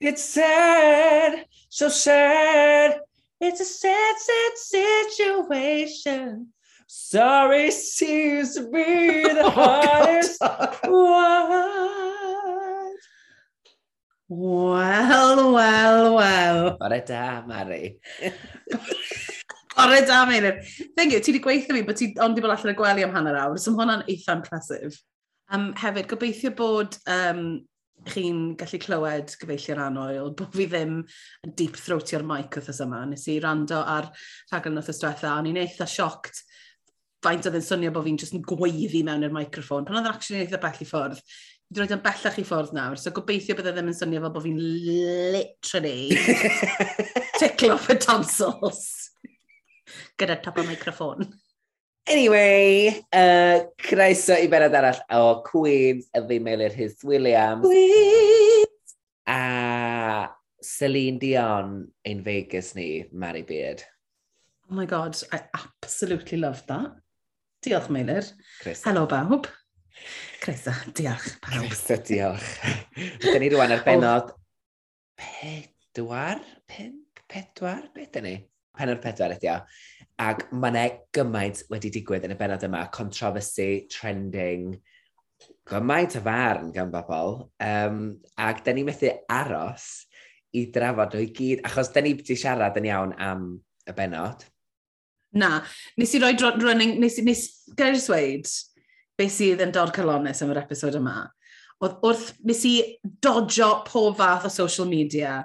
It's 0.00 0.24
sad, 0.24 1.46
so 1.68 1.88
sad. 1.88 3.00
It's 3.40 3.60
a 3.60 3.64
sad, 3.64 4.14
sad 4.18 4.52
situation. 4.56 6.48
Sorry 6.86 7.70
seems 7.70 8.54
to 8.54 8.62
be 8.70 9.22
the 9.22 9.42
oh, 9.44 9.50
hardest 9.50 10.40
one. 10.84 12.04
Wel, 14.28 15.52
wel, 15.52 16.14
wel. 16.14 16.76
Bore 16.78 17.02
da, 17.04 17.44
Mari. 17.46 17.98
Bore 19.76 20.06
da, 20.06 20.26
Meilir. 20.26 20.64
Thank 20.96 21.12
you, 21.12 21.20
ti 21.20 21.32
wedi 21.32 21.42
gweithio 21.44 21.74
fi, 21.74 21.82
bod 21.82 21.96
ti 21.96 22.14
ond 22.18 22.34
wedi 22.34 22.42
bod 22.46 22.54
allan 22.54 22.72
y 22.72 22.76
gwely 22.78 23.04
am 23.06 23.14
hanner 23.14 23.36
awr, 23.42 23.58
so 23.58 23.74
mae 23.74 23.84
hwnna'n 23.84 24.06
eitha 24.10 24.38
impressive. 24.38 24.96
Um, 25.52 25.72
hefyd, 25.78 26.08
gobeithio 26.10 26.54
bod 26.56 26.98
um, 27.10 27.44
chi'n 28.08 28.40
gallu 28.60 28.80
clywed 28.82 29.36
gyfeillio'r 29.40 29.82
anoel, 29.86 30.32
bod 30.38 30.54
fi 30.56 30.66
ddim 30.70 30.98
yn 31.46 31.54
deep 31.58 31.78
throatio'r 31.80 32.26
mic 32.28 32.58
wrth 32.60 32.82
yma. 32.84 33.04
Nes 33.10 33.26
i 33.32 33.38
rando 33.42 33.80
ar 33.80 34.10
rhaglen 34.52 34.80
wrth 34.80 34.92
ystwetha, 34.94 35.36
o'n 35.38 35.48
i'n 35.50 35.62
eitha 35.62 35.88
sioct 35.90 36.42
faint 37.24 37.48
oedd 37.48 37.58
yn 37.58 37.64
swnio 37.64 37.92
bod 37.94 38.04
fi'n 38.06 38.20
jyst 38.20 38.36
yn 38.36 38.44
gweiddi 38.44 39.02
mewn 39.06 39.24
i'r 39.24 39.34
microffon. 39.34 39.86
Pan 39.88 39.98
oedd 39.98 40.08
yn 40.08 40.12
actually 40.12 40.42
eitha 40.44 40.60
bell 40.60 40.82
i 40.84 40.88
ffwrdd, 40.88 41.22
dwi'n 41.72 41.86
rhaid 41.86 41.96
yn 41.96 42.04
bellach 42.04 42.36
i 42.40 42.44
ffwrdd 42.46 42.74
nawr, 42.76 43.00
so 43.00 43.12
gobeithio 43.16 43.56
bydde 43.58 43.72
ddim 43.76 43.88
yn 43.90 43.96
swnio 43.96 44.20
fel 44.24 44.34
bod 44.34 44.44
fi'n 44.44 44.60
literally 45.38 46.18
tickle 47.40 47.72
off 47.74 47.88
y 47.90 47.96
tonsils 48.02 48.84
gyda 50.20 50.36
top 50.44 50.60
o 50.60 50.66
microffon. 50.68 51.26
Anyway, 52.06 53.00
uh, 53.12 53.64
croeso 53.80 54.36
i 54.36 54.48
benod 54.52 54.74
arall 54.76 54.98
o 55.16 55.40
Queens, 55.46 56.10
y 56.12 56.20
fi 56.28 56.38
Meilir 56.38 56.74
Hys 56.76 57.00
Williams. 57.02 57.64
Queens! 57.64 58.96
A 59.26 60.28
Celine 60.60 61.18
Dion 61.18 61.86
in 62.04 62.22
Vegas 62.22 62.74
ni, 62.76 63.06
Mary 63.12 63.42
Beard. 63.42 63.82
Oh 64.70 64.74
my 64.74 64.84
god, 64.84 65.16
I 65.32 65.40
absolutely 65.54 66.38
loved 66.38 66.68
that. 66.68 66.92
Diolch 67.64 67.88
Meilir. 67.88 68.28
Croeso. 68.60 68.90
Helo 68.90 69.06
bawb. 69.08 69.48
Croeso, 70.42 70.76
diolch 70.92 71.38
pawb. 71.40 71.64
Croeso, 71.64 71.96
diolch. 72.04 72.50
Dyna 73.22 73.40
ni 73.40 73.48
rwan 73.54 73.72
ar 73.72 73.84
benod 73.86 74.34
oh. 74.34 74.36
pedwar, 75.16 76.44
Pimp? 76.68 77.24
pedwar, 77.32 77.88
beth 77.94 78.20
ni? 78.22 78.36
penod 78.78 79.02
pedwar 79.02 79.36
ydi 79.36 79.50
o. 79.52 79.58
Ac 80.24 80.46
mae 80.54 80.70
yna 80.70 80.84
gymaint 81.16 81.64
wedi 81.72 81.90
digwydd 81.94 82.26
yn 82.28 82.34
y 82.36 82.38
benod 82.38 82.64
yma, 82.66 82.84
controversy, 82.94 83.86
trending, 83.90 84.74
gymaint 85.68 86.16
o 86.18 86.22
farn 86.24 86.72
gan 86.74 86.92
bobl. 86.92 87.44
Um, 87.62 88.02
ac 88.38 88.62
da 88.64 88.74
ni 88.74 88.84
methu 88.86 89.12
aros 89.32 90.04
i 90.54 90.68
drafod 90.74 91.16
nhw 91.16 91.24
i 91.24 91.30
gyd, 91.34 91.64
achos 91.66 91.90
da 91.94 92.02
ni 92.04 92.14
wedi 92.14 92.36
siarad 92.38 92.78
yn 92.78 92.90
iawn 92.90 93.14
am 93.18 93.48
y 93.88 93.96
benod. 93.96 94.44
Na, 95.34 95.56
nes 95.98 96.14
i 96.14 96.20
roi 96.22 96.36
running, 96.62 97.00
nes 97.02 97.18
i, 97.18 97.24
nes, 97.26 97.42
gael 97.74 97.96
gair 97.96 98.02
sweud, 98.02 98.50
beth 99.18 99.34
sydd 99.34 99.64
yn 99.64 99.74
dod 99.74 99.90
calones 99.94 100.42
am 100.42 100.52
yr 100.54 100.62
episod 100.62 100.94
yma 101.00 101.24
oedd 101.82 102.00
wrth 102.06 102.32
mis 102.46 102.62
i 102.68 102.74
dodjo 103.24 103.70
pob 103.88 104.16
fath 104.20 104.46
o 104.48 104.52
social 104.52 104.88
media 104.88 105.42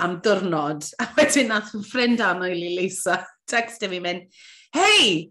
am 0.00 0.20
diwrnod. 0.24 0.86
A 1.02 1.08
wedyn 1.18 1.50
nath 1.52 1.74
ffrind 1.88 2.22
anoel 2.24 2.62
i 2.62 2.74
Lisa 2.78 3.22
textio 3.50 3.90
fi 3.92 4.00
mynd, 4.02 4.28
Hey, 4.72 5.30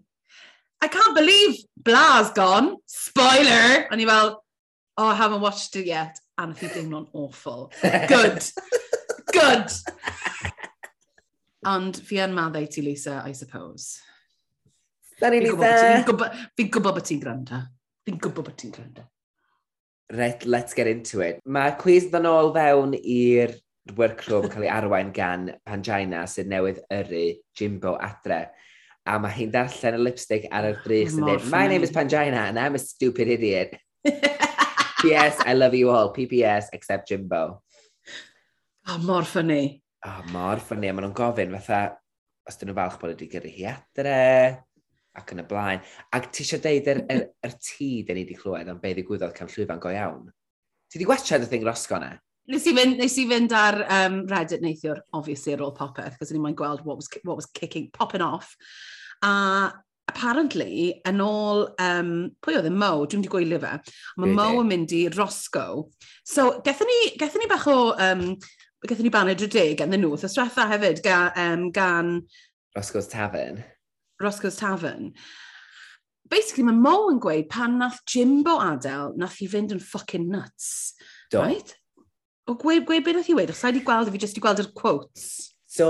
I 0.82 0.88
can't 0.88 1.16
believe 1.16 1.58
Bla's 1.78 2.32
gone. 2.32 2.76
Spoiler! 2.86 3.88
O'n 3.92 4.02
i 4.02 4.06
fel, 4.06 4.36
oh, 4.98 5.08
I 5.08 5.16
haven't 5.16 5.42
watched 5.42 5.76
it 5.76 5.88
yet. 5.90 6.20
A 6.38 6.48
nath 6.48 6.64
i 6.66 6.70
deimlo'n 6.74 7.08
awful. 7.14 7.72
Good. 7.82 8.46
Good. 9.34 9.74
Ond 11.70 11.98
fi 12.02 12.18
yn 12.24 12.34
maddau 12.34 12.66
ti, 12.66 12.82
Lisa, 12.82 13.22
I 13.26 13.34
suppose. 13.38 14.00
Sorry, 15.20 15.44
Lisa. 15.46 15.58
Fi'n 15.62 16.06
gwybod, 16.08 16.38
fi 16.58 16.70
gwybod 16.74 16.98
bod 16.98 17.06
ti'n 17.06 17.22
gwrando. 17.22 17.62
Fi'n 18.06 18.18
gwybod 18.22 18.48
bod 18.50 18.58
ti'n 18.58 18.74
gwrando. 18.74 19.06
Right, 20.12 20.46
let's 20.46 20.74
get 20.74 20.88
into 20.88 21.22
it. 21.24 21.40
Mae 21.48 21.72
cwiz 21.80 22.10
ddan 22.12 22.28
ôl 22.28 22.50
fewn 22.52 22.98
i'r 23.00 23.54
workroom 23.96 24.50
yn 24.50 24.52
cael 24.52 24.66
ei 24.66 24.72
arwain 24.74 25.14
gan 25.16 25.46
Pangina 25.68 26.26
sydd 26.28 26.50
newydd 26.52 26.82
yrru 26.92 27.28
Jimbo 27.56 27.94
adre. 27.96 28.42
A 29.08 29.16
mae 29.24 29.32
hi'n 29.38 29.54
darllen 29.54 29.96
y 29.98 30.02
lipstick 30.04 30.50
ar 30.52 30.68
y 30.68 30.74
brych 30.84 31.14
sy'n 31.14 31.24
dweud, 31.24 31.48
My 31.54 31.64
name 31.72 31.88
is 31.88 31.96
Pangina 31.96 32.44
and 32.50 32.60
I'm 32.60 32.76
a 32.76 32.82
stupid 32.84 33.32
idiot. 33.38 33.78
P.S. 35.02 35.40
I 35.46 35.54
love 35.54 35.74
you 35.74 35.90
all. 35.90 36.12
P.P.S. 36.12 36.70
Except 36.74 37.08
Jimbo. 37.08 37.64
Oh, 38.88 38.98
mor 39.08 39.24
ffynnu. 39.24 39.62
Oh, 40.06 40.20
mor 40.34 40.60
ffynnu. 40.60 40.92
A 40.92 40.94
maen 40.98 41.08
nhw'n 41.08 41.16
gofyn 41.18 41.56
fatha, 41.56 41.96
os 42.50 42.60
dyn 42.60 42.70
nhw'n 42.70 42.82
falch 42.84 43.00
bod 43.00 43.16
wedi 43.16 43.32
gyrru 43.32 43.56
hi 43.56 43.66
adre, 43.72 44.20
ac 45.20 45.34
yn 45.36 45.44
y 45.44 45.48
blaen. 45.48 45.86
Ac 46.16 46.32
ti 46.32 46.46
eisiau 46.46 46.64
deud 46.64 46.90
yr, 46.94 47.04
yr, 47.12 47.24
yr 47.48 47.56
tŷ 47.58 47.90
dyn 48.08 48.20
ni 48.20 48.26
wedi 48.26 48.40
clywed 48.40 48.72
am 48.72 48.82
be 48.82 48.94
ddigwyddodd 48.96 49.36
can 49.38 49.52
llwyfan 49.52 49.82
go 49.84 49.94
iawn. 49.94 50.28
Ti 50.92 51.00
wedi 51.00 51.10
gwachad 51.10 51.46
y 51.46 51.50
thing 51.52 51.68
rosgo 51.68 52.00
na? 52.02 52.16
Nes 52.52 52.66
i 52.68 52.74
fynd, 52.76 52.98
nes 53.00 53.16
i 53.22 53.28
fynd 53.30 53.54
ar 53.56 53.78
um, 53.86 54.24
Reddit 54.32 54.64
neithiwr, 54.64 55.04
obviously, 55.16 55.54
ar 55.56 55.64
ôl 55.68 55.76
popeth, 55.78 56.18
cos 56.20 56.34
ni'n 56.34 56.42
moyn 56.44 56.58
gweld 56.58 56.84
what 56.88 56.98
was, 57.00 57.08
what 57.24 57.38
was 57.38 57.48
kicking, 57.48 57.90
popping 57.94 58.24
off. 58.26 58.56
A 59.24 59.72
apparently, 60.12 61.02
yn 61.08 61.22
ôl, 61.24 61.68
um, 61.80 62.10
pwy 62.44 62.58
oedd 62.58 62.68
y 62.68 62.74
Mo, 62.74 63.06
dwi'n 63.06 63.22
wedi 63.22 63.32
gwylio 63.32 63.60
fe, 63.62 63.76
mae 64.20 64.34
Mo 64.36 64.48
yn 64.60 64.68
mynd 64.68 64.96
i 64.98 65.06
Rosgo. 65.14 65.68
So, 66.28 66.58
gethon 66.66 66.90
ni, 66.90 66.98
gethon 67.22 67.44
ni 67.44 67.50
bach 67.52 67.68
o, 67.72 67.78
um, 67.96 68.26
gethon 68.88 69.08
ni 69.08 69.14
baned 69.14 69.46
y 69.46 69.50
deg 69.52 69.86
yn 69.86 69.96
nhw, 69.96 70.18
thos 70.20 70.36
diwetha 70.36 70.68
hefyd, 70.74 71.04
ga, 71.06 71.22
um, 71.46 71.70
gan... 71.76 72.18
Rosco's 72.76 73.08
Tavern. 73.12 73.62
Roscoe's 74.24 74.60
Tavern. 74.60 75.12
Basically, 76.32 76.64
mae 76.64 76.78
Mo 76.78 76.96
yn 77.12 77.20
gweud 77.22 77.50
pan 77.52 77.78
nath 77.82 78.02
Jimbo 78.08 78.58
adael, 78.64 79.16
nath 79.20 79.40
i 79.44 79.50
fynd 79.52 79.74
yn 79.76 79.84
fucking 79.84 80.30
nuts. 80.32 80.94
Do. 81.32 81.44
Right? 81.44 81.76
O 82.48 82.56
gweud, 82.60 82.86
gweud 82.88 83.06
beth 83.06 83.20
nath 83.20 83.32
i 83.32 83.38
wedi, 83.38 83.56
Os 83.56 83.64
i 83.68 83.84
gweld, 83.86 84.12
fi 84.14 84.22
jyst 84.22 84.40
i 84.40 84.44
gweld 84.44 84.64
yr 84.64 84.72
quotes. 84.78 85.26
So, 85.72 85.90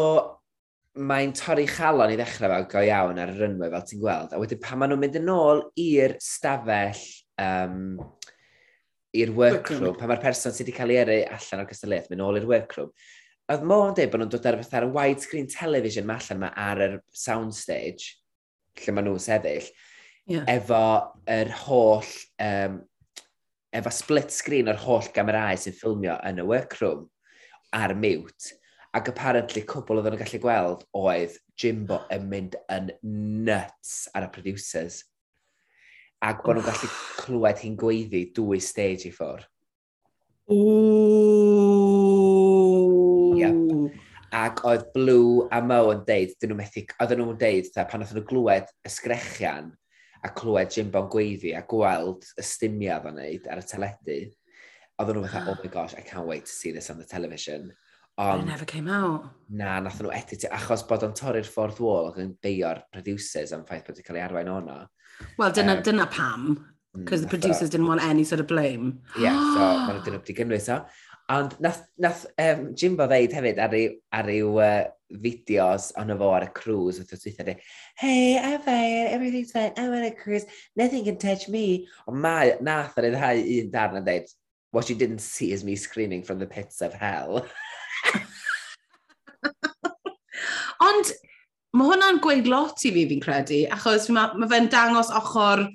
mae'n 0.99 1.31
torri 1.37 1.67
chalon 1.71 2.11
i 2.11 2.17
ddechrau 2.19 2.51
fel 2.51 2.65
go 2.71 2.81
iawn 2.83 3.19
ar 3.21 3.31
y 3.31 3.37
rynwau 3.37 3.71
fel 3.71 3.85
ti'n 3.87 4.01
gweld. 4.01 4.33
A 4.33 4.41
wedyn 4.41 4.59
pan 4.63 4.81
maen 4.81 4.91
nhw'n 4.91 5.03
mynd 5.05 5.19
yn 5.21 5.31
ôl 5.31 5.63
i'r 5.79 6.17
stafell 6.21 6.99
um, 7.39 8.01
i'r 9.15 9.31
workroom, 9.35 9.95
pan 9.99 10.11
mae'r 10.11 10.23
person 10.23 10.55
sydd 10.55 10.67
wedi 10.67 10.75
cael 10.75 10.93
ei 10.93 11.01
yrru 11.03 11.17
allan 11.37 11.63
o'r 11.63 11.69
cystadlaeth, 11.71 12.09
mynd 12.11 12.25
ôl 12.25 12.39
i'r 12.41 12.47
workroom, 12.49 12.91
oedd 13.51 13.65
Mo 13.67 13.79
yn 13.87 13.95
dweud 13.95 14.11
bod 14.11 14.23
nhw'n 14.23 14.33
dod 14.35 14.49
ar 14.51 14.59
fatha'r 14.61 14.89
widescreen 14.95 15.49
television 15.51 16.07
mae 16.07 16.19
allan 16.19 16.43
mae 16.43 16.53
ar 16.65 16.83
yr 16.87 16.97
soundstage 17.23 18.17
lle 18.81 18.95
maen 18.95 19.07
nhw'n 19.09 19.23
sefyll, 19.23 19.67
yeah. 20.29 20.45
efo 20.51 20.83
yr 21.29 21.51
holl, 21.63 22.09
um, 22.43 22.79
efo 23.71 23.93
split 23.95 24.33
screen 24.35 24.71
o'r 24.71 24.81
holl 24.83 25.11
gamerau 25.15 25.59
sy'n 25.59 25.77
ffilmio 25.77 26.17
yn 26.27 26.41
y 26.43 26.47
workroom 26.47 27.05
ar 27.77 27.95
mute. 27.95 28.57
Ac 28.91 29.07
apparently 29.13 29.63
cwbl 29.63 30.01
oedden 30.01 30.17
nhw'n 30.17 30.23
gallu 30.25 30.41
gweld 30.43 30.83
oedd 30.99 31.37
Jimbo 31.61 32.01
yn 32.11 32.27
mynd 32.27 32.57
yn 32.73 32.91
nuts 33.47 34.09
ar 34.17 34.27
y 34.27 34.31
producers. 34.33 35.03
Ac 36.21 36.43
bod 36.43 36.59
nhw'n 36.59 36.67
gallu 36.67 36.91
clywed 37.21 37.63
hi'n 37.63 37.79
gweiddi 37.79 38.25
dwy 38.35 38.59
stage 38.63 39.07
i 39.07 39.15
ffwr. 39.15 39.47
Ooh. 40.51 41.50
Ac 44.31 44.61
oedd 44.67 44.87
Blue 44.93 45.47
a 45.51 45.59
Mo 45.65 45.89
yn 45.91 46.03
deud, 46.07 46.33
dyn 46.39 46.53
nhw'n 46.53 46.61
methu, 46.61 46.85
oedden 47.03 47.19
nhw'n 47.19 47.39
deud, 47.39 47.69
ta, 47.75 47.83
pan 47.89 48.05
oedden 48.05 48.21
nhw 48.21 48.27
glwed 48.29 48.69
ysgrechian 48.87 49.71
a 50.23 50.31
clywed 50.37 50.71
Jimbo'n 50.71 51.09
gweiddi 51.11 51.51
a 51.57 51.63
gweld 51.67 52.27
y 52.39 52.45
stumia 52.45 53.01
o'n 53.03 53.17
neud 53.19 53.49
ar 53.51 53.59
y 53.59 53.65
teledu, 53.67 54.19
oedden 55.01 55.19
nhw 55.19 55.27
fatha, 55.27 55.51
oh 55.51 55.59
my 55.59 55.71
gosh, 55.73 55.97
I 55.97 56.05
can't 56.07 56.29
wait 56.29 56.45
to 56.47 56.53
see 56.53 56.71
this 56.71 56.89
on 56.93 57.01
the 57.01 57.05
television. 57.05 57.73
Ond, 58.21 58.45
never 58.45 58.65
came 58.65 58.87
out. 58.87 59.27
Na, 59.49 59.79
nath 59.79 59.99
nhw 59.99 60.11
edit, 60.15 60.47
achos 60.53 60.83
bod 60.87 61.03
o'n 61.07 61.15
torri'r 61.17 61.47
ffordd 61.47 61.79
wôl 61.83 62.11
ac 62.11 62.19
yn 62.21 62.35
beio'r 62.43 62.83
producers 62.93 63.51
am 63.55 63.63
ffaith 63.67 63.87
bod 63.87 63.97
wedi 63.97 64.07
cael 64.07 64.19
ei 64.19 64.25
arwain 64.27 64.51
o'na. 64.51 64.83
Wel, 65.39 65.55
dyna, 65.55 65.77
um, 65.79 65.83
dyna 65.87 66.07
pam, 66.11 66.45
because 66.93 67.21
the 67.21 67.27
mm, 67.27 67.35
producers 67.35 67.69
didn't 67.69 67.87
want 67.87 68.03
any 68.03 68.23
sort 68.23 68.39
of 68.39 68.47
blame. 68.47 68.99
Yeah, 69.17 69.35
so 69.35 69.59
maen 69.85 69.95
nhw 69.95 70.03
dyn 70.05 70.17
nhw 70.17 70.21
wedi 70.21 70.37
gynnwys 70.37 70.67
o. 70.75 70.81
Ond 71.31 71.53
nath, 71.63 71.85
nath 72.01 72.25
um, 72.41 72.71
Jimbo 72.75 73.05
ddeud 73.07 73.31
hefyd 73.35 73.59
ar 73.63 73.71
ryw, 73.71 73.93
ar 74.11 74.25
ryw 74.27 74.49
uh, 74.59 74.89
fideos 75.23 75.91
ond 75.99 76.11
fo 76.19 76.31
ar 76.35 76.45
y 76.47 76.49
cruise 76.55 76.99
wrth 76.99 77.13
oes 77.15 77.23
weithiau 77.27 77.55
Hey, 78.01 78.37
I'm 78.39 78.59
fine, 78.65 79.07
everything's 79.15 79.53
fine, 79.55 79.71
I'm 79.77 79.93
on 79.95 80.03
a 80.03 80.11
cruise, 80.11 80.45
nothing 80.75 81.05
can 81.05 81.17
touch 81.17 81.47
me. 81.47 81.87
Ond 82.07 82.19
mae, 82.25 82.55
nath 82.59 82.99
ar 82.99 83.07
ddau 83.07 83.43
un 83.55 83.71
darn 83.71 84.01
yn 84.01 84.07
dweud, 84.07 84.27
what 84.75 84.89
you 84.89 84.95
didn't 84.95 85.23
see 85.23 85.51
is 85.51 85.63
me 85.63 85.75
screaming 85.75 86.23
from 86.23 86.39
the 86.39 86.47
pits 86.47 86.81
of 86.81 86.93
hell. 86.93 87.45
ond 90.89 91.15
mae 91.71 91.91
hwnna'n 91.93 92.23
gweud 92.23 92.47
lot 92.51 92.87
i 92.87 92.91
fi 92.91 93.07
fi'n 93.07 93.23
credu, 93.23 93.65
achos 93.71 94.09
mae 94.11 94.35
ma 94.35 94.51
fe'n 94.51 94.71
dangos 94.71 95.11
ochr 95.21 95.67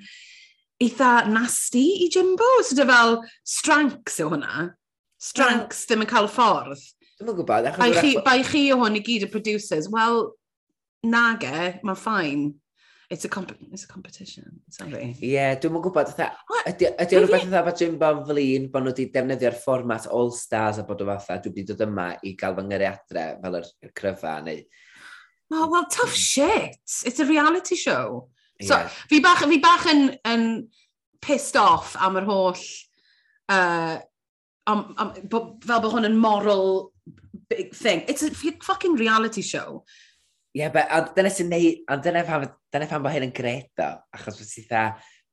eitha 0.82 1.12
nasty 1.32 1.86
i 2.04 2.10
Jimbo. 2.12 2.48
So 2.62 2.76
dy 2.76 2.88
fel 2.88 3.22
stranks 3.56 4.20
yw 4.20 4.34
hwnna 4.34 4.74
stranks 5.26 5.86
ddim 5.86 6.04
yn 6.04 6.10
cael 6.10 6.28
ffordd. 6.30 6.82
Dwi'n 7.16 7.32
yn 7.32 7.38
gwybod. 7.38 7.70
Bai 7.80 7.90
chi, 7.96 8.12
e- 8.18 8.22
bai 8.24 8.38
chi 8.46 8.68
o 8.74 8.78
hwn 8.82 8.98
i 8.98 9.02
gyd 9.04 9.26
y 9.26 9.32
producers, 9.32 9.88
wel, 9.92 10.30
nage, 11.06 11.58
mae'n 11.82 11.98
ffain. 11.98 12.46
It's 13.08 13.24
a, 13.24 13.28
comp 13.28 13.52
it's 13.70 13.84
a 13.84 13.86
competition, 13.86 14.60
sorry. 14.68 15.12
Ie, 15.22 15.42
dwi'n 15.62 15.76
yn 15.78 15.82
gwybod, 15.84 16.08
ydy 16.18 16.88
o'n 16.88 17.22
rhywbeth 17.22 17.44
fatha 17.44 17.62
bod 17.68 17.78
Jim 17.78 17.94
Bon 18.00 18.24
Flin, 18.26 18.66
bod 18.72 18.82
nhw 18.82 18.90
wedi 18.90 19.06
defnyddio'r 19.14 19.58
fformat 19.62 20.08
All 20.10 20.32
Stars 20.34 20.80
a 20.82 20.84
bod 20.88 21.04
o 21.04 21.06
fatha, 21.12 21.36
dwi 21.44 21.52
wedi 21.52 21.66
dod 21.68 21.84
yma 21.86 22.08
i 22.26 22.34
gael 22.38 22.56
fy 22.56 22.64
nghyriadre 22.66 23.28
fel 23.44 23.60
yr, 23.60 23.68
yr 23.86 23.94
cryfa, 24.00 24.40
neu... 24.42 24.64
Oh, 25.54 25.68
well, 25.70 25.86
tough 25.86 26.14
shit. 26.18 26.74
It's 27.06 27.20
a 27.20 27.24
reality 27.24 27.76
show. 27.76 28.26
So, 28.60 28.74
yeah. 28.74 28.88
fi 29.06 29.20
bach, 29.20 29.44
fi 29.46 29.60
bach 29.62 29.86
yn, 29.92 30.08
yn 30.26 30.44
pissed 31.22 31.54
off 31.60 31.94
am 32.02 32.18
yr 32.18 32.26
holl 32.26 32.58
uh, 33.48 33.98
am, 34.66 34.94
am, 34.98 35.12
bo, 35.30 35.42
fel 35.64 35.82
bod 35.84 35.96
hwn 35.96 36.10
yn 36.10 36.20
moral 36.20 36.92
big 37.50 37.74
thing. 37.74 38.04
It's 38.08 38.22
a 38.22 38.30
fucking 38.30 38.96
reality 38.96 39.42
show. 39.42 39.84
Ie, 40.56 40.60
yeah, 40.62 40.72
but, 40.72 40.88
a 40.88 41.12
dyna 41.14 41.30
sy'n 41.32 41.52
neud, 41.52 41.84
a 41.92 41.98
dyna 42.00 42.24
pan, 42.24 42.48
dyna 42.72 42.88
pan 42.88 43.04
bod 43.04 43.12
hyn 43.12 43.28
yn 43.28 43.36
gret 43.36 43.84
o, 43.84 43.90
achos 44.16 44.38
bod 44.40 44.48
sy'n 44.48 44.64
dda, 44.70 44.84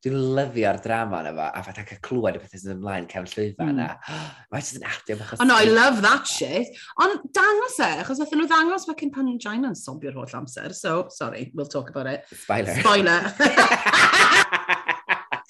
dwi'n 0.04 0.18
lyfio'r 0.36 0.80
drama 0.84 1.22
yna 1.22 1.32
fo, 1.32 1.46
a 1.48 1.62
fatha 1.64 1.84
cael 1.88 2.02
clywed 2.04 2.36
y 2.36 2.42
pethau 2.42 2.60
sy'n 2.60 2.74
ymlaen 2.74 3.08
cefn 3.08 3.30
llwyfan 3.30 3.72
mm. 3.72 4.10
Mae'n 4.52 4.66
oh, 4.66 4.74
yn 4.76 4.86
adio 4.90 5.16
achos... 5.16 5.40
Oh 5.40 5.48
no, 5.48 5.56
I 5.56 5.70
love 5.70 6.04
that 6.04 6.28
shit. 6.28 6.76
Ond 7.00 7.24
dangos 7.38 7.80
e, 7.80 7.90
achos 8.04 8.20
wnaethon 8.20 8.42
nhw 8.42 8.50
ddangos 8.52 8.84
fe 8.90 8.98
cyn 9.00 9.14
pan 9.16 9.32
Gina 9.40 9.72
yn 9.72 9.80
sobio'r 9.80 10.20
holl 10.20 10.40
amser, 10.42 10.76
so, 10.76 11.06
sorry, 11.14 11.48
we'll 11.54 11.72
talk 11.72 11.88
about 11.94 12.12
it. 12.12 12.28
Spoiler. 12.44 12.76
Spoiler. 12.84 13.32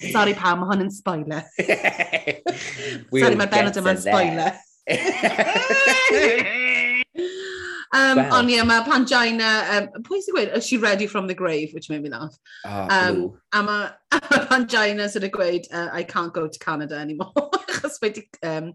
Sorry 0.01 0.33
pam, 0.35 0.59
mae 0.61 0.67
hwn 0.71 0.85
yn 0.85 0.91
spoiler. 0.91 1.43
we'll 3.11 3.23
Sorry, 3.23 3.37
mae'r 3.39 3.51
benod 3.51 3.77
yma'n 3.79 4.01
spoiler. 4.03 4.51
um, 7.95 8.17
well. 8.19 8.33
Ond 8.39 8.51
ie, 8.51 8.59
mae 8.67 8.83
pan 8.87 9.07
Gina, 9.09 9.51
um, 9.77 9.87
pwy 10.05 10.19
sy'n 10.23 10.35
gweud, 10.35 10.51
is 10.59 10.67
she 10.67 10.77
ready 10.81 11.07
from 11.07 11.27
the 11.31 11.37
grave, 11.37 11.73
which 11.73 11.89
made 11.89 12.03
me 12.03 12.11
laugh. 12.11 12.35
Oh, 12.65 12.87
um, 12.97 13.21
ooh. 13.21 13.31
a 13.53 13.63
mae 13.63 13.89
pan 14.51 14.67
Gina 14.67 15.07
sydd 15.07 15.23
wedi 15.23 15.33
gweud, 15.37 15.71
uh, 15.71 15.89
I 15.93 16.03
can't 16.03 16.35
go 16.35 16.47
to 16.47 16.59
Canada 16.59 16.99
anymore. 16.99 17.33
Achos 17.63 17.99
wedi 18.03 18.27
um, 18.43 18.73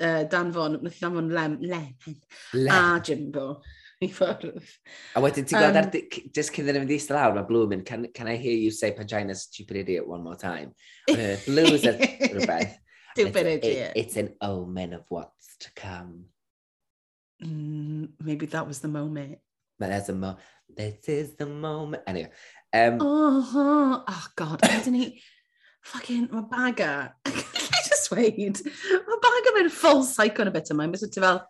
uh, 0.00 0.22
danfon, 0.30 0.78
wnaeth 0.78 1.02
i 1.02 1.04
danfon 1.04 1.34
Lem, 1.34 1.58
Lem, 1.60 1.92
Lem. 2.54 2.74
a 2.74 3.00
Jimbo. 3.04 3.48
I 4.04 4.08
ffwrdd. 4.14 4.58
A 5.18 5.22
wedyn 5.24 5.46
ti'n 5.48 5.58
gweld 5.58 5.78
Um, 5.78 5.84
ar, 5.84 6.18
just 6.36 6.52
cyn 6.54 6.64
iddyn 6.68 6.76
nhw 6.78 6.84
mynd 6.86 6.94
i 6.94 6.98
lawr, 7.16 7.34
mae 7.36 7.46
Blue 7.48 7.66
yn 7.74 7.84
can, 7.86 8.06
can 8.14 8.30
I 8.30 8.36
hear 8.38 8.54
you 8.56 8.70
say 8.70 8.92
Pangina's 8.94 9.46
stupid 9.48 9.80
idiot 9.84 10.06
one 10.06 10.22
more 10.22 10.36
time? 10.38 10.74
Uh, 11.10 11.36
Blue's 11.46 11.84
a 11.88 11.96
rhywbeth. 12.34 12.76
Stupid 13.14 13.46
It's- 13.46 13.58
idiot. 13.58 13.92
It, 13.96 14.00
it's 14.04 14.16
an 14.16 14.34
omen 14.40 14.92
of 14.94 15.04
what's 15.08 15.56
to 15.60 15.72
come. 15.74 16.26
Mm, 17.42 18.10
maybe 18.20 18.46
that 18.46 18.66
was 18.66 18.80
the 18.80 18.88
moment. 18.88 19.38
But 19.78 19.90
there's 19.90 20.08
a 20.08 20.14
mo 20.14 20.36
this 20.76 21.08
is 21.08 21.34
the 21.36 21.46
moment. 21.46 22.02
Anyway, 22.06 22.30
um, 22.72 22.98
Oh, 23.00 24.04
oh 24.06 24.26
God, 24.36 24.60
ydyn 24.62 24.92
ni... 24.92 25.22
Fucking, 25.88 26.28
mae 26.32 26.42
baga. 26.50 27.14
I 27.24 27.30
just 27.86 28.10
wait? 28.10 28.36
Mae 28.36 29.18
baga 29.22 29.54
mewn 29.56 29.70
full 29.70 30.02
psycho 30.04 30.44
yn 30.44 30.50
y 30.50 30.54
bit 30.56 30.70
yma. 30.74 30.86
Mae'n 30.90 31.10
ti 31.14 31.22
fel, 31.22 31.40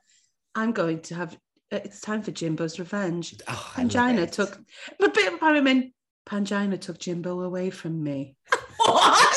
I'm 0.55 0.73
going 0.77 1.01
to 1.09 1.17
have... 1.19 1.37
Uh, 1.71 1.81
it's 1.85 2.01
time 2.01 2.23
for 2.23 2.31
Jimbo's 2.31 2.79
revenge. 2.79 3.35
Oh, 3.47 3.73
Pangina 3.75 4.31
took, 4.31 4.59
but 4.99 5.11
apparently 5.11 5.61
mynd, 5.61 5.93
Pangina 6.27 6.81
took 6.81 6.99
Jimbo 6.99 7.41
away 7.41 7.71
from 7.71 8.03
me. 8.03 8.37
What? 8.79 9.35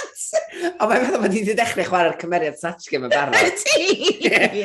O, 0.80 0.88
mae'n 0.88 1.01
meddwl 1.04 1.24
bod 1.24 1.33
ni 1.33 1.42
wedi 1.42 1.56
dechrau 1.57 1.83
chwarae'r 1.89 2.18
cymeriad 2.22 2.56
Snatch 2.60 2.88
Game 2.92 3.07
yn 3.07 3.12
barod. 3.12 3.36
Ydy! 3.75 4.62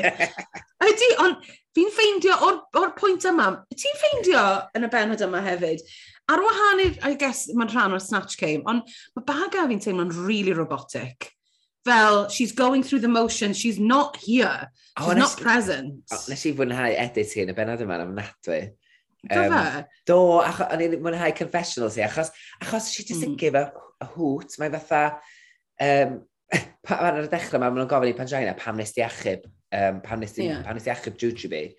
Ydy, 0.87 1.09
ond 1.25 1.49
fi'n 1.75 1.91
ffeindio 1.97 2.37
o'r, 2.47 2.61
or 2.79 2.93
pwynt 2.99 3.27
yma, 3.27 3.49
ti'n 3.75 3.99
ffeindio 4.03 4.45
yn 4.79 4.87
y 4.87 4.91
benod 4.93 5.25
yma 5.27 5.41
hefyd, 5.43 5.83
ar 6.31 6.45
wahân, 6.45 6.85
I 7.09 7.15
guess, 7.19 7.49
mae'n 7.57 7.73
rhan 7.73 7.97
o'r 7.97 8.05
Snatch 8.05 8.39
Game, 8.39 8.63
ond 8.71 8.87
mae 9.17 9.27
baga 9.27 9.67
fi'n 9.67 9.83
teimlo'n 9.83 10.15
really 10.29 10.55
robotic 10.55 11.33
fel, 11.87 12.29
she's 12.29 12.53
going 12.53 12.83
through 12.83 13.01
the 13.01 13.09
motions, 13.09 13.57
she's 13.57 13.79
not 13.79 14.17
here, 14.17 14.71
oh, 14.99 15.03
she's 15.03 15.15
oh, 15.15 15.19
not 15.19 15.37
nes, 15.37 15.41
present. 15.41 16.03
Oh, 16.13 16.23
nes 16.29 16.45
i 16.47 16.53
fwynhau 16.59 16.99
edit 17.07 17.35
yn 17.43 17.53
y 17.53 17.57
benod 17.57 17.85
yma 17.87 18.01
am 18.03 18.15
nadwy. 18.19 18.61
Um, 19.27 19.57
do, 20.07 20.21
o'n 20.43 20.85
i'n 20.85 21.01
mwynhau 21.03 21.35
confessional 21.39 21.91
ti, 21.95 22.05
achos, 22.07 22.33
achos 22.63 22.93
she 22.95 23.07
just 23.07 23.25
mm. 23.25 23.37
give 23.39 23.59
a, 23.59 23.69
a 24.01 24.09
hoot, 24.15 24.59
mae 24.63 24.71
fatha, 24.75 25.21
um, 25.83 26.21
pa, 26.87 27.01
ar 27.09 27.23
y 27.23 27.29
dechrau 27.31 27.63
mae 27.63 27.75
nhw'n 27.75 27.91
gofyn 27.91 28.13
i 28.13 28.17
Pangina 28.19 28.55
e, 28.55 28.59
pam 28.61 28.79
nes 28.79 28.95
di 28.95 29.07
achub, 29.07 29.47
um, 29.75 30.03
pam 30.05 30.23
nes 30.23 30.37
di, 30.37 30.51
yeah. 30.51 30.63
pam 30.67 30.79
nes 30.79 30.87
di 30.87 30.95
achub 30.95 31.19
Jujubee. 31.23 31.75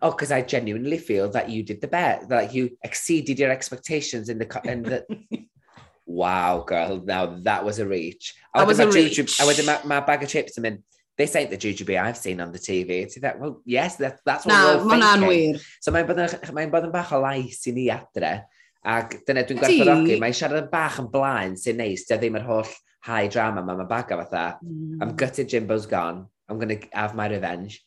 Oh, 0.00 0.10
because 0.12 0.32
I 0.32 0.42
genuinely 0.42 0.98
feel 0.98 1.28
that 1.32 1.50
you 1.50 1.62
did 1.62 1.80
the 1.80 1.92
best, 1.92 2.28
that 2.30 2.54
you 2.54 2.70
exceeded 2.84 3.38
your 3.38 3.50
expectations 3.50 4.28
in 4.28 4.38
the, 4.38 4.48
in 4.64 4.82
the 4.82 5.04
wow, 6.06 6.64
girl, 6.66 7.02
now 7.04 7.26
that 7.42 7.64
was 7.64 7.78
a 7.78 7.86
reach. 7.86 8.34
I 8.54 8.60
that 8.60 8.66
was 8.66 8.78
a 8.78 8.90
reach. 8.90 9.18
Jujube, 9.18 9.40
I 9.40 9.46
went 9.46 9.58
to 9.58 9.64
my, 9.64 9.80
my 9.84 10.00
bag 10.00 10.22
of 10.22 10.28
chips 10.28 10.56
and 10.56 10.64
then, 10.64 10.82
this 11.16 11.34
ain't 11.34 11.50
the 11.50 11.56
jujube 11.56 11.98
I've 11.98 12.16
seen 12.16 12.40
on 12.40 12.52
the 12.52 12.58
TV. 12.58 13.02
It's 13.02 13.18
that, 13.20 13.40
well, 13.40 13.62
yes, 13.64 13.96
that, 13.96 14.20
that's 14.24 14.44
what 14.44 14.52
Na, 14.52 14.84
we're 14.84 15.02
all 15.02 15.14
thinking. 15.14 15.52
Wir. 15.52 15.60
So 15.80 15.92
mae'n 15.92 16.06
bod, 16.06 16.18
yn, 16.20 16.54
mae 16.54 16.68
bod 16.68 16.84
yn 16.84 16.92
bach 16.92 17.12
o 17.16 17.20
lais 17.22 17.62
i 17.66 17.72
ni 17.72 17.86
adre. 17.92 18.32
Ac 18.86 19.16
dyna 19.26 19.46
dwi'n 19.48 19.62
gwerthfawrogi, 19.62 20.18
mae'n 20.20 20.36
siarad 20.36 20.60
yn 20.60 20.68
bach 20.70 20.98
yn 21.00 21.08
blaen 21.10 21.56
sy'n 21.58 21.80
neis, 21.80 22.04
dy 22.06 22.18
ddim 22.20 22.36
yr 22.38 22.44
holl 22.46 22.74
high 23.08 23.30
drama 23.32 23.64
mae 23.64 23.80
mae 23.80 23.88
baga 23.88 24.20
fatha. 24.20 24.44
Mm. 24.60 25.00
I'm 25.00 25.16
gutted 25.16 25.48
Jimbo's 25.48 25.88
gone, 25.88 26.26
I'm 26.50 26.60
going 26.60 26.76
to 26.76 26.88
have 26.92 27.16
my 27.16 27.30
revenge, 27.32 27.80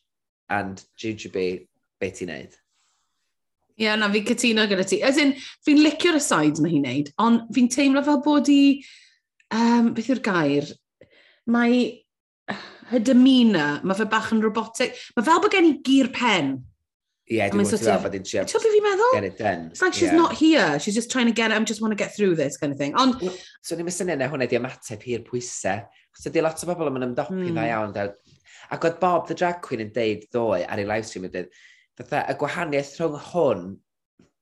and 0.49 0.81
jujube, 0.97 1.67
be 2.01 2.11
ti'n 2.11 2.33
neud? 2.33 2.57
Ie, 3.79 3.85
yeah, 3.87 3.95
na, 3.95 4.09
fi'n 4.11 4.25
cytuno 4.27 4.65
gyda 4.67 4.83
ti. 4.83 4.97
As 5.07 5.17
in, 5.21 5.29
fi'n 5.63 5.79
licio'r 5.79 6.17
aside 6.19 6.59
mae 6.59 6.73
hi'n 6.73 6.83
neud, 6.83 7.13
ond 7.23 7.45
fi'n 7.55 7.69
teimlo 7.71 8.03
fel 8.03 8.19
bod 8.25 8.49
i... 8.51 8.61
Um, 9.55 9.93
beth 9.95 10.09
yw'r 10.11 10.19
gair? 10.25 10.67
Mae 11.49 11.77
her 12.91 13.03
demeanour, 13.07 13.79
mae 13.87 13.95
fe 13.95 14.09
bach 14.11 14.33
yn 14.35 14.43
robotic. 14.43 14.99
Mae 15.15 15.25
fel 15.29 15.39
bod 15.45 15.55
gen 15.55 15.69
i 15.69 15.77
gyr 15.85 16.11
pen. 16.11 16.57
Ie, 17.29 17.37
yeah, 17.37 17.53
dwi'n 17.53 17.67
sort 17.69 17.87
of, 17.93 18.09
ti'n 18.11 18.27
siarad. 18.27 18.51
Ti'n 18.51 18.65
fi'n 18.65 18.83
meddwl? 18.83 19.15
Get 19.15 19.29
it 19.29 19.39
done. 19.39 19.69
It's 19.71 19.85
like 19.85 19.95
she's 19.95 20.09
yeah. 20.09 20.17
not 20.17 20.35
here. 20.35 20.67
She's 20.83 20.99
just 20.99 21.11
trying 21.13 21.31
to 21.31 21.35
get 21.39 21.51
it. 21.51 21.57
I 21.57 21.63
just 21.63 21.79
want 21.79 21.93
to 21.93 21.99
get 22.03 22.15
through 22.15 22.35
this 22.35 22.57
kind 22.57 22.73
of 22.73 22.79
thing. 22.81 22.95
Ond... 22.99 23.21
So 23.61 23.79
ni'n 23.79 23.87
mysyn 23.87 24.11
yna 24.11 24.27
hwnna 24.27 24.49
di 24.49 24.59
ymateb 24.59 25.07
i'r 25.07 25.23
pwysau. 25.27 25.85
So 26.19 26.33
di 26.33 26.43
lot 26.43 26.59
o 26.59 26.67
bobl 26.67 26.91
yn 26.91 27.05
ymdopi 27.13 27.37
mm. 27.37 27.51
dda 27.53 27.63
hmm. 27.63 27.95
iawn. 27.95 28.15
Ac 28.75 28.85
oedd 28.85 28.99
Bob, 28.99 29.27
the 29.29 29.37
drag 29.37 29.61
queen, 29.63 29.85
yn 29.85 29.93
deud 29.93 30.25
ddoe 30.33 30.65
ar 30.65 30.81
ei 30.81 30.89
livestream 30.89 31.29
yn 31.29 31.37
deud, 31.37 31.61
fatha, 31.99 32.23
y 32.31 32.39
gwahaniaeth 32.39 32.95
rhwng 32.99 33.21
hwn, 33.29 33.69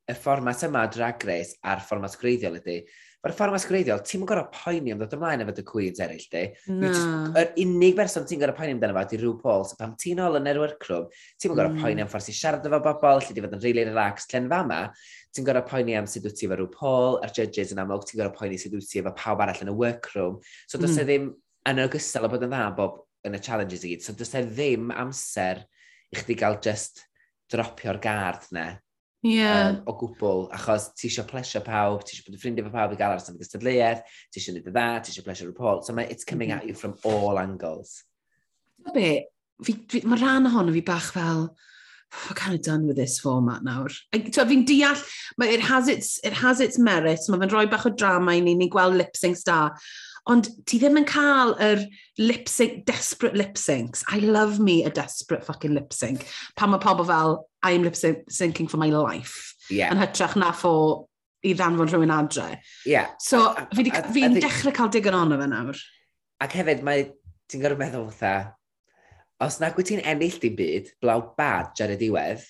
y 0.07 0.15
fformat 0.15 0.63
yma 0.63 0.85
o 0.87 0.93
drag 0.93 1.23
race 1.27 1.57
a'r 1.67 1.81
fformat 1.83 2.15
gwreiddiol 2.19 2.61
ydy, 2.61 2.77
mae'r 3.25 3.33
fformat 3.35 3.65
gwreiddiol, 3.67 4.03
ti'n 4.07 4.21
mwyn 4.21 4.29
gorau 4.29 4.45
poeni 4.53 4.93
am 4.93 4.99
ddod 5.01 5.15
ymlaen 5.17 5.41
efo 5.43 5.55
dy 5.57 5.63
cwyns 5.67 5.99
eraill, 6.03 6.27
di. 6.31 6.43
No. 6.69 6.91
Yr 7.41 7.49
unig 7.63 7.97
berson 7.97 8.27
ti'n 8.29 8.39
gorau 8.39 8.55
poeni 8.55 8.75
amdano 8.77 8.95
fo, 8.95 9.03
ydy 9.03 9.19
rhyw 9.19 9.33
Paul, 9.41 9.65
so 9.67 9.75
pam 9.79 9.97
ti'n 9.99 10.21
ôl 10.23 10.39
yn 10.39 10.47
yr 10.53 10.61
workrwm, 10.61 11.09
ti'n 11.35 11.51
mwyn 11.51 11.59
gorau 11.59 11.73
mm. 11.73 11.81
poeni 11.83 12.05
am 12.05 12.11
ffordd 12.11 12.27
sy'n 12.29 12.37
siarad 12.37 12.69
efo 12.69 12.79
bobl, 12.85 13.19
lle 13.25 13.35
di 13.35 13.43
fod 13.43 13.57
yn 13.57 13.65
really 13.65 13.83
relaxed, 13.89 14.31
lle'n 14.31 14.47
fama, 14.53 14.79
ti'n 15.35 15.49
gorau 15.49 15.67
poeni 15.67 15.97
am 15.99 16.07
sut 16.07 16.29
wyt 16.29 16.39
ti 16.39 16.47
efo 16.47 16.59
rhyw 16.61 16.69
Paul, 16.77 17.19
a'r 17.25 17.35
judges 17.35 17.75
yn 17.75 17.83
amlwg, 17.83 18.07
ti'n 18.07 18.21
gorau 18.21 18.37
poeni 18.37 18.61
sut 18.61 18.77
wyt 18.77 18.87
ti 18.93 19.01
efo 19.01 19.15
pawb 19.17 19.43
arall 19.43 19.65
yn 19.65 19.73
y 19.73 19.75
workroom. 19.81 20.39
So 20.69 20.79
does 20.79 20.95
e 20.95 21.01
mm. 21.01 21.03
e 21.03 21.09
ddim 21.09 21.27
yn 21.73 21.83
ogystal 21.83 22.29
o 22.29 22.31
bod 22.31 22.47
yn 22.47 22.53
dda 22.53 22.63
bob 22.77 23.01
yn 23.27 23.35
y 23.35 23.43
challenges 23.43 23.83
i 23.83 23.95
gyd, 23.95 24.05
so 24.05 24.15
does 24.15 24.31
e 24.37 24.45
ddim 24.45 24.93
amser 24.95 25.65
i 26.13 26.21
chdi 26.21 26.37
gael 26.39 26.61
just 26.63 27.03
dropio'r 27.51 28.01
gard 28.03 28.47
ne. 28.55 28.67
Yeah. 29.25 29.69
Um, 29.69 29.79
o 29.89 29.95
gwbl, 29.97 30.43
achos 30.53 30.91
ti 30.95 31.09
eisiau 31.09 31.25
plesio 31.27 31.61
pawb, 31.65 32.03
ti 32.05 32.15
eisiau 32.15 32.27
bod 32.27 32.37
yn 32.37 32.41
ffrindiau 32.41 32.67
fo 32.67 32.73
pawb 32.75 32.93
i 32.93 32.99
gael 32.99 33.15
ar 33.15 33.21
ystod 33.21 33.39
y 33.39 33.41
gystadleuaeth, 33.41 34.03
ti 34.31 34.39
eisiau 34.39 34.53
gwneud 34.53 34.69
y 34.69 34.75
dda, 34.75 34.89
ti 35.01 35.11
eisiau 35.11 35.25
plesio 35.25 35.47
report. 35.47 35.87
So 35.87 35.95
mae, 35.97 36.07
it's 36.13 36.27
coming 36.27 36.53
mm-hmm. 36.53 36.67
at 36.67 36.69
you 36.69 36.77
from 36.77 36.95
all 37.03 37.39
angles. 37.41 38.03
Be, 38.93 39.25
fi, 39.63 39.75
fi, 39.89 40.03
mae 40.05 40.21
rhan 40.21 40.47
ohono 40.47 40.75
fi 40.75 40.83
bach 40.85 41.09
fel, 41.15 41.47
oh, 41.49 42.33
kind 42.35 42.55
of 42.55 42.61
done 42.61 42.87
with 42.87 42.95
this 42.95 43.17
format 43.19 43.65
nawr. 43.65 43.91
Fi'n 44.13 44.65
deall, 44.69 45.01
it 45.41 45.65
has 45.65 45.89
its, 45.89 46.19
it 46.23 46.33
has 46.33 46.61
its 46.61 46.77
merits, 46.77 47.27
mae 47.27 47.41
fe'n 47.41 47.55
rhoi 47.55 47.65
bach 47.73 47.89
o 47.89 47.91
drama 47.91 48.37
i 48.37 48.45
ni, 48.45 48.53
ni 48.55 48.69
gweld 48.69 49.01
lip 49.01 49.17
sync 49.17 49.41
star 49.41 49.73
ond 50.31 50.49
ti 50.67 50.79
ddim 50.81 50.99
yn 50.99 51.07
cael 51.07 51.53
yr 51.63 51.83
lip 52.19 52.49
sync, 52.51 52.83
desperate 52.87 53.37
lip 53.37 53.55
syncs. 53.59 54.03
I 54.11 54.19
love 54.19 54.59
me 54.59 54.83
a 54.83 54.89
desperate 54.89 55.45
fucking 55.45 55.73
lip 55.73 55.93
sync. 55.95 56.25
Pan 56.55 56.73
mae 56.73 56.83
pobl 56.83 57.07
fel, 57.07 57.37
I'm 57.63 57.81
am 57.81 57.87
lip 57.87 57.95
syncing 57.95 58.69
for 58.69 58.77
my 58.77 58.89
life. 58.93 59.55
Yeah. 59.69 59.91
Yn 59.91 60.01
hytrach 60.01 60.35
na 60.39 60.51
ffo 60.55 61.07
i 61.45 61.53
ddanfod 61.55 61.93
rhywun 61.93 62.13
adre. 62.13 62.59
Yeah. 62.85 63.13
So, 63.23 63.53
fi'n 63.75 63.91
fi 64.13 64.27
dechrau 64.39 64.75
cael 64.75 64.91
digon 64.93 65.17
ono 65.17 65.39
fe 65.39 65.49
nawr. 65.51 65.81
Ac 66.43 66.55
hefyd, 66.59 66.83
mae, 66.85 67.07
ti'n 67.49 67.63
gorfod 67.63 67.81
meddwl 67.81 68.09
fatha, 68.11 68.53
os 69.43 69.59
nag 69.61 69.77
wyt 69.77 69.91
ti'n 69.91 70.03
ennill 70.05 70.39
dim 70.41 70.57
byd, 70.57 70.91
blaw 71.03 71.21
badge 71.37 71.85
ar 71.85 71.93
y 71.93 71.99
diwedd, 71.99 72.43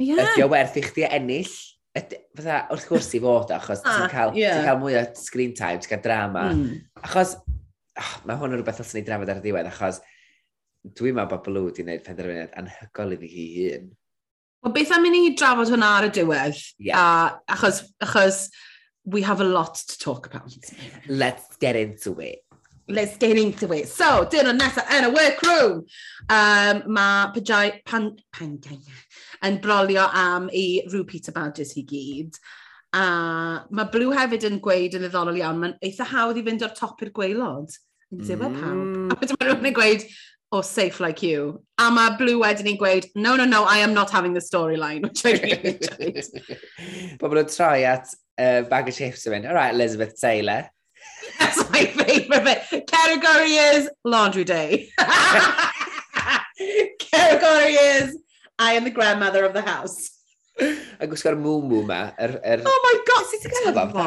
yeah. 0.00 0.34
ydy 0.34 0.44
o 0.44 0.50
werth 0.52 0.78
i 0.80 0.84
chdi 0.84 1.06
ennill? 1.08 1.54
Fydda, 1.94 2.64
wrth 2.74 2.88
gwrs 2.90 3.12
i 3.14 3.20
fod, 3.22 3.52
achos 3.54 3.82
ah, 3.84 4.00
ti'n 4.00 4.10
cael, 4.10 4.32
yeah. 4.38 4.58
ti 4.58 4.66
cael 4.66 4.80
mwy 4.80 4.96
o 4.98 5.02
screen 5.18 5.52
time, 5.54 5.78
ti'n 5.78 5.92
cael 5.92 6.02
drama. 6.02 6.48
Mm. 6.50 6.80
Achos, 7.06 7.36
oh, 8.00 8.14
mae 8.26 8.38
hwn 8.40 8.56
yn 8.56 8.58
rhywbeth 8.58 8.82
os 8.82 8.94
ni 8.96 9.04
drafod 9.06 9.30
ar 9.30 9.38
y 9.38 9.44
diwedd, 9.44 9.70
achos 9.70 10.00
dwi'n 10.98 11.14
meddwl 11.16 11.30
bod 11.30 11.44
Blue 11.46 11.68
wedi 11.68 11.84
gwneud 11.84 12.02
penderfyniad 12.04 12.56
anhygol 12.60 13.14
iddi 13.16 13.30
hi 13.30 13.46
hun. 13.54 13.86
Wel, 14.64 14.74
beth 14.74 14.94
am 14.96 15.06
i 15.06 15.12
ni 15.14 15.22
drafod 15.38 15.70
hwnna 15.70 15.92
ar 16.00 16.08
y 16.08 16.10
diwedd? 16.18 16.58
Yeah. 16.82 16.98
A, 16.98 17.54
achos, 17.54 17.84
achos, 18.02 18.48
we 19.04 19.22
have 19.22 19.40
a 19.40 19.48
lot 19.48 19.76
to 19.76 19.98
talk 19.98 20.26
about. 20.26 20.50
Let's 21.08 21.56
get 21.60 21.76
into 21.76 22.18
it 22.20 22.42
let's 22.88 23.16
get 23.16 23.38
into 23.38 23.72
it. 23.72 23.88
So, 23.88 24.24
dyn 24.30 24.48
dyna 24.48 24.56
nesaf 24.58 24.90
yn 24.92 25.08
y 25.08 25.12
workroom. 25.14 25.78
Um, 26.28 26.82
mae 26.96 27.30
Pajai 27.34 27.80
pan, 27.86 28.12
pan, 28.32 28.58
yn 29.44 29.60
brolio 29.64 30.08
am 30.12 30.50
i 30.52 30.82
rhyw 30.88 31.06
Peter 31.08 31.32
Badges 31.32 31.74
i 31.80 31.84
gyd. 31.88 32.36
A 32.94 33.64
mae 33.74 33.90
Blue 33.90 34.14
hefyd 34.14 34.46
yn 34.48 34.60
gweud 34.62 34.94
yn 34.94 35.02
ddiddorol 35.02 35.40
iawn, 35.40 35.58
mae'n 35.62 35.78
eitha 35.84 36.06
hawdd 36.12 36.38
i 36.38 36.44
fynd 36.46 36.62
o'r 36.66 36.76
top 36.76 37.02
i'r 37.02 37.12
gweilod. 37.16 37.74
Yn 38.12 38.22
ddiwa 38.22 38.52
pawb. 38.52 38.78
Mm. 38.78 39.10
A 39.10 39.18
wedyn 39.18 39.40
mae 39.40 39.48
rhywun 39.48 39.70
yn 39.70 39.76
gweud, 39.80 40.04
oh, 40.54 40.62
safe 40.62 41.00
like 41.02 41.24
you. 41.26 41.62
A 41.82 41.88
mae 41.90 42.14
Blue 42.20 42.38
wedyn 42.44 42.70
yn 42.74 42.78
gweud, 42.78 43.08
no, 43.16 43.34
no, 43.40 43.48
no, 43.48 43.64
I 43.64 43.78
am 43.78 43.94
not 43.94 44.12
having 44.14 44.34
the 44.34 44.44
storyline, 44.44 45.02
which 45.02 45.24
I 45.26 45.32
really 45.40 45.74
enjoyed. 45.74 46.70
Pobl 47.22 47.42
yn 47.42 47.50
troi 47.50 47.82
at 47.90 48.12
uh, 48.38 48.62
bag 48.70 48.92
of 48.92 48.94
chips 48.94 49.26
yn 49.26 49.38
mynd, 49.38 49.50
all 49.50 49.58
right, 49.58 49.74
Elizabeth 49.74 50.14
Taylor. 50.20 50.68
That's 51.38 51.70
my 51.70 51.84
favorite 51.86 52.44
bit. 52.44 52.86
Category 52.86 53.54
is 53.54 53.90
laundry 54.04 54.44
day. 54.44 54.88
Category 56.98 57.74
is 57.74 58.18
I 58.58 58.74
am 58.74 58.84
the 58.84 58.90
grandmother 58.90 59.44
of 59.44 59.52
the 59.52 59.62
house. 59.62 60.10
A 61.00 61.06
gwisgo'r 61.10 61.34
mwmw 61.34 61.86
ma. 61.86 62.12
Er, 62.18 62.40
er... 62.44 62.62
Oh 62.64 62.80
my 62.86 62.94
god, 63.08 63.26
sut 63.26 63.42
ti'n 63.42 63.74
gael 63.74 63.90
fo? 63.90 64.04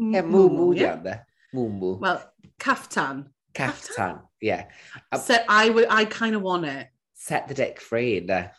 Ie, 0.00 0.22
mwmw 0.24 0.70
di 0.78 0.86
am 0.88 1.02
de. 1.04 1.18
Mwmw. 1.52 1.98
Wel, 2.00 2.22
caftan. 2.58 3.26
Caftan, 3.54 4.22
ie. 4.42 4.62
So 5.20 5.36
I, 5.48 5.68
I 5.90 6.06
kind 6.06 6.34
of 6.34 6.42
want 6.42 6.64
it. 6.64 6.88
Set 7.14 7.48
the 7.48 7.54
dick 7.54 7.80
free, 7.80 8.20
de. 8.20 8.50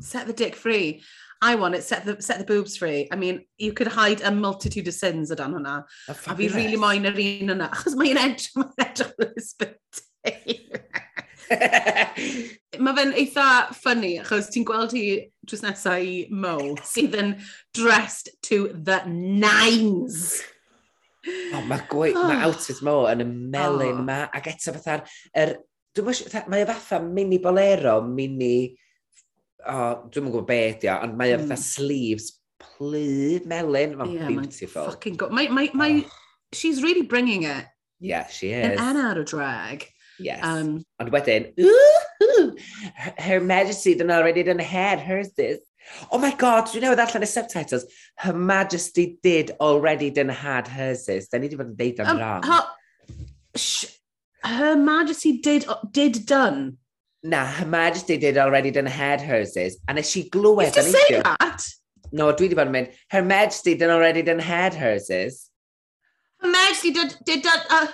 Set 0.00 0.26
the 0.26 0.32
dick 0.32 0.56
free. 0.56 1.02
I 1.42 1.54
want 1.54 1.74
it, 1.74 1.82
set 1.84 2.04
the, 2.04 2.20
set 2.22 2.38
the 2.38 2.44
boobs 2.44 2.76
free. 2.76 3.08
I 3.12 3.16
mean, 3.16 3.44
you 3.58 3.72
could 3.72 3.88
hide 3.88 4.22
a 4.22 4.30
multitude 4.30 4.88
of 4.88 4.94
sins 4.94 5.30
o 5.30 5.34
dan 5.34 5.52
hwnna. 5.52 5.84
A 6.08 6.14
fi 6.14 6.48
really 6.48 6.76
moyn 6.80 7.04
yr 7.08 7.18
un 7.20 7.52
yna, 7.56 7.68
achos 7.70 7.96
mae'n 7.98 8.20
edrych, 8.22 8.56
mae'n 8.60 8.84
edrych 8.86 9.12
yn 9.20 9.34
ysbyty. 9.42 10.56
Mae 12.82 12.96
fe'n 12.96 13.14
eitha 13.20 13.46
ffynnu, 13.76 14.12
achos 14.24 14.48
ti'n 14.52 14.66
gweld 14.66 14.96
hi 14.96 15.04
drws 15.46 15.62
nesaf 15.66 16.02
i 16.02 16.16
Mo, 16.32 16.56
sydd 16.88 17.16
yn 17.20 17.36
dressed 17.76 18.32
to 18.48 18.70
the 18.72 19.02
nines. 19.06 20.40
Oh, 21.52 21.62
mae 21.66 21.84
gwy, 21.90 22.14
oh. 22.14 22.24
mae 22.24 22.40
ah. 22.40 22.48
outfit 22.48 22.80
Mo 22.86 23.02
yn 23.10 23.24
y 23.24 23.28
melyn 23.28 24.00
oh. 24.00 24.08
ma, 24.08 24.18
ac 24.34 24.48
eto 24.54 24.74
fatha'r, 24.78 25.04
er, 25.36 25.56
dwi'n 25.96 26.08
mwyn, 26.08 26.50
mae 26.52 26.64
o 26.64 26.68
fatha 26.72 27.00
mini 27.04 27.38
bolero, 27.42 28.00
mini 28.08 28.72
oh, 29.68 30.06
dwi'n 30.10 30.30
gwybod 30.30 30.48
be 30.48 30.60
ydi 30.72 30.90
o, 30.92 30.98
ond 31.04 31.16
mae 31.18 31.34
mm. 31.34 31.46
fatha 31.46 31.60
sleeves 31.60 32.32
plu 32.62 33.40
melyn, 33.48 33.96
mae'n 33.98 34.14
yeah, 34.14 34.30
beautiful. 34.30 34.90
Fucking 34.92 35.16
go 35.20 35.28
my, 35.30 35.48
my, 35.48 35.68
my, 35.74 35.90
oh. 36.04 36.22
She's 36.52 36.82
really 36.82 37.02
bringing 37.02 37.42
it. 37.44 37.66
Yeah, 38.00 38.26
she 38.28 38.52
is. 38.52 38.78
And 38.78 38.98
out 38.98 39.18
of 39.18 39.26
drag. 39.26 39.88
Yes. 40.18 40.40
Um, 40.42 40.84
ond 41.00 41.10
wedyn, 41.12 41.52
ooh, 41.60 42.56
her, 42.94 43.14
her 43.18 43.40
majesty 43.40 43.94
done 43.94 44.10
already 44.10 44.42
done 44.42 44.58
had 44.58 45.00
hers 45.00 45.32
this. 45.36 45.58
Oh 46.10 46.18
my 46.18 46.34
god, 46.34 46.66
dwi'n 46.66 46.86
newid 46.86 47.02
allan 47.02 47.22
y 47.22 47.28
subtitles. 47.28 47.84
Her 48.16 48.32
majesty 48.32 49.18
did 49.22 49.52
already 49.60 50.10
done 50.10 50.30
had 50.30 50.68
hers 50.68 51.04
this. 51.06 51.28
Da 51.28 51.38
ni 51.38 51.48
wedi 51.48 51.60
bod 51.60 51.74
yn 51.74 51.76
deud 51.76 52.00
am 52.00 52.14
um, 52.14 52.22
wrong. 52.22 52.42
Her, 52.48 52.64
her 54.56 54.76
majesty 54.76 55.38
did, 55.38 55.66
did 55.92 56.24
done. 56.26 56.78
Na, 57.26 57.44
Her 57.44 57.66
Majesty 57.66 58.16
did 58.18 58.38
already 58.38 58.70
done 58.70 58.86
had 58.86 59.20
hers 59.20 59.56
is. 59.56 59.78
A 59.88 59.94
nes 59.94 60.16
i 60.16 60.22
glywed... 60.30 60.72
Did 60.72 60.84
you 60.84 60.92
say 60.92 61.20
that? 61.22 61.64
No, 62.12 62.28
dwi 62.32 62.46
wedi 62.46 62.54
bod 62.54 62.68
yn 62.70 62.74
mynd, 62.76 62.92
Her 63.10 63.22
Majesty 63.22 63.74
did 63.74 63.90
already 63.90 64.22
done 64.22 64.38
had 64.38 64.74
hers 64.78 65.10
is. 65.10 65.50
Her 66.38 66.50
Majesty 66.52 66.92
did, 66.92 67.16
did 67.26 67.42
done... 67.42 67.64
Uh, 67.68 67.88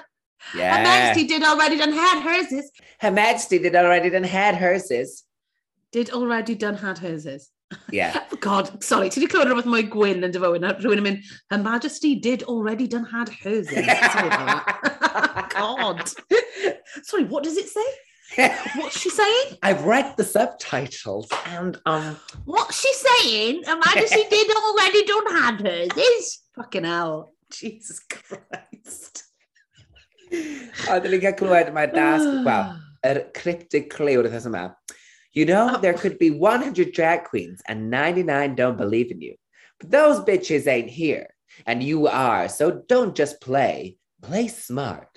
yeah. 0.54 0.76
Her 0.76 0.82
Majesty 0.82 1.26
did 1.26 1.42
already 1.42 1.78
done 1.78 1.94
had 1.94 2.20
hers 2.26 2.52
is. 2.52 2.70
Her 3.00 3.10
Majesty 3.10 3.58
did 3.58 3.74
already 3.74 4.10
done 4.10 4.24
had 4.24 4.56
hers 4.56 4.90
is. 4.90 5.22
Did 5.92 6.10
already 6.10 6.54
done 6.54 6.76
had 6.76 6.98
hers 6.98 7.24
is. 7.24 7.48
Yeah. 7.90 8.22
God, 8.40 8.84
sorry, 8.84 9.08
Did 9.08 9.14
ti 9.14 9.24
wedi 9.24 9.32
clywed 9.32 9.48
rhywbeth 9.48 9.72
mwy 9.72 9.88
gwyn 9.96 10.28
yn 10.28 10.36
dyfywyn, 10.36 10.68
rhywun 10.84 11.00
yn 11.00 11.08
mynd, 11.08 11.34
Her 11.48 11.64
Majesty 11.64 12.14
did 12.28 12.44
already 12.44 12.86
done 12.86 13.08
had 13.08 13.32
hers 13.40 13.72
is. 13.72 13.86
Sorry 14.12 14.28
about 14.28 14.66
that. 14.68 15.52
God. 15.56 16.08
Sorry, 17.08 17.24
what 17.24 17.48
does 17.48 17.56
it 17.56 17.72
say? 17.72 17.90
What's 18.36 18.98
she 18.98 19.10
saying? 19.10 19.58
I've 19.62 19.84
read 19.84 20.14
the 20.16 20.24
subtitles 20.24 21.28
and 21.46 21.80
um. 21.86 22.16
What's 22.44 22.80
she 22.80 22.92
saying? 22.92 23.64
Her 23.64 23.76
Majesty 23.76 24.24
did 24.30 24.50
already 24.56 25.04
done 25.04 25.36
had 25.36 25.60
hers. 25.60 25.88
Is 25.96 26.38
fucking 26.54 26.84
hell. 26.84 27.34
Jesus 27.50 28.00
Christ. 28.00 29.24
A 30.32 30.96
dyn 31.00 31.12
ni'n 31.12 31.20
cael 31.20 31.36
clywed 31.36 31.72
mae'r 31.76 31.92
das, 31.92 32.24
well, 32.46 32.78
yr 33.08 33.20
cryptic 33.36 33.90
clue 33.92 34.22
wrthas 34.22 34.48
yma. 34.48 34.72
You 35.32 35.44
know, 35.46 35.78
there 35.80 35.94
could 35.94 36.18
be 36.18 36.30
100 36.30 36.92
drag 36.92 37.24
queens 37.24 37.62
and 37.66 37.90
99 37.90 38.54
don't 38.54 38.76
believe 38.76 39.10
in 39.10 39.20
you. 39.20 39.34
But 39.80 39.90
those 39.90 40.20
bitches 40.20 40.66
ain't 40.66 40.90
here. 40.90 41.28
And 41.66 41.82
you 41.82 42.06
are, 42.06 42.48
so 42.48 42.82
don't 42.88 43.14
just 43.14 43.40
play. 43.40 43.98
Play 44.22 44.48
smart. 44.48 45.11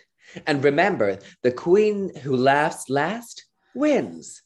And 0.45 0.63
remember, 0.63 1.19
the 1.43 1.51
queen 1.51 2.11
who 2.23 2.35
laughs 2.35 2.89
last 2.89 3.45
wins. 3.73 4.41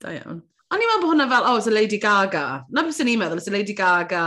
Da 0.00 0.16
iawn. 0.16 0.42
O'n 0.70 0.78
i'n 0.78 0.86
meddwl 0.86 1.02
bod 1.02 1.10
hwnna 1.10 1.26
fel, 1.30 1.46
oh, 1.50 1.56
it's 1.58 1.66
a 1.66 1.74
Lady 1.74 1.98
Gaga. 1.98 2.64
Na 2.70 2.84
beth 2.86 2.94
sy'n 2.94 3.08
i'n 3.10 3.18
meddwl, 3.18 3.40
it's 3.40 3.50
a 3.50 3.54
Lady 3.54 3.74
Gaga 3.74 4.24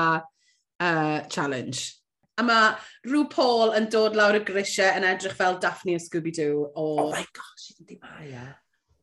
uh, 0.84 1.20
challenge. 1.32 1.96
A 2.38 2.44
mae 2.44 2.74
rhyw 3.08 3.30
Paul 3.32 3.72
yn 3.78 3.88
dod 3.94 4.18
lawr 4.20 4.36
y 4.40 4.42
grisiau 4.44 4.98
yn 4.98 5.06
edrych 5.08 5.38
fel 5.38 5.56
Daphne 5.64 5.96
a 5.96 6.02
Scooby-Doo 6.04 6.66
o... 6.74 6.86
Oh 7.06 7.12
my 7.14 7.24
gosh, 7.32 7.62
she 7.62 7.74
didn't 7.78 8.02
Maya. 8.04 8.58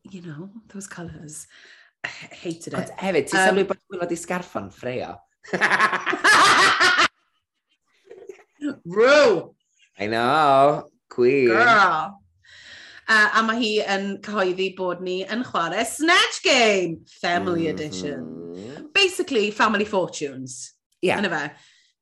E. 0.05 0.09
You 0.11 0.21
know, 0.21 0.51
those 0.73 0.87
colours. 0.87 1.47
I 2.03 2.07
hated 2.07 2.73
it. 2.73 2.79
Ond 2.79 2.93
hefyd, 2.99 3.29
ti'n 3.31 3.39
um, 3.39 3.45
sylwi 3.47 3.65
bod 3.71 3.81
hwnna 3.81 4.03
wedi 4.03 4.17
sgarffon 4.19 4.69
ffreio? 4.75 5.15
Rw! 8.85 9.55
I 9.97 10.05
know. 10.07 10.90
Queen. 11.11 11.47
Girl. 11.51 12.17
Uh, 13.11 13.29
a 13.35 13.41
mae 13.43 13.59
hi 13.59 13.71
yn 13.91 14.05
cyhoeddi 14.23 14.69
bod 14.77 15.01
ni 15.03 15.17
yn 15.27 15.43
chwarae 15.43 15.83
Snatch 15.85 16.39
Game, 16.45 17.01
Family 17.19 17.65
mm 17.65 17.67
-hmm. 17.67 17.73
Edition. 17.73 18.91
Basically, 18.93 19.51
Family 19.51 19.85
Fortunes. 19.85 20.73
Yeah. 21.01 21.19
Yna 21.19 21.29
fe. 21.33 21.43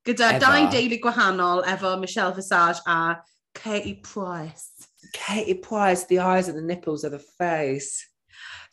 Gyda 0.06 0.28
efo. 0.36 0.40
dau 0.44 0.70
deulu 0.72 1.00
gwahanol 1.02 1.64
efo 1.66 1.98
Michelle 2.00 2.32
Visage 2.32 2.80
a 2.86 3.16
Katie 3.54 4.00
Price. 4.02 4.70
Katie 5.12 5.54
Price, 5.54 6.04
the 6.04 6.20
eyes 6.20 6.48
and 6.48 6.56
the 6.56 6.62
nipples 6.62 7.04
of 7.04 7.12
the 7.12 7.18
face. 7.18 8.06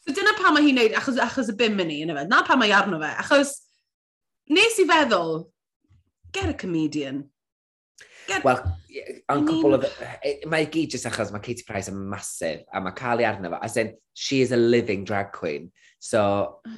So 0.06 0.13
dyna 0.13 0.36
pa 0.38 0.51
mae 0.51 0.63
hi'n 0.63 0.77
neud, 0.77 0.94
achos, 0.96 1.17
achos 1.20 1.50
y 1.51 1.56
bim 1.58 1.79
yn 1.84 1.89
ni, 1.91 2.01
yna 2.06 2.15
fe. 2.20 2.27
Na 2.27 2.44
pa 2.48 2.56
mae 2.56 2.72
arno 2.72 3.00
fe, 3.01 3.10
achos 3.24 3.56
nes 4.50 4.77
i 4.79 4.86
feddwl, 4.88 5.48
get 6.32 6.50
a 6.50 6.53
comedian. 6.53 7.25
Wel, 8.43 8.60
yn 9.31 9.46
cwbl 9.48 9.77
o... 9.77 9.79
E, 9.81 10.31
e, 10.31 10.31
mae 10.50 10.67
gyd 10.72 10.96
jyst 10.96 11.07
achos 11.10 11.31
mae 11.34 11.43
Katie 11.43 11.65
Price 11.67 11.91
yn 11.91 12.00
masif, 12.12 12.63
a 12.74 12.81
mae 12.84 12.96
Carly 12.98 13.27
arno 13.27 13.51
fo. 13.53 13.60
As 13.63 13.77
in, 13.79 13.93
she 14.13 14.41
is 14.41 14.51
a 14.51 14.60
living 14.60 15.05
drag 15.07 15.31
queen. 15.36 15.69
So, 16.00 16.22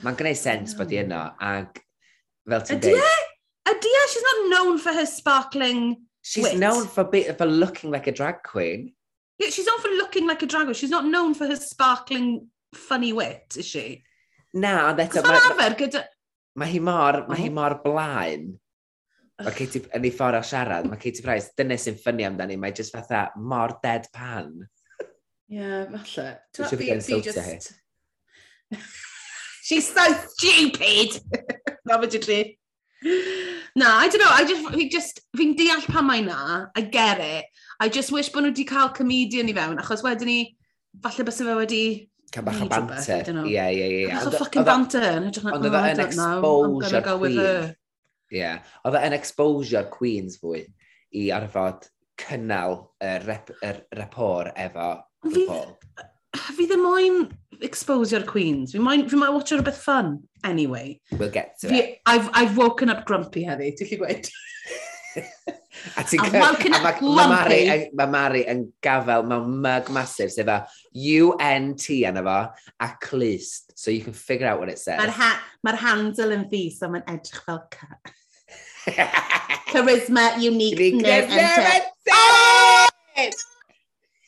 mae'n 0.04 0.20
gwneud 0.20 0.40
sens 0.46 0.76
bod 0.78 0.94
i 0.94 1.02
yno, 1.04 1.24
ac 1.40 1.82
fel 2.50 2.68
ti'n 2.68 2.84
dweud... 2.86 3.02
E? 3.02 3.26
Ydy 3.70 3.96
e? 3.96 4.06
She's 4.10 4.26
not 4.26 4.46
known 4.50 4.80
for 4.82 4.94
her 4.94 5.06
sparkling 5.06 5.82
She's 6.22 6.44
wit. 6.44 6.58
known 6.58 6.88
for, 6.88 7.04
be, 7.04 7.24
for 7.38 7.46
looking 7.46 7.92
like 7.92 8.08
a 8.08 8.12
drag 8.12 8.44
queen. 8.44 8.94
Yeah, 9.38 9.50
she's 9.50 9.66
known 9.66 9.80
for 9.80 9.90
looking 9.90 10.28
like 10.28 10.42
a 10.42 10.48
drag 10.48 10.66
queen. 10.66 10.76
She's 10.76 10.90
not 10.90 11.06
known 11.06 11.34
for 11.34 11.48
her 11.48 11.56
sparkling 11.56 12.48
funny 12.74 13.14
wit, 13.14 13.56
is 13.58 13.66
she? 13.66 14.04
Na, 14.54 14.90
ond 14.90 15.00
eto... 15.00 15.22
Cos 15.24 15.46
arfer 15.46 15.78
gyda... 15.78 16.04
Mae 16.60 16.74
hi 16.74 16.82
mor, 16.84 17.24
mae 17.30 17.38
hi 17.38 17.48
mm-hmm. 17.48 17.56
mor 17.56 17.78
blaen 17.86 18.50
Mae 19.40 19.56
Katie, 19.56 19.86
yn 19.96 20.04
ei 20.04 20.12
ffordd 20.12 20.36
o 20.36 20.44
siarad, 20.44 20.88
mae 20.92 21.00
Katie 21.00 21.24
Price, 21.24 21.54
dyna 21.56 21.78
sy'n 21.80 21.96
ffynnu 22.00 22.26
amdani, 22.28 22.58
mae 22.60 22.74
jyst 22.76 22.92
fatha 22.92 23.30
mor 23.40 23.78
deadpan. 23.84 24.52
Ie, 25.50 25.56
yeah, 25.56 25.86
falle. 25.94 26.26
Dwi'n 26.58 26.72
siŵr 26.74 26.82
bod 26.82 26.92
yn 26.98 27.24
just... 27.30 27.70
She's 29.70 29.88
so 29.88 30.04
stupid! 30.34 31.22
Na, 31.88 32.02
fe 32.02 32.20
dwi 32.20 32.42
Na, 33.80 33.96
I 34.04 34.10
don't 34.10 34.20
know, 34.20 34.34
I 34.34 34.44
just, 34.44 34.68
fi 34.76 34.90
just, 34.92 35.24
fi'n 35.40 35.56
deall 35.56 35.88
pan 35.88 36.08
mae 36.10 36.26
na, 36.26 36.68
I 36.76 36.82
get 36.82 37.24
it. 37.24 37.46
I 37.80 37.88
just 37.88 38.12
wish 38.12 38.34
bod 38.34 38.44
nhw 38.44 38.52
wedi 38.52 38.68
cael 38.68 38.92
comedian 38.92 39.48
i 39.48 39.56
fewn, 39.56 39.80
achos 39.80 40.04
wedyn 40.04 40.34
ni, 40.34 40.40
falle 41.00 41.30
bys 41.30 41.40
fe 41.40 41.60
wedi... 41.64 41.84
Cael 42.36 42.50
bach 42.50 42.60
o 42.60 42.68
banter. 42.68 43.30
Ie, 43.48 43.56
ie, 43.56 43.88
ie. 43.88 44.08
Bach 44.12 44.28
o 44.28 44.36
fucking 44.36 44.68
banter. 44.68 45.30
Ond 45.32 45.64
oedd 45.64 45.80
e'n 45.80 46.04
oh, 46.04 46.10
exposure 46.10 47.06
queen. 47.08 47.78
Ie. 48.30 48.42
Yeah. 48.42 48.64
Oedd 48.86 49.00
e'n 49.00 49.18
exposure 49.18 49.88
Queens 49.94 50.38
fwy 50.42 50.64
i 51.18 51.30
arfod 51.34 51.88
cynnal 52.20 52.82
y, 53.02 53.14
rep, 53.26 53.52
y 53.64 53.74
repor 53.98 54.52
efo 54.56 54.90
fi, 55.26 55.46
Paul. 55.48 55.72
Fi 56.36 56.68
ddim 56.70 56.84
moyn 56.86 57.22
exposure 57.66 58.26
Queens. 58.28 58.76
Fi 58.76 58.84
moyn, 58.84 59.08
fi 59.10 59.20
moyn 59.20 59.34
watch 59.36 59.54
rhywbeth 59.56 59.80
fun, 59.84 60.18
anyway. 60.44 61.00
We'll 61.12 61.32
get 61.32 61.58
to 61.62 61.70
fi, 61.70 61.80
it. 61.80 61.98
I've, 62.06 62.30
I've 62.34 62.58
woken 62.58 62.90
up 62.90 63.06
grumpy 63.06 63.46
heddi, 63.48 63.74
ti'n 63.78 63.90
lli 63.92 64.04
gweud? 64.04 64.30
A 65.98 66.04
ti'n 66.04 66.20
I'm 66.20 66.32
cael- 66.32 66.42
woken 66.42 66.74
a 66.74 66.78
up 66.78 67.02
ma- 67.02 67.16
ma' 67.16 67.28
Mari 67.30 67.90
Ma' 67.94 68.06
Mari 68.10 68.44
yn 68.50 68.74
gafel 68.82 69.24
mewn 69.30 69.62
mug 69.62 69.90
massive, 69.94 70.32
sef 70.32 70.48
a 70.48 70.66
UNT 70.94 71.86
yna 71.94 72.24
fo, 72.26 72.52
a 72.80 72.90
clust, 73.02 73.78
so 73.78 73.92
you 73.92 74.02
can 74.02 74.14
figure 74.14 74.48
out 74.48 74.60
what 74.60 74.70
it 74.70 74.80
says. 74.80 75.00
Mae'r 75.00 75.14
ha 75.20 75.30
ma 75.64 75.76
handle 75.76 76.34
yn 76.38 76.50
fi, 76.50 76.70
so 76.74 76.88
mae'n 76.90 77.06
edrych 77.06 77.44
fel 77.46 77.62
ca. 77.70 77.88
Charisma, 79.70 80.40
uniqueness, 80.42 81.30
and 81.30 81.84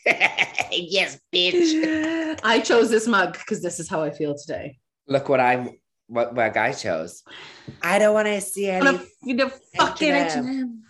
yes, 0.72 1.20
bitch. 1.34 2.40
I 2.44 2.60
chose 2.60 2.90
this 2.90 3.08
mug 3.08 3.34
because 3.34 3.62
this 3.62 3.80
is 3.80 3.88
how 3.90 4.04
I 4.04 4.12
feel 4.12 4.36
today. 4.38 4.78
Look 5.08 5.30
what 5.30 5.40
I'm, 5.40 5.70
what, 6.08 6.34
what 6.36 6.58
I 6.58 6.72
chose. 6.74 7.24
I 7.82 8.00
don't 8.00 8.14
want 8.14 8.28
to 8.28 8.42
see 8.42 8.70
On 8.72 8.88
any... 8.88 8.98
a, 8.98 9.02
you 9.24 9.34
know, 9.36 9.50
fucking 9.78 10.14
H&M. 10.14 10.81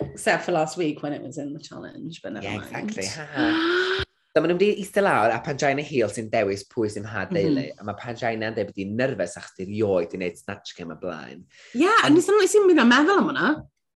Except 0.00 0.44
for 0.44 0.52
last 0.52 0.76
week 0.76 1.02
when 1.02 1.12
it 1.12 1.22
was 1.22 1.38
in 1.38 1.52
the 1.52 1.60
challenge, 1.60 2.20
but 2.22 2.32
never 2.32 2.46
yeah, 2.46 2.58
mind. 2.58 2.96
exactly. 2.96 4.06
so 4.30 4.38
maen 4.38 4.52
nhw'n 4.52 4.60
wedi 4.60 4.78
eistedd 4.78 5.02
lawr 5.02 5.32
a 5.34 5.40
Pangina 5.42 5.82
Hill 5.82 6.10
sy'n 6.14 6.28
dewis 6.30 6.62
pwy 6.70 6.90
sy'n 6.92 7.08
had 7.08 7.32
mhm. 7.32 7.36
deulu. 7.36 7.64
Mm 7.64 7.70
-hmm. 7.70 7.80
A 7.82 7.86
mae 7.88 7.98
Pangina 7.98 8.50
yn 8.50 8.56
dweud 8.56 8.68
bod 8.70 8.78
hi'n 8.78 8.92
nyrfes 9.00 9.36
achos 9.40 9.56
ti'n 9.56 9.72
rioed 9.74 10.14
i 10.14 10.20
wneud 10.20 10.38
snatch 10.38 10.76
game 10.76 10.94
y 10.94 10.98
blaen. 11.00 11.40
Ie, 11.74 11.82
yeah, 11.84 12.04
a 12.06 12.10
nes 12.10 12.28
ymlaen 12.30 12.52
sy'n 12.52 12.68
mynd 12.68 12.82
am 12.84 12.92
meddwl 12.94 13.22
am 13.22 13.30
hwnna. 13.32 13.48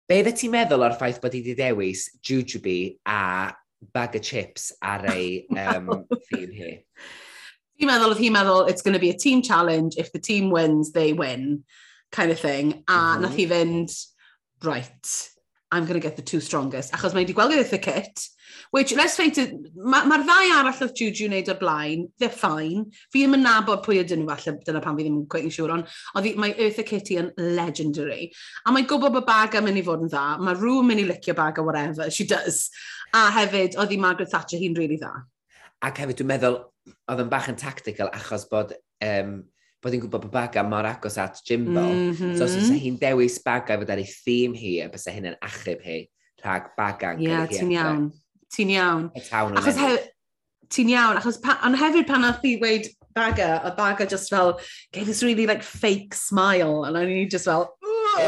Be 0.08 0.22
dde 0.24 0.36
ti'n 0.40 0.54
meddwl 0.56 0.86
o'r 0.88 0.96
ffaith 1.00 1.20
bod 1.24 1.36
hi 1.36 1.42
wedi 1.44 1.58
dewis 1.60 2.06
Jujubee 2.24 2.96
a 3.06 3.52
bag 3.94 4.16
of 4.16 4.22
chips 4.22 4.72
ar 4.82 5.06
ei 5.12 5.46
um, 5.52 5.92
theme 6.30 6.56
hi? 6.56 6.72
Fi'n 7.76 7.92
meddwl 7.92 8.16
oedd 8.16 8.24
hi'n 8.24 8.36
meddwl 8.38 8.72
it's 8.72 8.86
going 8.86 8.96
to 8.96 9.04
be 9.04 9.12
a 9.12 9.18
team 9.18 9.42
challenge, 9.42 9.98
if 9.98 10.12
the 10.14 10.20
team 10.20 10.50
wins, 10.50 10.94
they 10.94 11.12
win, 11.14 11.64
kind 12.12 12.32
of 12.32 12.40
thing. 12.40 12.84
A 12.88 12.94
mm 12.94 13.04
-hmm. 13.04 13.22
nath 13.22 13.36
hi 13.36 13.48
fynd, 13.52 13.92
right, 14.64 15.14
I'm 15.72 15.86
going 15.86 16.00
to 16.00 16.06
get 16.06 16.18
the 16.18 16.22
two 16.22 16.42
strongest. 16.42 16.92
Achos 16.92 17.14
mae 17.16 17.24
wedi 17.24 17.36
gweld 17.36 17.54
gyda'r 17.56 17.82
kit, 17.82 18.26
which, 18.76 18.92
let's 18.96 19.16
face 19.16 19.38
it, 19.40 19.54
mae'r 19.76 20.08
ma, 20.08 20.18
ma 20.18 20.18
ddau 20.20 20.52
arall 20.58 20.82
oedd 20.84 20.98
Juju 21.00 21.30
wneud 21.30 21.52
o'r 21.54 21.60
blaen, 21.62 22.04
they're 22.20 22.34
fine. 22.42 22.90
Fi 23.14 23.22
ddim 23.24 23.38
yn 23.38 23.46
nabod 23.48 23.84
pwy 23.86 24.02
ydyn 24.02 24.24
nhw 24.24 24.34
falle, 24.34 24.58
dyna 24.68 24.82
pan 24.84 24.98
fi 25.00 25.06
ddim 25.06 25.22
yn 25.22 25.30
quite 25.32 25.48
yn 25.48 25.54
siŵr, 25.56 25.74
ond 25.78 25.94
ond 26.20 26.42
mae 26.44 26.56
Eartha 26.58 26.84
Kitty 26.88 27.20
yn 27.22 27.32
legendary. 27.60 28.28
A 28.66 28.76
mae'n 28.76 28.90
gwybod 28.90 29.16
bod 29.16 29.28
Baga 29.30 29.64
mynd 29.64 29.80
i 29.80 29.86
fod 29.88 30.04
yn 30.04 30.12
dda, 30.12 30.26
mae 30.44 30.60
rhywun 30.60 30.92
mynd 30.92 31.06
i 31.06 31.08
licio 31.08 31.38
Baga, 31.38 31.64
whatever, 31.64 32.12
she 32.12 32.28
does. 32.28 32.66
A 33.16 33.30
hefyd, 33.38 33.80
oedd 33.80 33.96
hi 33.96 34.02
Margaret 34.02 34.32
Thatcher 34.34 34.60
hi'n 34.60 34.76
really 34.76 35.00
dda. 35.00 35.14
Ac 35.88 36.04
hefyd, 36.04 36.20
dwi'n 36.20 36.34
meddwl, 36.36 36.60
oedd 37.08 37.24
yn 37.24 37.32
bach 37.32 37.48
yn 37.52 37.60
tactical 37.60 38.12
achos 38.16 38.48
bod 38.52 38.76
um, 39.06 39.38
bod 39.82 39.96
hi'n 39.96 40.04
gwybod 40.04 40.26
bod 40.28 40.34
baga 40.34 40.64
mor 40.64 40.86
agos 40.86 41.18
at 41.18 41.42
Jimbo. 41.48 41.82
Mm 41.82 42.14
-hmm. 42.14 42.38
So 42.38 42.46
os 42.46 42.54
so, 42.54 42.60
mm-hmm. 42.60 42.82
hi'n 42.86 42.98
dewis 43.02 43.38
baga 43.44 43.78
fod 43.78 43.90
ar 43.90 44.02
ei 44.02 44.10
theme 44.10 44.58
hi, 44.58 44.80
a 44.86 44.90
bys 44.90 45.08
hyn 45.10 45.30
yn 45.34 45.38
achub 45.42 45.82
hi 45.86 46.00
rhag 46.44 46.72
baga. 46.78 47.14
Ie, 47.18 47.28
yeah, 47.28 47.48
ti'n 47.48 47.72
iawn. 47.72 48.10
Ti'n 48.54 48.74
iawn. 48.78 49.12
Achos 49.58 49.78
he, 49.78 49.98
ti'n 50.70 50.90
iawn, 50.90 51.18
achos 51.18 51.42
pa, 51.42 51.60
ond 51.66 51.78
hefyd 51.78 52.08
pan 52.08 52.22
nath 52.22 52.46
i 52.46 52.58
weid 52.62 52.90
baga, 53.16 53.62
a 53.64 53.72
baga 53.76 54.06
just 54.06 54.30
fel, 54.30 54.60
gave 54.94 55.06
this 55.06 55.24
really 55.24 55.48
like 55.48 55.64
fake 55.64 56.14
smile, 56.14 56.86
and 56.86 56.98
I 56.98 57.06
need 57.06 57.32
just 57.32 57.46
fel, 57.46 57.76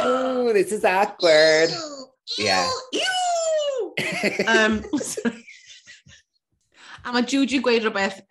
Ooh, 0.06 0.54
this 0.54 0.72
is 0.72 0.86
awkward. 0.86 1.70
Ew, 1.70 2.46
yeah. 2.46 2.70
Ew, 2.94 3.94
um, 4.48 4.84
sorry. 4.98 5.46
a 7.06 7.12
mae 7.12 7.26
Juju 7.28 7.60
gweud 7.62 7.84
rhywbeth 7.84 8.22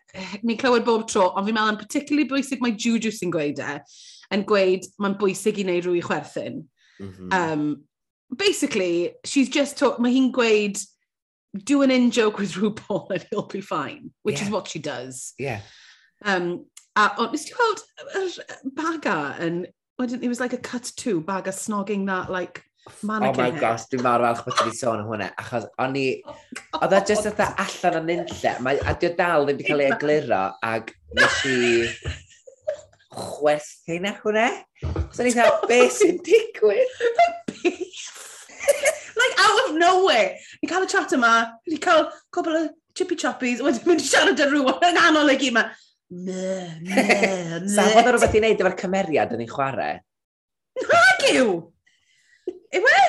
ni'n 0.42 0.58
clywed 0.60 0.84
bob 0.84 1.06
tro, 1.08 1.30
ond 1.32 1.48
fi'n 1.48 1.56
meddwl 1.56 1.74
yn 1.74 1.80
particularly 1.80 2.28
bwysig 2.28 2.62
mae 2.64 2.76
Juju 2.76 3.12
sy'n 3.14 3.32
gweud 3.32 3.62
e, 3.62 3.78
yn 4.34 4.44
gweud 4.48 4.88
mae'n 5.02 5.18
bwysig 5.20 5.60
i 5.62 5.66
wneud 5.66 5.88
rwy 5.88 6.02
chwerthin. 6.04 6.62
Mm 7.00 7.12
-hmm. 7.12 7.32
um, 7.32 7.84
basically, 8.36 9.14
she's 9.24 9.48
just 9.48 9.78
talk, 9.78 10.00
mae 10.00 10.12
hi'n 10.12 10.32
gweud, 10.32 10.80
do 11.64 11.82
an 11.82 11.90
in-joke 11.90 12.38
with 12.38 12.54
RuPaul 12.54 13.10
and 13.10 13.26
he'll 13.30 13.46
be 13.46 13.60
fine, 13.60 14.10
which 14.22 14.38
yeah. 14.38 14.46
is 14.46 14.50
what 14.50 14.68
she 14.68 14.78
does. 14.78 15.34
Yeah. 15.38 15.60
Um, 16.24 16.66
a, 16.96 17.10
o, 17.18 17.30
nes 17.30 17.44
ti 17.44 17.54
weld 17.58 17.82
yr 18.16 18.60
baga 18.76 19.36
yn, 19.40 19.66
it 20.00 20.28
was 20.28 20.40
like 20.40 20.52
a 20.52 20.58
cut 20.58 20.90
to, 20.96 21.20
baga 21.20 21.50
snogging 21.50 22.06
that 22.06 22.30
like 22.30 22.64
Man 23.02 23.22
oh 23.22 23.32
my 23.32 23.50
head. 23.50 23.60
gosh, 23.60 23.84
dwi'n 23.90 24.02
mawr 24.02 24.24
falch 24.26 24.40
bod 24.46 24.56
ti'n 24.58 24.74
sôn 24.74 25.02
am 25.04 25.10
hwnna, 25.10 25.28
achos 25.38 25.68
o'n 25.82 25.94
i... 25.98 26.06
Oh 26.74 26.80
oedd 26.82 26.96
e 26.96 27.00
jyst 27.12 27.28
oedd 27.28 27.40
allan 27.46 27.98
o'n 28.00 28.10
unlle, 28.16 28.72
a 28.90 28.94
dio 28.98 29.10
dal 29.18 29.44
ddim 29.46 29.58
wedi 29.60 29.66
cael 29.68 29.82
ei 29.84 29.90
egluro, 29.94 30.40
ac 30.66 30.90
nes 31.14 31.36
i 31.46 31.58
chwerthu'n 33.12 34.08
ar 34.10 34.18
hwnna. 34.24 34.46
So 35.14 35.22
ni'n 35.22 35.36
cael, 35.36 35.60
be 35.70 35.78
sy'n 35.94 36.18
digwydd? 36.26 36.94
like, 39.20 39.36
out 39.44 39.62
of 39.66 39.76
nowhere. 39.78 40.34
Ni 40.62 40.70
cael 40.70 40.88
y 40.88 40.90
chat 40.90 41.14
yma, 41.14 41.34
Ni 41.70 41.78
cael 41.82 42.08
cwbl 42.34 42.58
o 42.58 42.66
chippy 42.98 43.18
choppies, 43.20 43.62
wedyn 43.62 43.86
mynd 43.92 44.02
i 44.02 44.08
siarad 44.08 44.42
â 44.42 44.48
rhywun 44.50 44.88
yn 44.90 45.02
anol 45.04 45.30
i 45.30 45.36
gyd 45.38 45.52
yma. 45.52 45.68
Me, 46.12 46.56
me, 46.82 47.04
me. 47.04 47.68
Sa, 47.72 47.86
fod 47.94 48.10
o 48.10 48.16
rhywbeth 48.16 48.34
i 48.36 48.42
wneud 48.42 48.64
efo'r 48.64 48.80
cymeriad 48.82 49.36
yn 49.36 49.44
ei 49.46 49.52
chwarae? 49.52 50.00
Nag 50.82 51.28
yw! 51.30 51.52
Yw 52.72 52.88
e? 52.88 53.02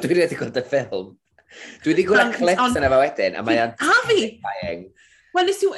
Dwi 0.00 0.16
wedi 0.16 0.38
gweld 0.38 0.58
y 0.58 0.64
ffilm. 0.66 1.12
Dwi 1.84 1.92
wedi 1.92 2.06
gweld 2.08 2.34
clips 2.38 2.78
yna 2.78 2.90
fe 2.92 3.00
wedyn, 3.02 3.38
a 3.38 3.44
mae'n... 3.46 3.74
A 3.82 3.96
fi! 4.08 4.20
Wel, 5.30 5.46
nes 5.46 5.60
i, 5.62 5.68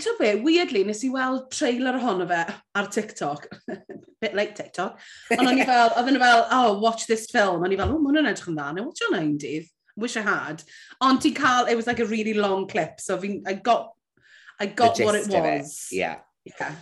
ti'n 0.00 0.16
be, 0.18 0.30
weirdly, 0.44 0.84
nes 0.88 1.02
i 1.04 1.10
weld 1.12 1.50
trailer 1.52 1.98
ohono 1.98 2.26
fe 2.30 2.44
ar 2.78 2.88
TikTok. 2.92 3.48
Bit 4.22 4.36
like 4.38 4.54
TikTok. 4.56 5.00
Ond 5.36 5.50
o'n 5.50 5.60
i 5.60 5.66
fel, 5.68 5.92
oedd 5.98 6.12
yn 6.14 6.20
fel, 6.22 6.46
oh, 6.54 6.78
watch 6.80 7.08
this 7.10 7.26
film. 7.32 7.64
O'n 7.66 7.74
i 7.74 7.80
fel, 7.80 7.92
oh, 7.92 8.00
ma 8.00 8.12
hwnna'n 8.12 8.30
edrych 8.30 8.52
yn 8.52 8.56
dda, 8.56 8.70
neu 8.76 8.86
watch 8.86 9.04
o'n 9.08 9.18
ein 9.18 9.34
dydd. 9.42 9.68
Wish 10.00 10.16
I 10.16 10.22
had. 10.24 10.62
Ond 11.04 11.20
ti'n 11.20 11.36
cael, 11.36 11.68
it 11.68 11.76
was 11.76 11.90
like 11.90 12.00
a 12.00 12.08
really 12.08 12.32
long 12.32 12.64
clip, 12.68 13.00
so 13.00 13.20
I 13.20 13.52
got, 13.54 13.92
I 14.58 14.66
got 14.66 14.98
what 15.00 15.18
it 15.18 15.28
was. 15.28 15.88
It. 15.90 15.96
Yeah. 15.98 16.16
Yeah. 16.44 16.72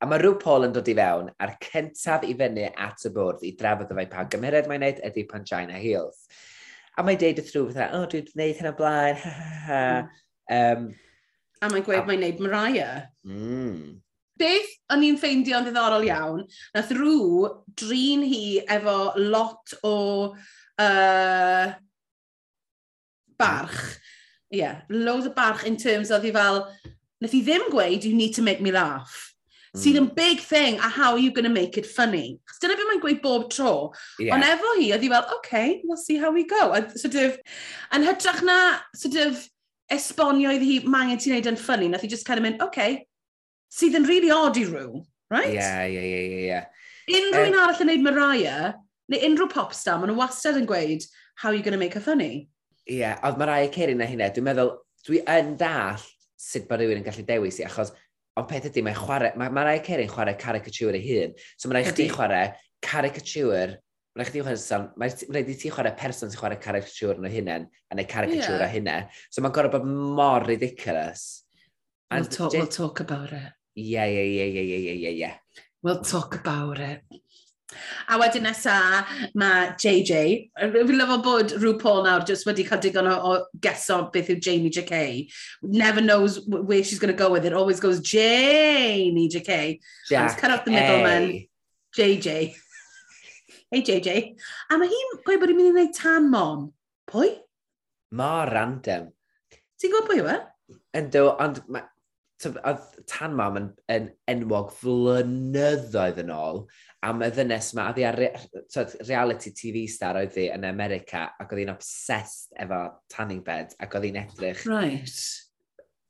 A 0.00 0.06
mae 0.08 0.20
rhyw 0.22 0.38
Paul 0.40 0.64
yn 0.64 0.72
dod 0.72 0.86
i 0.88 0.94
fewn 0.96 1.26
a'r 1.44 1.50
cyntaf 1.60 2.22
i 2.24 2.32
fyny 2.36 2.70
at 2.70 3.02
y 3.04 3.10
bwrdd 3.12 3.42
i 3.44 3.50
drafod 3.60 3.90
y 3.92 3.96
fe 3.98 4.06
pa 4.08 4.22
gymeriad 4.32 4.68
mae'n 4.70 4.80
neud 4.86 5.02
ydy 5.04 5.26
Pangina 5.28 5.76
Heels. 5.76 6.22
A 6.96 7.04
mae'n 7.04 7.18
deud 7.20 7.40
y 7.42 7.44
thrw 7.44 7.66
fatha, 7.68 7.90
o, 7.92 8.00
oh, 8.00 8.06
dwi'n 8.08 8.30
gwneud 8.30 8.56
hyn 8.56 8.70
o 8.70 8.72
blaen, 8.78 9.18
ha, 9.20 9.32
ha, 9.36 9.50
ha. 9.66 9.82
Um, 10.56 10.86
a 11.60 11.68
mae'n 11.68 11.84
gweud 11.84 12.00
a... 12.00 12.06
mae'n 12.08 12.24
neud 12.24 12.40
Mariah. 12.40 12.94
Mm. 13.28 14.00
Beth 14.40 14.72
o'n 14.94 15.04
i'n 15.04 15.20
ffeindio'n 15.20 15.68
ddiddorol 15.68 16.08
iawn, 16.08 16.46
nath 16.72 16.92
rhyw 16.96 17.50
drin 17.82 18.24
hi 18.24 18.44
efo 18.72 18.98
lot 19.20 19.74
o 19.84 19.96
uh, 20.80 21.66
barch. 23.36 23.82
Ie, 24.48 24.62
yeah, 24.62 24.80
loads 24.88 25.28
o 25.28 25.34
barch 25.36 25.68
in 25.68 25.76
terms 25.76 26.08
oedd 26.08 26.24
hi 26.24 26.32
fel, 26.32 26.64
nath 27.20 27.36
hi 27.36 27.44
ddim 27.44 27.68
gweud, 27.68 28.08
you 28.08 28.16
need 28.16 28.32
to 28.40 28.46
make 28.48 28.64
me 28.64 28.72
laugh 28.72 29.29
sydd 29.76 29.96
hmm. 29.96 30.08
yn 30.08 30.14
big 30.14 30.40
thing, 30.40 30.78
a 30.78 30.88
how 30.88 31.12
are 31.12 31.22
you 31.22 31.30
going 31.30 31.46
to 31.46 31.52
make 31.52 31.78
it 31.78 31.86
funny? 31.86 32.40
Chos 32.48 32.58
dyna 32.62 32.74
beth 32.78 32.88
mae'n 32.88 33.02
gweud 33.04 33.22
bob 33.22 33.46
tro. 33.54 33.92
Yeah. 34.18 34.34
Ond 34.34 34.46
efo 34.46 34.74
hi, 34.80 34.90
oedd 34.96 35.06
hi 35.06 35.12
fel, 35.12 35.30
okay, 35.36 35.80
we'll 35.84 36.00
see 36.00 36.18
how 36.18 36.32
we 36.34 36.44
go. 36.48 36.72
A 36.74 36.82
sort 36.98 37.14
of, 37.20 37.38
yn 37.94 38.06
hytrach 38.08 38.42
na, 38.46 38.58
sort 38.98 39.20
of, 39.22 39.38
esbonio 39.90 40.50
iddi 40.54 40.72
hi, 40.72 40.76
mae 40.90 41.06
angen 41.06 41.22
ti'n 41.22 41.36
neud 41.36 41.50
yn 41.52 41.60
ffynnu, 41.60 41.90
nath 41.92 42.04
hi 42.06 42.10
just 42.10 42.26
kind 42.26 42.42
of 42.42 42.46
mynd, 42.46 42.62
okay, 42.66 43.00
sydd 43.70 43.98
yn 43.98 44.10
really 44.10 44.30
odd 44.34 44.58
i 44.58 44.66
rhyw, 44.66 45.00
right? 45.30 45.54
Yeah, 45.54 45.86
yeah, 45.86 46.06
yeah, 46.06 46.26
yeah, 46.34 46.44
yeah. 46.50 46.66
Unrhyw 47.10 47.50
um, 47.50 47.58
arall 47.62 47.82
yn 47.84 47.90
neud 47.90 48.06
Mariah, 48.06 48.74
neu 49.10 49.24
unrhyw 49.30 49.50
popstar, 49.50 49.98
maen 49.98 50.12
nhw 50.12 50.18
wastad 50.18 50.58
yn 50.58 50.68
gweud, 50.70 51.06
how 51.38 51.50
are 51.50 51.58
you 51.58 51.62
going 51.66 51.78
to 51.78 51.82
make 51.82 51.94
her 51.94 52.02
funny? 52.02 52.48
Ie, 52.86 53.00
yeah, 53.02 53.18
oedd 53.26 53.38
Mariah 53.38 53.70
Carey 53.70 53.98
na 53.98 54.06
hynna, 54.10 54.30
dwi'n 54.34 54.50
meddwl, 54.50 54.76
dwi 55.06 55.22
yn 55.30 55.54
dall 55.58 56.02
sut 56.40 56.66
bod 56.68 56.82
rhywun 56.82 57.02
yn 57.02 57.06
gallu 57.06 57.26
dewis 57.26 57.58
i, 57.60 57.66
achos 57.66 57.94
ond 58.40 58.48
peth 58.50 58.70
ydy, 58.70 58.82
mae 58.86 58.96
chwarae, 58.96 59.34
mae, 59.40 59.52
mae 59.54 59.68
rai 59.68 59.78
Cerin 59.86 60.10
chwarae 60.10 60.36
caricature 60.40 60.96
ei 60.98 61.04
hun. 61.06 61.36
So 61.56 61.68
mae 61.68 61.80
rai 61.80 61.90
chdi 61.90 62.08
chwarae 62.12 62.54
caricature, 62.84 63.76
mae 64.16 64.24
rai 64.24 64.28
chdi 64.30 64.42
chwarae 64.44 64.62
sound, 64.62 64.96
mae 65.00 65.12
rai 65.36 65.44
di 65.46 65.58
ti 65.60 65.70
chwarae 65.72 65.94
person 65.98 66.32
sy'n 66.32 66.40
chwarae 66.40 66.60
caricature 66.64 67.18
yn 67.20 67.28
o 67.28 67.32
hunain, 67.36 67.68
a 67.90 67.98
neu 67.98 68.08
caricature 68.10 68.56
yeah. 68.56 68.66
o 68.66 68.72
hunain. 68.74 69.08
So 69.30 69.44
mae'n 69.44 69.54
gorau 69.56 69.74
bod 69.76 69.86
mor 69.86 70.48
ridiculous. 70.48 71.44
And 72.10 72.26
we'll, 72.26 72.36
talk, 72.36 72.52
we'll 72.58 72.66
talk 72.66 73.00
about 73.00 73.32
it. 73.32 73.52
Yeah, 73.76 74.06
yeah, 74.06 74.22
yeah, 74.22 74.44
yeah, 74.44 74.78
yeah, 74.78 74.92
yeah, 74.92 75.16
yeah. 75.24 75.34
We'll 75.82 76.02
talk 76.02 76.34
about 76.34 76.80
it. 76.80 77.02
A 78.10 78.18
wedyn 78.18 78.46
nesa, 78.46 78.76
mae 79.38 79.70
JJ, 79.80 80.22
fi'n 80.74 80.98
lyfo 80.98 81.18
bod 81.24 81.54
rhyw 81.56 81.76
Paul 81.80 82.02
nawr 82.06 82.24
jyst 82.28 82.48
wedi 82.48 82.64
cael 82.66 82.82
digon 82.82 83.10
o, 83.10 83.14
o 83.30 83.60
geso 83.62 84.00
beth 84.14 84.32
yw 84.34 84.40
Jamie 84.42 84.72
JK. 84.74 85.28
Never 85.62 86.00
knows 86.00 86.40
where 86.46 86.82
she's 86.82 86.98
going 86.98 87.14
to 87.14 87.18
go 87.18 87.30
with 87.30 87.46
it, 87.46 87.54
always 87.54 87.80
goes 87.80 88.00
Jamie 88.00 89.28
JK. 89.28 89.78
Jack 90.08 90.28
Let's 90.28 90.40
cut 90.40 90.50
off 90.50 90.64
the 90.64 90.74
middle, 90.74 91.02
man. 91.02 91.30
JJ. 91.96 92.54
hey 93.70 93.82
JJ. 93.82 94.34
A 94.70 94.78
mae 94.78 94.90
hi'n 94.90 95.16
gweud 95.22 95.42
bod 95.42 95.52
hi'n 95.52 95.58
mynd 95.62 95.70
i 95.70 95.76
wneud 95.76 95.94
tan 95.96 96.28
mom. 96.30 96.68
Pwy? 97.10 97.32
Ma 98.18 98.44
random. 98.50 99.10
Ti'n 99.78 99.94
gwybod 99.94 100.10
pwy 100.10 100.22
yw 100.24 100.30
e? 100.34 100.36
Ynddo, 100.98 101.24
ond 101.38 101.62
oedd 101.70 102.84
tan 103.10 103.34
mam 103.36 103.58
yn, 103.58 103.66
yn 103.92 104.06
enwog 104.32 104.70
flynyddoedd 104.78 106.20
yn 106.22 106.32
ôl, 106.34 106.62
am 107.06 107.22
y 107.24 107.30
ddynes 107.32 107.70
yma, 107.74 107.86
oedd 107.90 108.00
hi 108.00 108.04
ar 108.08 108.18
re, 108.18 108.28
tyd, 108.72 108.96
reality 109.08 109.52
TV 109.56 109.84
star 109.88 110.18
oedd 110.20 110.36
hi 110.36 110.48
yn 110.52 110.66
America, 110.68 111.30
ac 111.40 111.54
oedd 111.54 111.62
hi'n 111.62 111.72
obsessed 111.72 112.52
efo 112.60 112.82
tanning 113.12 113.40
bed, 113.46 113.72
ac 113.80 113.96
oedd 113.96 114.08
hi'n 114.08 114.20
edrych... 114.20 114.66
Right. 114.68 115.22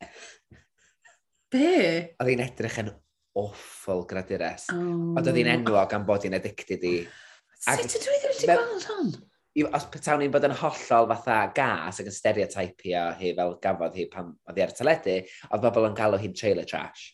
Be? 1.54 1.70
Oedd 2.18 2.32
hi'n 2.32 2.44
edrych 2.46 2.80
yn 2.82 2.92
awful 3.38 4.04
gradures. 4.10 4.66
Oh. 4.74 5.14
Ond 5.18 5.26
oedd 5.26 5.38
hi'n 5.38 5.52
enwog 5.54 5.94
am 5.94 6.06
bod 6.08 6.26
hi'n 6.26 6.38
addicted 6.38 6.86
i... 6.86 6.94
Sut 7.60 7.98
ydw 8.00 8.14
i 8.16 8.22
ddim 8.22 8.34
wedi 8.34 8.50
gweld 8.50 8.88
hon? 8.90 9.14
Os 9.76 9.86
petawn 9.92 10.22
ni'n 10.22 10.34
bod 10.34 10.46
yn 10.46 10.56
hollol 10.56 11.08
fatha 11.10 11.38
gas 11.54 11.98
ac 12.00 12.08
yn 12.08 12.14
stereotypio 12.14 13.06
hi 13.20 13.32
fel 13.36 13.56
gafodd 13.62 13.98
hi 13.98 14.06
pan 14.10 14.30
oedd 14.48 14.58
hi 14.58 14.66
ar 14.66 14.74
y 14.74 14.78
teledu, 14.78 15.16
oedd 15.50 15.64
bobl 15.66 15.88
yn 15.90 15.98
galw 15.98 16.18
hi'n 16.22 16.36
trailer 16.38 16.66
trash. 16.70 17.10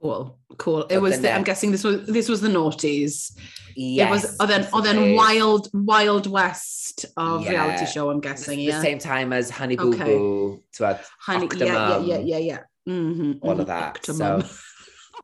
Cool, 0.00 0.38
cool. 0.58 0.82
It 0.84 0.94
So 0.94 1.00
was, 1.00 1.20
the, 1.20 1.32
I'm 1.34 1.42
guessing 1.42 1.72
this 1.72 1.82
was, 1.82 2.06
this 2.06 2.28
was 2.28 2.40
the 2.40 2.48
noughties. 2.48 3.36
Yes. 3.74 4.06
It 4.06 4.10
was, 4.10 4.36
oedd 4.38 4.50
e'n- 4.50 4.64
oedd 4.72 4.86
e'n 4.86 4.94
definitely. 4.94 5.14
wild, 5.16 5.68
wild 5.74 6.26
west 6.28 7.04
of 7.16 7.42
Yeah. 7.44 7.50
reality 7.50 7.86
show, 7.86 8.08
I'm 8.10 8.20
guessing, 8.20 8.58
The 8.58 8.64
yeah. 8.64 8.80
same 8.82 8.98
time 9.00 9.32
as 9.32 9.50
Honey 9.50 9.76
Boo 9.76 9.92
Okay. 9.94 10.04
Boo, 10.04 10.62
twad, 10.76 11.00
Honey, 11.20 11.48
yeah, 11.56 11.66
Octomum. 11.66 12.06
yeah, 12.06 12.16
yeah, 12.18 12.18
yeah, 12.18 12.38
yeah. 12.38 12.60
Mm-hmm, 12.88 13.32
all 13.42 13.60
of 13.60 13.66
that. 13.66 13.94
Octomum. 14.02 14.42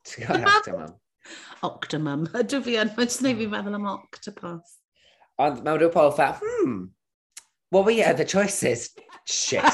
So, 0.04 0.22
Octomum. 0.22 0.94
Octomum. 1.62 2.26
Ydw 2.34 2.60
fi 2.66 2.74
yn, 2.82 2.90
mae'n 2.98 3.12
sneu 3.14 3.36
fi 3.38 3.46
feddwl 3.54 3.78
am 3.78 3.86
octopus. 3.94 4.74
Ond 5.38 5.62
mewn 5.64 5.78
rhyw 5.80 5.92
pol 5.94 6.10
fa, 6.18 6.32
hmm, 6.42 6.74
what 7.70 7.86
were 7.86 7.94
your 7.94 8.08
other 8.10 8.24
choices? 8.24 8.90
Shit. 9.26 9.64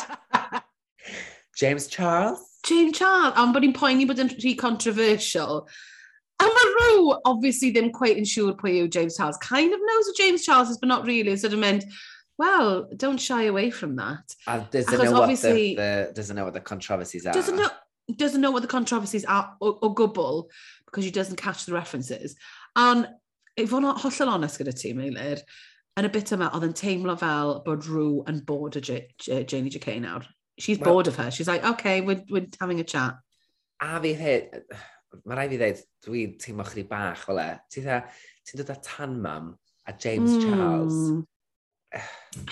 James 1.57 1.89
Charles? 1.89 2.45
James 2.67 2.99
Charles, 2.99 3.35
am 3.37 3.53
bod 3.53 3.65
ni'n 3.65 3.77
poeni 3.77 4.07
bod 4.09 4.21
yn 4.23 4.33
rhy 4.37 4.55
controversial. 4.59 5.67
A 6.41 6.47
mae 6.49 6.71
rhyw, 6.75 7.11
obviously, 7.29 7.73
ddim 7.73 7.91
quite 7.93 8.17
yn 8.21 8.29
siŵr 8.29 8.57
pwy 8.61 8.79
yw 8.81 8.89
James 8.89 9.17
Charles. 9.17 9.39
Kind 9.45 9.75
of 9.75 9.81
knows 9.85 10.09
who 10.09 10.15
James 10.17 10.45
Charles 10.45 10.71
is, 10.71 10.79
but 10.79 10.89
not 10.89 11.07
really. 11.07 11.37
So 11.37 11.51
dwi'n 11.53 11.65
mynd, 11.65 11.87
well, 12.41 12.89
don't 12.97 13.21
shy 13.21 13.45
away 13.45 13.71
from 13.71 13.97
that. 13.97 14.35
And 14.47 14.69
doesn't 14.71 14.95
Achos 14.95 15.05
know 15.05 15.21
what 15.21 15.29
the, 15.29 15.75
the, 15.75 16.13
doesn't 16.15 16.37
know 16.37 16.45
what 16.45 16.55
the 16.55 16.61
controversies 16.61 17.27
are. 17.27 17.35
Doesn't 17.35 17.57
know, 17.57 17.69
doesn't 18.17 18.41
know 18.41 18.51
what 18.51 18.63
the 18.63 18.69
controversies 18.69 19.27
are 19.27 19.55
o, 19.61 19.79
o 19.83 19.95
gwbl, 19.95 20.47
because 20.87 21.05
he 21.05 21.11
doesn't 21.11 21.37
catch 21.37 21.67
the 21.67 21.75
references. 21.75 22.37
And 22.77 23.09
i 23.59 23.67
fod 23.69 23.85
yn 23.85 24.01
hollol 24.01 24.33
honest 24.33 24.61
gyda 24.61 24.73
ti, 24.73 24.95
Meilir, 24.97 25.43
yn 26.01 26.09
y 26.09 26.13
bit 26.15 26.33
yma, 26.33 26.49
oedd 26.57 26.65
yn 26.71 26.77
teimlo 26.77 27.17
fel 27.21 27.59
bod 27.67 27.85
rhyw 27.85 28.23
yn 28.31 28.41
bod 28.49 28.79
y 28.81 28.85
Janie 28.89 29.73
J.K. 29.75 29.99
nawr 30.01 30.25
she's 30.61 30.79
well, 30.79 30.95
bored 30.95 31.09
of 31.09 31.17
her. 31.17 31.31
She's 31.31 31.49
like, 31.49 31.65
okay, 31.65 32.01
we're, 32.01 32.23
we're 32.31 32.47
having 32.61 32.81
a 32.81 32.85
chat. 32.85 33.17
A 33.81 34.01
fi 34.01 34.15
hyd, 34.15 34.63
mae 35.25 35.39
rai 35.39 35.49
fi 35.49 35.59
ddweud, 35.59 35.83
dwi'n 36.05 36.35
teimlo 36.43 36.67
chdi 36.69 36.85
bach 36.89 37.27
ole. 37.33 37.49
Ti'n 37.73 37.87
le. 37.89 38.01
Ti'n 38.47 38.61
dod 38.61 38.73
â 38.75 38.79
tan 38.85 39.17
mam 39.23 39.55
a 39.89 39.93
James 39.93 40.37
mm. 40.37 40.43
Charles. 40.45 40.99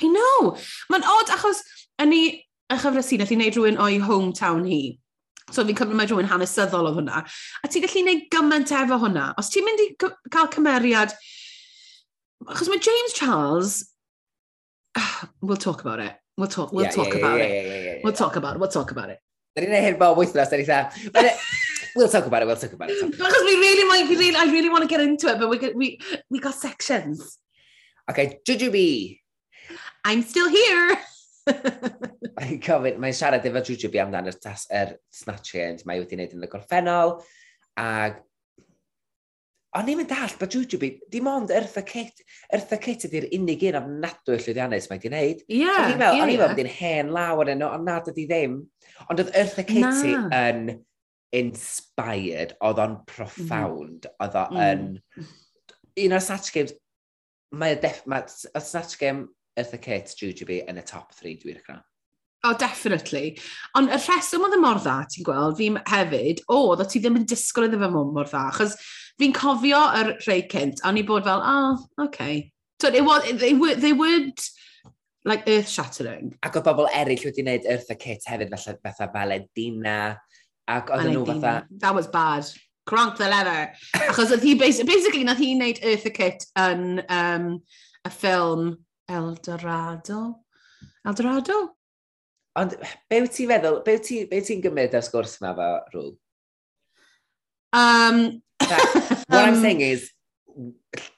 I 0.03 0.09
know. 0.09 0.55
Mae'n 0.91 1.05
odd 1.07 1.35
achos 1.37 1.61
yn 2.03 2.11
ni, 2.15 2.23
y 2.69 2.79
chyfres 2.81 3.11
sy'n 3.11 3.23
nath 3.23 3.35
i 3.35 3.39
wneud 3.39 3.59
rhywun 3.59 3.83
o'i 3.85 4.01
hometown 4.03 4.65
hi. 4.69 4.81
So 5.53 5.65
fi'n 5.65 5.77
cymryd 5.79 6.01
mae 6.01 6.09
rhywun 6.09 6.31
hanesyddol 6.33 6.91
o 6.91 6.95
hwnna. 6.97 7.23
A 7.25 7.71
ti'n 7.71 7.85
gallu 7.85 8.05
gwneud 8.05 8.25
gymaint 8.33 8.73
efo 8.81 8.99
hwnna. 9.05 9.29
Os 9.41 9.53
ti'n 9.53 9.69
mynd 9.69 9.85
i 9.85 9.91
cael 10.33 10.51
cymeriad... 10.57 11.15
Achos 12.49 12.73
mae 12.73 12.83
James 12.89 13.17
Charles... 13.19 13.79
We'll 15.43 15.61
talk 15.61 15.81
about 15.81 16.01
it. 16.01 16.17
We'll 16.39 16.47
talk, 16.47 16.73
we'll 16.73 16.85
yeah, 16.85 16.91
talk 16.93 17.09
yeah, 17.09 17.17
about 17.17 17.39
yeah, 17.39 17.45
it. 17.45 18.05
We'll 18.05 18.13
talk 18.13 18.37
about 18.37 18.55
it. 18.55 18.61
We'll 18.61 18.71
talk 18.71 18.93
about 18.93 19.11
it. 19.11 19.19
Da 19.59 19.65
ni'n 19.65 19.83
hyn 19.83 19.97
bob 19.99 20.21
wythnos, 20.21 20.53
da 20.53 20.59
ni 20.61 20.67
dda. 20.69 20.85
E, 21.11 21.31
we'll 21.97 22.09
talk 22.09 22.27
about 22.31 22.45
it, 22.45 22.47
we'll 22.47 22.61
talk 22.61 22.77
about 22.77 22.93
it. 22.95 23.11
Because 23.11 23.43
we 23.43 23.57
really 23.59 23.85
want, 23.89 24.09
we 24.09 24.17
really, 24.17 24.37
I 24.37 24.45
really 24.53 24.69
want 24.71 24.85
to 24.87 24.89
get 24.89 25.01
into 25.01 25.27
it, 25.27 25.41
but 25.41 25.51
we, 25.51 25.59
we, 25.75 25.99
we 26.31 26.39
got 26.39 26.55
sections. 26.55 27.39
Okay, 28.09 28.39
Jujubee. 28.47 29.19
I'm 30.05 30.23
still 30.23 30.49
here. 30.49 30.99
Mae'n 32.39 32.61
cofyn, 32.63 33.03
mae'n 33.03 33.19
siarad 33.19 33.51
efo 33.51 33.65
Jujubee 33.67 34.05
amdan 34.05 34.31
yr, 34.31 34.39
tas, 34.39 34.69
yr 34.71 34.95
snatch 35.11 35.51
challenge 35.51 35.89
mae 35.91 35.99
e 35.99 36.05
wedi 36.05 36.21
wneud 36.21 36.39
yn 36.39 36.47
y 36.47 36.53
gorffennol, 36.53 37.17
ac 37.83 38.23
O'n 39.79 39.89
i'n 39.93 39.99
mynd 40.01 40.13
all, 40.17 40.33
bod 40.41 40.55
Jujubi, 40.57 40.89
dim 41.13 41.29
ond 41.31 41.53
Eartha 41.55 41.85
Kitt, 41.87 42.25
Eartha 42.51 42.81
Kitt 42.83 43.05
ydy'r 43.07 43.29
unig 43.37 43.63
un 43.69 43.79
ofnadwy 43.79 44.39
llwyddiannus 44.41 44.89
mae'n 44.91 45.03
di 45.05 45.11
wneud. 45.13 45.45
Ie, 45.47 45.61
yeah, 45.61 45.85
ie. 45.85 45.93
So, 45.93 46.01
yeah, 46.01 46.17
o'n 46.17 46.33
i'n 46.33 46.41
meddwl 46.41 46.51
bod 46.51 46.63
hi'n 46.63 46.71
hen 46.81 47.13
lawr 47.15 47.53
yno, 47.55 47.69
ond 47.77 47.87
nad 47.87 48.11
ydi 48.11 48.25
ddim. 48.27 48.57
Ond 49.07 49.23
oedd 49.23 49.31
Eartha 49.39 49.65
Kitty 49.69 50.17
yn 50.17 50.65
inspired, 51.39 52.57
oedd 52.65 52.83
o'n 52.83 52.99
profound, 53.07 54.09
mhm. 54.09 54.17
oedd 54.25 54.41
o'n... 54.43 54.89
Mm. 54.99 55.35
Un 55.99 56.15
o'r 56.15 56.25
Snatch 56.25 56.55
Games, 56.55 56.75
mae 57.55 57.77
y 57.77 57.83
def... 57.83 58.03
Mae, 58.11 58.27
Snatch 58.59 58.99
Game, 58.99 59.29
Eartha 59.59 59.79
Kitt, 59.83 60.17
Jujubi 60.19 60.63
yn 60.67 60.83
y 60.83 60.87
top 60.89 61.15
3 61.21 61.39
dwi'n 61.45 61.63
cran. 61.63 61.85
Oh, 62.47 62.55
definitely. 62.55 63.35
Ond 63.75 63.91
y 63.91 63.97
rheswm 63.99 64.45
oedd 64.47 64.55
y 64.55 64.61
mor 64.63 64.79
dda, 64.79 65.01
ti'n 65.11 65.27
gweld, 65.27 65.57
fi 65.59 65.73
hefyd, 65.91 66.45
o, 66.47 66.59
oh, 66.59 66.75
dda 66.79 66.87
ti 66.87 67.01
ddim 67.03 67.19
yn 67.19 67.27
disgwyl 67.27 67.67
iddo 67.67 67.81
fe 67.83 67.89
mor 67.91 68.29
dda, 68.29 68.45
achos 68.53 68.77
fi'n 69.19 69.35
cofio 69.35 69.81
yr 69.99 70.13
rhai 70.23 70.45
cynt, 70.53 70.85
a 70.87 70.93
ni 70.95 71.03
bod 71.07 71.27
fel, 71.27 71.43
oh, 71.43 72.05
okay. 72.05 72.53
So, 72.81 72.93
it 72.95 73.03
was, 73.05 73.27
they 73.41 73.55
were, 73.55 73.75
they 73.75 73.93
would, 73.93 74.39
like, 75.25 75.49
earth-shattering. 75.51 76.37
Ac 76.47 76.61
oedd 76.61 76.69
bobl 76.69 76.87
eraill 76.95 77.25
wedi 77.27 77.43
gwneud 77.43 77.67
Eartha 77.67 77.97
Kit 77.99 78.29
hefyd, 78.31 78.55
felly 78.55 78.79
fatha 78.87 79.09
Valentina, 79.17 79.99
ac 80.71 80.93
oedd 80.95 81.11
nhw 81.11 81.25
fatha... 81.27 81.55
That 81.83 81.97
was 81.99 82.07
bad. 82.07 82.47
Cronk 82.87 83.19
the 83.19 83.27
leather. 83.29 83.73
Achos 84.07 84.31
oedd 84.31 84.47
hi, 84.47 84.55
basically, 84.63 85.25
nath 85.27 85.43
hi 85.43 85.57
wneud 85.57 85.83
Eartha 85.83 86.15
Kit 86.15 86.47
yn 86.63 87.03
um, 87.03 87.51
y 88.07 88.15
ffilm 88.15 88.77
El 89.11 89.35
Dorado. 89.43 90.21
El 91.03 91.19
Dorado? 91.19 91.59
Ond 92.59 92.75
be 93.11 93.23
wyt 93.23 93.37
ti'n 93.37 93.53
feddwl, 93.53 93.81
be 93.87 93.97
wyt 93.99 94.09
ti'n 94.09 94.45
ti 94.51 94.59
gymryd 94.65 94.97
ar 94.99 95.07
sgwrs 95.07 95.39
yma 95.41 95.55
fo, 95.59 95.71
Rŵl? 95.95 96.13
Um, 97.79 98.23
That, 98.61 99.25
what 99.29 99.49
um, 99.49 99.55
I'm 99.55 99.61
saying 99.63 99.81
is, 99.81 100.11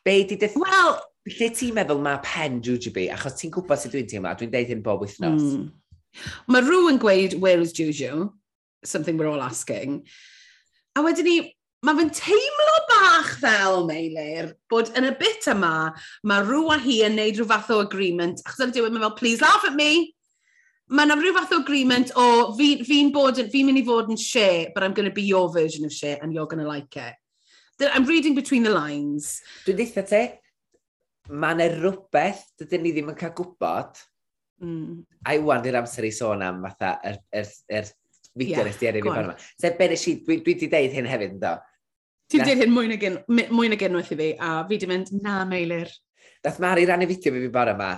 be 0.04 0.24
di 0.24 0.36
dyth... 0.36 0.56
Wel... 0.56 0.98
Lle 1.30 1.50
ti'n 1.52 1.74
meddwl 1.76 2.00
mae 2.02 2.18
pen 2.24 2.58
Juju? 2.64 2.90
Achos 3.12 3.36
ti'n 3.38 3.52
gwybod 3.54 3.78
sut 3.78 3.92
dwi'n 3.92 4.08
teimlo, 4.08 4.32
dwi'n 4.40 4.50
deud 4.50 4.70
hyn 4.72 4.82
bob 4.82 5.02
wythnos. 5.04 5.42
Mm. 5.44 5.66
Mae 6.50 6.64
rhyw 6.64 6.88
yn 6.90 6.98
gweud, 6.98 7.36
where 7.42 7.60
is 7.60 7.74
Juju? 7.76 8.30
Something 8.82 9.18
we're 9.20 9.28
all 9.28 9.44
asking. 9.44 10.00
A 10.96 11.04
wedyn 11.04 11.28
ni, 11.28 11.36
mae 11.86 11.98
fe'n 11.98 12.10
teimlo 12.16 12.78
bach 12.88 13.34
fel, 13.42 13.84
Meilir, 13.86 14.54
bod 14.72 14.90
yn 14.98 15.10
y 15.10 15.12
bit 15.20 15.46
yma, 15.52 15.92
mae 16.26 16.46
rhyw 16.48 16.72
a 16.72 16.80
hi 16.80 17.02
yn 17.06 17.20
neud 17.20 17.38
rhyw 17.38 17.50
fath 17.52 17.70
o 17.76 17.82
agreement, 17.84 18.40
achos 18.46 18.64
ar 18.64 18.72
y 18.72 18.78
diwedd 18.78 18.96
mae 18.96 19.04
fel, 19.04 19.14
please 19.20 19.44
laugh 19.44 19.68
at 19.68 19.76
me, 19.76 19.90
mae 20.90 21.06
yna 21.06 21.16
rhyw 21.18 21.34
fath 21.36 21.54
o 21.54 21.60
agreement 21.62 22.10
o 22.18 22.26
fi'n 22.58 22.82
fi, 22.82 22.86
fi 22.88 23.00
bod, 23.14 23.40
fi 23.52 23.62
mynd 23.66 23.78
i 23.78 23.86
fod 23.86 24.10
yn 24.10 24.18
share, 24.18 24.70
but 24.74 24.82
I'm 24.82 24.94
going 24.96 25.08
to 25.08 25.14
be 25.14 25.22
your 25.22 25.50
version 25.52 25.86
of 25.86 25.92
share 25.94 26.18
and 26.20 26.34
you're 26.34 26.50
going 26.50 26.62
to 26.62 26.68
like 26.68 26.96
it. 26.96 27.14
I'm 27.80 28.04
reading 28.04 28.34
between 28.34 28.62
the 28.62 28.74
lines. 28.74 29.40
Dwi'n 29.64 29.78
deitha 29.78 30.04
te, 30.04 30.22
mae 31.30 31.56
yna 31.56 31.70
rhywbeth 31.78 32.42
dydyn 32.60 32.84
ni 32.84 32.92
ddim 32.96 33.12
yn 33.14 33.18
cael 33.20 33.32
gwybod. 33.38 34.02
Mm. 34.60 35.00
A 35.24 35.38
i 35.38 35.40
wan 35.40 35.64
amser 35.80 36.04
i 36.04 36.12
sôn 36.12 36.44
am 36.44 36.60
fatha 36.66 36.96
yr, 37.06 37.18
er, 37.32 37.48
yr, 37.48 37.80
er, 37.80 37.88
yr 37.88 38.44
fideo 38.44 38.66
nes 38.66 38.80
di 38.80 38.90
ar 38.90 38.98
un 39.00 39.06
i 39.06 39.14
ffordd. 39.14 39.48
Se 39.62 39.72
ben 39.78 39.94
eisiau, 39.96 40.20
dwi, 40.26 40.40
dwi 40.44 40.56
di 40.60 40.70
deud 40.74 40.96
hyn 40.96 41.08
hefyd 41.08 41.36
ynddo? 41.36 41.54
do. 41.56 41.66
Ti'n 42.30 42.44
dweud 42.46 42.64
hyn 42.64 42.74
mwy 43.54 43.70
na 43.70 43.78
genwaith 43.78 44.12
i 44.14 44.18
fi, 44.18 44.30
a 44.38 44.52
fi 44.68 44.78
di 44.82 44.90
mynd 44.90 45.14
na 45.22 45.40
meilir. 45.48 45.94
Dath 46.44 46.60
Mari 46.62 46.86
rannu 46.88 47.08
fideo 47.08 47.34
fi 47.34 47.44
fi 47.46 47.52
bore 47.52 47.74
yma 47.76 47.94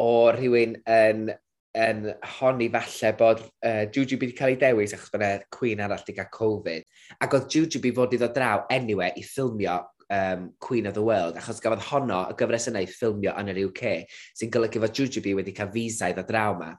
o 0.00 0.08
rhywun 0.36 0.78
yn 0.84 1.28
yn 1.76 2.06
honni 2.38 2.68
falle 2.72 3.12
bod 3.18 3.42
uh, 3.44 3.84
Jujube 3.92 4.24
wedi 4.24 4.36
cael 4.36 4.54
ei 4.54 4.60
dewis 4.60 4.94
achos 4.96 5.12
bod 5.12 5.24
yna 5.24 5.44
Queen 5.52 5.82
arall 5.84 6.00
wedi 6.00 6.16
cael 6.16 6.32
Covid. 6.32 6.86
Ac 7.20 7.36
oedd 7.36 7.52
Jujube 7.52 7.92
fod 7.96 8.16
i 8.16 8.20
ddod 8.20 8.34
draw 8.36 8.64
anyway 8.72 9.12
i 9.16 9.24
ffilmio 9.26 9.76
um, 10.10 10.50
Queen 10.60 10.86
of 10.86 10.94
the 10.94 11.04
World, 11.04 11.36
achos 11.36 11.60
gafodd 11.62 11.84
honno 11.90 12.22
y 12.30 12.36
gyfres 12.40 12.70
yna 12.72 12.84
i 12.84 12.90
ffilmio 12.90 13.34
yn 13.40 13.52
yr 13.52 13.62
UK, 13.68 13.86
sy'n 14.38 14.52
golygu 14.54 14.82
fod 14.84 15.00
Jujube 15.00 15.36
wedi 15.40 15.56
cael 15.56 15.72
visa 15.74 16.10
i 16.10 16.16
ddod 16.16 16.30
draw 16.30 16.56
yma. 16.56 16.72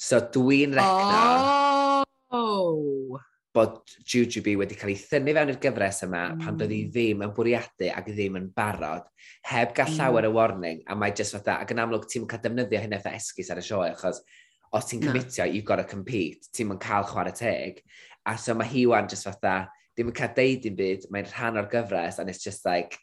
So 0.00 0.22
dwi'n 0.32 0.78
recno... 0.78 2.04
Oh! 2.30 3.20
bod 3.54 3.80
Jujubee 4.06 4.58
wedi 4.60 4.76
cael 4.78 4.92
ei 4.92 4.98
thynnu 5.00 5.34
fewn 5.34 5.50
i'r 5.50 5.58
gyfres 5.62 6.04
yma 6.06 6.20
mm. 6.28 6.42
pan 6.44 6.58
doedd 6.58 6.70
byddi 6.70 6.82
hmm. 6.84 6.92
ddim 6.94 7.24
yn 7.26 7.32
bwriadu 7.34 7.88
ac 7.90 8.10
ddim 8.12 8.36
yn 8.38 8.46
barod, 8.54 9.08
heb 9.50 9.72
gael 9.74 9.88
hmm. 9.90 9.96
llawer 9.98 10.26
mm. 10.26 10.30
y 10.30 10.36
warning, 10.36 10.84
a 10.86 10.96
mae 10.98 11.14
jyst 11.16 11.34
fatha, 11.34 11.56
ac 11.64 11.74
yn 11.74 11.82
amlwg 11.82 12.06
ti'n 12.10 12.28
cael 12.30 12.44
defnyddio 12.44 12.82
hynny 12.84 13.00
fatha 13.02 13.18
esgus 13.18 13.50
ar 13.50 13.58
y 13.58 13.64
sioe, 13.66 13.90
achos 13.90 14.22
os 14.70 14.86
ti'n 14.86 15.02
cymitio, 15.02 15.48
you've 15.50 15.66
got 15.66 15.82
to 15.82 15.84
compete, 15.84 16.46
ti'n 16.54 16.70
mynd 16.70 16.82
cael 16.84 17.06
chwarae 17.08 17.34
teg. 17.34 17.80
A 18.28 18.36
so 18.38 18.54
mae 18.54 18.70
hi 18.70 18.84
wan 18.86 19.10
jyst 19.10 19.26
fatha, 19.26 19.56
ddim 19.96 20.12
yn 20.12 20.16
cael 20.20 20.34
deud 20.36 20.62
dim 20.62 20.76
byd, 20.78 21.08
mae'n 21.10 21.30
rhan 21.32 21.58
o'r 21.58 21.70
gyfres, 21.72 22.20
and 22.22 22.30
it's 22.30 22.44
just 22.44 22.64
like, 22.64 22.98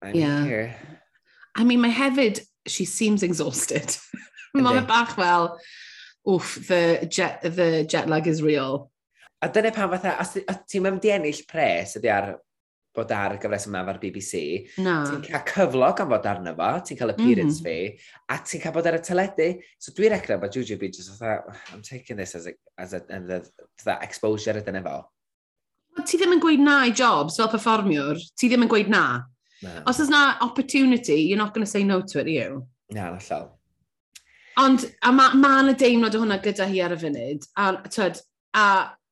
I'm 0.00 0.16
yeah. 0.16 0.44
here. 0.44 0.76
I 1.54 1.64
mean, 1.64 1.82
mae 1.82 1.92
hefyd, 1.92 2.40
she 2.66 2.86
seems 2.86 3.22
exhausted. 3.22 3.96
mae 4.54 4.80
bach 4.88 5.16
fel, 5.16 5.58
oof, 6.28 6.54
the 6.66 7.06
jet, 7.10 7.42
the 7.42 7.84
jet 7.84 8.08
lag 8.08 8.26
is 8.26 8.42
real. 8.42 8.91
A 9.42 9.48
dyna 9.50 9.72
pan 9.74 9.90
fatha, 9.90 10.16
os, 10.22 10.36
os 10.46 10.64
ti'n 10.70 10.84
mynd 10.86 11.06
i 11.08 11.14
ennill 11.16 11.44
pres 11.50 11.96
ydi 11.98 12.10
ar 12.12 12.34
bod 12.94 13.12
ar 13.16 13.36
y 13.36 13.40
gyfres 13.40 13.64
yma 13.66 13.80
ar 13.88 13.98
BBC, 14.00 14.42
no. 14.84 14.98
ti'n 15.08 15.22
cael 15.24 15.44
cyflog 15.48 16.02
am 16.02 16.12
fod 16.12 16.28
arno 16.28 16.52
fo, 16.58 16.68
ti'n 16.86 16.98
cael 16.98 17.14
appearance 17.14 17.62
mm 17.62 17.66
-hmm. 17.66 17.88
fi, 17.96 18.12
a 18.28 18.36
ti'n 18.38 18.62
cael 18.62 18.74
bod 18.76 18.88
ar 18.90 18.98
y 18.98 19.02
teledu. 19.06 19.48
So 19.78 19.94
dwi'n 19.96 20.12
recro 20.12 20.38
bod 20.40 20.54
Juju 20.54 20.76
fi 20.78 20.90
just 20.92 21.16
fatha, 21.16 21.56
I'm 21.72 21.82
taking 21.82 22.16
this 22.16 22.34
as, 22.34 22.46
a, 22.46 22.52
as 22.78 22.92
a, 22.92 23.00
the, 23.00 23.42
that 23.84 24.04
exposure 24.04 24.60
ydyna 24.60 24.82
fo. 24.84 24.96
Ti 26.04 26.18
ddim 26.18 26.36
yn 26.36 26.40
gweud 26.40 26.60
na 26.60 26.84
i 26.88 26.92
jobs 26.92 27.36
fel 27.36 27.50
performiwr, 27.52 28.20
ti 28.36 28.48
ddim 28.48 28.66
yn 28.66 28.70
gweud 28.70 28.88
na. 28.88 29.24
No. 29.62 29.82
Os 29.86 30.00
oes 30.00 30.10
na 30.10 30.36
opportunity, 30.40 31.20
you're 31.22 31.38
not 31.38 31.54
going 31.54 31.64
to 31.64 31.70
say 31.70 31.84
no 31.84 32.00
to 32.02 32.20
it, 32.20 32.26
are 32.26 32.30
you? 32.30 32.66
Na, 32.90 33.10
no, 33.10 33.18
allol. 33.18 33.50
Ond, 34.60 34.84
a 35.00 35.12
mae 35.12 35.38
ma 35.40 35.52
yna 35.62 35.72
deimlad 35.78 36.16
o 36.16 36.20
hwnna 36.20 36.38
gyda 36.44 36.66
hi 36.68 36.82
ar 36.84 36.92
y 36.92 36.98
funud, 37.00 37.46
a 37.56 37.70
tyd, 37.88 38.20
a 38.54 38.64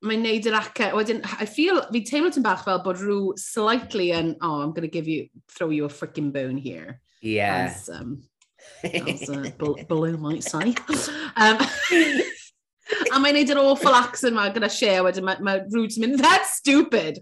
mae'n 0.05 0.23
neud 0.25 0.49
yr 0.49 0.57
acau. 0.57 0.95
Wedyn, 0.97 1.21
I 1.39 1.45
feel, 1.45 1.81
fi 1.91 2.01
teimlo 2.05 2.31
ti'n 2.33 2.45
bach 2.45 2.65
fel 2.65 2.81
bod 2.85 3.01
rhyw 3.01 3.33
slightly 3.39 4.11
yn, 4.17 4.35
oh, 4.41 4.61
I'm 4.61 4.73
going 4.73 4.87
to 4.87 4.91
give 4.91 5.07
you, 5.07 5.27
throw 5.51 5.69
you 5.69 5.85
a 5.85 5.89
freaking 5.89 6.31
bone 6.33 6.57
here. 6.57 6.99
Yeah. 7.21 7.69
As, 7.69 7.89
um, 7.89 8.23
as 8.83 9.29
uh, 9.29 9.51
Baloo 9.87 10.17
might 10.17 10.43
say. 10.43 10.75
Um, 11.35 11.61
a 13.13 13.19
mae'n 13.21 13.37
neud 13.37 13.53
yr 13.53 13.61
awful 13.61 13.95
accent 13.95 14.35
ma 14.35 14.49
gyda 14.53 14.71
Shea 14.71 14.99
wedyn, 15.05 15.27
mae 15.27 15.39
ma 15.45 15.59
ti'n 15.61 16.01
mynd, 16.03 16.19
that's 16.21 16.57
stupid! 16.57 17.21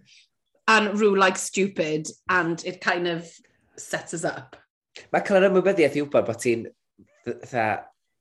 And 0.70 0.94
Rw 0.94 1.16
like 1.18 1.38
stupid, 1.38 2.08
and 2.30 2.64
it 2.64 2.80
kind 2.80 3.08
of 3.08 3.28
sets 3.76 4.14
us 4.14 4.24
up. 4.24 4.56
Mae 5.14 5.24
cael 5.26 5.42
yr 5.42 5.50
ymwybyddiaeth 5.50 5.98
i 5.98 6.04
wybod 6.04 6.28
bod 6.28 6.42
ti'n 6.44 6.68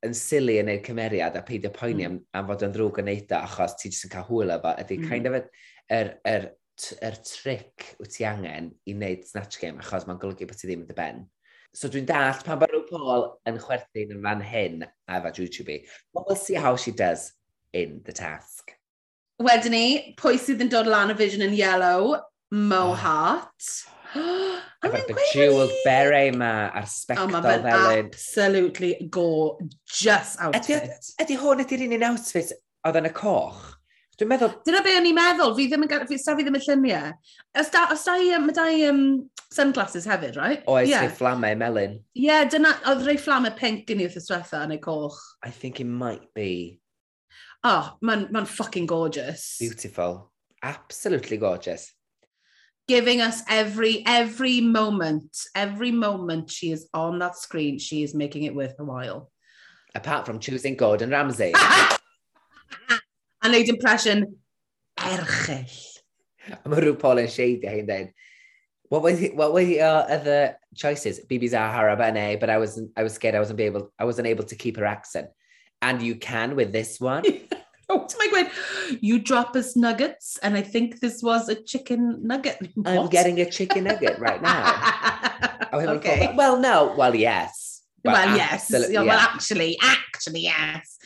yn 0.07 0.15
sili 0.15 0.59
yn 0.61 0.69
neud 0.71 0.85
cymeriad 0.87 1.37
a 1.39 1.43
peidio 1.47 1.73
poeni 1.75 2.05
mm. 2.05 2.13
am, 2.13 2.19
am 2.39 2.51
fod 2.51 2.65
yn 2.67 2.75
ddrwg 2.75 3.01
yn 3.03 3.09
neud 3.11 3.33
o, 3.35 3.41
achos 3.41 3.75
ti 3.79 3.91
jyst 3.91 4.07
yn 4.07 4.13
cael 4.13 4.29
hwyl 4.29 4.55
efo, 4.55 4.75
ydy 4.85 4.99
mm. 5.01 5.09
kind 5.11 5.31
of 5.31 5.39
yr, 5.39 5.49
er, 5.49 5.51
yr, 5.99 6.13
er, 6.33 6.47
yr 6.95 7.09
er 7.11 7.19
tric 7.27 7.89
wyt 7.99 8.15
ti 8.15 8.29
angen 8.29 8.71
i 8.87 8.95
wneud 8.95 9.27
snatch 9.27 9.59
game, 9.63 9.83
achos 9.83 10.07
mae'n 10.07 10.23
golygu 10.23 10.49
bod 10.49 10.61
ti 10.61 10.71
ddim 10.71 10.85
yn 10.85 10.91
dy 10.91 10.99
ben. 10.99 11.25
So 11.77 11.91
dwi'n 11.93 12.09
dall 12.09 12.43
pan 12.47 12.61
bod 12.61 12.73
rhyw 12.73 12.87
Paul 12.89 13.27
yn 13.51 13.61
chwerthin 13.63 14.15
yn 14.15 14.25
fan 14.25 14.45
hyn 14.53 14.87
a 14.87 15.19
efo 15.19 15.35
YouTube. 15.37 15.75
Well, 16.13 16.25
we'll 16.29 16.41
see 16.41 16.57
how 16.57 16.77
she 16.77 16.93
does 16.93 17.33
in 17.73 18.01
the 18.07 18.15
task. 18.15 18.73
Wedyn 19.43 19.75
ni, 19.75 19.87
pwy 20.19 20.39
sydd 20.41 20.65
yn 20.65 20.73
dod 20.73 20.89
lan 20.91 21.13
y 21.15 21.19
vision 21.19 21.47
yn 21.47 21.55
yellow? 21.59 22.17
Mo 22.55 22.85
oh. 22.93 22.99
Hart. 22.99 23.73
Efo'r 24.87 25.09
bejeweled 25.09 25.73
beret 25.83 26.37
ma 26.39 26.53
a'r 26.71 26.87
spectol 26.87 27.35
oh, 27.35 27.43
felyn. 27.43 28.13
absolutely 28.13 28.93
gorgeous 29.11 30.37
outfit. 30.39 31.09
Ydy, 31.19 31.39
hwn 31.41 31.65
ydy'r 31.65 31.83
un 31.89 31.97
un 31.97 32.07
outfit 32.13 32.53
oedd 32.87 33.01
yn 33.01 33.11
y 33.11 33.13
coch? 33.17 33.65
Dwi'n 34.19 34.31
meddwl... 34.33 34.55
Dyna 34.67 34.83
be 34.83 34.95
o'n 34.99 35.07
i'n 35.07 35.15
meddwl, 35.15 35.53
fi 35.55 35.69
ddim 35.71 35.85
yn 35.87 35.91
gael, 35.91 36.07
sa 36.19 36.35
fi 36.39 36.47
ddim 36.47 36.57
yn 36.59 36.65
lluniau. 36.65 37.11
Os 37.59 37.69
da, 37.75 37.85
os 37.95 38.07
da 38.07 38.17
i, 38.19 38.31
mae 38.43 38.55
da 38.55 38.65
i 38.71 38.81
um, 38.89 39.03
sunglasses 39.55 40.09
hefyd, 40.11 40.39
right? 40.39 40.65
Oes, 40.71 40.89
yeah. 40.91 41.05
rei 41.07 41.13
fflamau 41.15 41.59
melyn. 41.59 41.99
Ie, 42.19 42.25
yeah, 42.27 42.47
dyna, 42.51 42.75
oedd 42.91 43.05
rei 43.07 43.19
fflamau 43.19 43.55
pink 43.59 43.85
gen 43.91 44.03
i 44.03 44.09
wrth 44.09 44.19
yswetha 44.19 44.65
yn 44.67 44.75
y 44.75 44.81
coch. 44.83 45.19
I 45.47 45.51
think 45.55 45.79
it 45.83 45.91
might 45.91 46.27
be. 46.39 46.81
Oh, 47.67 47.95
mae'n 48.03 48.27
ma, 48.35 48.43
fucking 48.47 48.87
gorgeous. 48.91 49.57
Beautiful. 49.63 50.33
Absolutely 50.63 51.39
gorgeous 51.39 51.93
giving 52.89 53.21
us 53.21 53.43
every 53.49 54.03
every 54.07 54.61
moment, 54.61 55.37
every 55.55 55.93
moment 55.93 56.51
she 56.51 56.73
is 56.73 56.89
on 56.93 57.19
that 57.21 57.37
screen, 57.37 57.79
she 57.79 58.03
is 58.03 58.15
making 58.15 58.45
it 58.45 58.55
worth 58.55 58.75
a 58.79 58.85
while. 58.85 59.31
Apart 59.95 60.27
from 60.27 60.41
choosing 60.41 60.75
Gordon 60.75 61.11
Ramsay. 61.11 61.53
a 63.43 63.49
wneud 63.49 63.69
impression 63.69 64.37
erchill. 64.99 65.71
A 66.65 66.69
mae 66.69 66.81
rhyw 66.83 66.99
Paul 66.99 67.23
yn 67.23 67.31
sheidio 67.31 67.73
hi'n 67.75 67.87
dweud, 67.89 68.13
what 68.89 69.03
were, 69.03 69.13
the, 69.13 69.31
what 69.37 69.53
were 69.53 69.61
your 69.61 69.85
uh, 69.85 70.15
other 70.17 70.57
choices? 70.75 71.21
Bibi 71.21 71.49
Zahara 71.49 71.97
bene 71.97 72.39
but 72.41 72.49
I 72.49 72.57
was, 72.57 72.81
I 72.97 73.03
was 73.03 73.13
scared 73.15 73.35
I 73.35 73.41
wasn't, 73.41 73.61
able, 73.61 73.93
I 73.99 74.05
wasn't 74.05 74.29
able 74.29 74.45
to 74.45 74.57
keep 74.57 74.79
her 74.79 74.87
accent. 74.87 75.29
And 75.83 76.01
you 76.03 76.17
can 76.17 76.57
with 76.57 76.73
this 76.73 76.99
one? 76.99 77.25
Oh, 77.91 78.07
to 78.07 78.17
my 78.19 78.29
gwen, 78.29 78.51
you 79.01 79.19
drop 79.19 79.57
us 79.57 79.75
nuggets, 79.75 80.39
and 80.43 80.55
I 80.55 80.61
think 80.61 81.01
this 81.01 81.23
was 81.23 81.49
a 81.49 81.55
chicken 81.55 82.21
nugget. 82.23 82.59
What? 82.75 82.87
I'm 82.87 83.09
getting 83.09 83.41
a 83.41 83.49
chicken 83.49 83.85
nugget 83.85 84.19
right 84.19 84.43
now. 84.43 84.95
Oh, 85.71 85.81
okay. 85.81 86.33
Well, 86.35 86.59
no. 86.59 86.95
Well, 86.97 87.15
yes. 87.15 87.83
Well, 88.03 88.15
well 88.15 88.37
yes. 88.37 88.71
Yeah. 88.71 89.03
Well, 89.03 89.19
actually, 89.19 89.77
actually, 89.83 90.41
yes. 90.41 90.97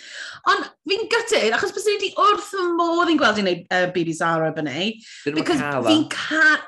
Ond 0.47 0.69
fi'n 0.87 1.09
gutted, 1.11 1.51
achos 1.57 1.75
bys 1.75 1.89
wedi 1.91 2.13
wrth 2.15 2.53
y 2.55 2.67
modd 2.79 3.11
i'n 3.11 3.19
gweld 3.19 3.41
i'n 3.43 3.49
neud 3.49 3.75
uh, 3.75 3.89
Bibi 3.95 4.15
Zara 4.15 4.53
bynnau. 4.55 4.93
Because 5.35 5.59
fi'n 5.59 6.07
cael... 6.15 6.63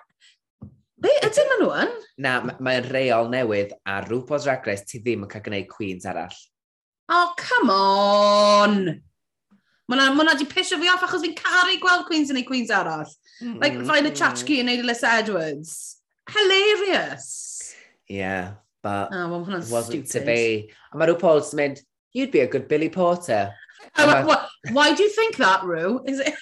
Be, 1.04 1.14
ydyn 1.22 1.50
maen 1.52 1.62
nhw 1.62 1.70
yn? 1.84 1.96
Na, 2.26 2.34
mae'n 2.58 2.90
reol 2.90 3.30
newydd 3.30 3.74
a 3.86 4.00
rhywbeth 4.08 4.46
Drag 4.48 4.66
Race 4.66 4.86
ti 4.90 5.02
ddim 5.04 5.26
yn 5.28 5.30
cael 5.30 5.46
gwneud 5.46 5.70
Queens 5.70 6.10
arall. 6.10 6.38
Oh, 7.14 7.34
come 7.38 7.70
on! 7.70 8.80
Mae 9.88 10.00
hwnna 10.00 10.16
ma 10.16 10.24
wedi 10.30 10.46
pisio 10.48 10.78
fi 10.80 10.88
off 10.88 11.02
achos 11.04 11.24
fi'n 11.24 11.34
caru 11.36 11.74
gweld 11.82 12.06
Queens 12.08 12.30
yn 12.32 12.40
ei 12.40 12.46
Queens 12.48 12.70
arall. 12.72 13.10
Mm, 13.42 13.58
like, 13.60 13.76
rhaid 13.82 14.08
y 14.08 14.12
Tchachki 14.16 14.60
yn 14.62 14.70
neud 14.70 14.84
Alyssa 14.84 15.18
Edwards. 15.20 15.74
Hilarious! 16.32 17.74
Yeah, 18.08 18.54
but 18.82 19.10
oh, 19.12 19.28
well, 19.28 19.42
it 19.42 19.68
wasn't 19.68 20.08
stupid. 20.08 20.10
to 20.12 20.20
be. 20.24 20.72
A 20.92 20.96
mae 20.96 21.10
rhyw 21.10 21.52
mynd, 21.60 21.82
you'd 22.16 22.32
be 22.32 22.40
a 22.40 22.48
good 22.48 22.66
Billy 22.68 22.88
Porter. 22.88 23.52
Oh, 23.98 24.08
uh, 24.08 24.46
why 24.72 24.94
do 24.94 25.02
you 25.02 25.10
think 25.10 25.36
that, 25.36 25.64
Rue? 25.64 26.02
Is 26.06 26.20
it... 26.20 26.32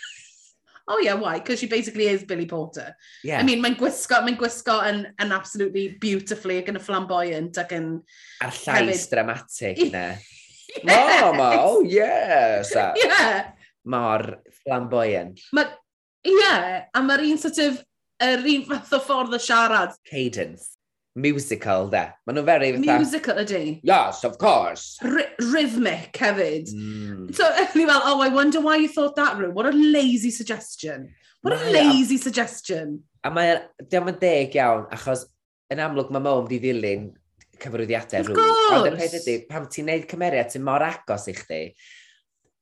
oh 0.89 0.99
yeah, 0.99 1.15
why? 1.15 1.39
Because 1.39 1.59
she 1.59 1.67
basically 1.67 2.07
is 2.07 2.23
Billy 2.23 2.47
Porter. 2.47 2.95
Yeah. 3.25 3.41
I 3.41 3.43
mean, 3.43 3.63
mae'n 3.63 3.75
gwisgo, 3.77 4.23
mae'n 4.23 4.39
gwisgo 4.39 4.79
yn, 4.87 5.07
yn 5.19 5.35
absolutely 5.35 5.97
beautifully 6.01 6.61
ac 6.63 6.71
yn 6.71 6.79
y 6.79 6.85
flamboyant 6.85 7.59
ac 7.59 7.75
yn... 7.75 7.89
A'r 8.43 8.55
llais 8.55 9.03
hefyd... 9.03 9.11
dramatic, 9.17 9.83
ne? 9.97 10.07
Mama, 10.85 11.57
oh 11.59 11.83
yes! 11.83 12.75
A, 12.75 12.93
yeah. 13.05 13.53
Mor 13.85 14.43
flamboyant. 14.63 15.41
Ma, 15.53 15.65
yeah, 16.25 16.85
a 16.95 17.03
mae'r 17.03 17.25
un 17.31 17.39
sort 17.39 17.59
of, 17.59 17.81
yr 18.23 18.47
un 18.55 18.69
fath 18.69 18.95
o 18.95 19.01
ffordd 19.03 19.35
o 19.37 19.41
siarad. 19.43 19.97
Cadence. 20.09 20.77
Musical, 21.15 21.91
de. 21.93 22.07
Maen 22.25 22.39
nhw'n 22.39 22.47
very 22.49 22.71
fatha... 22.73 22.99
Musical 23.03 23.41
ydy. 23.43 23.81
Yes, 23.85 24.23
of 24.25 24.39
course. 24.41 24.97
R 25.05 25.27
rhythmic 25.53 26.17
hefyd. 26.17 26.73
Mm. 26.73 27.35
So, 27.37 27.49
ni 27.77 27.85
fel, 27.85 28.01
oh, 28.09 28.23
I 28.23 28.29
wonder 28.33 28.63
why 28.65 28.77
you 28.77 28.89
thought 28.89 29.17
that 29.17 29.37
room. 29.37 29.53
What 29.55 29.67
a 29.67 29.77
lazy 29.77 30.31
suggestion. 30.31 31.11
What 31.43 31.59
mae 31.59 31.69
a 31.69 31.73
lazy 31.73 32.17
suggestion. 32.17 33.03
A 33.25 33.31
mae, 33.31 33.59
diolch 33.83 34.15
yn 34.15 34.21
deg 34.23 34.57
iawn, 34.57 34.87
achos 34.95 35.27
yn 35.73 35.83
amlwg 35.83 36.15
mae 36.15 36.25
mom 36.25 36.49
di 36.49 36.61
ddilyn 36.63 37.11
cyfrwyddiadau 37.63 38.29
rhywun. 38.29 38.55
Ond 38.77 38.89
y 38.91 38.95
peth 38.99 39.19
ydy, 39.21 39.37
pam 39.49 39.67
ti'n 39.71 39.91
neud 39.91 40.07
cymeriad 40.11 40.53
sy'n 40.53 40.65
mor 40.67 40.85
agos 40.87 41.29
i 41.31 41.35
chdi, 41.37 41.61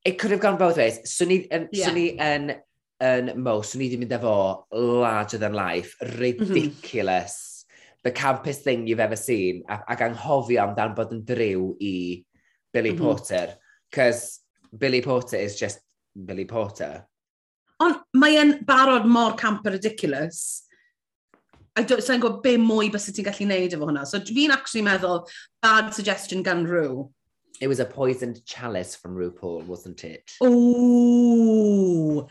it 0.05 0.19
could 0.19 0.31
have 0.31 0.41
gone 0.41 0.59
both 0.61 0.81
ways. 0.81 1.01
Swn 1.09 1.35
i, 1.35 1.39
yn, 1.53 1.69
yeah. 1.73 1.89
swn 1.89 2.01
i 2.01 2.07
yn, 2.25 2.51
yn 3.05 3.33
mo, 3.43 3.59
swn 3.67 3.85
i 3.85 3.89
wedi 3.89 4.01
mynd 4.01 4.17
efo 4.17 4.35
larger 4.73 5.41
than 5.43 5.57
life, 5.57 5.97
mhm. 6.01 6.19
ridiculous, 6.21 7.37
mm 7.37 7.75
-hmm. 7.75 8.03
the 8.05 8.13
campus 8.13 8.63
thing 8.65 8.87
you've 8.87 9.05
ever 9.05 9.17
seen, 9.17 9.63
ac, 9.69 9.85
ac 9.89 10.07
anghofio 10.09 10.63
amdan 10.65 10.97
bod 10.97 11.13
yn 11.17 11.25
driw 11.25 11.75
i 11.81 11.95
Billy 12.73 12.93
mm 12.93 12.99
-hmm. 12.99 13.05
Porter. 13.05 13.57
Cos 13.93 14.41
Billy 14.77 15.03
Porter 15.03 15.37
is 15.37 15.59
just 15.59 15.81
Billy 16.15 16.45
Porter. 16.45 17.05
Ond 17.81 17.97
mae'n 18.13 18.61
barod 18.69 19.07
mor 19.09 19.35
camp 19.41 19.67
ridiculous 19.67 20.69
sa'n 21.79 22.21
gwybod 22.23 22.43
be 22.43 22.57
mwy 22.59 22.91
bys 22.93 23.09
ti'n 23.11 23.27
gallu 23.27 23.47
neud 23.51 23.75
efo 23.77 23.89
hwnna. 23.89 24.07
So 24.07 24.21
fi'n 24.21 24.55
actually 24.55 24.83
meddwl, 24.87 25.25
bad 25.63 25.95
suggestion 25.95 26.43
gan 26.43 26.67
Rhw. 26.67 27.09
It 27.61 27.69
was 27.69 27.81
a 27.81 27.85
poisoned 27.85 28.45
chalice 28.47 28.97
from 28.97 29.17
RuPaul, 29.17 29.67
wasn't 29.67 30.05
it? 30.05 30.31
Ooh. 30.43 32.27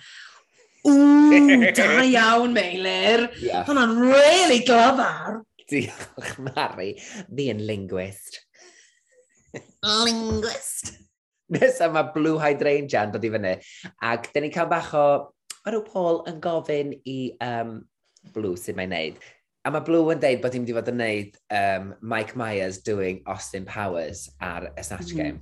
Ooh, 0.87 1.71
da 1.71 2.01
iawn, 2.01 2.55
Meilir. 2.55 3.29
Yeah. 3.39 3.65
Hwna'n 3.65 3.99
really 3.99 4.63
glyfar. 4.65 5.43
Diolch, 5.69 6.33
Mari. 6.39 6.95
Fi 7.35 7.49
yn 7.53 7.61
linguist. 7.67 8.39
linguist. 9.83 10.95
Nesa 11.49 11.91
mae 11.93 12.09
Blue 12.13 12.39
Hydrangea 12.41 13.05
yn 13.05 13.13
dod 13.13 13.25
i 13.25 13.31
fyny. 13.33 13.53
Ac 14.05 14.31
dyn 14.33 14.47
ni 14.47 14.53
cael 14.53 14.69
bach 14.71 14.93
o... 14.97 15.05
Mae 15.65 15.83
Paul 15.85 16.23
yn 16.29 16.39
gofyn 16.41 16.95
i 17.05 17.19
um, 17.45 17.83
Blue 18.35 18.57
sydd 18.59 18.77
mae'n 18.79 18.93
neud. 18.93 19.19
A 19.67 19.73
mae 19.73 19.83
Blue 19.85 20.13
yn 20.13 20.21
deud 20.23 20.41
bod 20.43 20.55
hi'n 20.55 20.63
mynd 20.63 20.71
i 20.71 20.77
fod 20.77 20.91
yn 20.93 21.01
neud 21.01 21.37
um, 21.55 21.91
Mike 22.13 22.39
Myers 22.39 22.79
doing 22.85 23.19
Austin 23.27 23.67
Powers 23.67 24.27
ar 24.39 24.69
y 24.71 24.85
Snatch 24.85 25.13
mm. 25.13 25.19
Game. 25.19 25.41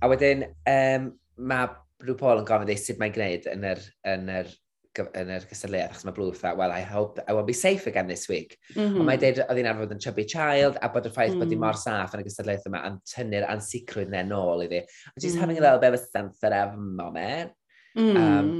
A 0.00 0.08
wedyn, 0.08 0.46
um, 0.70 1.12
mae 1.36 1.68
Blue 2.00 2.16
Paul 2.16 2.40
yn 2.40 2.48
gofyn 2.48 2.72
ei 2.72 2.80
sut 2.80 3.00
mae'n 3.00 3.14
gwneud 3.14 3.48
yn 3.52 3.66
yr, 3.68 3.84
yn 4.08 4.32
yr 4.40 4.52
yn 4.98 5.28
yr 5.30 5.44
gysylltiad, 5.46 5.92
achos 5.92 6.04
mae 6.06 6.14
Blue 6.16 6.32
fatha, 6.34 6.56
well, 6.58 6.72
I 6.74 6.82
hope 6.82 7.20
I 7.28 7.32
won't 7.32 7.46
be 7.46 7.54
safe 7.54 7.86
again 7.86 8.08
this 8.08 8.28
week. 8.28 8.56
Mm 8.74 8.80
-hmm. 8.80 8.86
Ond 8.86 8.96
mhm. 8.96 9.06
mae'n 9.06 9.20
deud 9.22 9.38
oedd 9.44 9.60
hi'n 9.60 9.68
arfer 9.70 9.94
yn 9.94 10.02
chubby 10.02 10.24
child, 10.24 10.80
a 10.82 10.88
bod 10.90 11.06
y 11.06 11.12
ffaith 11.14 11.30
mm 11.30 11.36
-hmm. 11.36 11.44
bod 11.44 11.54
hi 11.54 11.58
mm. 11.58 11.64
mor 11.64 11.78
saff 11.78 12.14
yn 12.16 12.24
y 12.24 12.26
gysylltiad 12.26 12.66
yma, 12.66 12.82
a'n 12.88 12.98
tynnu'r 13.12 13.46
ansicrwydd 13.52 14.10
ne'n 14.10 14.34
ôl 14.34 14.64
iddi. 14.66 14.82
And 14.82 15.22
she's 15.22 15.34
mm 15.34 15.38
-hmm. 15.38 15.40
having 15.40 15.58
a 15.58 15.64
little 15.66 15.78
bit 15.78 15.94
of 15.94 16.00
a 16.00 16.04
sensitive 16.10 16.76
moment. 16.76 17.54
Mm. 17.94 18.16
Um, 18.16 18.50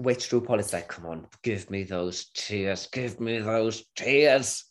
Wait 0.00 0.22
through 0.22 0.40
Paul 0.40 0.60
is 0.60 0.72
like, 0.72 0.88
come 0.88 1.06
on, 1.06 1.26
give 1.42 1.70
me 1.70 1.82
those 1.84 2.30
tears, 2.34 2.88
give 2.90 3.20
me 3.20 3.38
those 3.38 3.84
tears. 3.94 4.64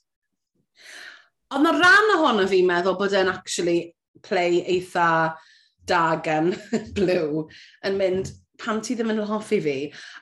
Ond 1.54 1.66
mae 1.66 1.78
rhan 1.78 2.12
ohono 2.16 2.46
fi'n 2.50 2.68
meddwl 2.70 2.98
bod 2.98 3.14
e'n 3.18 3.30
actually 3.30 3.96
play 4.26 4.62
eitha 4.76 5.36
da 5.90 6.04
gan 6.22 6.52
Blue 6.98 7.48
yn 7.86 7.98
mynd, 7.98 8.30
pam 8.62 8.82
ti 8.86 8.98
ddim 8.98 9.14
yn 9.14 9.22
hoffi 9.26 9.58
fi? 9.64 9.78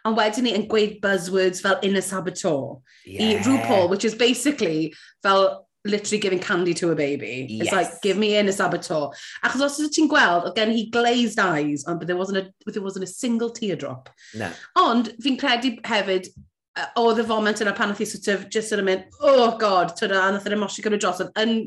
Ond 0.08 0.20
wedyn 0.20 0.48
ni 0.48 0.54
yn 0.56 0.67
gweud 0.72 1.00
buzzwords 1.04 1.63
fel 1.65 1.80
inner 1.84 2.06
saboteur 2.06 2.78
yeah. 3.06 3.24
i 3.24 3.41
RuPaul, 3.43 3.89
which 3.89 4.06
is 4.06 4.15
basically 4.15 4.93
fel 5.24 5.66
literally 5.86 6.20
giving 6.20 6.40
candy 6.40 6.74
to 6.74 6.92
a 6.92 6.96
baby. 6.96 7.48
Yes. 7.50 7.68
It's 7.68 7.76
like, 7.76 8.02
give 8.02 8.18
me 8.18 8.36
in 8.36 8.48
a 8.48 8.52
saboteur. 8.52 9.12
Achos 9.44 9.62
os 9.62 9.80
ydych 9.80 9.96
ti'n 9.96 10.10
gweld, 10.12 10.50
again, 10.50 10.72
he 10.72 10.90
glazed 10.90 11.40
eyes, 11.40 11.86
ond 11.88 12.00
but 12.00 12.08
there 12.08 12.18
wasn't 12.18 12.38
a, 12.38 12.72
there 12.72 12.84
wasn't 12.84 13.04
a 13.04 13.08
single 13.08 13.50
teardrop. 13.50 14.10
No. 14.36 14.52
Ond 14.76 15.13
fi'n 15.24 15.40
credu 15.40 15.78
hefyd, 15.88 16.30
uh, 16.78 16.90
oedd 17.00 17.22
y 17.24 17.28
foment 17.30 17.63
yna 17.63 17.76
pan 17.78 17.94
oedd 17.94 18.04
hi 18.04 18.10
sort 18.10 18.28
of 18.36 18.50
just 18.50 18.76
yn 18.76 18.84
mynd, 18.88 19.08
oh 19.22 19.56
god, 19.58 19.96
twyd 19.98 20.12
a 20.12 20.28
nath 20.34 20.50
yr 20.50 20.58
emosio 20.58 20.86
gyda 20.86 21.00
dros, 21.02 21.24
yn, 21.40 21.58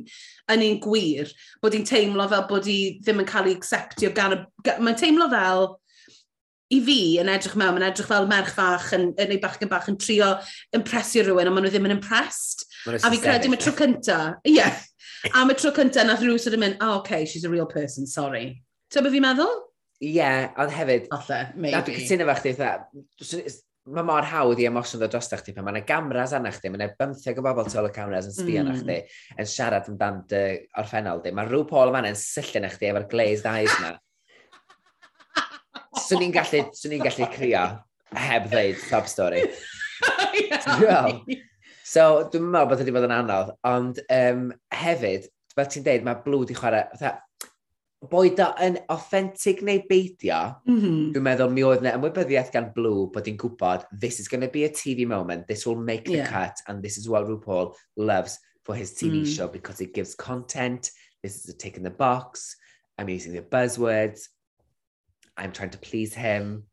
yn 0.53 0.67
un 0.69 0.81
gwir, 0.85 1.33
bod 1.63 1.77
hi'n 1.77 1.89
teimlo 1.89 2.29
fel 2.31 2.49
bod 2.51 2.69
hi 2.69 2.81
ddim 3.01 3.25
yn 3.25 3.31
cael 3.31 3.51
ei 3.51 3.59
acceptio 3.59 4.13
gan 4.17 4.37
y... 4.37 4.43
Mae'n 4.77 4.99
teimlo 5.01 5.31
fel 5.33 5.71
i 6.71 6.81
fi 6.87 6.99
yn 7.23 7.31
edrych 7.33 7.57
mewn, 7.59 7.81
yn 7.81 7.87
edrych 7.89 8.09
fel 8.11 8.29
merch 8.31 8.53
fach 8.57 8.91
yn, 8.97 9.09
yn 9.19 9.35
ei 9.35 9.41
bachgen 9.43 9.71
bach 9.71 9.89
yn 9.91 9.99
trio 10.01 10.33
impresio 10.77 11.25
rhywun, 11.27 11.51
ond 11.51 11.57
maen 11.57 11.67
nhw 11.67 11.73
ddim 11.75 11.89
yn 11.89 11.97
impressed. 11.97 12.67
A 12.95 13.11
fi 13.11 13.19
credu 13.23 13.51
mae 13.51 13.61
tro 13.61 13.75
cynta, 13.79 14.21
ie, 14.45 14.59
yeah. 14.59 14.79
a 15.35 15.43
mae 15.49 15.59
tro 15.59 15.73
cynta 15.77 16.05
nath 16.07 16.23
rhywun 16.23 16.43
sydd 16.43 16.59
yn 16.59 16.65
mynd, 16.65 16.79
oh, 16.85 17.01
okay, 17.01 17.27
she's 17.27 17.47
a 17.47 17.51
real 17.53 17.69
person, 17.71 18.07
sorry. 18.07 18.61
Ti'n 18.91 19.07
beth 19.07 19.17
fi'n 19.17 19.27
meddwl? 19.27 19.57
Ie, 20.01 20.15
yeah, 20.21 20.53
ond 20.63 20.71
hefyd... 20.73 21.11
Olle, 21.17 21.41
maybe. 21.57 21.75
Na, 21.75 21.83
dwi'n 21.87 22.07
cytuno 22.07 22.31
fach 22.31 22.47
chi, 22.47 23.59
mae 23.91 24.05
mor 24.07 24.27
hawdd 24.29 24.61
i 24.61 24.67
emosiwn 24.69 25.01
ddod 25.01 25.15
dros 25.15 25.31
chdi 25.41 25.55
pan 25.57 25.65
mae'n 25.67 25.87
gamras 25.89 26.35
anna 26.37 26.53
chdi, 26.55 26.71
mae'n 26.71 26.93
bymtheg 27.01 27.41
o 27.41 27.45
bobl 27.45 27.67
tol 27.67 27.89
y 27.89 27.93
cameras 27.95 28.29
yn 28.29 28.37
sbio 28.37 28.63
mm. 28.63 28.77
chdi, 28.83 28.99
yn 29.41 29.49
siarad 29.49 29.89
yn 29.91 29.97
dan 30.01 30.21
dy 30.31 30.43
orffennol 30.79 31.23
di. 31.25 31.33
Mae 31.35 31.49
rhyw 31.49 31.65
pol 31.69 31.93
fan 31.95 32.09
yn 32.11 32.19
syllu 32.19 32.71
chdi 32.71 32.91
efo'r 32.91 33.09
glazed 33.11 33.49
eyes 33.51 33.75
na. 33.83 33.95
Swn 36.11 36.25
i'n 36.27 36.35
gallu, 36.35 36.65
swn 36.75 36.97
i'n 36.97 37.05
gallu 37.07 37.31
crio 37.31 37.65
heb 38.19 38.49
ddeud 38.51 38.79
top 38.91 39.07
story. 39.07 39.45
so, 41.87 42.07
dwi'n 42.33 42.49
meddwl 42.51 42.71
bod 42.71 42.81
wedi 42.81 42.95
bod 42.95 43.07
yn 43.07 43.15
anodd, 43.15 43.53
ond 43.71 44.01
um, 44.11 44.49
hefyd, 44.75 45.29
fel 45.55 45.69
ti'n 45.71 45.87
deud, 45.87 46.07
mae 46.07 46.19
blw 46.25 46.43
di 46.49 46.57
chwarae, 46.59 46.89
fatha, 46.97 47.13
boed 48.11 48.41
o 48.41 48.49
yn 48.65 48.79
authentic 48.91 49.61
neu 49.67 49.85
beidio, 49.87 50.41
mm 50.65 50.81
-hmm. 50.81 51.01
dwi'n 51.15 51.27
meddwl 51.27 51.53
mi 51.53 51.65
oedd 51.69 51.85
yna 51.85 51.95
ymwybyddiaeth 51.99 52.51
gan 52.55 52.71
blw 52.75 53.07
bod 53.15 53.29
i'n 53.31 53.39
gwybod, 53.39 53.87
this 53.93 54.19
is 54.19 54.29
going 54.33 54.43
to 54.43 54.51
be 54.51 54.65
a 54.65 54.73
TV 54.73 55.07
moment, 55.07 55.47
this 55.47 55.67
will 55.67 55.79
make 55.79 56.09
the 56.09 56.25
yeah. 56.25 56.33
cut, 56.33 56.65
and 56.67 56.83
this 56.83 56.99
is 56.99 57.09
what 57.09 57.29
RuPaul 57.29 57.75
loves 57.97 58.39
for 58.65 58.75
his 58.75 58.95
TV 58.97 59.23
mm. 59.23 59.37
show 59.37 59.49
because 59.49 59.85
it 59.85 59.95
gives 59.95 60.15
content, 60.15 60.91
this 61.23 61.37
is 61.37 61.55
a 61.55 61.57
tick 61.57 61.77
in 61.77 61.85
the 61.85 61.91
box, 61.91 62.57
I'm 62.99 63.09
using 63.09 63.33
the 63.33 63.43
buzzwords, 63.43 64.27
I'm 65.41 65.53
trying 65.53 65.71
to 65.71 65.79
please 65.79 66.15
him. 66.15 66.65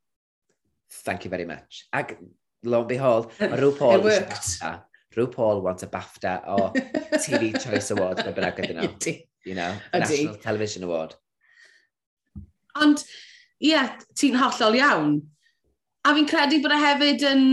Thank 0.91 1.23
you 1.25 1.31
very 1.31 1.45
much. 1.45 1.85
Ac 1.93 2.17
lo 2.63 2.81
and 2.81 2.89
behold, 2.89 3.31
mae 3.39 3.55
rhyw 3.59 3.77
Paul 3.79 4.03
eisiau 4.03 4.27
BAFTA. 4.33 4.73
Rhyw 5.15 5.31
Paul 5.31 5.61
wants 5.61 5.83
a 5.83 5.87
BAFTA 5.87 6.41
o 6.47 6.57
TV 7.25 7.53
Choice 7.63 7.91
Award, 7.95 8.25
mae 8.25 8.35
bynnag 8.35 8.61
ydyn 8.65 8.83
nhw. 8.83 9.15
You 9.47 9.55
know, 9.55 9.71
National 9.93 10.35
Television 10.43 10.83
Award. 10.83 11.15
Ond, 12.83 13.01
ie, 13.63 13.71
yeah, 13.71 13.95
ti'n 14.19 14.35
hollol 14.37 14.77
iawn. 14.81 15.17
A 16.03 16.13
fi'n 16.15 16.29
credu 16.29 16.61
bod 16.63 16.75
e 16.75 16.83
hefyd 16.83 17.25
yn... 17.31 17.43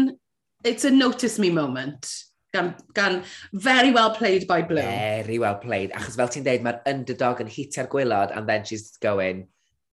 It's 0.65 0.87
a 0.89 0.91
notice 0.91 1.39
me 1.39 1.51
moment. 1.51 2.09
Gan, 2.55 2.75
gan 2.95 3.23
very 3.53 3.91
well 3.93 4.15
played 4.15 4.47
by 4.49 4.63
Blue. 4.63 4.81
Very 4.81 5.39
well 5.39 5.57
played. 5.63 5.93
Achos 5.93 6.17
fel 6.19 6.31
ti'n 6.33 6.47
deud, 6.47 6.65
mae'r 6.67 6.83
underdog 6.91 7.43
yn 7.45 7.51
hitio'r 7.51 7.91
gwylod 7.93 8.35
and 8.35 8.49
then 8.49 8.65
she's 8.65 8.97
going, 9.03 9.47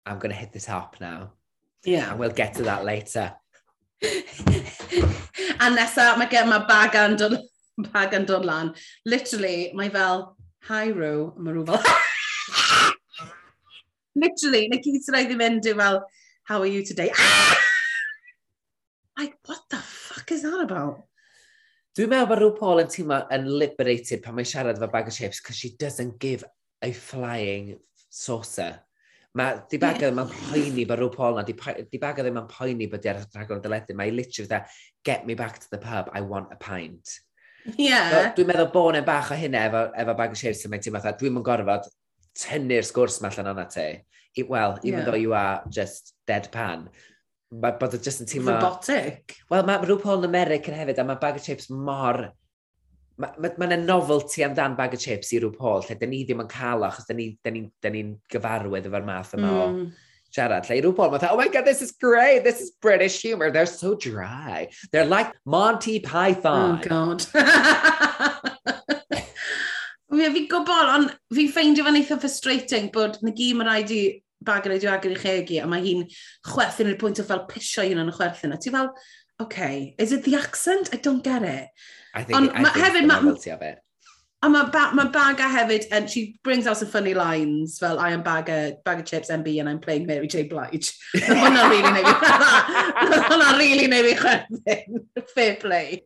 I'm 0.07 0.19
going 0.19 0.31
to 0.31 0.39
hit 0.39 0.53
the 0.53 0.61
top 0.61 0.97
now. 1.01 1.33
Yeah. 1.85 2.11
And 2.11 2.21
we'll 2.21 2.31
get 2.31 2.55
to 2.55 2.63
that 2.63 2.85
later. 2.85 3.35
a 4.03 4.07
nesa, 5.71 6.17
mae 6.19 6.29
gen 6.31 6.49
mae 6.51 6.63
bag 6.69 6.95
yn 7.01 7.17
dod, 7.19 7.35
bag 7.91 8.15
yn 8.15 8.27
dod 8.29 8.47
lan. 8.47 8.73
Literally, 9.05 9.73
mae 9.75 9.91
fel, 9.91 10.37
hi 10.69 10.87
Rw, 10.93 11.33
a 11.35 11.43
mae 11.43 11.57
Rw 11.57 11.67
fel... 11.67 11.83
Literally, 14.23 14.69
na 14.73 14.79
gyd 14.81 15.03
sy'n 15.05 15.19
rhaid 15.19 15.35
i 15.35 15.41
mynd 15.43 15.67
i 15.69 15.75
fel, 15.77 16.01
how 16.49 16.61
are 16.63 16.71
you 16.71 16.85
today? 16.87 17.11
like, 19.19 19.35
what 19.45 19.67
the 19.71 19.77
fuck 19.77 20.31
is 20.33 20.47
that 20.47 20.63
about? 20.63 21.03
Dwi'n 21.97 22.13
meddwl 22.13 22.29
bod 22.31 22.43
rhyw 22.43 22.57
Paul 22.57 22.83
yn 22.85 22.91
teimlo 22.93 23.23
yn 23.33 23.47
liberated 23.61 24.23
pan 24.25 24.37
mae'n 24.37 24.49
siarad 24.49 24.79
efo 24.79 24.89
bag 24.93 25.09
o 25.09 25.15
chips 25.17 25.41
because 25.41 25.57
she 25.57 25.75
doesn't 25.81 26.19
give 26.21 26.45
a 26.85 26.93
flying 26.93 27.79
saucer. 28.13 28.86
Mae 29.37 29.61
di 29.67 29.77
dibaga 29.77 30.07
ddim 30.07 30.23
yn 30.23 30.33
poeni 30.33 30.87
bod 30.89 31.01
rhyw 31.01 31.13
pol 31.13 31.37
na, 31.37 31.45
dibaga 31.45 32.25
ddim 32.25 32.39
e 32.39 32.43
yn 32.43 32.51
poeni 32.51 32.89
bod 32.89 33.03
di 33.05 33.11
ar 33.13 33.21
rhaglen 33.35 33.63
dyledu. 33.65 33.97
Mae 33.99 34.13
e 34.13 34.17
literally 34.17 34.49
dda, 34.49 34.63
get 35.05 35.27
me 35.29 35.37
back 35.37 35.59
to 35.61 35.71
the 35.71 35.81
pub, 35.83 36.09
I 36.15 36.23
want 36.23 36.53
a 36.55 36.57
pint. 36.57 37.19
Yeah. 37.77 38.11
So, 38.11 38.23
dwi'n 38.39 38.51
meddwl 38.53 38.71
bod 38.73 38.97
yn 39.01 39.05
bach 39.07 39.33
o 39.35 39.39
hynna 39.39 39.67
efo, 39.69 39.83
efo 39.99 40.15
bag 40.17 40.33
o 40.33 40.39
shirts 40.39 40.65
yn 40.65 40.73
mynd 40.73 40.87
ti'n 40.87 40.97
fatha, 40.97 41.13
dwi'n 41.21 41.35
mynd 41.37 41.47
gorfod 41.49 41.91
tynnu'r 42.47 42.87
sgwrs 42.87 43.21
ma 43.21 43.33
allan 43.33 43.53
o'na 43.53 43.67
te. 43.73 43.89
Well, 44.47 44.79
even 44.83 45.01
yeah. 45.01 45.05
though 45.07 45.21
you 45.21 45.33
are 45.35 45.63
just 45.73 46.15
deadpan, 46.29 46.89
mae 47.53 47.77
bod 47.81 47.97
o 47.97 48.01
just 48.01 48.23
yn 48.25 48.31
teimlo... 48.31 48.57
Robotic. 48.57 49.37
Wel, 49.53 49.65
mae 49.69 49.85
rhyw 49.85 50.01
pol 50.03 50.21
yn 50.21 50.29
American 50.29 50.77
hefyd, 50.77 51.01
a 51.01 51.07
mae 51.09 51.21
bag 51.23 51.41
o 51.41 51.45
chips 51.45 51.71
mor 51.73 52.29
mae 53.23 53.33
ma, 53.41 53.51
ma 53.57 53.69
yna 53.69 53.79
novelty 53.83 54.45
amdan 54.45 54.77
bag 54.79 54.95
o 54.97 55.01
chips 55.01 55.33
i 55.33 55.41
rhyw 55.41 55.53
pol, 55.57 55.85
lle 55.85 55.97
da 55.99 56.09
ni 56.09 56.25
ddim 56.25 56.43
yn 56.45 56.51
cael 56.53 56.85
o, 56.85 56.91
achos 56.91 57.09
da 57.09 57.17
ni'n 57.17 57.37
ni, 57.55 57.63
ni, 57.63 57.91
ni 57.95 58.03
gyfarwydd 58.33 58.89
efo'r 58.91 59.07
math 59.07 59.33
yma 59.39 59.47
mm. 59.47 59.57
o 59.57 59.65
hmm. 59.69 59.87
siarad. 60.37 60.69
Lle 60.69 60.79
i 60.79 60.83
rhyw 60.85 60.97
pol, 60.99 61.13
mae'n 61.15 61.31
oh 61.31 61.41
my 61.41 61.49
god, 61.53 61.65
this 61.69 61.81
is 61.85 61.95
great, 62.03 62.45
this 62.45 62.61
is 62.61 62.75
British 62.83 63.21
humour, 63.23 63.51
they're 63.51 63.71
so 63.71 63.95
dry. 63.95 64.69
They're 64.93 65.09
like 65.09 65.33
Monty 65.45 66.01
Python. 66.01 66.77
Oh 66.77 66.89
god. 66.89 67.25
Fi 70.17 70.29
fi 70.33 70.47
gwybod, 70.49 70.89
ond 70.95 71.11
fi 71.35 71.45
ffeindio 71.53 71.85
fan 71.85 71.99
eitha 71.99 72.17
frustrating 72.21 72.87
bod 72.95 73.19
na 73.27 73.33
gyd 73.37 73.57
mae 73.59 73.67
rhaid 73.67 73.91
i 73.93 74.01
bag 74.47 74.69
radio 74.71 74.93
agor 74.95 75.13
i 75.13 75.19
chegi, 75.21 75.59
a 75.61 75.67
mae 75.69 75.83
hi'n 75.85 76.07
chwerthin 76.47 76.93
i'r 76.93 76.99
pwynt 77.01 77.21
o 77.21 77.27
fel 77.27 77.45
pisio 77.51 77.85
hi'n 77.85 78.01
yn 78.01 78.13
y 78.13 78.15
chwerthin. 78.17 78.55
A 78.55 78.59
ti 78.61 78.73
fel, 78.73 78.93
okay, 79.43 79.95
is 79.99 80.13
it 80.13 80.25
the 80.25 80.37
accent? 80.39 80.91
I 80.93 80.97
don't 80.97 81.25
get 81.25 81.43
it. 81.43 81.69
I 82.17 82.23
think, 82.23 82.37
Ond 82.39 82.51
I 82.55 82.63
ma, 82.63 82.71
think 82.71 82.87
hefyd, 82.87 83.07
ma, 83.07 83.55
of 83.55 83.63
it. 83.63 83.79
A 84.43 84.49
mae 84.49 84.71
ba 84.73 84.91
ma 84.95 85.05
Baga 85.13 85.49
hefyd, 85.53 85.87
and 85.91 86.09
she 86.09 86.39
brings 86.45 86.67
out 86.67 86.77
some 86.77 86.89
funny 86.89 87.15
lines, 87.15 87.79
fel 87.79 87.99
I 87.99 88.11
am 88.11 88.23
Baga, 88.23 88.77
Baga 88.85 89.03
Chips 89.03 89.31
MB 89.31 89.61
and 89.61 89.69
I'm 89.69 89.81
playing 89.81 90.07
Mary 90.07 90.27
J 90.27 90.45
Blige. 90.45 90.93
Hwna 91.17 91.69
really 91.71 91.93
neu 91.93 92.05
fi 92.05 92.13
Hwna 93.29 93.59
really 93.59 93.87
neu 93.87 94.03
fi 94.09 94.15
chwerthin. 94.21 95.01
Fair 95.35 95.57
play. 95.57 96.05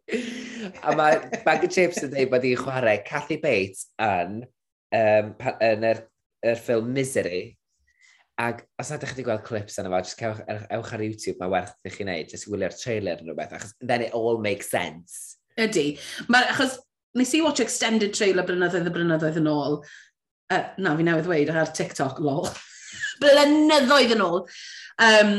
a 0.82 0.96
mae 0.96 1.42
Baga 1.46 1.70
Chips 1.70 2.02
yn 2.06 2.14
dweud 2.14 2.30
bod 2.34 2.46
hi'n 2.46 2.58
chwarae 2.58 3.00
Cathy 3.06 3.38
Bates 3.42 3.88
yn, 4.02 4.44
um, 4.98 5.34
yn 5.70 5.88
yr, 5.90 6.04
yr 6.46 6.62
ffilm 6.62 6.94
Misery. 6.94 7.42
Ac 8.40 8.64
os 8.80 8.94
ydych 8.94 9.12
chi 9.12 9.20
wedi 9.20 9.26
gweld 9.26 9.44
clips 9.44 9.78
yna 9.82 9.90
fo, 9.92 10.00
just 10.06 10.18
cewch, 10.18 10.40
ewch 10.48 10.94
ar 10.96 11.02
YouTube, 11.04 11.38
mae 11.42 11.52
werth 11.52 11.76
i 11.84 11.92
chi 11.92 12.06
wneud, 12.06 12.30
just 12.30 12.48
wylio'r 12.48 12.78
trailer 12.78 13.20
yn 13.20 13.28
rhywbeth, 13.28 13.58
achos 13.58 13.76
then 13.82 14.06
it 14.06 14.16
all 14.16 14.40
makes 14.40 14.70
sense. 14.72 15.29
Ydy. 15.58 15.86
Ma, 16.28 16.44
achos 16.52 16.78
nes 17.18 17.34
i 17.34 17.40
watch 17.42 17.62
extended 17.64 18.14
trailer 18.14 18.46
blynyddoedd 18.46 18.86
y 18.86 18.94
blynyddoedd 18.94 19.40
yn 19.40 19.50
ôl. 19.50 19.80
Uh, 20.50 20.66
na, 20.82 20.94
fi 20.98 21.06
newydd 21.06 21.26
dweud 21.26 21.50
ar 21.54 21.72
TikTok, 21.74 22.20
lol. 22.22 22.48
blynyddoedd 23.22 24.14
yn 24.16 24.24
ôl. 24.24 24.44
Um, 25.00 25.34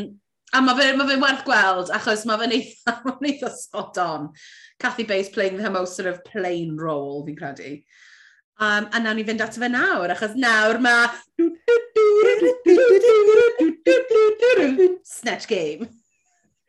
a 0.52 0.62
mae 0.64 0.76
fe, 0.76 0.92
ma 0.98 1.08
fe 1.08 1.18
werth 1.22 1.46
gweld, 1.48 1.92
achos 1.96 2.26
mae 2.28 2.40
fe'n 2.42 2.56
eitha, 2.58 2.98
ma 3.08 3.16
eitha 3.20 3.52
spot 3.56 4.00
on. 4.04 4.30
Cathy 4.82 5.06
Bates 5.08 5.30
playing 5.30 5.58
the 5.58 5.70
most 5.70 5.96
sort 5.96 6.10
of 6.12 6.24
plain 6.26 6.76
role, 6.78 7.26
fi'n 7.26 7.40
credu. 7.40 7.76
Um, 8.62 8.90
a 8.94 9.00
nawn 9.00 9.18
ni 9.18 9.26
fynd 9.26 9.42
at 9.42 9.58
fe 9.58 9.72
nawr, 9.72 10.12
achos 10.14 10.36
nawr 10.38 10.82
mae... 10.84 11.08
Snatch 15.08 15.48
Game. 15.48 15.88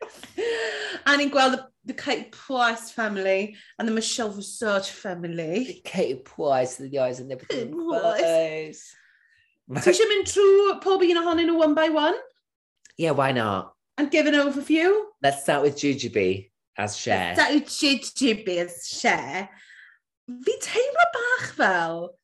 a 1.07 1.17
ni'n 1.17 1.31
gweld 1.33 1.59
the 1.85 1.93
Kate 1.93 2.31
Price 2.31 2.91
family 2.91 3.55
and 3.77 3.87
the 3.87 3.91
Michelle 3.91 4.29
Visage 4.29 4.89
family. 4.89 5.63
The 5.65 5.81
Kate 5.83 6.23
Price, 6.23 6.77
the 6.77 6.99
eyes 6.99 7.19
and 7.19 7.31
everything. 7.31 7.73
Price. 7.73 8.95
Ti 9.73 9.91
eisiau 9.91 10.07
mynd 10.11 10.27
trwy 10.27 10.79
pob 10.83 11.03
un 11.07 11.19
ohonyn 11.21 11.47
nhw 11.47 11.57
one 11.57 11.73
by 11.73 11.89
one? 11.89 12.15
Yeah, 12.97 13.11
why 13.11 13.31
not? 13.31 13.73
And 13.97 14.11
give 14.11 14.27
an 14.27 14.33
overview? 14.35 14.91
Let's 15.21 15.43
start 15.43 15.63
with 15.63 15.77
Jujubee 15.77 16.51
as 16.77 16.97
share. 16.97 17.35
Let's 17.35 17.41
start 17.41 17.53
with 17.55 17.69
Jujubee 17.69 18.57
as 18.65 18.87
share. 18.87 19.49
Fi 20.27 20.57
teimlo 20.61 21.07
bach 21.15 21.53
fel, 21.55 22.15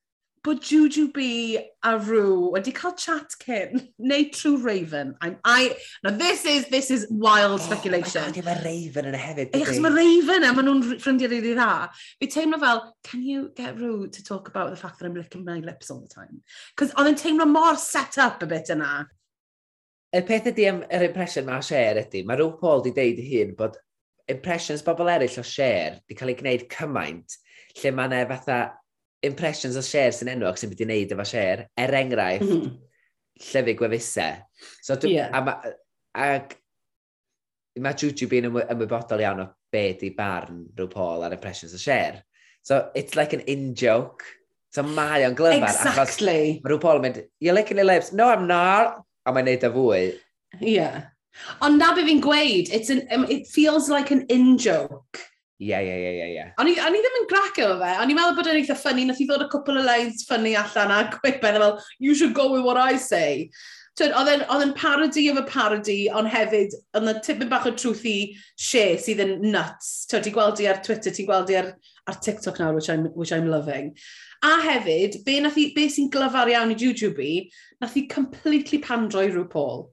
bod 0.42 0.62
Juju 0.62 1.12
B 1.12 1.58
a 1.82 1.98
Rw 1.98 2.52
wedi 2.54 2.72
cael 2.72 2.94
chat 2.96 3.34
cyn, 3.42 3.88
neu 3.98 4.30
true 4.32 4.56
Raven. 4.56 5.14
I'm, 5.20 5.36
I, 5.44 5.76
now 6.02 6.10
this 6.10 6.44
is, 6.44 6.66
this 6.68 6.90
is 6.90 7.06
wild 7.10 7.60
oh, 7.60 7.64
speculation. 7.64 8.32
Oh 8.36 8.42
mae 8.46 8.62
Raven 8.64 9.10
yna 9.10 9.20
hefyd. 9.20 9.52
Ie, 9.52 9.60
achos 9.60 9.80
mae 9.84 9.92
Raven 9.92 10.40
e, 10.40 10.48
yna, 10.48 10.54
maen 10.56 10.68
nhw'n 10.70 10.96
ffrindiau 11.02 11.32
rili 11.32 11.52
dda. 11.52 11.90
Fi 12.22 12.30
teimlo 12.32 12.60
fel, 12.62 12.82
can 13.04 13.22
you 13.26 13.50
get 13.56 13.76
Rw 13.76 14.08
to 14.08 14.24
talk 14.24 14.48
about 14.48 14.70
the 14.70 14.80
fact 14.80 14.98
that 14.98 15.06
I'm 15.10 15.14
licking 15.18 15.44
my 15.44 15.58
lips 15.60 15.90
all 15.90 16.00
the 16.00 16.08
time? 16.08 16.40
Cos 16.80 16.96
oedd 16.96 17.12
yn 17.12 17.20
teimlo 17.20 17.48
mor 17.50 17.76
set 17.76 18.16
up 18.18 18.42
a 18.42 18.48
bit 18.48 18.72
yna. 18.72 19.04
Y 20.16 20.24
peth 20.26 20.48
ydy 20.50 20.66
am 20.72 20.82
yr 20.88 21.04
impression 21.10 21.46
mae 21.46 21.60
share 21.62 22.00
ydy, 22.00 22.24
mae 22.24 22.40
Rhw 22.40 22.56
Paul 22.58 22.80
wedi 22.80 22.96
deud 22.96 23.24
hyn 23.28 23.56
bod 23.60 23.76
impressions 24.30 24.82
bobl 24.86 25.12
eraill 25.12 25.40
o 25.42 25.44
share 25.44 25.98
wedi 26.00 26.16
cael 26.16 26.32
ei 26.32 26.40
gwneud 26.40 26.68
cymaint, 26.72 27.36
lle 27.76 27.92
mae 27.94 28.08
yna 28.08 28.24
fatha 28.32 28.60
impressions 29.22 29.76
o 29.76 29.82
share 29.84 30.12
sy'n 30.16 30.32
enwog 30.32 30.58
sy'n 30.58 30.72
byd 30.72 30.82
i 30.84 30.88
wneud 30.88 31.14
efo 31.14 31.26
share, 31.28 31.68
er 31.78 31.94
enghraifft, 31.98 32.48
mm 32.48 32.62
-hmm. 32.62 32.72
llyfu 33.50 33.76
gwefusau. 33.78 34.40
So, 34.82 34.96
dwi, 34.96 35.14
yeah. 35.14 35.30
a, 35.36 35.44
ma, 35.44 35.56
ag, 36.14 36.56
mae 37.80 37.94
Juju 37.94 38.28
being 38.28 38.48
ymwybodol 38.50 39.22
iawn 39.22 39.44
o 39.44 39.48
be 39.72 39.84
di 40.00 40.10
barn 40.16 40.64
rhyw 40.76 40.90
Paul 40.90 41.24
ar 41.24 41.36
impressions 41.36 41.74
o 41.74 41.78
share. 41.78 42.24
So, 42.62 42.90
it's 42.94 43.16
like 43.16 43.32
an 43.32 43.40
in-joke. 43.46 44.24
So, 44.70 44.82
mae 44.82 45.24
o'n 45.26 45.36
glyfar. 45.36 45.70
Exactly. 45.70 46.60
Mae 46.64 46.72
rhyw 46.72 46.82
Paul 46.82 47.00
yn 47.00 47.06
mynd, 47.08 47.22
you're 47.40 47.54
licking 47.54 47.80
your 47.80 47.86
lips. 47.86 48.12
No, 48.12 48.28
I'm 48.28 48.46
not. 48.46 49.00
A 49.26 49.32
mae'n 49.32 49.48
neud 49.48 49.64
y 49.64 49.72
fwy. 49.76 50.02
Yeah. 50.60 51.10
Ond 51.62 51.78
na 51.78 51.94
be 51.94 52.04
fi'n 52.04 52.20
gweud, 52.24 52.70
it's 52.74 52.90
an, 52.90 53.06
um, 53.14 53.24
it 53.30 53.46
feels 53.46 53.88
like 53.88 54.10
an 54.10 54.26
in-joke. 54.28 55.20
Ie, 55.60 55.76
ie, 55.76 55.96
ie, 56.00 56.12
ie, 56.16 56.28
ie. 56.38 56.44
O'n 56.56 56.68
i 56.72 56.74
ddim 56.74 57.16
yn 57.18 57.26
grac 57.28 57.58
efo 57.60 57.74
fe, 57.82 57.90
o'n 58.00 58.08
i'n 58.08 58.16
meddwl 58.16 58.36
bod 58.38 58.46
yn 58.48 58.62
eitha 58.62 58.72
ffynnu, 58.80 59.02
nath 59.10 59.18
i 59.20 59.26
ddod 59.28 59.42
a 59.44 59.48
cwpl 59.52 59.76
o 59.76 59.82
lines 59.84 60.22
ffynnu 60.24 60.54
allan 60.56 60.94
a 60.94 61.00
gwipen, 61.12 61.58
fel, 61.60 61.74
you 61.98 62.14
should 62.16 62.32
go 62.32 62.46
with 62.54 62.64
what 62.64 62.80
I 62.80 62.96
say. 62.96 63.50
Oedd 64.00 64.30
e'n 64.32 64.72
parody 64.72 65.26
of 65.28 65.36
a 65.36 65.42
parody, 65.44 65.98
ond 66.08 66.30
hefyd, 66.32 66.72
oedd 66.94 67.04
yna 67.04 67.20
tipyn 67.26 67.50
bach 67.50 67.66
o 67.68 67.74
trwth 67.76 68.06
i 68.08 68.14
she 68.56 68.84
sydd 69.04 69.20
yn 69.20 69.34
nuts. 69.52 69.90
Ti'n 70.08 70.32
gweld 70.32 70.62
i 70.64 70.70
ar 70.70 70.80
Twitter, 70.86 71.12
ti'n 71.12 71.28
gweld 71.28 71.52
i 71.52 71.58
ar, 71.60 71.68
ar 72.08 72.16
TikTok 72.24 72.62
nawr, 72.62 72.78
which 72.78 72.88
I'm, 72.88 73.10
which 73.12 73.34
I'm 73.36 73.52
loving. 73.52 73.92
A 74.40 74.54
hefyd, 74.64 75.20
be, 75.26 75.36
nath 75.44 75.60
i, 75.60 75.66
be 75.76 75.90
sy'n 75.92 76.08
glyfar 76.14 76.48
iawn 76.48 76.72
i 76.72 76.78
YouTube 76.80 77.20
i, 77.20 77.34
nath 77.84 77.98
i 78.00 78.06
completely 78.08 78.80
pandro 78.80 79.26
i 79.28 79.44
Paul. 79.52 79.90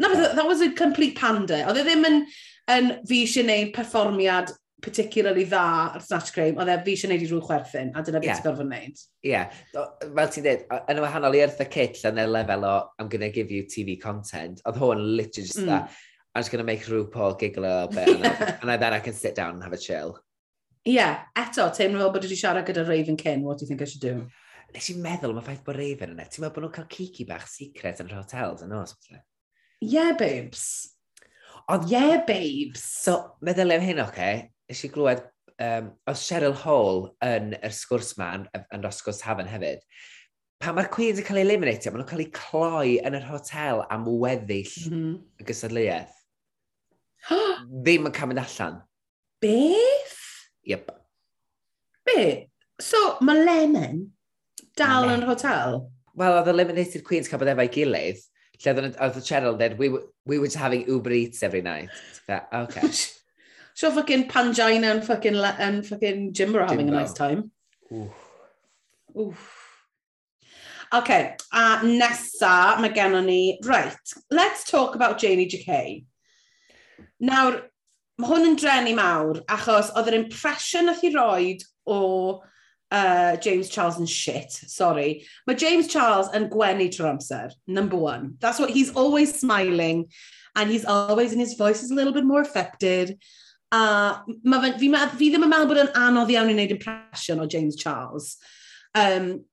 Na, 0.00 0.08
that, 0.08 0.34
that 0.36 0.46
was 0.46 0.62
a 0.62 0.72
complete 0.72 1.18
pander. 1.18 1.60
Oedd 1.68 1.82
e 1.82 1.84
ddim 1.84 2.08
yn, 2.08 2.22
yn 2.72 2.90
fi 3.04 3.26
eisiau 3.26 3.44
gwneud 3.44 3.74
perfformiad 3.76 4.56
particularly 4.82 5.44
dda 5.46 5.62
ar 5.94 6.04
Snatch 6.04 6.32
Cream, 6.34 6.58
oedd 6.60 6.70
e 6.72 6.76
fi 6.84 6.94
eisiau 6.94 7.10
gwneud 7.10 7.24
i 7.24 7.28
rhyw 7.30 7.40
chwerthin, 7.46 7.92
a 7.94 8.02
dyna 8.04 8.20
beth 8.22 8.30
yeah. 8.30 8.42
gorfod 8.44 8.68
wneud. 8.68 9.02
Ie, 9.24 9.32
yeah. 9.32 9.58
fel 9.72 10.32
ti'n 10.34 10.46
dweud, 10.46 10.64
yn 10.80 11.00
y 11.00 11.04
wahanol 11.04 11.36
i 11.36 11.42
Eartha 11.44 11.66
Kitt 11.70 12.00
yn 12.10 12.20
y 12.22 12.26
lefel 12.28 12.66
o 12.68 12.74
I'm 12.98 13.10
gonna 13.12 13.30
give 13.34 13.52
you 13.54 13.66
TV 13.68 13.96
content, 14.00 14.62
oedd 14.68 14.80
hwn 14.80 15.04
literally 15.16 15.48
just 15.48 15.62
mm. 15.62 15.70
that, 15.72 15.96
I'm 16.34 16.44
just 16.44 16.52
gonna 16.52 16.68
make 16.68 16.86
RuPaul 16.86 17.38
giggle 17.38 17.64
a 17.64 17.86
little 17.86 17.94
bit, 17.94 18.18
yeah. 18.18 18.58
and, 18.62 18.70
I, 18.70 18.76
then 18.82 18.94
I 18.94 19.00
can 19.00 19.14
sit 19.14 19.34
down 19.34 19.54
and 19.54 19.64
have 19.64 19.72
a 19.72 19.80
chill. 19.80 20.18
Ie, 20.86 20.94
yeah. 20.96 21.24
eto, 21.36 21.68
teimlo 21.76 22.04
fel 22.04 22.14
bod 22.14 22.28
wedi 22.28 22.38
siarad 22.40 22.68
gyda 22.68 22.86
Raven 22.88 23.18
King, 23.20 23.42
what 23.44 23.58
do 23.58 23.66
you 23.66 23.68
think 23.68 23.82
I 23.82 23.90
should 23.90 24.04
do? 24.04 24.14
Nes 24.70 24.86
i'n 24.92 25.02
meddwl 25.02 25.34
am 25.34 25.42
y 25.42 25.44
ffaith 25.44 25.66
bod 25.66 25.76
Raven 25.80 26.14
yna, 26.14 26.24
e. 26.24 26.30
ti'n 26.30 26.44
meddwl 26.44 26.56
bod 26.56 26.66
nhw'n 26.68 26.76
cael 26.78 26.88
kiki 26.94 27.26
bach 27.28 27.44
secret 27.50 28.00
yn 28.00 28.08
yr 28.08 28.20
hotels 28.22 28.62
yn 28.64 28.72
os? 28.78 28.94
Yeah, 29.80 30.14
babes. 30.16 30.64
Ond, 31.70 31.90
yeah, 31.90 32.22
babes. 32.26 32.84
So, 32.84 33.36
meddwl 33.44 33.74
am 33.74 33.84
hyn, 33.84 34.00
oce, 34.02 34.12
okay? 34.12 34.48
nes 34.70 34.84
i 34.86 34.90
glwed, 34.92 35.22
um, 35.60 35.90
oedd 36.08 36.22
Cheryl 36.22 36.56
Hall 36.62 37.04
yn 37.26 37.52
yr 37.58 37.74
sgwrs 37.74 38.14
ma 38.20 38.32
yn, 38.38 38.46
yn 38.74 38.84
Rosgwrs 38.86 39.22
Hafen 39.26 39.50
hefyd. 39.50 39.82
Pan 40.60 40.76
mae'r 40.76 40.90
Queens 40.92 41.20
yn 41.20 41.26
cael 41.26 41.40
ei 41.40 41.46
eliminatio, 41.46 41.90
e, 41.90 41.94
maen 41.94 42.02
nhw'n 42.02 42.10
cael 42.10 42.24
ei 42.24 42.30
cloi 42.36 42.94
yn 43.08 43.16
yr 43.16 43.26
hotel 43.30 43.84
am 43.88 44.06
weddill 44.22 44.74
mm 44.86 44.94
-hmm. 44.94 45.18
y 45.40 45.48
gysadleuaeth. 45.48 46.16
Ddim 47.84 48.08
yn 48.10 48.16
cael 48.16 48.30
mynd 48.30 48.44
allan. 48.44 48.80
Beth? 49.40 50.18
Yep. 50.68 50.90
Be? 52.08 52.26
So, 52.80 53.16
mae 53.24 53.44
Lemon 53.44 54.04
dal 54.78 55.08
yn 55.08 55.24
yr 55.24 55.32
hotel? 55.32 55.80
Wel, 56.20 56.36
oedd 56.36 56.52
eliminated 56.52 57.06
Queens 57.06 57.30
cael 57.30 57.40
bod 57.40 57.52
efo'i 57.52 57.72
gilydd, 57.72 58.20
lle 58.60 58.76
oedd 58.90 59.16
y 59.16 59.24
Cheryl 59.24 59.56
dweud, 59.56 59.78
we, 59.80 59.88
were, 59.88 60.04
we 60.28 60.38
were 60.38 60.48
just 60.48 60.60
having 60.60 60.84
Uber 60.88 61.16
Eats 61.16 61.42
every 61.42 61.64
night. 61.64 61.88
So, 62.26 62.40
okay. 62.64 62.92
So 63.74 63.90
fucking 63.90 64.28
Pangina 64.28 64.90
and 64.90 65.04
fucking, 65.04 65.36
and 65.36 65.86
fucking 65.86 66.32
Jim 66.32 66.56
are 66.56 66.66
having 66.66 66.86
Jim 66.86 66.94
a 66.94 67.00
nice 67.00 67.12
time. 67.12 67.50
Oof. 67.92 68.12
Oof. 69.18 69.56
Okay, 70.92 71.36
a 71.52 71.78
nesa 71.84 72.80
mae 72.80 72.90
gennym 72.90 73.24
ni, 73.24 73.60
right, 73.64 73.94
let's 74.32 74.68
talk 74.68 74.96
about 74.96 75.18
Janie 75.18 75.46
J.K. 75.46 76.04
Nawr, 77.22 77.60
mae 78.18 78.26
hwn 78.26 78.48
yn 78.48 78.56
drenu 78.58 78.94
mawr, 78.98 79.38
achos 79.46 79.92
oedd 79.94 80.10
yr 80.10 80.16
impression 80.18 80.90
oedd 80.90 81.04
hi 81.04 81.12
roed 81.14 81.62
o 81.86 82.00
uh, 82.90 83.36
James 83.36 83.70
Charles 83.70 84.00
yn 84.02 84.10
shit, 84.10 84.50
sorry. 84.50 85.24
Mae 85.46 85.54
James 85.62 85.86
Charles 85.92 86.32
yn 86.34 86.48
gwenu 86.50 86.88
trwy'r 86.90 87.12
amser, 87.12 87.54
number 87.68 87.96
one. 87.96 88.34
That's 88.40 88.58
what, 88.58 88.74
he's 88.74 88.90
always 88.90 89.38
smiling, 89.38 90.08
and 90.56 90.74
he's 90.74 90.84
always, 90.84 91.30
and 91.30 91.40
his 91.40 91.54
voice 91.54 91.84
is 91.84 91.92
a 91.92 91.94
little 91.94 92.12
bit 92.12 92.26
more 92.26 92.42
affected. 92.42 93.14
A 93.72 93.80
ma 94.42 94.60
fe, 94.62 94.72
fi, 94.78 94.88
ma, 94.90 95.04
fi 95.14 95.30
ddim 95.30 95.46
yn 95.46 95.52
meddwl 95.52 95.70
bod 95.70 95.82
yn 95.84 95.92
anodd 95.98 96.32
iawn 96.34 96.50
i 96.50 96.56
wneud 96.56 96.74
impression 96.74 97.42
o 97.42 97.46
James 97.50 97.78
Charles. 97.78 98.34
Um, 98.98 99.44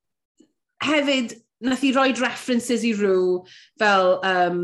hefyd, 0.83 1.35
nath 1.61 1.85
i 1.85 1.91
roed 1.93 2.21
references 2.21 2.85
i 2.85 2.93
rhyw 2.97 3.43
fel 3.81 4.17
um, 4.25 4.61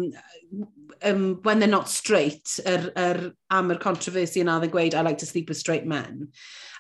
um, 1.03 1.39
when 1.43 1.59
they're 1.59 1.69
not 1.69 1.89
straight, 1.89 2.59
er, 2.65 2.91
er, 2.97 3.31
am 3.51 3.71
yr 3.73 3.81
controversy 3.81 4.41
yna 4.43 4.57
oedd 4.57 4.67
yn 4.69 4.73
gweud, 4.73 4.95
I 4.97 5.03
like 5.05 5.19
to 5.21 5.29
sleep 5.29 5.49
with 5.49 5.59
straight 5.59 5.85
men. 5.89 6.29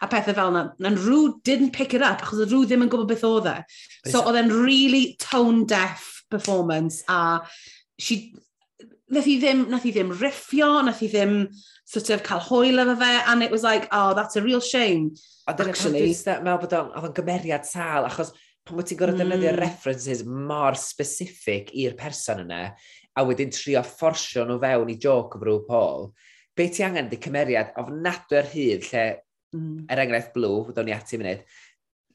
A 0.01 0.09
pethau 0.09 0.35
fel 0.37 0.53
yna, 0.53 0.63
na'n 0.83 0.99
rhyw 1.01 1.37
didn't 1.43 1.75
pick 1.75 1.93
it 1.93 2.05
up, 2.05 2.23
achos 2.23 2.43
oedd 2.43 2.53
rhyw 2.53 2.67
ddim 2.69 2.85
yn 2.85 2.91
gwybod 2.93 3.11
beth 3.11 3.27
oedd 3.27 3.49
e. 3.51 3.57
So 4.11 4.23
oedd 4.23 4.39
e'n 4.39 4.53
really 4.53 5.17
tone-deaf 5.23 6.23
performance, 6.33 7.03
a 7.09 7.43
she, 8.01 8.33
nath 9.13 9.29
i 9.29 9.37
ddim, 9.41 9.67
nath 9.71 9.87
i 9.89 9.93
ddim 9.95 10.13
riffio, 10.21 10.75
nath 10.85 11.03
i 11.05 11.11
ddim 11.11 11.37
sort 11.85 12.09
of 12.09 12.23
cael 12.23 12.41
hwyl 12.47 12.81
efo 12.83 12.97
fe, 12.99 13.11
and 13.27 13.43
it 13.43 13.51
was 13.51 13.63
like, 13.63 13.87
oh, 13.91 14.13
that's 14.13 14.35
a 14.35 14.41
real 14.41 14.61
shame, 14.61 15.13
Ond 15.47 15.61
actually. 15.61 16.13
Ond 16.15 16.45
mewn 16.45 16.61
bod 16.61 16.75
o'n 16.77 17.15
gymeriad 17.17 17.67
sal, 17.67 18.07
achos 18.07 18.31
pan 18.63 18.79
wyt 18.79 18.91
ti'n 18.91 18.99
gorfod 19.01 19.25
mm. 19.25 19.57
references 19.59 20.23
mor 20.23 20.77
specific 20.79 21.73
i'r 21.75 21.97
person 21.99 22.45
yna, 22.45 22.61
a 23.13 23.25
wedyn 23.27 23.51
trio 23.53 23.83
fforsio 23.85 24.47
nhw 24.47 24.61
fewn 24.63 24.93
i 24.93 24.97
joc 25.01 25.35
o 25.35 25.41
brwy 25.41 25.59
Paul, 25.67 26.09
be 26.55 26.69
ti 26.71 26.85
angen 26.85 27.11
di 27.11 27.19
cymeriad 27.21 27.75
ofnadwy'r 27.81 28.49
hyd 28.53 28.87
lle, 28.87 29.05
mm. 29.57 29.85
er 29.91 30.03
enghraifft 30.05 30.33
blw, 30.37 30.63
fod 30.69 30.81
o'n 30.81 30.91
i 30.93 30.95
ati 30.95 31.19
munud, 31.19 31.43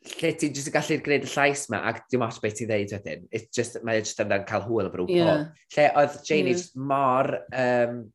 lle 0.08 0.30
ti'n 0.40 0.54
jyst 0.56 0.70
yn 0.70 0.74
gallu 0.74 0.98
gwneud 1.04 1.26
y 1.26 1.32
llais 1.34 1.64
ma 1.72 1.82
ac 1.90 2.04
dim 2.08 2.24
ots 2.24 2.38
beth 2.40 2.56
ti'n 2.58 2.70
ddeud 2.70 2.94
wedyn. 2.96 3.26
It's 3.34 3.52
just, 3.54 3.80
mae 3.84 4.00
e 4.00 4.04
jyst 4.06 4.22
yn 4.24 4.32
cael 4.48 4.64
hwyl 4.64 4.88
o 4.88 4.92
brwy 4.94 5.18
yeah. 5.18 5.48
Lle 5.74 5.90
oedd 6.00 6.20
Janie 6.24 6.54
yeah. 6.56 6.70
mor 6.80 7.34
um, 7.52 8.06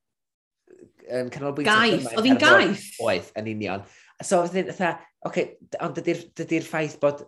yn 1.10 1.32
canolbwyntio... 1.34 1.74
Gaeth, 1.74 2.12
oedd 2.14 2.30
hi'n 2.30 2.40
gaeth? 2.42 2.86
Oedd, 3.04 3.32
yn 3.40 3.50
union. 3.54 3.84
So, 4.24 4.44
oedd 4.44 4.58
hi'n 4.58 4.72
eitha, 4.72 4.94
oce, 5.26 5.30
okay, 5.30 5.76
ond 5.84 5.98
dydy'r 6.00 6.22
dydy 6.40 6.62
ffaith 6.66 7.00
bod, 7.02 7.26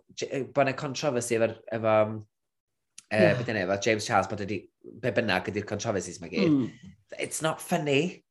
bod 0.55 0.63
yna 0.65 0.75
controversy 0.79 1.39
efo, 1.39 1.51
efo, 1.75 1.95
uh, 2.15 3.15
yeah. 3.15 3.39
beth 3.39 3.49
efo 3.55 3.79
James 3.87 4.07
Charles, 4.07 4.29
bod 4.31 4.43
e 4.43 4.47
ydi, 4.49 4.59
be 5.01 5.13
bynnag 5.15 5.49
ydy'r 5.51 5.67
controversies 5.69 6.21
mae 6.21 6.31
gyd. 6.33 6.51
Mm. 6.51 6.93
It's 7.19 7.41
not 7.45 7.61
funny. 7.61 8.25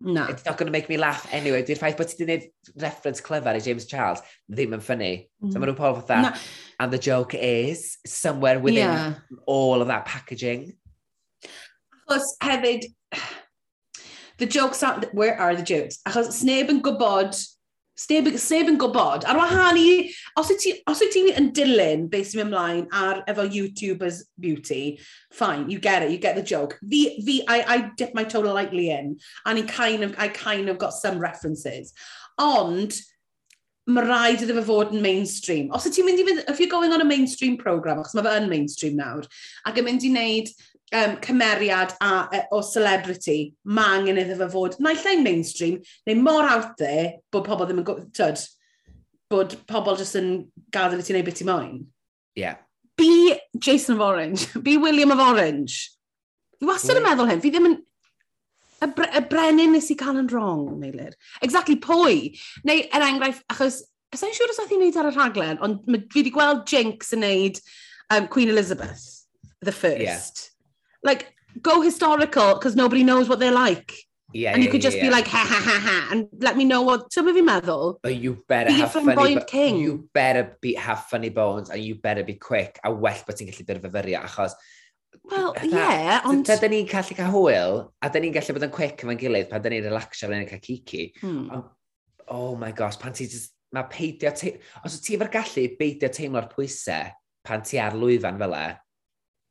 No. 0.00 0.24
It's 0.26 0.44
not 0.46 0.56
going 0.56 0.66
to 0.66 0.72
make 0.72 0.88
me 0.88 0.96
laugh 0.96 1.26
anyway. 1.30 1.62
Dwi'r 1.62 1.76
ffaith 1.76 1.98
bod 1.98 2.08
ti 2.08 2.24
wedi 2.24 2.36
gwneud 2.38 2.82
reference 2.82 3.20
clever 3.20 3.52
i 3.52 3.60
James 3.60 3.84
Charles 3.88 4.22
ddim 4.48 4.72
yn 4.72 4.80
ffynnu. 4.84 5.10
Mm. 5.44 5.50
So 5.52 5.58
mae 5.58 5.66
hmm. 5.66 5.74
nhw'n 5.74 5.80
pol 5.80 5.98
fatha, 5.98 6.20
no. 6.24 6.30
and 6.80 6.92
the 6.92 7.00
joke 7.06 7.36
is 7.36 7.98
somewhere 8.06 8.58
within 8.58 8.88
yeah. 8.88 9.14
all 9.44 9.84
of 9.84 9.90
that 9.92 10.06
packaging. 10.08 10.70
Achos 12.08 12.32
hefyd, 12.42 12.88
the 14.40 14.46
jokes 14.46 14.82
are, 14.82 15.00
where 15.12 15.38
are 15.38 15.54
the 15.54 15.62
jokes? 15.62 16.00
Achos 16.08 16.32
sneb 16.40 16.72
yn 16.72 16.80
gwybod, 16.82 17.36
sneb, 18.00 18.30
sneb 18.40 18.70
yn 18.72 18.78
gwybod, 18.80 19.26
ar 19.28 19.38
wahan 19.38 19.78
i, 19.78 19.90
os 20.40 20.48
wyt 20.48 20.64
ti, 20.64 20.72
os 20.88 21.02
wyt 21.04 21.12
ti 21.12 21.26
yn 21.36 21.50
dilyn 21.56 22.06
beth 22.10 22.30
sy'n 22.30 22.40
mynd 22.40 22.48
ymlaen 22.48 22.86
ar, 22.96 23.20
efo 23.30 23.44
YouTubers 23.44 24.22
beauty, 24.40 24.98
fine, 25.30 25.68
you 25.70 25.78
get 25.78 26.02
it, 26.02 26.10
you 26.10 26.18
get 26.18 26.40
the 26.40 26.42
joke. 26.42 26.78
The, 26.80 27.20
fi, 27.26 27.42
I, 27.46 27.60
I 27.60 27.78
dip 28.00 28.16
my 28.16 28.24
toe 28.24 28.40
lightly 28.40 28.88
in, 28.90 29.18
and 29.44 29.58
I 29.58 29.62
kind 29.68 30.02
of, 30.02 30.16
I 30.18 30.28
kind 30.28 30.72
of 30.72 30.78
got 30.78 30.96
some 30.96 31.20
references. 31.20 31.92
Ond, 32.40 32.96
mae 33.90 34.04
rhaid 34.06 34.42
iddo 34.44 34.56
fe 34.56 34.64
fod 34.64 34.96
yn 34.96 35.04
mainstream. 35.04 35.70
Os 35.76 35.84
y 35.88 35.92
ti'n 35.92 36.08
mynd 36.08 36.20
i 36.22 36.26
fynd, 36.28 36.42
if 36.48 36.60
you're 36.60 36.72
going 36.72 36.96
on 36.96 37.04
a 37.04 37.08
mainstream 37.08 37.60
programme, 37.60 38.00
achos 38.00 38.16
mae 38.16 38.24
fe 38.24 38.36
yn 38.40 38.48
mainstream 38.48 38.96
nawr, 38.96 39.28
ac 39.68 39.80
yn 39.80 39.88
mynd 39.90 40.06
i 40.06 40.12
wneud 40.14 40.52
um, 40.92 41.16
cymeriad 41.16 41.94
a, 42.00 42.28
a, 42.32 42.46
o 42.52 42.62
celebrity, 42.62 43.54
mae 43.64 43.98
angen 43.98 44.18
iddo 44.20 44.36
fe 44.40 44.48
fod, 44.52 44.78
naillai'n 44.82 45.22
mainstream, 45.24 45.78
neu 46.08 46.18
mor 46.22 46.48
out 46.48 46.74
there 46.80 47.20
bod 47.32 47.46
pobl 47.46 47.68
ddim 47.68 47.82
yn, 47.82 47.86
gwybod 47.86 48.42
bod 49.30 49.54
pobl 49.70 49.98
jyst 50.00 50.18
yn 50.18 50.32
gadael 50.74 51.02
i 51.02 51.06
ti 51.06 51.14
wneud 51.14 51.28
beth 51.28 51.44
i 51.44 51.46
moyn. 51.46 51.76
Ie. 52.34 52.42
Yeah. 52.42 52.58
Be 52.98 53.38
Jason 53.56 53.96
of 53.96 54.02
Orange, 54.04 54.48
be 54.66 54.76
William 54.76 55.14
of 55.14 55.22
Orange. 55.22 55.86
Fi 56.58 56.68
wastad 56.68 56.98
yn 57.00 57.06
meddwl 57.06 57.30
hyn, 57.30 57.44
fi 57.44 57.54
ddim 57.54 57.70
yn... 57.70 57.78
Y, 58.80 58.86
bre 58.96 59.06
y 59.12 59.20
brenin 59.28 59.74
nes 59.76 59.90
i 59.92 59.94
cael 60.00 60.22
yn 60.22 60.28
wrong, 60.32 60.64
Meilir. 60.80 61.12
Exactly, 61.44 61.76
pwy? 61.84 62.30
Neu, 62.64 62.86
er 62.88 63.06
enghraifft, 63.06 63.46
achos, 63.52 63.84
Ys 64.10 64.24
i'n 64.26 64.32
siŵr 64.34 64.50
os 64.50 64.56
oedd 64.58 64.72
hi'n 64.72 64.80
neud 64.82 64.96
ar 64.98 65.06
y 65.06 65.10
rhaglen, 65.14 65.58
ond 65.62 65.84
fi 65.86 66.16
wedi 66.16 66.32
gweld 66.34 66.64
Jinx 66.66 67.12
yn 67.14 67.20
neud 67.22 67.60
um, 68.10 68.24
Queen 68.26 68.50
Elizabeth, 68.50 69.04
the 69.62 69.70
first. 69.70 70.02
Yeah 70.02 70.49
like, 71.02 71.34
go 71.62 71.80
historical, 71.80 72.54
because 72.54 72.76
nobody 72.76 73.04
knows 73.04 73.28
what 73.28 73.38
they're 73.38 73.52
like. 73.52 73.94
Yeah, 74.32 74.52
and 74.54 74.62
you 74.62 74.70
could 74.70 74.80
just 74.80 74.96
yeah, 74.96 75.04
yeah. 75.04 75.10
be 75.10 75.14
like, 75.16 75.26
ha, 75.26 75.44
ha, 75.44 75.60
ha, 75.60 75.80
ha, 75.82 76.08
and 76.12 76.28
let 76.38 76.56
me 76.56 76.64
know 76.64 76.82
what 76.82 77.12
some 77.12 77.26
of 77.26 77.34
you 77.34 77.42
meddwl. 77.42 77.96
But 78.00 78.16
you 78.16 78.44
better 78.46 78.70
be 78.70 78.78
have 78.78 78.92
funny... 78.92 79.36
King. 79.48 79.78
You 79.78 80.08
better 80.14 80.56
be, 80.60 80.74
have 80.74 81.04
funny 81.06 81.30
bones, 81.30 81.68
and 81.68 81.82
you 81.82 81.96
better 81.96 82.22
be 82.22 82.34
quick, 82.34 82.78
a 82.84 82.92
well 82.92 83.18
bod 83.26 83.36
ti'n 83.36 83.50
gallu 83.50 83.66
byrfyfyrio, 83.66 84.22
achos... 84.22 84.54
Well, 85.24 85.54
ie, 85.58 85.72
yeah, 85.72 86.20
ond... 86.24 86.46
Ta, 86.46 86.60
da 86.62 86.70
ni'n 86.70 86.86
gallu 86.86 87.16
cael 87.18 87.34
hwyl, 87.34 87.80
a 87.98 88.10
da 88.10 88.22
ni'n 88.22 88.36
gallu 88.36 88.54
bod 88.54 88.68
yn 88.68 88.74
quick 88.76 89.02
efo'n 89.02 89.18
gilydd 89.18 89.50
pan 89.50 89.64
da 89.64 89.72
ni'n 89.74 89.88
relaxio 89.88 90.30
fe'n 90.30 90.46
cael 90.46 90.62
kiki. 90.62 91.08
Hmm. 91.18 91.50
Oh, 91.50 91.64
oh 92.30 92.52
my 92.60 92.70
gosh, 92.70 93.00
pan 93.02 93.16
ti 93.16 93.26
just... 93.26 93.56
Mae 93.74 93.90
peidio... 93.90 94.30
Te... 94.30 94.54
Os 94.86 95.00
ti 95.02 95.18
efo'r 95.18 95.32
gallu 95.34 95.66
beidio 95.78 96.10
teimlo'r 96.14 96.46
pwysau 96.54 97.10
pan 97.46 97.66
ti 97.66 97.82
ar 97.82 97.98
lwyfan 97.98 98.38
fel 98.38 98.54
e, 98.54 98.64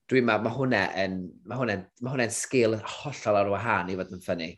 dwi'n 0.09 0.25
meddwl, 0.25 0.45
mae 0.45 0.55
hwnna 0.55 0.81
yn, 1.03 1.19
mae 1.45 1.59
hwnna, 1.59 1.75
mae 2.01 2.15
hwnna'n 2.15 2.33
sgil 2.33 2.75
hollol 2.79 3.39
ar 3.43 3.51
wahân 3.53 3.91
i 3.93 3.97
fod 3.99 4.15
yn 4.15 4.23
ffynnu. 4.25 4.49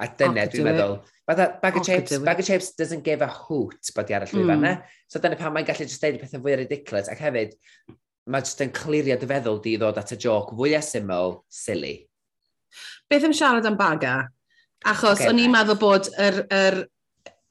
A 0.00 0.08
dyna, 0.12 0.46
dwi'n 0.52 0.66
meddwl, 0.68 0.96
that 1.28 1.60
bag 1.62 1.76
of 1.76 1.82
Oca 1.82 1.90
chips, 1.90 2.18
bag 2.24 2.40
of 2.40 2.46
chips 2.46 2.72
doesn't 2.76 3.04
give 3.04 3.22
a 3.24 3.28
hoot 3.28 3.92
bod 3.96 4.10
i 4.12 4.16
ar 4.16 4.26
y 4.26 4.30
llwyfan 4.30 4.60
mm. 4.60 4.82
So 5.08 5.20
dyna 5.20 5.38
pan 5.40 5.54
mae'n 5.54 5.68
gallu 5.68 5.88
just 5.88 6.02
deud 6.04 6.18
pethau 6.20 6.42
fwy 6.44 6.56
ridiculous, 6.60 7.10
ac 7.12 7.20
hefyd, 7.24 7.54
mae 8.32 8.44
just 8.44 8.60
yn 8.64 8.72
clirio 8.76 9.16
dy 9.20 9.28
feddwl 9.30 9.60
di 9.64 9.76
ddod 9.80 10.00
at 10.00 10.12
y 10.16 10.20
joc 10.22 10.52
fwy 10.56 10.74
a 10.78 10.82
syml, 10.84 11.40
silly. 11.52 11.94
Beth 13.10 13.28
am 13.28 13.36
siarad 13.36 13.68
am 13.68 13.78
baga? 13.78 14.18
Achos 14.86 15.20
okay, 15.20 15.30
o'n 15.30 15.40
i'n 15.44 15.52
meddwl 15.52 15.80
bod 15.80 16.10
yr, 16.20 16.42
yr 16.52 16.82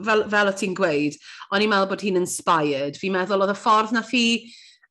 fel, 0.06 0.26
fel 0.34 0.52
o 0.52 0.54
ti'n 0.58 0.76
gweud, 0.78 1.18
o'n 1.54 1.66
i'n 1.66 1.72
meddwl 1.72 1.94
bod 1.94 2.06
hi'n 2.06 2.20
inspired. 2.22 3.00
Fi'n 3.02 3.16
meddwl 3.16 3.46
oedd 3.46 3.56
y 3.56 3.58
ffordd 3.60 3.96
na 3.96 4.04
fi 4.06 4.26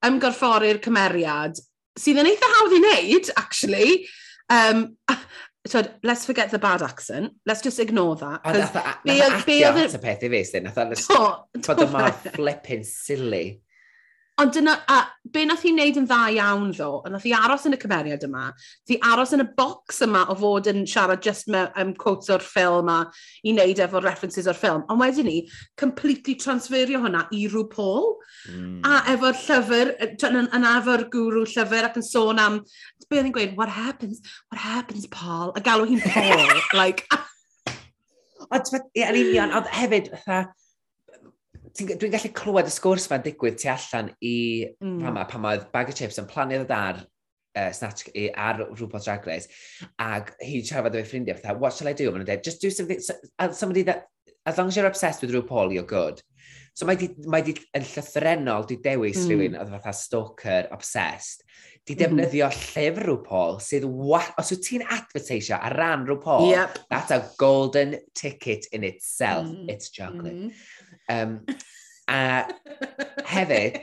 ymgorffori'r 0.05 0.83
cymeriad 0.85 1.61
sydd 2.01 2.21
yn 2.23 2.31
eitha 2.31 2.51
hawdd 2.59 2.77
i 2.77 2.81
wneud, 2.83 3.31
actually. 3.41 3.91
Um, 4.51 4.97
so, 5.67 5.83
let's 6.03 6.27
forget 6.27 6.51
the 6.51 6.59
bad 6.59 6.83
accent. 6.83 7.35
Let's 7.47 7.63
just 7.63 7.81
ignore 7.81 8.17
that. 8.17 8.41
A 8.45 8.53
nath 8.53 8.77
adio 8.77 9.31
at 9.31 9.47
y 9.47 10.03
peth 10.03 10.25
i 10.27 10.33
fi, 10.33 10.43
sy'n 10.49 10.69
nath 10.69 10.81
o'n 10.83 10.97
ysgol. 10.97 11.31
Twed, 11.61 12.35
flipping 12.37 12.85
silly. 12.89 13.47
Ond 14.43 14.51
dyna, 14.51 14.73
a 14.91 14.97
be 15.31 15.45
nath 15.47 15.63
hi 15.63 15.71
wneud 15.71 15.99
yn 16.01 16.07
dda 16.11 16.17
iawn 16.35 16.73
ddo, 16.75 16.89
a 17.07 17.11
nath 17.13 17.23
hi 17.23 17.31
aros 17.39 17.69
yn 17.69 17.77
y 17.77 17.79
cymeriad 17.79 18.25
yma, 18.27 18.49
hi 18.91 18.97
aros 19.07 19.31
yn 19.37 19.45
y 19.45 19.47
bocs 19.55 20.01
yma 20.03 20.25
o 20.33 20.35
fod 20.41 20.67
yn 20.73 20.81
siarad 20.91 21.23
just 21.23 21.47
me, 21.55 21.61
um, 21.79 21.93
quotes 22.01 22.33
o'r 22.35 22.43
ffilm 22.43 22.91
a 22.91 22.97
i 23.47 23.53
wneud 23.53 23.83
efo 23.85 24.03
references 24.03 24.49
o'r 24.51 24.59
ffilm. 24.59 24.83
Ond 24.91 25.03
wedyn 25.05 25.29
ni, 25.31 25.37
completely 25.79 26.35
transferio 26.43 26.99
hwnna 27.05 27.29
i 27.31 27.45
rhyw 27.47 27.69
Paul. 27.71 28.11
Mm. 28.51 28.81
A 28.91 29.05
efo'r 29.15 29.39
llyfr, 29.45 29.95
yn 30.35 30.69
efo'r 30.73 31.07
gwrw 31.15 31.47
llyfr 31.53 31.89
ac 31.93 32.03
yn 32.03 32.09
sôn 32.09 32.43
am, 32.43 32.59
be 33.07 33.21
oedd 33.21 33.29
hi'n 33.29 33.37
gweud, 33.39 33.55
what 33.61 33.71
happens, 33.71 34.19
what 34.51 34.59
happens 34.59 35.07
Paul? 35.15 35.55
A 35.55 35.63
galw 35.63 35.87
hi'n 35.87 36.03
Paul, 36.03 36.59
like... 36.81 37.07
Ond, 38.53 38.75
ie, 38.93 39.07
yn 39.07 39.17
union, 39.17 39.55
ond 39.57 39.71
hefyd, 39.73 40.11
fatha, 40.13 40.43
dwi'n 41.75 42.13
gallu 42.13 42.31
clywed 42.37 42.71
y 42.71 42.73
sgwrs 42.75 43.09
fan 43.11 43.25
digwydd 43.25 43.59
tu 43.59 43.71
allan 43.73 44.13
i 44.23 44.37
mm. 44.79 45.01
pama, 45.03 45.27
pan 45.31 45.49
oedd 45.51 45.67
bag 45.75 45.91
of 45.91 45.99
chips 45.99 46.21
yn 46.23 46.29
plannu 46.31 46.61
ddod 46.63 46.75
ar 46.77 47.01
uh, 47.03 47.71
snatch 47.73 48.09
i, 48.15 48.29
ar 48.31 48.63
rhywbeth 48.71 49.07
drag 49.07 49.27
race, 49.27 49.49
ac 50.03 50.35
hi'n 50.43 50.67
siarad 50.67 50.95
efo'i 50.95 51.09
ffrindiau, 51.09 51.39
fatha, 51.41 51.59
what 51.59 51.75
shall 51.75 51.91
I 51.91 51.97
do? 51.99 52.11
Mae'n 52.13 52.27
dweud, 52.29 52.45
just 52.47 52.63
do 52.63 52.71
something, 52.71 53.01
uh, 53.39 53.51
somebody 53.53 53.83
that, 53.91 54.07
as 54.47 54.59
long 54.59 54.69
as 54.69 54.77
you're 54.77 54.87
obsessed 54.87 55.23
with 55.23 55.33
RuPaul, 55.35 55.73
you're 55.73 55.89
good. 55.89 56.23
So 56.75 56.87
mae 56.87 56.99
di, 56.99 57.07
mae 57.31 57.45
di 57.47 57.55
yn 57.79 57.85
llythrenol 57.87 58.67
di 58.67 58.81
dewis 58.83 59.21
mm. 59.23 59.29
rhywun 59.31 59.59
oedd 59.61 59.71
fatha 59.77 59.93
stalker, 59.95 60.67
obsessed, 60.75 61.45
di 61.85 61.95
mhm. 61.95 62.01
defnyddio 62.01 62.49
mm. 62.49 62.63
llyfr 62.73 63.07
RuPaul 63.11 63.61
sydd, 63.63 63.87
wa, 63.87 64.19
os 64.41 64.51
wyt 64.51 64.65
ti'n 64.67 64.87
advertisio 64.97 65.61
ar 65.61 65.77
ran 65.79 66.07
RuPaul, 66.09 66.49
yep. 66.51 66.81
that's 66.91 67.15
a 67.15 67.21
golden 67.39 67.99
ticket 68.19 68.67
in 68.73 68.83
itself, 68.89 69.47
mm. 69.47 69.71
it's 69.71 69.95
chocolate. 69.95 70.35
Mm. 70.35 70.53
Um, 71.13 71.41
a 72.09 72.45
hefyd, 73.35 73.81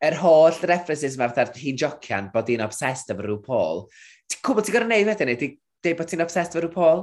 yr 0.00 0.14
er 0.14 0.18
holl 0.22 0.56
references 0.70 1.16
yma, 1.18 1.30
fatha 1.30 1.60
hi'n 1.60 1.78
jocian 1.80 2.30
bod 2.34 2.50
hi'n 2.50 2.64
obsessed 2.64 3.12
efo 3.12 3.24
rhyw 3.26 3.40
Paul. 3.44 3.84
Ti'n 4.30 4.44
gwybod 4.46 4.66
ti'n 4.66 4.76
gorau 4.78 4.90
neud 4.90 5.10
wedyn 5.10 5.32
ni? 5.32 5.54
Dweud 5.84 5.98
bod 5.98 6.12
ti'n 6.12 6.24
obsessed 6.24 6.56
efo 6.56 6.64
rhyw 6.64 6.74
Paul? 6.74 7.02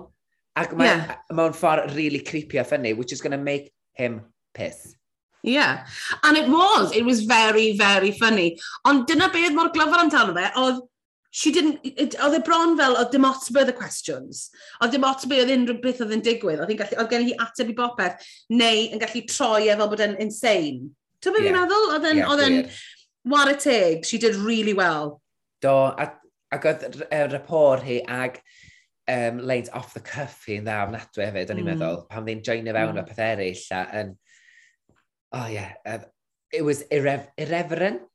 Ac 0.58 0.74
mae, 0.74 0.90
yeah. 0.90 1.18
mewn 1.38 1.54
ffordd 1.54 1.94
really 1.96 2.24
creepy 2.26 2.58
a 2.58 2.64
funny, 2.66 2.94
which 2.94 3.14
is 3.14 3.22
going 3.22 3.36
to 3.36 3.42
make 3.42 3.72
him 3.94 4.22
piss. 4.54 4.96
Yeah, 5.44 5.86
and 6.24 6.36
it 6.36 6.50
was. 6.50 6.96
It 6.96 7.06
was 7.06 7.22
very, 7.22 7.78
very 7.78 8.12
funny. 8.12 8.58
Ond 8.86 9.06
dyna 9.08 9.30
beth 9.30 9.54
mor 9.54 9.70
glyfar 9.76 10.02
amdano 10.02 10.34
fe, 10.36 10.48
oedd 10.58 10.82
she 11.30 11.52
didn't, 11.52 11.84
oedd 12.24 12.38
e 12.38 12.42
bron 12.46 12.76
fel, 12.80 12.96
oedd 12.98 13.12
dim 13.14 13.28
ots 13.28 13.52
bydd 13.54 13.74
y 13.74 13.76
questions. 13.78 14.48
Oedd 14.82 14.94
dim 14.96 15.08
ots 15.08 15.28
oedd 15.28 15.52
unrhyw 15.54 15.80
beth 15.84 16.04
oedd 16.06 16.14
yn 16.16 16.24
digwydd. 16.26 16.62
Oedd, 16.64 16.76
gallu, 16.80 17.00
oedd 17.02 17.12
gen 17.12 17.28
hi 17.28 17.36
ateb 17.44 17.74
i 17.74 17.76
bopeth, 17.78 18.30
neu 18.54 18.86
yn 18.96 19.02
gallu 19.04 19.24
troi 19.30 19.68
e 19.68 19.76
fel 19.76 19.92
bod 19.92 20.06
yn 20.06 20.16
insane. 20.24 20.92
Ti'n 21.22 21.36
byd 21.36 21.44
yeah. 21.44 21.50
fi'n 21.50 21.60
meddwl? 21.60 21.90
Oedd 21.96 22.08
yn, 22.12 22.22
yeah, 22.22 22.32
oedd 22.32 22.46
yn, 22.46 22.62
war 23.28 23.52
a 23.52 23.58
teg, 23.60 24.06
she 24.06 24.18
did 24.22 24.36
really 24.36 24.74
well. 24.78 25.20
Do, 25.62 25.76
ac, 26.00 26.20
ac 26.54 26.68
oedd 26.72 27.02
y 27.06 27.22
rapor 27.32 27.84
hi 27.84 28.02
ag 28.08 28.40
um, 29.12 29.40
leint 29.40 29.72
off 29.76 29.94
the 29.94 30.04
cuff 30.04 30.44
hi'n 30.48 30.68
dda 30.68 30.84
ofnadwy 30.86 31.26
hefyd, 31.28 31.52
o'n 31.52 31.62
i'n 31.62 31.66
mm. 31.66 31.74
meddwl, 31.74 32.04
pan 32.12 32.28
ddi'n 32.28 32.44
joinio 32.46 32.76
fewn 32.76 32.94
mm. 32.94 33.02
o 33.02 33.08
peth 33.08 33.24
eraill, 33.26 33.66
a 33.76 33.82
yn, 34.02 34.14
oh 35.38 35.50
yeah, 35.52 35.74
uh, 35.86 36.00
it 36.54 36.64
was 36.64 36.84
irre 36.92 37.20
irreverent. 37.38 38.06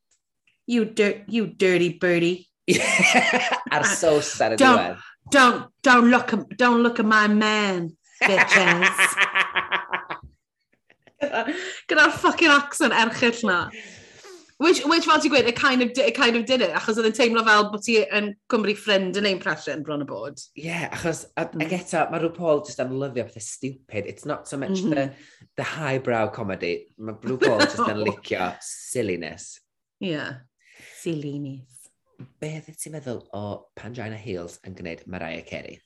You, 0.66 0.84
dir 0.86 1.24
you 1.26 1.46
dirty 1.46 1.98
birdie. 1.98 2.46
Ar 3.72 3.84
sos 3.88 4.34
ar 4.40 4.56
y 4.56 4.60
diwedd. 4.60 5.00
Don't, 5.32 5.70
don't, 5.82 6.10
look, 6.10 6.32
at, 6.34 6.56
don't 6.58 6.82
look 6.82 7.00
at 7.00 7.06
my 7.06 7.28
man, 7.28 7.96
bitches. 8.22 9.16
Gyda'r 11.88 12.12
fucking 12.18 12.50
accent 12.50 12.92
erchill 12.92 13.44
na. 13.46 13.58
Which, 14.62 14.84
which 14.86 15.06
fel 15.06 15.18
ti'n 15.18 15.32
gweud, 15.32 15.48
it 15.50 15.56
kind, 15.58 15.82
of, 15.82 15.90
it 15.96 16.14
kind 16.14 16.36
of 16.36 16.44
did 16.46 16.62
it, 16.62 16.70
achos 16.78 16.98
oedd 17.00 17.08
yn 17.08 17.16
teimlo 17.16 17.42
fel 17.46 17.64
bod 17.72 17.82
ti 17.82 17.96
yn 18.02 18.28
Cymru 18.52 18.76
ffrind 18.78 19.18
yn 19.18 19.26
ein 19.26 19.40
pressure 19.42 19.74
bron 19.82 20.04
y 20.04 20.06
bod. 20.06 20.38
Yeah, 20.54 20.84
achos, 20.94 21.24
ag 21.40 21.56
mm. 21.56 21.66
eto, 21.78 22.04
mae 22.12 22.22
rhyw 22.22 22.30
Paul 22.36 22.62
just 22.68 22.82
yn 22.82 22.94
lyfio 23.00 23.24
pethau 23.26 23.42
stupid. 23.42 24.06
It's 24.06 24.28
not 24.28 24.46
so 24.46 24.60
much 24.60 24.76
mm 24.76 24.84
-hmm. 24.84 24.94
the, 24.94 25.06
mm-hmm. 25.08 25.50
the 25.58 25.66
highbrow 25.72 26.30
comedy. 26.30 26.74
Mae 26.98 27.18
rhyw 27.26 27.40
Paul 27.42 27.64
just 27.64 27.82
yn 27.88 28.04
licio 28.06 28.52
silliness. 28.62 29.58
Yeah. 29.98 30.46
silliness 31.02 31.81
beth 32.42 32.68
ydy 32.70 32.78
ti'n 32.78 32.96
meddwl 32.96 33.22
o 33.36 33.46
Pangina 33.78 34.18
Hills 34.18 34.58
yn 34.66 34.76
gwneud 34.78 35.06
Mariah 35.06 35.44
Carey? 35.46 35.80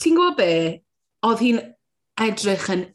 Ti'n 0.00 0.16
gwybod 0.16 0.38
be? 0.38 0.54
Oedd 1.26 1.44
hi'n 1.44 1.60
edrych 2.20 2.68
yn 2.72 2.86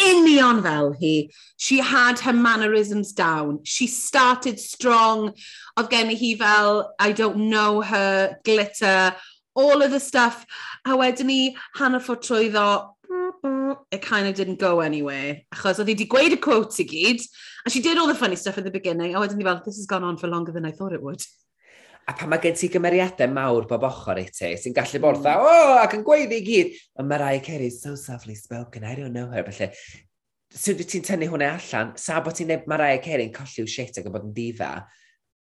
union 0.00 0.62
fel 0.62 0.92
hi. 1.00 1.30
She 1.56 1.78
had 1.78 2.18
her 2.20 2.32
mannerisms 2.32 3.12
down. 3.12 3.60
She 3.64 3.86
started 3.86 4.60
strong. 4.60 5.32
Oedd 5.76 5.90
gen 5.90 6.12
i 6.12 6.16
hi 6.16 6.34
fel, 6.40 6.92
I 6.98 7.12
don't 7.12 7.48
know 7.50 7.82
her, 7.82 8.38
glitter, 8.44 9.14
all 9.54 9.82
of 9.82 9.90
the 9.90 10.00
stuff. 10.00 10.46
A 10.86 10.96
wedyn 10.96 11.28
ni, 11.28 11.56
hanner 11.76 12.00
ffordd 12.00 12.24
trwyddo, 12.24 12.94
it 13.90 14.02
kind 14.02 14.26
of 14.26 14.34
didn't 14.34 14.58
go 14.58 14.80
anywhere. 14.80 15.42
Achos 15.54 15.78
oedd 15.78 15.88
hi 15.88 15.94
wedi 15.94 16.08
gweud 16.08 16.36
y 16.36 16.40
quotes 16.40 16.80
i 16.80 16.86
gyd, 16.88 17.22
and 17.64 17.72
she 17.72 17.82
did 17.82 17.98
all 17.98 18.08
the 18.08 18.14
funny 18.14 18.36
stuff 18.36 18.58
at 18.58 18.64
the 18.64 18.70
beginning, 18.70 19.14
a 19.14 19.20
wedyn 19.20 19.36
ni 19.36 19.44
fel, 19.44 19.60
this 19.64 19.76
has 19.76 19.86
gone 19.86 20.04
on 20.04 20.16
for 20.16 20.28
longer 20.28 20.52
than 20.52 20.64
I 20.64 20.72
thought 20.72 20.92
it 20.92 21.02
would 21.02 21.22
a 22.08 22.14
pan 22.18 22.30
mae 22.32 22.42
gen 22.42 22.56
ti 22.58 22.68
gymeriadau 22.72 23.30
mawr 23.30 23.66
bob 23.70 23.84
ochr 23.86 24.20
i 24.20 24.26
ti, 24.26 24.54
sy'n 24.58 24.74
gallu 24.76 25.00
bod 25.02 25.20
mm. 25.20 25.28
o, 25.38 25.50
oh, 25.50 25.74
ac 25.82 25.94
yn 25.98 26.06
gweud 26.06 26.32
i 26.34 26.40
gyd, 26.46 26.72
ond 26.98 27.10
mae 27.10 27.20
Raya 27.22 27.42
Carey's 27.44 27.82
so 27.82 27.94
softly 27.96 28.34
spoken, 28.38 28.84
I 28.84 28.96
don't 28.98 29.14
know 29.14 29.28
her, 29.30 29.44
felly, 29.46 29.70
swn 30.52 30.80
so, 30.80 30.88
ti'n 30.88 31.06
tynnu 31.06 31.30
hwnna 31.32 31.52
allan, 31.56 31.94
sa 32.00 32.20
bod 32.24 32.36
ti'n 32.36 32.50
neb 32.52 32.66
Mariah 32.68 33.00
Carey'n 33.02 33.32
colli'w 33.34 33.68
shit 33.70 34.00
ac 34.00 34.08
yn 34.08 34.14
bod 34.14 34.26
yn 34.26 34.34
diva, 34.36 34.72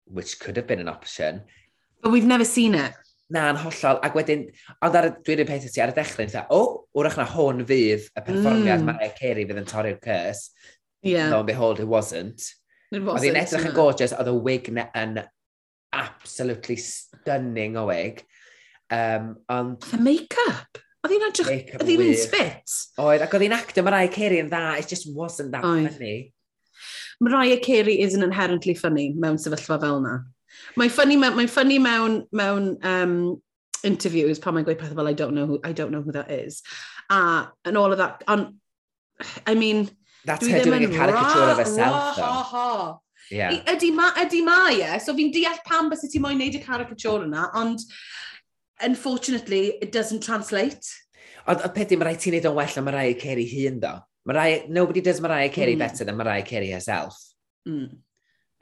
which 0.05 0.39
could 0.41 0.59
have 0.59 0.67
been 0.67 0.83
an 0.83 0.91
option. 0.93 1.43
But 2.03 2.13
we've 2.13 2.27
never 2.27 2.45
seen 2.45 2.75
it. 2.75 2.99
Na, 3.33 3.47
yn 3.49 3.61
hollol. 3.63 4.01
Ac 4.05 4.17
wedyn, 4.19 4.43
ond 4.85 4.97
ar 4.99 5.09
y, 5.09 5.13
dwi'n 5.25 5.47
peth 5.49 5.65
ti 5.73 5.81
ar 5.81 5.95
y 5.95 5.97
dechrau, 5.97 6.29
o, 6.43 6.59
oh, 6.59 6.73
wrach 6.99 7.17
na 7.17 7.25
hwn 7.33 7.63
fydd 7.69 8.11
y 8.11 8.25
perfformiad 8.27 8.83
mm. 8.83 8.91
Mariah 8.91 9.15
Carey 9.17 9.47
fydd 9.49 9.63
yn 9.63 9.71
torri'r 9.71 10.01
cys. 10.05 10.51
Yeah. 11.07 11.31
Lo 11.33 11.41
and 11.41 11.49
behold, 11.49 11.81
it 11.81 11.89
wasn't. 11.89 12.45
It 12.91 13.01
wasn't. 13.01 13.15
Oedd 13.17 13.29
hi'n 13.31 13.41
edrych 13.41 13.71
yn 13.71 13.79
gorgeous, 13.79 14.13
oedd 14.19 14.29
y 14.29 14.37
wig 14.45 14.69
yn 14.69 15.23
absolutely 15.93 16.77
stunning 16.77 17.77
o 17.77 17.87
wig. 17.87 18.25
Um, 18.91 19.37
ond... 19.49 19.81
The 19.83 19.99
make-up? 19.99 20.79
Oedd 21.03 21.15
hi'n 21.17 21.25
edrych, 21.27 21.71
oedd 21.81 21.89
hi'n 21.91 21.99
mynd 21.99 22.19
spit? 22.21 22.75
Oedd, 23.03 23.25
ac 23.25 23.33
oedd 23.35 23.43
hi'n 23.43 23.55
actio 23.57 23.83
Mariah 23.83 24.11
Carey 24.13 24.39
yn 24.39 24.51
dda, 24.53 24.77
it 24.79 24.87
just 24.87 25.09
wasn't 25.11 25.51
that 25.51 25.65
Oed. 25.67 25.89
funny. 25.91 26.33
Mariah 27.21 27.59
Carey 27.59 28.01
isn't 28.03 28.23
inherently 28.23 28.75
funny 28.79 29.09
mewn 29.19 29.41
sefyllfa 29.43 29.81
fel 29.83 29.99
yna. 29.99 30.21
Mae'n 30.79 30.93
funny, 30.95 31.17
mewn, 31.19 31.35
mae 31.35 31.51
funny 31.51 31.81
mewn, 31.83 32.21
mewn 32.31 32.77
um, 32.87 33.17
interviews 33.83 34.39
pan 34.39 34.55
mae'n 34.55 34.69
gweud 34.69 34.79
pethau 34.79 35.01
fel 35.01 35.11
I 35.11 35.17
don't, 35.19 35.35
know 35.35 35.47
who, 35.51 35.59
I 35.65 35.73
don't 35.73 35.91
know 35.91 36.03
who 36.03 36.15
that 36.15 36.31
is. 36.31 36.63
A, 37.11 37.49
and 37.65 37.77
all 37.77 37.91
of 37.91 37.99
that, 37.99 38.23
on, 38.29 38.61
I 39.47 39.57
mean... 39.57 39.91
That's 40.25 40.47
her 40.47 40.63
doing 40.63 40.85
a 40.85 40.89
caricature 40.89 41.51
of 41.51 41.59
herself, 41.59 42.15
though. 42.15 43.03
Yeah. 43.33 43.55
I, 43.57 43.75
ydy, 43.75 43.91
ma, 43.97 44.11
ydy 44.21 44.43
ma, 44.45 44.59
ie. 44.71 44.85
E? 44.85 44.99
So 45.01 45.15
fi'n 45.17 45.33
deall 45.33 45.61
pam 45.67 45.89
bys 45.91 46.05
ti 46.13 46.21
moyn 46.21 46.37
neud 46.41 46.59
y 46.59 46.63
caricature 46.63 47.25
yna, 47.25 47.49
ond 47.59 47.81
unfortunately, 48.85 49.79
it 49.81 49.93
doesn't 49.93 50.23
translate. 50.27 50.91
Ond 51.49 51.65
y 51.65 51.71
peth 51.75 51.95
i, 51.95 51.99
mae 51.99 52.13
rai 52.13 52.19
ti'n 52.21 52.37
neud 52.37 52.49
o'n 52.51 52.59
well, 52.59 52.79
am 52.79 52.91
Mariah 52.91 53.17
Carey 53.19 53.47
i 53.47 53.51
Ceri 53.51 53.69
hun, 53.71 53.79
do. 53.83 53.93
Mariah, 54.29 54.67
nobody 54.69 55.01
does 55.01 55.21
Mariah 55.21 55.49
Carey 55.49 55.75
mm. 55.75 55.79
better 55.79 56.05
than 56.05 56.17
Mariah 56.17 56.45
Carey 56.47 56.71
herself. 56.71 57.17
Mm. 57.69 57.97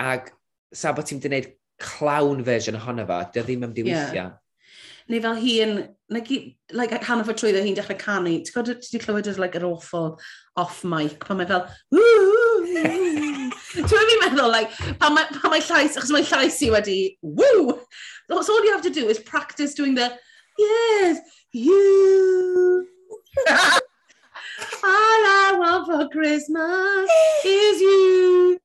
Ac 0.01 0.31
sa 0.73 0.95
bod 0.97 1.11
ti'n 1.11 1.21
gwneud 1.21 1.51
clown 1.81 2.45
version 2.45 2.79
ohono 2.79 3.09
fo, 3.09 3.19
dy 3.35 3.45
ddim 3.45 3.67
yn 3.67 3.75
diwithio. 3.77 4.15
Yeah. 4.23 4.39
Neu 5.11 5.21
fel 5.25 5.41
hi 5.43 5.57
yn, 5.65 5.75
like, 6.15 7.01
hanner 7.03 7.27
fo 7.27 7.35
trwyddo 7.35 7.65
hi'n 7.65 7.75
dechrau 7.75 7.99
canu. 7.99 8.37
Ti'n 8.39 8.55
gwybod, 8.55 8.85
ti 8.85 8.95
wedi 8.95 9.03
clywed 9.03 9.31
yr 9.33 9.41
like, 9.43 9.59
yr 9.59 9.67
awful 9.67 10.13
off 10.61 10.85
mic, 10.87 11.19
pan 11.27 11.41
mae 11.41 11.49
fel, 11.51 11.67
woo, 11.91 12.30
Dwi'n 13.71 14.09
fi'n 14.11 14.21
meddwl, 14.23 14.51
like, 14.51 14.71
pan 15.01 15.15
mae 15.15 15.27
pa 15.35 15.51
ma 15.51 15.59
llais, 15.59 15.97
achos 15.97 16.11
mae 16.15 16.27
llais 16.27 16.59
i 16.67 16.71
wedi, 16.73 16.99
woo! 17.23 17.79
So 18.31 18.55
all 18.55 18.65
you 18.65 18.73
have 18.73 18.83
to 18.87 18.91
do 18.95 19.09
is 19.09 19.19
practice 19.19 19.75
doing 19.75 19.95
the, 19.95 20.13
yes, 20.59 21.21
you. 21.53 22.87
all 23.47 25.23
I 25.31 25.57
want 25.59 25.87
for 25.87 26.09
Christmas 26.09 27.11
is 27.45 27.81
you. 27.81 28.59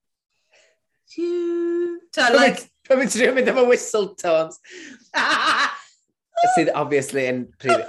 You. 1.17 2.01
So, 2.13 2.33
like... 2.33 2.69
Pan 2.85 2.99
mynd 3.01 3.09
trio 3.09 3.33
mynd 3.33 3.49
efo 3.49 3.63
whistle 3.65 4.11
tones. 4.19 4.59
Sydd 6.55 6.69
obviously 6.77 7.25
yn 7.31 7.45
prif... 7.57 7.81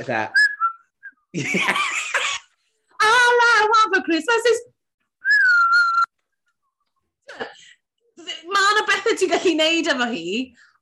All 3.05 3.43
I 3.51 3.69
want 3.73 3.97
for 3.97 4.03
Christmas 4.07 4.49
is 4.53 4.62
pethau 9.07 9.18
ti'n 9.22 9.34
gallu 9.36 9.57
neud 9.62 9.94
efo 9.94 10.11
hi, 10.12 10.28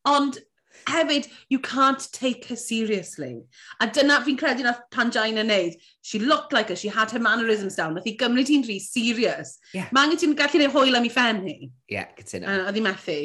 ond 0.08 0.40
hefyd, 0.86 1.28
you 1.48 1.58
can't 1.58 2.08
take 2.12 2.44
her 2.46 2.56
seriously. 2.56 3.44
A 3.80 3.86
dyna 3.86 4.20
fi'n 4.24 4.38
credu 4.38 4.64
na 4.64 4.74
Panjain 4.92 5.40
yn 5.40 5.48
neud. 5.48 5.78
She 6.02 6.18
looked 6.18 6.52
like 6.52 6.68
her, 6.68 6.76
she 6.76 6.88
had 6.88 7.10
her 7.10 7.18
mannerisms 7.18 7.76
down. 7.76 7.94
Nath 7.94 8.08
i 8.08 8.16
gymryd 8.20 8.52
hi'n 8.52 8.66
rhy 8.66 8.78
serious. 8.82 9.58
Yeah. 9.72 9.88
Mae 9.92 10.08
angen 10.08 10.20
ti'n 10.20 10.36
gallu 10.38 10.62
neud 10.62 10.74
hwyl 10.74 11.00
am 11.00 11.08
i 11.08 11.12
ffen 11.12 11.42
hi. 11.46 11.56
Ie, 11.64 11.96
yeah, 11.96 12.12
cytuno. 12.18 12.50
A 12.50 12.68
oedd 12.68 12.78
hi 12.80 12.84
methu. 12.84 13.18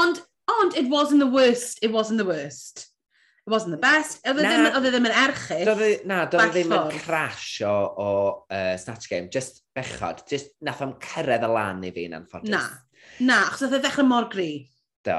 Ond, 0.00 0.22
ond, 0.58 0.76
it 0.76 0.88
wasn't 0.92 1.24
the 1.24 1.30
worst, 1.30 1.80
it 1.82 1.92
wasn't 1.92 2.20
the 2.22 2.28
worst. 2.28 2.86
It 3.46 3.50
wasn't 3.50 3.72
the 3.72 3.80
best. 3.80 4.20
Oedd 4.28 4.42
e 4.42 4.44
ddim, 4.44 4.66
oedd 4.68 4.84
e 4.86 4.92
ddim 4.92 5.08
yn 5.08 5.16
erchyll. 5.16 5.64
Doedd, 5.70 5.86
e- 5.86 6.04
na, 6.06 6.20
doedd 6.30 6.52
e 6.52 6.60
ddim 6.60 6.76
yn 6.76 7.00
crash 7.00 7.62
o, 7.66 7.72
o 7.72 8.10
uh, 8.52 8.76
Snatch 8.78 9.08
Game. 9.10 9.32
Just 9.32 9.64
bechod. 9.76 10.26
Just 10.28 10.52
nath 10.66 10.84
o'n 10.84 10.92
cyrraedd 11.02 11.48
y 11.48 11.50
lan 11.50 11.80
i 11.88 11.92
fi'n 11.96 12.18
anffodus. 12.20 12.52
Na. 12.52 12.62
Na, 13.20 13.42
achos 13.48 13.66
oedd 13.66 13.76
e 13.76 13.82
ddechrau 13.82 14.08
mor 14.08 14.28
gri. 14.32 14.52
Do. 15.06 15.18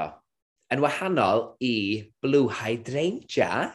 Yn 0.72 0.82
wahanol 0.82 1.52
i 1.62 1.74
Blue 2.24 2.48
Hydrangea, 2.50 3.68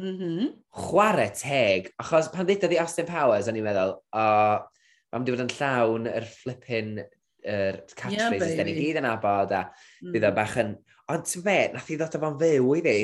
mm 0.00 0.14
-hmm. 0.18 0.52
chwarae 0.84 1.30
teg. 1.36 1.90
Achos 2.02 2.30
pan 2.32 2.46
ddeudodd 2.48 2.76
i 2.76 2.80
Austin 2.80 3.08
Powers, 3.08 3.50
o'n 3.50 3.58
i'n 3.58 3.66
meddwl, 3.66 3.96
o, 3.98 4.22
oh, 4.22 4.86
mam 5.12 5.26
di 5.26 5.34
fod 5.34 5.44
yn 5.44 5.52
llawn 5.58 6.08
yr 6.10 6.24
flippin, 6.30 6.96
yr 7.44 7.82
catchphrases, 7.92 8.54
yeah, 8.54 8.56
da 8.58 8.64
ni 8.64 8.76
gyd 8.78 9.02
yn 9.02 9.10
abod, 9.10 9.52
a 9.52 9.66
bydd 10.00 10.24
o 10.24 10.30
mhm. 10.30 10.38
bach 10.38 10.56
yn... 10.62 10.74
Ond 11.12 11.28
ti'n 11.28 11.44
fe, 11.44 11.58
nath 11.74 11.92
i 11.92 11.98
ddod 12.00 12.16
o 12.16 12.20
fo'n 12.22 12.40
fyw 12.40 12.70
i 12.78 12.82
fi. 12.86 12.98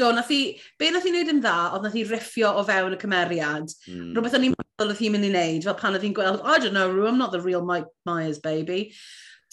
Do, 0.00 0.08
nath 0.16 0.30
i... 0.32 0.40
Be 0.80 0.88
nath 0.90 1.06
i 1.08 1.12
wneud 1.12 1.32
yn 1.34 1.42
dda, 1.44 1.56
oedd 1.74 1.84
nath 1.84 1.98
i 2.00 2.06
riffio 2.08 2.54
o 2.56 2.64
fewn 2.64 2.96
y 2.96 3.00
cymeriad. 3.02 3.74
Mm. 3.90 4.14
Rhywbeth 4.14 4.38
o'n 4.38 4.46
i'n 4.48 4.54
meddwl 4.56 4.94
oedd 4.94 5.02
hi'n 5.02 5.14
mynd 5.16 5.28
i 5.28 5.32
wneud, 5.34 5.66
fel 5.68 5.76
pan 5.82 5.98
oedd 5.98 6.06
hi'n 6.06 6.16
gweld, 6.16 6.40
I 6.40 6.56
don't 6.62 6.76
know, 6.76 6.88
Roo, 6.88 7.08
I'm 7.10 7.20
not 7.20 7.34
the 7.34 7.42
real 7.44 7.66
Mike 7.66 7.90
Myers, 8.08 8.40
baby 8.40 8.94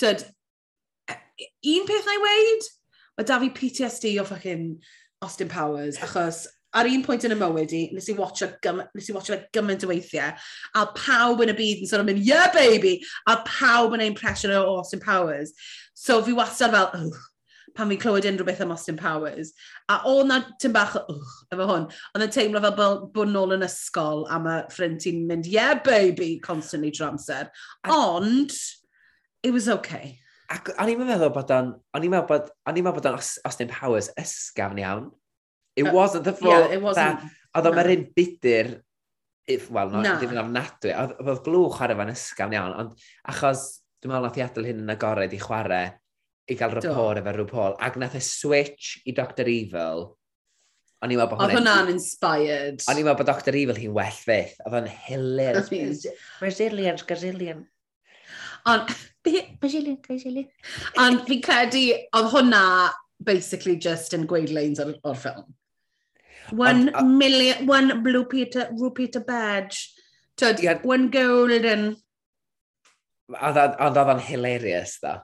tyd, 0.02 0.26
e-, 1.10 1.52
un 1.78 1.88
peth 1.90 2.08
na 2.08 2.18
i 2.18 2.22
weid, 2.26 2.70
mae 3.18 3.28
da 3.28 3.40
fi 3.42 3.54
PTSD 3.56 4.18
o 4.22 4.28
ffacin 4.28 4.70
Austin 5.26 5.50
Powers, 5.50 5.98
achos 6.06 6.46
ar 6.78 6.90
un 6.90 7.04
pwynt 7.06 7.26
yn 7.26 7.34
y 7.34 7.38
mywyd 7.40 7.74
i, 7.74 7.82
nes 7.96 8.10
i 8.12 8.16
watcha, 8.18 8.52
nes 8.94 9.08
i 9.10 9.16
watcha 9.16 9.34
fe 9.34 9.40
gymaint 9.56 9.86
o 9.86 9.90
weithiau, 9.90 10.36
a 10.78 10.84
pawb 10.98 11.42
yn 11.46 11.54
y 11.54 11.56
byd 11.58 11.82
yn 11.82 11.90
sôn 11.90 12.04
am 12.04 12.12
mynd, 12.12 12.26
yeah 12.28 12.52
baby, 12.54 13.00
a 13.30 13.40
pawb 13.48 13.96
yn 13.96 14.04
ein 14.04 14.12
impression 14.12 14.54
o 14.54 14.62
Austin 14.76 15.02
Powers. 15.02 15.56
So 15.98 16.20
fi 16.26 16.36
wastad 16.38 16.76
fel, 16.76 16.92
ugh, 17.00 17.20
pan 17.78 17.90
fi'n 17.90 18.02
clywed 18.02 18.28
unrhyw 18.30 18.46
beth 18.46 18.62
am 18.66 18.74
Austin 18.76 19.00
Powers. 19.00 19.54
A 19.90 20.02
o 20.10 20.20
na 20.28 20.42
tym 20.62 20.76
bach, 20.76 20.98
ugh, 21.00 21.36
efo 21.54 21.70
hwn, 21.72 21.88
ond 22.14 22.28
yn 22.28 22.34
teimlo 22.36 22.62
fel 22.66 22.76
bod, 22.78 23.08
bod 23.16 23.32
nôl 23.32 23.56
yn 23.58 23.66
ysgol 23.66 24.28
a 24.30 24.42
mae 24.44 24.66
ffrind 24.74 25.02
ti'n 25.06 25.24
mynd, 25.30 25.50
yeah 25.50 25.78
baby, 25.88 26.36
constantly 26.44 26.94
trwy 26.94 27.14
amser. 27.14 27.48
Ond... 27.88 28.54
It 29.44 29.54
was 29.54 29.68
okay. 29.70 30.18
Ac 30.52 30.72
o'n 30.80 30.90
i'n 30.92 31.02
meddwl 31.04 31.32
bod 31.36 31.52
o'n... 31.52 31.72
O'n 31.96 32.04
i'n 32.08 32.14
meddwl 32.14 32.28
bod... 32.30 32.52
O'n 32.68 32.80
i'n 32.80 32.86
meddwl 32.86 33.02
bod 33.02 33.10
o'n 33.12 33.18
Austin 33.20 33.72
Powers 33.72 34.10
ysgafn 34.20 34.80
iawn. 34.82 35.10
It 35.78 35.90
uh, 35.90 35.94
wasn't 35.94 36.26
the 36.28 36.34
full... 36.34 36.54
Yeah, 36.54 36.74
it 36.74 36.84
wasn't... 36.84 37.26
Oedd 37.54 37.70
o'n 37.70 37.76
no. 37.76 37.82
merin 37.82 38.06
bidur... 38.16 38.78
If, 39.48 39.70
Wel, 39.72 39.94
no, 39.94 40.02
ddim 40.04 40.34
yn 40.34 40.42
ofnadwy. 40.42 40.92
Oedd 41.24 41.44
glwch 41.46 41.78
chwarae 41.78 41.96
fan 42.00 42.12
ysgafn 42.12 42.56
iawn. 42.58 42.74
Ond 42.82 43.06
achos 43.32 43.62
dwi'n 44.04 44.12
meddwl 44.12 44.28
nath 44.28 44.40
i 44.40 44.44
adael 44.44 44.68
hyn 44.68 44.82
yn 44.84 44.92
agored 44.92 45.36
i 45.36 45.40
chwarae 45.40 45.86
i 46.48 46.56
gael 46.60 46.76
rapport 46.76 47.22
efo 47.22 47.34
rhyw 47.36 47.48
Paul. 47.48 47.78
Ac 47.84 47.96
nath 48.00 48.18
y 48.20 48.24
switch 48.24 48.98
i 49.08 49.16
Dr 49.16 49.48
Evil. 49.52 50.04
O'n 51.04 51.14
i'n 51.14 51.20
meddwl 51.20 51.32
bod 51.32 51.44
hwnna'n... 51.44 51.54
Oedd 51.54 51.62
hwnna'n 51.62 51.94
inspired. 51.94 52.84
O'n 52.88 53.00
i'n 53.00 53.08
meddwl 53.08 53.22
bod 53.22 53.32
Dr 53.32 53.60
Evil 53.60 53.80
hi'n 53.80 53.96
well 53.96 54.20
fydd. 54.20 54.54
Oedd 54.66 54.78
o'n 54.82 54.92
hilarious. 55.08 56.08
Brazilian, 56.42 57.00
Brazilian. 57.08 57.66
Ond, 58.68 58.96
Bajili, 59.62 59.98
Bajili. 60.04 60.44
Ond 61.04 61.24
fi'n 61.28 61.44
credu, 61.44 61.84
oedd 62.16 62.32
hwnna 62.34 62.64
basically 63.24 63.78
just 63.82 64.14
yn 64.18 64.28
gweud 64.30 64.52
lanes 64.54 64.82
o'r, 64.84 64.94
or 65.04 65.16
ffilm. 65.18 65.48
One 66.52 66.90
um, 66.90 66.96
uh, 66.96 67.04
million, 67.04 67.66
one 67.68 68.04
blue 68.04 68.26
Peter, 68.26 68.70
blue 68.72 68.92
Peter 68.92 69.20
badge. 69.20 69.94
Tyd, 70.38 70.62
yeah. 70.64 70.80
one 70.84 71.10
golden. 71.10 71.96
Ond 73.34 73.58
oedd 73.60 73.98
o'n 74.04 74.24
hilarious, 74.24 75.00
dda. 75.02 75.18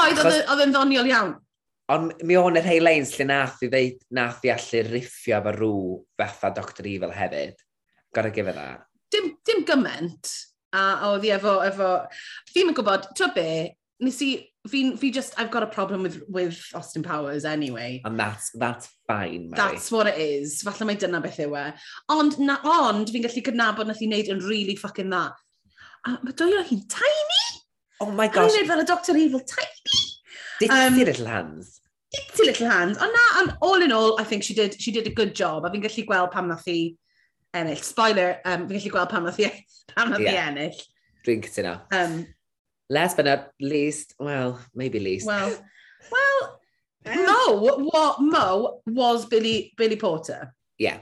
Oedd, 0.00 0.22
oedd 0.24 0.64
yn 0.64 0.74
ddoniol 0.74 1.10
iawn. 1.10 1.34
Ond 1.90 2.22
mi 2.26 2.36
o'n 2.38 2.58
y 2.58 2.62
rhai 2.62 2.78
lanes 2.82 3.16
lle 3.16 3.26
nath 3.26 3.62
i 3.66 3.70
ddeud, 3.70 3.98
nath 4.14 4.44
i 4.46 4.52
allu 4.54 4.84
riffio 4.86 5.40
efo 5.40 5.54
rŵ 5.56 5.80
fatha 6.18 6.52
Dr 6.54 6.86
Evil 6.86 7.14
hefyd. 7.14 7.58
Gotta 8.14 8.30
give 8.30 8.48
it 8.50 8.58
that. 8.58 8.86
Dim, 9.10 9.34
dim 9.46 9.64
gyment. 9.66 10.30
A, 10.72 11.10
oedd 11.10 11.26
hi 11.26 11.34
efo, 11.34 11.58
efo... 11.66 11.90
Fi'n 12.54 12.70
yn 12.70 12.78
gwybod, 12.78 13.10
ti'n 13.18 13.34
be, 13.36 13.50
nes 14.06 14.22
i... 14.26 14.32
Fi, 14.68 14.94
fi 15.00 15.10
just, 15.10 15.32
I've 15.40 15.50
got 15.50 15.62
a 15.62 15.66
problem 15.66 16.02
with, 16.02 16.22
with 16.28 16.62
Austin 16.74 17.02
Powers 17.02 17.46
anyway. 17.46 18.02
And 18.04 18.20
that's, 18.20 18.50
that's 18.50 18.90
fine, 19.08 19.48
Mary. 19.48 19.56
That's 19.56 19.90
what 19.90 20.06
it 20.06 20.18
is. 20.18 20.60
Falle 20.60 20.84
mae 20.84 20.98
dyna 21.00 21.22
beth 21.24 21.38
yw 21.40 21.54
e. 21.56 21.62
Ond, 22.12 22.36
na, 22.44 22.58
ond 22.68 23.08
fi'n 23.08 23.24
gallu 23.24 23.40
cydnabod 23.46 23.88
nath 23.88 24.02
i 24.04 24.08
wneud 24.10 24.28
yn 24.34 24.42
really 24.44 24.76
fucking 24.76 25.08
dda. 25.08 25.22
A 26.04 26.18
mae 26.20 26.36
dwy 26.36 26.58
o 26.60 26.66
hi'n 26.68 26.84
tiny! 26.92 27.40
Oh 28.04 28.10
my 28.12 28.28
gosh. 28.28 28.52
A 28.52 28.58
wneud 28.58 28.68
fel 28.68 28.84
y 28.84 28.86
Dr 28.92 29.16
Evil 29.22 29.46
tiny! 29.48 30.04
Ditty 30.60 30.76
um, 30.76 31.00
little 31.00 31.32
hands. 31.32 31.80
Ditty 32.12 32.50
little 32.52 32.68
hands. 32.68 33.00
Ond 33.00 33.16
na, 33.16 33.26
and 33.40 33.56
all 33.64 33.80
in 33.80 33.96
all, 33.96 34.20
I 34.20 34.28
think 34.28 34.44
she 34.44 34.52
did, 34.52 34.76
she 34.76 34.92
did 34.92 35.08
a 35.08 35.16
good 35.22 35.34
job. 35.34 35.64
A 35.64 35.72
fi'n 35.72 35.88
gallu 35.88 36.04
gweld 36.04 36.36
pam 36.36 36.52
nath 36.52 36.68
i 36.68 36.82
ennill. 37.56 37.82
Spoiler, 37.84 38.38
um, 38.44 38.66
fi'n 38.68 38.78
gallu 38.78 38.92
gweld 38.96 39.12
pam 39.12 39.26
nath 39.28 39.40
i, 39.40 39.48
e- 39.48 39.64
pam 39.94 40.12
nath 40.12 40.26
yeah. 40.26 40.48
ennill. 40.50 40.84
Dwi'n 41.26 41.42
cytuno. 41.46 41.80
Um, 41.94 42.20
Last 42.90 43.16
but 43.16 43.26
not 43.26 43.50
least, 43.60 44.14
well, 44.18 44.58
maybe 44.74 44.98
least. 44.98 45.24
Well, 45.24 45.56
well, 46.12 46.60
Mo, 47.06 47.78
what 47.92 48.20
Mo 48.20 48.80
was 48.86 49.26
Billy 49.26 49.72
Billy 49.76 49.96
Porter. 49.96 50.54
Yeah. 50.76 50.98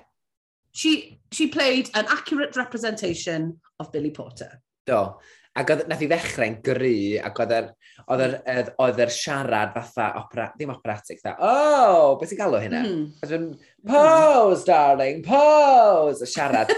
She 0.73 1.21
she 1.33 1.49
played 1.49 1.91
an 1.95 2.05
accurate 2.09 2.57
representation 2.57 3.61
of 3.81 3.91
Billy 3.91 4.11
Porter. 4.11 4.61
Do. 4.87 5.15
Ac 5.59 5.73
oedd, 5.75 5.87
nath 5.91 6.03
i 6.05 6.09
ddechrau'n 6.11 6.59
gry, 6.63 6.99
ac 7.25 7.39
oedd 7.43 7.55
yr, 7.57 7.69
oedd 8.07 8.25
yr, 8.25 8.35
hmm. 8.39 8.69
oedd 8.85 9.01
yr 9.03 9.11
siarad 9.11 9.73
fatha, 9.75 10.11
opera, 10.21 10.51
ddim 10.55 10.71
operatic, 10.75 11.19
dda, 11.23 11.35
oh, 11.43 12.15
beth 12.21 12.31
ti'n 12.31 12.39
galw 12.39 12.61
hynna? 12.63 12.83
Mm. 12.87 13.49
Pose, 13.89 14.63
darling, 14.69 15.25
pose! 15.27 16.23
Y 16.23 16.31
siarad. 16.31 16.71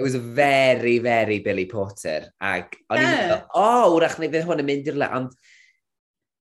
It 0.00 0.02
was 0.02 0.14
very, 0.16 0.98
very 0.98 1.40
Billy 1.40 1.66
Porter. 1.68 2.30
Ac 2.40 2.78
o'n 2.88 3.02
i'n 3.02 3.10
meddwl, 3.10 3.42
o, 3.52 3.64
oh, 3.64 3.96
wrach 3.98 4.14
neu 4.16 4.30
fydd 4.32 4.46
hwn 4.48 4.62
yn 4.62 4.68
mynd 4.70 4.86
i'r 4.88 5.00
le, 5.00 5.08
ond 5.18 5.34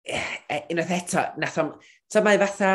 e, 0.04 0.20
e, 0.20 0.58
unwaith 0.74 0.91
eto, 0.98 1.24
nath 1.39 1.60
o'n, 1.64 1.70
so 2.12 2.24
mae 2.26 2.39
fatha, 2.41 2.74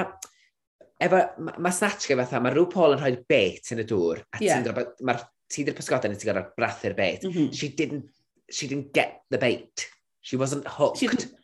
efo, 0.97 1.20
mae 1.45 1.61
ma 1.61 1.73
snatch 1.77 2.09
gyda 2.09 2.25
fatha, 2.25 2.41
mae 2.41 2.57
rhyw 2.57 2.70
Paul 2.73 2.97
yn 2.97 3.03
rhoi 3.03 3.12
bait 3.29 3.68
yn 3.75 3.83
y 3.85 3.87
dŵr, 3.89 4.25
a 4.33 4.41
yeah. 4.41 4.61
ti'n 4.61 4.68
gwybod, 4.70 4.95
mae'r 5.09 5.20
ti 5.53 5.62
the 5.62 5.72
Piscotta 5.72 6.05
and 6.09 6.14
it's 6.14 6.24
got 6.24 6.57
brathu'r 6.57 6.96
bait. 6.96 7.22
Mm 7.22 7.32
-hmm. 7.32 7.55
She 7.55 7.68
didn't 7.68 8.11
she 8.50 8.66
didn't 8.66 8.92
get 8.92 9.22
the 9.30 9.38
bait. 9.38 9.88
She 10.20 10.36
wasn't 10.36 10.66
hooked. 10.66 10.98
She 10.98 11.09
didn't, 11.09 11.34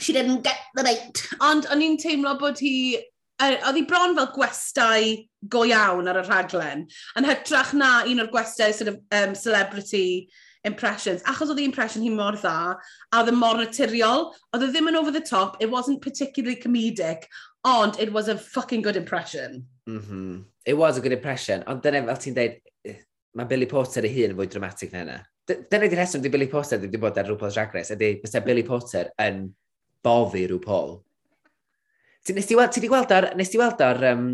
she 0.00 0.12
didn't 0.12 0.42
get 0.42 0.58
the 0.74 0.84
bait. 0.84 1.26
Ond 1.40 1.66
o'n 1.70 1.82
i'n 1.84 1.98
teimlo 2.00 2.38
bod 2.40 2.60
hi 2.60 2.76
uh, 3.42 3.56
oedd 3.68 3.78
hi 3.78 3.84
bron 3.90 4.16
fel 4.18 4.30
gwestai 4.36 5.02
go 5.52 5.64
iawn 5.68 6.10
ar 6.10 6.20
y 6.22 6.24
rhaglen, 6.26 6.86
yn 7.18 7.28
hytrach 7.28 7.74
na 7.74 7.92
un 8.08 8.22
o'r 8.22 8.30
gwestai 8.32 8.72
sort 8.74 8.92
of, 8.92 8.98
um, 9.18 9.34
celebrity 9.34 10.30
impressions, 10.64 11.22
achos 11.26 11.50
oedd 11.50 11.58
the 11.58 11.68
impression 11.68 12.04
hi 12.06 12.10
mor 12.14 12.38
dda, 12.38 12.56
a 12.78 13.20
oedd 13.20 13.32
y 13.32 13.36
mor 13.36 13.58
naturiol, 13.58 14.28
oedd 14.54 14.66
e 14.66 14.70
ddim 14.70 14.90
yn 14.92 14.98
over 15.00 15.14
the 15.14 15.24
top, 15.32 15.58
it 15.60 15.70
wasn't 15.70 16.02
particularly 16.02 16.58
comedic, 16.58 17.26
ond 17.66 17.98
it 18.00 18.12
was 18.12 18.28
a 18.28 18.38
fucking 18.38 18.82
good 18.82 18.96
impression. 18.96 19.64
Mm 19.86 20.02
-hmm. 20.02 20.44
It 20.64 20.76
was 20.78 20.96
a 20.96 21.00
good 21.00 21.16
impression, 21.18 21.64
ond 21.66 21.82
dyna 21.82 22.04
fel 22.06 22.22
ti'n 22.22 22.38
dweud, 22.38 22.60
mae 23.38 23.48
Billy 23.48 23.68
Porter 23.70 24.06
ei 24.06 24.14
hun 24.16 24.34
yn 24.34 24.38
fwy 24.38 24.48
dramatic 24.52 24.92
na 24.92 25.04
yna. 25.06 25.18
Dyna 25.48 25.88
di 25.88 25.98
rheswm 25.98 26.22
di 26.22 26.30
Billy 26.32 26.48
Porter 26.50 26.80
wedi 26.82 27.00
bod 27.00 27.18
ar 27.18 27.28
RuPaul's 27.30 27.56
Drag 27.58 27.74
Race, 27.74 27.94
ydy 27.96 28.14
bysau 28.22 28.44
Billy 28.46 28.64
Porter 28.66 29.10
yn 29.22 29.46
boddi 30.04 30.46
RuPaul. 30.50 30.98
Ti, 32.22 32.34
nes 32.36 32.46
ti, 32.46 32.54
weld, 32.58 32.70
ti 32.74 32.82
di 32.82 32.90
gweld 32.90 33.10
ar, 33.14 33.32
nes 33.38 33.50
ti 33.50 33.58
weld 33.58 33.80
ar 33.82 33.98
um, 34.12 34.26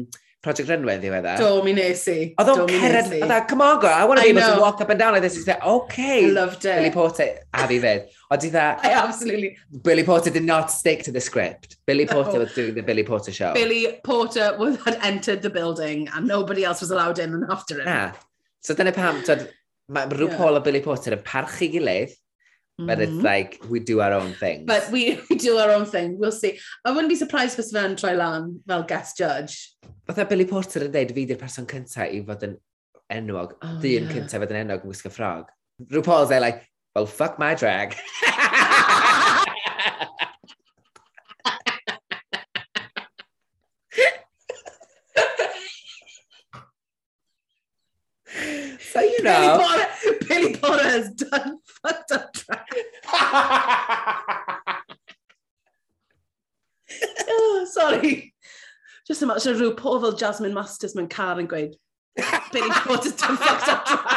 Project 0.45 0.69
Runway 0.71 0.99
yn 0.99 1.01
ddiweddar? 1.03 1.41
Do, 1.41 1.63
mi 1.65 1.73
nes 1.75 2.05
i. 2.13 2.19
Oedd 2.39 2.51
o'n 2.53 2.69
cered, 2.71 3.09
oedd 3.17 3.33
o'n, 3.33 3.47
come 3.51 3.65
on 3.65 3.81
girl, 3.83 3.95
I 3.95 4.05
want 4.07 4.21
to 4.21 4.27
be 4.27 4.31
able 4.31 4.55
to 4.55 4.61
walk 4.61 4.83
up 4.85 4.93
and 4.93 5.01
down 5.01 5.17
like 5.17 5.23
this. 5.25 5.37
It's 5.37 5.49
like, 5.49 5.65
okay. 5.65 6.27
I 6.27 6.31
loved 6.31 6.65
it. 6.65 6.77
Billy 6.77 6.93
Porter, 6.95 7.27
a 7.55 7.67
fi 7.67 7.79
fed. 7.83 8.07
Oedd 8.31 8.47
i 8.47 8.51
dda... 8.53 8.67
I 8.87 8.93
absolutely... 9.01 9.57
Billy 9.83 10.05
Porter 10.05 10.31
did 10.31 10.45
not 10.45 10.71
stick 10.71 11.03
to 11.09 11.13
the 11.13 11.21
script. 11.21 11.79
Billy 11.87 12.07
Porter 12.07 12.39
was 12.39 12.55
doing 12.55 12.75
the 12.77 12.85
Billy 12.85 13.03
Porter 13.03 13.33
show. 13.33 13.53
Billy 13.55 13.99
Porter 14.05 14.55
was, 14.59 14.79
had 14.85 15.01
entered 15.03 15.43
the 15.43 15.51
building 15.51 16.07
and 16.15 16.29
nobody 16.29 16.65
else 16.65 16.83
was 16.83 16.93
allowed 16.93 17.19
in 17.19 17.35
and 17.35 17.51
after 17.51 17.81
him. 17.81 17.87
Na, 17.87 18.13
So 18.65 18.75
dyna 18.75 18.93
pam, 18.93 19.21
tyd, 19.27 19.49
mae 19.89 20.09
rhyw 20.11 20.31
yeah. 20.33 20.57
A 20.57 20.61
Billy 20.61 20.81
Potter 20.85 21.17
yn 21.17 21.23
parchu 21.25 21.69
gilydd, 21.73 22.13
mm 22.13 22.85
-hmm. 22.85 22.87
but 22.87 23.01
it's 23.01 23.13
mm-hmm. 23.13 23.25
like, 23.25 23.59
we 23.69 23.81
do 23.81 24.01
our 24.01 24.13
own 24.13 24.33
thing. 24.35 24.67
But 24.67 24.91
we, 24.91 25.21
we 25.31 25.37
do 25.37 25.59
our 25.59 25.71
own 25.71 25.87
thing, 25.87 26.19
we'll 26.19 26.33
see. 26.33 26.59
I 26.85 26.91
wouldn't 26.91 27.09
be 27.09 27.17
surprised 27.17 27.57
for 27.57 27.63
Sven 27.63 27.97
troi 27.97 28.17
lan 28.17 28.61
fel 28.67 28.83
guest 28.83 29.17
judge. 29.19 29.75
Fatha 30.07 30.25
Billy 30.25 30.45
Potter 30.45 30.87
yn 30.89 30.93
dweud 30.93 31.15
fi 31.15 31.27
di'r 31.29 31.41
person 31.41 31.69
cyntaf 31.71 32.13
i 32.13 32.23
fod 32.27 32.45
yn 32.49 32.59
enwog, 33.21 33.55
oh, 33.63 33.79
dyn 33.85 34.09
yeah. 34.09 34.15
cyntaf 34.17 34.45
fod 34.45 34.55
yn 34.55 34.63
enwog 34.65 34.85
yn 34.85 34.93
gwisgo 34.93 35.13
ffrog. 35.15 35.53
Rhyw 35.89 36.05
Paul's 36.05 36.29
there 36.35 36.43
like, 36.45 36.65
well, 36.95 37.07
fuck 37.07 37.39
my 37.39 37.55
drag. 37.55 37.95
So, 48.99 49.05
you 49.05 49.23
know. 49.23 49.41
Billy 49.41 49.65
Potter, 49.65 49.89
Billy 50.29 50.57
Potter 50.57 50.89
has 50.89 51.11
done 51.11 51.59
fucked 51.83 52.13
up 52.13 52.33
track. 52.33 52.69
oh, 57.29 57.67
sorry. 57.71 58.35
Just 59.07 59.23
imagine 59.23 59.41
so 59.41 59.55
rhyw 59.55 59.77
pobl 59.77 60.01
fel 60.01 60.13
Jasmine 60.13 60.55
Masters 60.55 60.95
mewn 60.97 61.09
car 61.09 61.39
yn 61.39 61.49
gweud, 61.49 61.77
Billy 62.53 62.71
Potter's 62.71 63.15
done 63.15 63.37
fucked 63.37 63.69
up 63.69 63.85
track. 63.87 64.11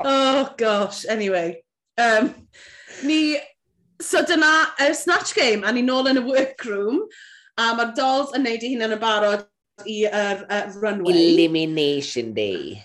oh, 0.00 0.54
gosh. 0.56 1.06
Anyway. 1.06 1.62
Um, 1.96 2.34
ni, 3.04 3.38
so 4.00 4.24
dyna 4.24 4.66
uh, 4.80 4.92
Snatch 4.92 5.34
Game, 5.34 5.62
a 5.64 5.72
ni 5.72 5.82
nôl 5.82 6.10
yn 6.10 6.18
y 6.20 6.26
workroom, 6.26 7.04
a 7.56 7.72
mae'r 7.78 7.94
dolls 7.96 8.34
yn 8.36 8.42
neud 8.44 8.66
i 8.66 8.74
hunan 8.74 8.98
yn 8.98 9.00
barod 9.00 9.46
i 9.84 10.04
yr 10.06 10.46
uh, 10.48 10.72
runway. 10.80 11.12
Elimination 11.12 12.32
Day. 12.32 12.82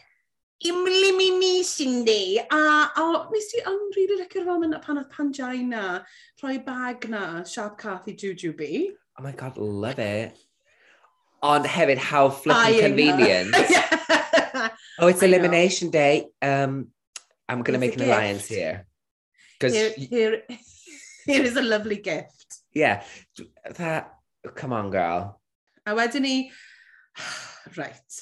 Elimination 0.61 2.03
Day. 2.03 2.39
A 2.51 2.91
o, 2.97 3.05
oh, 3.05 3.29
nes 3.31 3.49
i 3.55 3.63
yn 3.71 3.79
rili 3.95 4.19
licio'r 4.19 4.59
mynd 4.61 4.77
pan 4.83 4.99
oedd 5.01 5.09
Panjai 5.13 5.63
na, 5.65 6.01
rhoi 6.41 6.57
bag 6.65 7.07
na, 7.09 7.43
Sharp 7.47 7.77
Cathy 7.79 8.13
Jujube. 8.13 8.91
Oh 9.17 9.23
my 9.23 9.31
god, 9.31 9.57
love 9.57 9.99
it. 9.99 10.35
Ond 11.41 11.65
hefyd, 11.65 11.97
how 11.97 12.29
flipping 12.29 12.79
convenient. 12.79 13.55
yeah. 13.69 14.69
Oh, 14.99 15.07
it's 15.07 15.23
I 15.23 15.25
Elimination 15.25 15.87
know. 15.87 15.91
Day. 15.91 16.27
Um, 16.41 16.91
I'm 17.49 17.63
going 17.63 17.73
to 17.73 17.79
make 17.79 17.93
an 17.93 17.99
gift. 17.99 18.11
alliance 18.11 18.47
here. 18.47 18.85
Here, 19.59 19.93
here, 19.97 20.43
here 21.25 21.43
is 21.43 21.55
a 21.55 21.61
lovely 21.61 21.97
gift. 21.97 22.61
Yeah. 22.73 23.03
That, 23.77 24.13
come 24.55 24.73
on, 24.73 24.91
girl. 24.91 25.41
A 25.85 25.95
wedyn 25.97 26.21
ni, 26.21 26.51
right. 27.77 28.17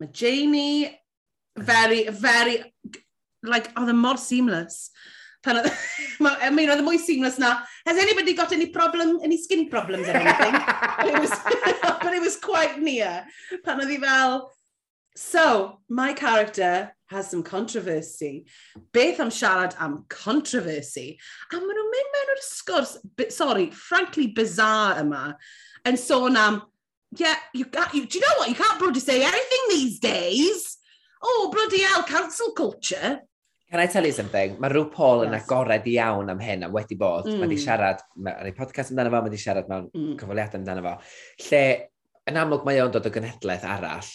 Mae 0.00 0.08
Jamie 0.12 0.98
very, 1.56 2.08
very, 2.08 2.62
like, 3.42 3.70
oedd 3.74 3.88
oh, 3.88 3.94
yn 3.94 4.00
mor 4.00 4.20
seamless. 4.20 4.90
Pan 5.44 5.60
oedd, 5.60 5.70
I 6.44 6.50
mean, 6.52 6.70
oedd 6.70 6.82
yn 6.82 6.86
mwy 6.86 7.00
seamless 7.00 7.40
na, 7.40 7.56
has 7.86 8.00
anybody 8.00 8.34
got 8.36 8.52
any 8.56 8.70
problem, 8.72 9.18
any 9.24 9.40
skin 9.40 9.68
problems 9.72 10.08
or 10.08 10.16
anything? 10.16 10.56
but, 10.56 11.08
it 11.08 11.20
was, 11.20 11.36
but 12.02 12.14
it 12.14 12.22
was 12.22 12.36
quite 12.36 12.80
near. 12.80 13.24
Pan 13.64 13.84
oedd 13.84 13.92
hi 13.92 14.00
fel, 14.04 14.48
so, 15.16 15.80
my 15.88 16.12
character 16.12 16.92
has 17.06 17.28
some 17.28 17.42
controversy. 17.42 18.46
Beth 18.92 19.18
am 19.20 19.28
siarad 19.28 19.74
am 19.78 20.04
controversy. 20.08 21.18
A 21.50 21.58
maen 21.58 21.66
nhw'n 21.66 21.90
mynd 21.94 22.12
mewn 22.14 22.30
o'r 22.34 22.42
sgwrs, 22.46 22.92
sorry, 23.34 23.66
frankly 23.74 24.28
bizarre 24.36 25.00
yma, 25.02 25.34
yn 25.90 25.98
sôn 25.98 26.38
am, 26.38 26.60
yeah, 27.16 27.36
you 27.52 27.64
got 27.64 27.94
you. 27.94 28.06
Do 28.06 28.18
you 28.18 28.24
know 28.24 28.38
what? 28.38 28.48
You 28.48 28.54
can't 28.54 28.78
bloody 28.78 29.00
say 29.00 29.22
anything 29.22 29.64
these 29.68 29.98
days. 29.98 30.78
Oh, 31.22 31.50
bloody 31.52 31.82
hell, 31.82 32.02
cancel 32.04 32.52
culture. 32.52 33.20
Can 33.70 33.78
I 33.78 33.86
tell 33.86 34.04
you 34.04 34.12
something? 34.12 34.56
Mae 34.58 34.70
rhyw 34.72 34.88
Paul 34.90 35.20
yes. 35.22 35.28
yn 35.28 35.36
agored 35.36 35.84
iawn 35.86 36.30
am 36.32 36.40
hyn 36.42 36.64
a 36.66 36.70
wedi 36.74 36.96
bod. 36.98 37.28
Mm. 37.28 37.36
Mae 37.38 37.46
wedi 37.46 37.58
siarad, 37.62 38.00
mae 38.16 38.34
wedi 38.40 38.54
podcast 38.56 38.90
amdano 38.90 39.12
fo, 39.12 39.20
mae 39.20 39.30
wedi 39.30 39.38
siarad 39.38 39.68
mewn 39.70 39.86
mm. 39.94 40.16
cyfweliadau 40.18 40.58
amdano 40.58 40.82
fo. 40.86 40.94
Lle, 41.44 41.62
yn 42.30 42.40
amlwg 42.40 42.66
mae 42.66 42.80
o'n 42.82 42.90
dod 42.96 43.06
o 43.06 43.12
gynhedlaeth 43.14 43.68
arall, 43.70 44.10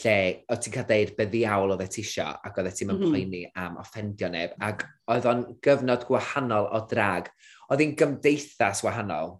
lle 0.00 0.16
o 0.50 0.58
ti'n 0.58 0.74
cael 0.74 0.88
deud 0.90 1.14
be 1.18 1.28
ddiawl 1.30 1.76
oedd 1.76 1.84
e 1.84 1.88
tisio 1.94 2.26
ac 2.26 2.58
oedd 2.58 2.72
e 2.72 2.74
ti'n 2.74 2.90
mm 2.90 2.98
-hmm. 2.98 3.14
poeni 3.14 3.44
am 3.62 3.78
offendio 3.84 4.32
neb. 4.32 4.58
Ac 4.58 4.82
oedd 5.14 5.30
o'n 5.30 5.44
gyfnod 5.62 6.06
gwahanol 6.08 6.66
o 6.74 6.82
drag. 6.90 7.30
Oedd 7.70 7.84
hi'n 7.84 7.94
gymdeithas 8.00 8.82
wahanol. 8.86 9.36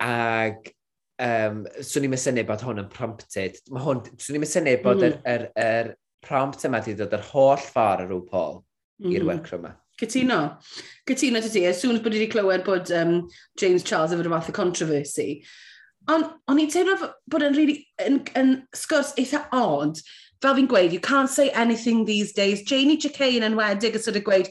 Ac 0.00 0.72
um, 1.20 1.64
swn 1.84 2.06
i'n 2.06 2.14
mysynnu 2.14 2.44
bod 2.48 2.64
hwn 2.64 2.82
yn 2.82 2.90
prompted. 2.92 3.58
Mae 3.70 3.84
hwn, 3.84 4.02
swn 4.20 4.38
i'n 4.38 4.44
mysynnu 4.44 4.76
bod 4.84 5.02
hmm. 5.02 5.10
yr, 5.10 5.18
-hmm. 5.18 5.34
yr, 5.34 5.90
yr 5.90 6.26
prompt 6.26 6.66
yma 6.68 6.80
wedi 6.80 6.96
dod 6.98 7.14
yr 7.16 7.24
holl 7.30 7.60
ffordd 7.60 8.04
ar 8.04 8.08
rhyw 8.08 8.24
Paul 8.28 8.58
mm. 8.60 9.06
-hmm. 9.06 9.14
i'r 9.16 9.26
workshop 9.28 9.62
yma. 9.62 9.74
Cytuno. 10.00 10.40
Cytuno 11.08 11.42
ti 11.44 11.50
ti. 11.52 11.66
As 11.66 11.80
soon 11.80 11.96
as 11.96 12.04
bod 12.04 12.16
wedi 12.16 12.30
clywed 12.32 12.64
bod 12.64 12.90
um, 12.96 13.28
James 13.60 13.84
Charles 13.84 14.14
efo'r 14.16 14.30
fath 14.32 14.48
o 14.52 14.56
controversy. 14.56 15.44
Ond 16.08 16.30
o'n 16.48 16.62
i'n 16.62 16.72
teimlo 16.72 16.96
bod 17.30 17.44
yn, 17.44 17.56
really, 17.58 17.82
yn, 18.00 18.22
yn 18.40 18.54
sgwrs 18.76 19.12
eitha 19.20 19.44
odd. 19.56 20.00
Fel 20.40 20.56
fi'n 20.56 20.70
gweud, 20.70 20.94
you 20.96 21.00
can't 21.04 21.28
say 21.28 21.50
anything 21.50 22.06
these 22.06 22.32
days. 22.32 22.64
Janie 22.64 22.96
Jacquet 22.96 23.44
yn 23.44 23.58
wedig 23.58 23.98
yn 23.98 24.04
sort 24.04 24.16
of 24.16 24.24
gweud, 24.24 24.48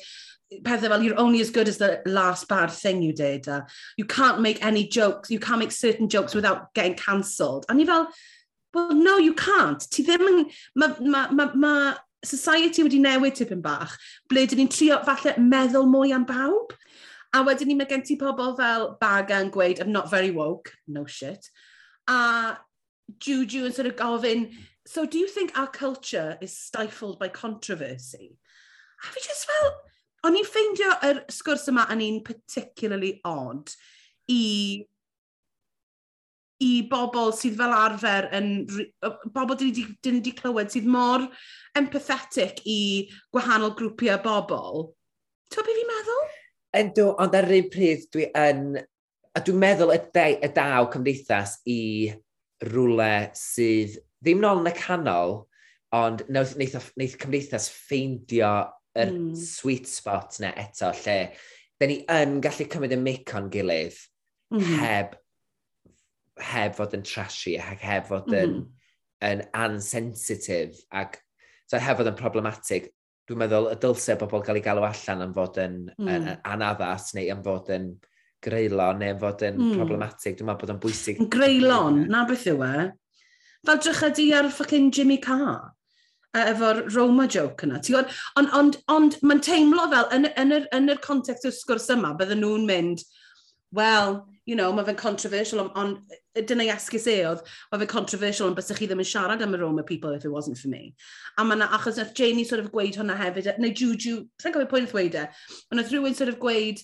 pethau 0.64 0.90
fel, 0.90 1.04
you're 1.04 1.20
only 1.20 1.42
as 1.42 1.50
good 1.50 1.68
as 1.68 1.78
the 1.78 2.02
last 2.06 2.48
bad 2.48 2.72
thing 2.72 3.02
you 3.02 3.14
did. 3.14 3.48
Uh, 3.48 3.62
you 3.98 4.06
can't 4.06 4.42
make 4.42 4.64
any 4.64 4.88
jokes, 4.88 5.30
you 5.30 5.40
can't 5.40 5.60
make 5.60 5.72
certain 5.72 6.10
jokes 6.10 6.34
without 6.34 6.74
getting 6.74 6.96
cancelled. 6.96 7.66
A 7.70 7.74
ni 7.74 7.86
fel, 7.86 8.08
well, 8.74 8.94
no, 8.94 9.18
you 9.18 9.34
can't. 9.34 9.80
Ti 9.80 10.06
ddim 10.06 10.28
yn... 10.28 10.46
Mae 10.76 10.96
ma, 11.02 11.28
ma, 11.32 11.52
ma 11.54 11.74
society 12.26 12.84
wedi 12.84 13.00
newid 13.00 13.38
tipyn 13.38 13.62
bach, 13.64 13.96
ble 14.30 14.46
dyn 14.50 14.64
ni'n 14.64 14.72
trio 14.74 15.00
falle 15.08 15.36
meddwl 15.40 15.88
mwy 15.90 16.14
am 16.16 16.26
bawb. 16.30 16.74
A 17.34 17.44
wedyn 17.46 17.70
ni 17.70 17.78
mae 17.78 17.90
gen 17.90 18.04
ti 18.06 18.18
pobl 18.20 18.56
fel 18.58 18.96
Baga 19.02 19.38
yn 19.44 19.52
gweud, 19.54 19.80
I'm 19.80 19.94
not 19.94 20.10
very 20.12 20.32
woke, 20.32 20.74
no 20.88 21.06
shit. 21.06 21.50
A 22.10 22.58
Juju 23.20 23.66
yn 23.68 23.74
sort 23.74 23.88
of 23.88 23.96
gofyn, 23.96 24.50
so 24.86 25.06
do 25.06 25.20
you 25.20 25.28
think 25.28 25.58
our 25.58 25.68
culture 25.68 26.38
is 26.42 26.58
stifled 26.58 27.20
by 27.20 27.30
controversy? 27.30 28.38
A 29.04 29.14
fi 29.14 29.22
just 29.24 29.46
fel, 29.46 29.72
o'n 30.28 30.38
i'n 30.40 30.48
ffeindio 30.48 30.94
yr 31.10 31.24
sgwrs 31.32 31.68
yma 31.72 31.86
yn 31.94 32.04
un 32.06 32.22
particularly 32.28 33.14
odd 33.28 33.74
i 34.32 34.86
i 36.60 36.72
bobl 36.92 37.32
sydd 37.36 37.56
fel 37.60 37.72
arfer 37.72 38.28
yn... 38.36 38.50
bobl 39.32 39.56
dyn 39.60 39.72
ni 39.72 39.86
wedi 40.18 40.34
clywed 40.36 40.74
sydd 40.74 40.90
mor 40.92 41.24
empathetic 41.80 42.60
i 42.68 42.80
gwahanol 43.32 43.72
grwpiau 43.80 44.20
bobl. 44.26 44.90
Ti'n 45.50 45.64
beth 45.64 45.78
fi'n 45.80 45.92
meddwl? 45.94 46.26
Yndw, 46.80 47.06
ond 47.24 47.38
ar 47.40 47.48
yr 47.48 47.62
un 47.62 47.70
pryd 47.72 48.10
dwi 48.14 48.28
yn... 48.36 48.66
A 49.38 49.44
dwi'n 49.46 49.62
meddwl 49.62 49.94
y, 49.94 50.00
de, 50.18 50.26
y 50.44 50.50
daw 50.52 50.90
cymdeithas 50.92 51.60
i 51.70 51.80
rwle 52.66 53.30
sydd 53.38 53.96
ddim 54.20 54.42
nôl 54.44 54.60
yn 54.60 54.68
y 54.68 54.74
canol, 54.76 55.36
ond 55.96 56.26
wnaeth, 56.28 56.58
wnaeth, 56.58 56.92
wnaeth 56.98 57.16
cymdeithas 57.22 57.70
ffeindio 57.72 58.52
yr 59.00 59.14
mm. 59.16 59.32
sweet 59.40 59.88
spot 59.90 60.40
na 60.44 60.52
eto 60.60 60.92
lle 61.04 61.20
da 61.80 61.88
ni 61.88 62.02
yn 62.12 62.40
gallu 62.44 62.68
cymryd 62.68 62.96
y 62.96 63.00
mic 63.00 63.34
o'n 63.38 63.48
gilydd 63.54 63.98
mm. 64.54 64.76
heb, 64.82 65.16
heb 66.52 66.76
fod 66.76 66.96
yn 66.98 67.06
trashy 67.08 67.56
ac 67.62 67.84
heb 67.86 68.10
fod 68.10 68.28
mm-hmm. 68.28 68.60
yn, 68.60 68.60
mm. 68.60 69.32
yn 69.32 69.44
ansensitif 69.64 70.82
ac 70.92 71.22
so 71.70 71.80
heb 71.80 72.00
fod 72.02 72.12
yn 72.12 72.20
problematic. 72.20 72.92
Dwi'n 73.30 73.44
meddwl 73.44 73.70
y 73.70 73.76
dylse 73.80 74.16
bobl 74.20 74.42
gael 74.46 74.58
ei 74.58 74.66
galw 74.66 74.88
allan 74.88 75.28
yn 75.28 75.36
fod 75.36 75.60
yn, 75.62 75.82
mm. 75.94 76.08
yn, 76.10 76.30
yn 76.34 76.46
anaddas 76.50 77.14
neu 77.16 77.30
yn 77.32 77.44
fod 77.46 77.70
yn 77.76 77.92
greulon 78.44 79.00
neu 79.00 79.14
yn 79.14 79.20
fod 79.22 79.44
yn 79.46 79.60
mm. 79.60 79.76
problematic. 79.78 80.40
Dwi'n 80.40 80.50
meddwl 80.50 80.66
bod 80.66 80.76
yn 80.76 80.82
bwysig. 80.84 81.22
Greulon, 81.32 82.06
na 82.12 82.26
beth 82.28 82.48
yw 82.50 82.64
e? 82.66 82.90
Fel 83.68 83.84
drych 83.84 84.06
ydi 84.08 84.30
ar 84.36 84.50
ffucking 84.52 84.90
Jimmy 84.96 85.20
Carr 85.22 85.70
efo'r 86.38 86.84
Roma 86.94 87.28
joke 87.28 87.66
yna. 87.66 87.80
Ond 87.80 88.10
on, 88.38 88.50
on, 88.54 88.74
on, 88.88 89.12
mae'n 89.22 89.42
teimlo 89.46 89.88
fel, 89.92 90.10
yn, 90.16 90.30
yn, 90.38 90.54
yr, 90.58 90.68
yn 90.76 90.92
yr 90.94 91.02
context 91.02 91.48
o'r 91.50 91.56
sgwrs 91.56 91.90
yma, 91.96 92.14
bydden 92.18 92.44
nhw'n 92.44 92.68
mynd, 92.70 93.06
well, 93.72 94.28
you 94.46 94.56
know, 94.56 94.72
mae 94.74 94.86
fe'n 94.86 94.98
controversial, 94.98 95.62
ond 95.62 95.76
on, 95.78 95.96
dyna 96.50 96.66
i 96.66 96.72
esgus 96.74 97.08
e 97.10 97.20
oedd, 97.30 97.42
mae 97.72 97.82
fe'n 97.82 97.92
controversial, 97.92 98.50
ond 98.50 98.58
bysach 98.58 98.82
chi 98.82 98.88
ddim 98.90 99.02
yn 99.04 99.10
siarad 99.10 99.44
am 99.46 99.58
y 99.58 99.62
Roma 99.62 99.84
people 99.86 100.14
if 100.18 100.26
it 100.26 100.34
wasn't 100.34 100.58
for 100.58 100.70
me. 100.70 100.96
A 101.38 101.46
mae'na, 101.46 101.70
achos 101.78 101.98
nath 102.02 102.16
Janie 102.18 102.46
sort 102.50 102.64
of 102.64 102.72
gweud 102.74 102.98
hwnna 102.98 103.18
hefyd, 103.20 103.52
neu 103.62 103.74
Juju, 103.74 104.24
sy'n 104.42 104.56
gofio 104.56 104.70
pwynt 104.72 104.90
ddweud 104.94 105.20
e, 105.22 105.28
ond 105.70 105.82
nath 105.82 105.94
rhywun 105.94 106.18
sort 106.18 106.34
of 106.34 106.40
gweud, 106.42 106.82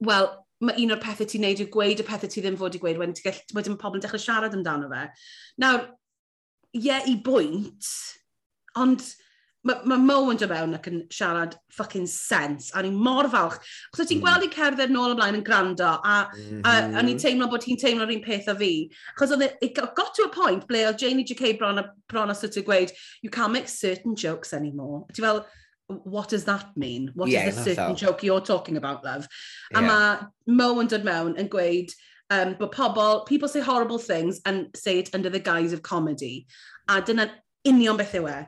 well, 0.00 0.32
mae 0.64 0.80
un 0.84 0.92
o'r 0.92 1.00
pethau 1.00 1.28
ti'n 1.28 1.44
neud 1.44 1.60
yw 1.64 1.70
gweud 1.72 2.00
y 2.00 2.08
pethau 2.08 2.32
ti 2.32 2.44
ddim 2.44 2.56
fod 2.60 2.76
i 2.76 2.80
gweud, 2.80 3.00
wedyn, 3.00 3.16
ti 3.16 3.24
gall, 3.24 3.40
wedyn 3.56 3.76
mae 3.76 3.80
pobl 3.80 4.00
yn 4.00 4.04
dechrau 4.04 4.20
siarad 4.20 4.56
amdano 4.56 4.88
fe. 4.92 5.06
Nawr, 5.60 5.86
ie, 6.74 6.84
yeah, 6.86 7.06
i 7.08 7.16
bwynt, 7.24 7.88
ond 8.78 9.04
mae 9.66 9.76
ma 9.84 9.96
Mo 10.00 10.16
yn 10.32 10.38
dod 10.40 10.52
mewn 10.52 10.76
ac 10.76 10.86
yn 10.88 11.00
siarad 11.12 11.54
fucking 11.76 12.06
sense. 12.08 12.70
A 12.74 12.82
ni 12.82 12.90
mor 12.90 13.28
falch. 13.28 13.58
Chos 13.92 14.08
ti'n 14.08 14.20
mm. 14.20 14.24
gweld 14.24 14.46
i 14.46 14.50
cerdded 14.54 14.92
nôl 14.94 15.12
ymlaen 15.12 15.36
yn 15.36 15.44
gwrando, 15.44 15.90
a, 16.00 16.16
mm 16.32 16.46
-hmm. 16.46 16.62
a, 16.64 16.98
a 16.98 17.04
ni'n 17.04 17.20
teimlo 17.20 17.50
bod 17.50 17.66
hi'n 17.68 17.80
teimlo'r 17.80 18.12
un 18.14 18.22
peth 18.24 18.48
a 18.48 18.56
fi. 18.56 18.72
Chos 19.18 19.34
oedd 19.36 19.44
e, 19.44 19.50
it 19.66 19.76
got 19.76 20.14
to 20.16 20.24
a 20.24 20.32
point 20.32 20.64
ble 20.70 20.86
oedd 20.88 21.00
Janie 21.02 21.26
J.K. 21.28 21.58
bron 21.60 21.82
a, 21.82 21.90
bron 22.08 22.32
a 22.32 22.36
sut 22.36 22.56
i 22.56 22.64
gweud, 22.64 22.94
you 23.20 23.30
can't 23.30 23.52
make 23.52 23.68
certain 23.68 24.16
jokes 24.16 24.54
anymore. 24.56 25.04
Ti'n 25.12 25.26
fel, 25.26 25.44
what 26.04 26.30
does 26.30 26.44
that 26.44 26.72
mean? 26.76 27.10
What 27.14 27.28
yeah, 27.28 27.48
is 27.48 27.56
the 27.56 27.62
certain 27.62 27.92
that. 27.92 27.98
joke 27.98 28.22
you're 28.22 28.40
talking 28.40 28.78
about, 28.78 29.04
love? 29.04 29.28
Yeah. 29.72 29.78
A 29.78 29.82
mae 29.82 30.56
Mo 30.56 30.72
yn 30.80 30.88
dod 30.88 31.04
mewn 31.04 31.36
yn 31.36 31.52
gweud, 31.52 31.92
um, 32.30 32.56
but 32.58 32.72
pobl, 32.72 33.26
people 33.26 33.48
say 33.48 33.60
horrible 33.60 33.98
things 33.98 34.40
and 34.46 34.68
say 34.74 35.00
it 35.00 35.10
under 35.14 35.28
the 35.28 35.40
guise 35.40 35.72
of 35.72 35.82
comedy. 35.82 36.46
A 36.88 37.02
dyna 37.02 37.30
union 37.64 37.96
beth 37.96 38.14
yw 38.14 38.30
e. 38.30 38.38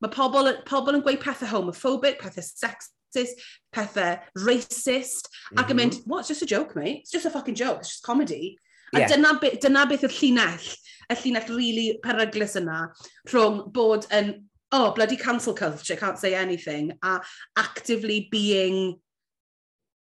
Mae 0.00 0.12
pobl, 0.12 0.50
pobl 0.68 0.96
yn 0.96 1.04
gweud 1.04 1.20
pethau 1.20 1.50
homophobic, 1.52 2.18
pethau 2.20 2.44
sexist, 2.44 3.44
pethau 3.76 4.16
racist, 4.48 5.28
mm 5.28 5.56
-hmm. 5.56 5.60
ac 5.60 5.70
yn 5.70 5.76
mm-hmm. 5.76 5.76
mynd, 5.76 6.00
what, 6.06 6.20
it's 6.20 6.32
just 6.32 6.42
a 6.42 6.50
joke, 6.54 6.74
mate. 6.76 7.00
It's 7.04 7.12
just 7.12 7.28
a 7.28 7.30
fucking 7.30 7.54
joke, 7.54 7.80
it's 7.80 7.92
just 7.94 8.08
comedy. 8.08 8.58
A 8.94 9.00
yeah. 9.00 9.08
dyna, 9.08 9.38
be, 9.40 9.56
dyna 9.60 9.86
beth 9.86 10.04
yw'r 10.08 10.18
llinell, 10.20 10.68
y 11.12 11.14
llinell 11.22 11.56
really 11.56 11.88
peryglus 12.04 12.56
yna, 12.60 12.82
rhwng 13.28 13.64
bod 13.72 14.08
yn, 14.12 14.46
oh, 14.72 14.92
bloody 14.92 15.16
cancel 15.16 15.54
culture, 15.54 15.96
can't 15.96 16.18
say 16.18 16.34
anything, 16.34 16.92
a 17.02 17.20
actively 17.56 18.28
being 18.30 18.96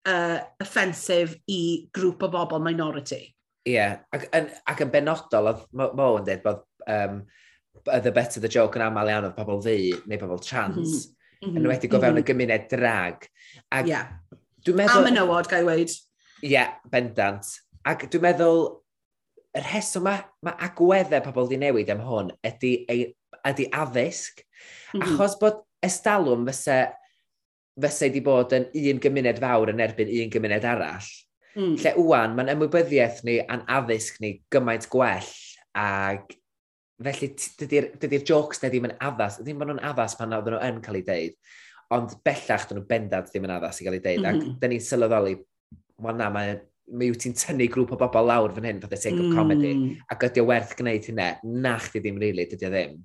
uh, 0.09 0.37
offensif 0.61 1.35
i 1.51 1.87
grŵp 1.95 2.25
o 2.27 2.29
bobl 2.33 2.63
minority. 2.63 3.23
Ie, 3.65 3.73
yeah. 3.73 3.97
ac, 4.13 4.27
ac, 4.35 4.53
ac 4.71 4.85
yn 4.85 4.93
benodol, 4.93 5.51
oedd 5.51 5.65
Mo 5.73 6.09
yn 6.19 6.27
dweud 6.27 6.43
bod 6.45 6.63
um, 6.91 7.23
the 8.03 8.11
better 8.11 8.39
the 8.39 8.51
joke 8.51 8.77
yn 8.77 8.85
aml 8.85 9.09
iawn 9.09 9.27
oedd 9.29 9.37
pobl 9.37 9.61
ddi 9.63 9.93
neu 10.09 10.21
pobl 10.21 10.41
trans, 10.41 11.09
mm 11.09 11.49
-hmm. 11.49 11.59
yn 11.59 11.69
wedi 11.69 11.89
go 11.89 11.99
fewn 11.99 12.15
mm 12.15 12.21
-hmm. 12.21 12.21
y 12.21 12.23
mhm. 12.23 12.29
gymuned 12.29 12.67
drag. 12.71 13.27
Ac 13.73 13.89
yeah. 13.89 14.13
dwi'n 14.65 14.81
meddwl... 14.81 15.01
A 15.01 15.09
menywod, 15.09 15.49
gael 15.49 15.69
weid. 15.69 15.93
Ie, 16.41 16.51
yeah, 16.55 16.75
bendant. 16.91 17.49
Ac 17.85 18.07
dwi'n 18.09 18.25
meddwl, 18.25 18.65
y 19.55 19.63
rheswm 19.63 20.05
mae 20.05 20.23
ma 20.45 20.55
agweddau 20.67 21.23
pobl 21.25 21.47
wedi 21.47 21.61
newid 21.61 21.91
am 21.93 22.03
hwn 22.05 22.33
ydy, 22.45 22.73
ydy 23.45 23.69
addysg, 23.71 24.41
mm 24.43 25.01
-hmm. 25.01 25.05
achos 25.09 25.37
bod 25.41 25.63
estalwm 25.85 26.45
fysa 26.49 26.79
fysau 27.81 28.09
wedi 28.09 28.23
bod 28.23 28.55
yn 28.55 28.69
un 28.71 29.01
gymuned 29.03 29.41
fawr 29.43 29.73
yn 29.73 29.83
erbyn 29.83 30.11
un 30.21 30.31
gymuned 30.33 30.67
arall. 30.67 31.11
Mm. 31.55 31.75
Lle 31.79 31.93
wwan, 31.99 32.33
mae'n 32.35 32.51
ymwybyddiaeth 32.55 33.21
ni 33.27 33.37
a'n 33.41 33.63
addysg 33.71 34.19
ni 34.23 34.33
gymaint 34.51 34.89
gwell 34.91 35.29
ac 35.79 36.35
felly 37.03 37.29
dydy'r 37.59 37.89
dydy 37.99 38.21
jokes 38.27 38.61
na 38.61 38.71
ddim 38.71 38.87
yn 38.89 38.95
addas, 39.03 39.39
ddim 39.41 39.59
bod 39.59 39.71
nhw'n 39.71 39.83
addas 39.91 40.15
pan 40.19 40.35
oedden 40.35 40.55
nhw 40.55 40.61
yn 40.67 40.81
cael 40.83 40.99
ei 40.99 41.07
deud, 41.07 41.35
ond 41.95 42.15
bellach 42.27 42.67
dyn 42.69 42.79
nhw 42.79 42.87
bendant 42.89 43.31
ddim 43.31 43.47
yn 43.47 43.55
addas 43.57 43.81
i 43.81 43.87
gael 43.87 43.97
ei 43.97 44.03
deud, 44.03 44.21
mm 44.21 44.29
-hmm. 44.29 44.53
ac 44.55 44.61
dyn 44.61 44.73
ni'n 44.75 44.85
sylweddoli, 44.85 45.35
wel 46.05 46.19
na, 46.19 46.29
mae 46.31 46.55
mi 46.95 47.09
wyt 47.11 47.23
ti'n 47.25 47.35
tynnu 47.39 47.67
grŵp 47.73 47.95
o 47.95 47.99
bobl 47.99 48.29
lawr 48.29 48.53
fan 48.55 48.67
hyn 48.69 48.79
for 48.83 48.91
the 48.91 48.99
sake 48.99 49.17
of 49.17 49.35
comedy, 49.35 49.73
mm. 49.73 50.05
ac 50.11 50.27
ydy 50.29 50.43
o 50.43 50.47
werth 50.51 50.75
gwneud 50.79 51.09
hynna, 51.11 51.29
na 51.43 51.75
chdi 51.81 52.03
ddim 52.03 52.19
rili, 52.21 52.31
really, 52.43 52.49
dydy 52.51 52.69
o 52.69 52.73
ddim 52.73 52.97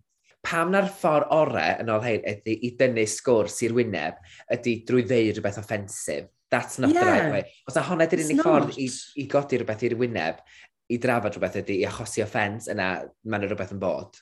pam 0.46 0.72
na'r 0.72 0.88
ffordd 0.88 1.30
orau 1.36 1.82
yn 1.82 1.90
ôl 1.92 2.04
hyn 2.04 2.26
ydy 2.32 2.56
i 2.66 2.72
dynnu 2.80 3.04
sgwrs 3.08 3.58
i'r 3.66 3.74
wyneb 3.76 4.20
ydy 4.56 4.76
drwy 4.88 5.04
ddeud 5.08 5.36
rhywbeth 5.36 5.60
offensif. 5.60 6.30
That's 6.50 6.80
not 6.82 6.90
yeah. 6.90 7.04
the 7.04 7.10
right 7.10 7.32
way. 7.32 7.52
Os 7.68 7.76
na 7.78 7.84
honna 7.86 8.08
ydy'r 8.08 8.24
unig 8.24 8.42
ffordd 8.42 8.78
i, 8.80 8.88
i 9.22 9.26
godi 9.30 9.60
rhywbeth 9.60 9.84
i'r 9.86 9.96
wyneb, 10.00 10.40
i 10.90 10.98
drafod 11.02 11.36
rhywbeth 11.36 11.60
ydy, 11.62 11.80
i 11.82 11.86
achosi 11.88 12.24
offens 12.24 12.66
yna, 12.72 12.88
mae'n 13.28 13.46
rhywbeth 13.46 13.74
yn 13.76 13.82
bod. 13.82 14.18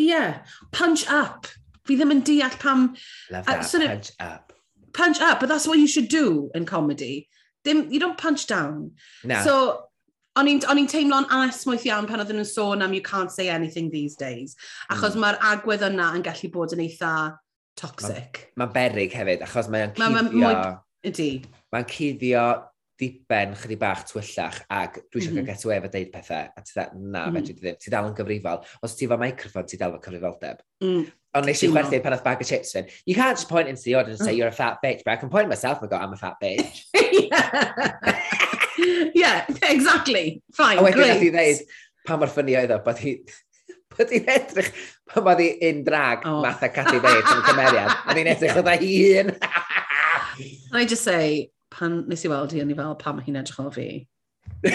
Ie, 0.00 0.08
yeah. 0.08 0.40
punch 0.74 1.04
up. 1.12 1.46
Fi 1.86 1.98
ddim 1.98 2.14
yn 2.14 2.24
deall 2.26 2.56
pam... 2.62 2.88
Love 3.30 3.46
that, 3.46 3.62
uh, 3.62 3.68
so 3.68 3.82
punch 3.84 4.10
up. 4.18 4.52
Punch 4.94 5.20
up, 5.20 5.40
but 5.40 5.48
that's 5.48 5.66
what 5.66 5.78
you 5.78 5.86
should 5.86 6.08
do 6.08 6.50
in 6.54 6.66
comedy. 6.66 7.28
Dim, 7.64 7.90
you 7.92 8.00
don't 8.00 8.18
punch 8.18 8.46
down. 8.46 8.92
Na. 9.24 9.42
So, 9.42 9.86
O'n 10.40 10.48
i'n 10.48 10.62
on 10.72 10.78
teimlo'n 10.88 11.28
anesmwyth 11.28 11.84
iawn 11.90 12.06
pan 12.08 12.22
oedden 12.22 12.38
nhw'n 12.40 12.48
sôn 12.48 12.84
am 12.84 12.94
you 12.96 13.02
can't 13.04 13.32
say 13.32 13.50
anything 13.52 13.90
these 13.92 14.16
days. 14.16 14.56
Achos 14.88 15.12
mm. 15.12 15.24
mae'r 15.26 15.40
agwedd 15.50 15.84
yna 15.90 16.08
yn 16.16 16.24
gallu 16.24 16.48
bod 16.54 16.72
yn 16.72 16.84
eitha 16.86 17.12
toxic. 17.76 18.46
Mae'n 18.56 18.64
ma 18.64 18.72
berig 18.72 19.12
hefyd, 19.16 19.44
achos 19.44 19.68
mae'n 19.72 19.92
cuddio... 19.92 20.08
Mae'n 20.08 20.30
ma, 20.32 20.52
ma, 20.54 20.76
ydy. 21.04 21.30
Mae'n 21.74 21.88
cuddio 21.90 22.44
ddiben 23.02 23.56
chydig 23.58 23.80
bach 23.80 24.06
twyllach 24.08 24.58
ac 24.70 25.00
dwi 25.10 25.20
eisiau 25.20 25.32
mm 25.32 25.38
-hmm. 25.38 25.46
cael 25.48 25.56
get 25.56 25.64
away 25.66 25.78
efo 25.80 25.90
deud 25.92 26.10
pethau 26.14 26.44
a 26.48 26.62
ti 26.62 26.72
dda, 26.76 26.84
na, 26.94 27.00
mm 27.02 27.08
-hmm. 27.10 27.36
fedri 27.36 27.54
ddim, 27.58 27.76
ti 27.82 27.92
dal 27.92 28.08
yn 28.08 28.16
gyfrifol. 28.16 28.62
Os 28.82 28.96
ti 28.96 29.08
efo 29.08 29.18
microphone, 29.20 29.68
ti 29.68 29.80
dal 29.80 29.96
yn 29.98 30.04
cyfrifoldeb. 30.06 30.62
Mm. 30.84 31.04
Ond 31.32 31.48
nes 31.48 31.62
i 31.64 31.68
chwerthu 31.72 32.00
pan 32.04 32.16
oedd 32.16 32.24
bag 32.24 32.40
of 32.40 32.48
chips 32.48 32.72
fin. 32.72 32.88
you 33.04 33.14
can't 33.14 33.36
just 33.36 33.48
point 33.48 33.68
into 33.68 33.82
the 33.82 33.94
audience 33.96 34.20
and 34.20 34.28
say 34.28 34.34
mm. 34.34 34.38
you're 34.38 34.52
a 34.52 34.60
fat 34.62 34.78
bitch, 34.84 35.04
but 35.04 35.12
I 35.12 35.20
can 35.20 35.28
point 35.28 35.48
myself 35.48 35.80
and 35.82 35.90
go, 35.90 35.96
I'm 35.96 36.12
a 36.12 36.16
fat 36.16 36.36
bitch. 36.40 36.88
yeah, 39.14 39.46
exactly. 39.68 40.42
Fine, 40.54 40.78
a 40.78 40.84
wedyn 40.84 41.08
nath 41.08 41.24
i 41.24 41.30
ddeud, 41.34 41.64
pa 42.06 42.18
mor 42.20 42.30
ffynnu 42.32 42.58
oedd 42.60 42.76
o, 42.76 42.82
bod 42.84 43.02
hi... 43.04 43.16
Bod 43.92 44.08
hi'n 44.08 44.28
edrych, 44.32 44.70
pan 45.12 45.26
oedd 45.28 45.40
hi 45.42 45.46
in 45.68 45.82
drag, 45.84 46.22
oh. 46.24 46.38
math 46.40 46.62
a 46.64 46.70
Cathy 46.72 46.96
Bates 47.04 47.28
yn 47.28 47.42
cymeriad, 47.44 47.90
a 47.92 48.14
hi'n 48.16 48.30
edrych 48.32 48.56
oedd 48.56 48.70
hi 48.80 48.92
hun. 49.02 49.32
Can 49.42 50.78
I 50.80 50.86
just 50.88 51.04
say, 51.04 51.50
pan 51.68 51.98
nes 52.08 52.24
i 52.24 52.30
weld 52.32 52.54
hi, 52.56 52.62
o'n 52.64 52.72
i 52.72 52.76
fel, 52.78 52.94
pam 53.02 53.20
hi'n 53.20 53.36
edrych 53.42 53.60
o 53.60 53.66
fi? 53.74 53.84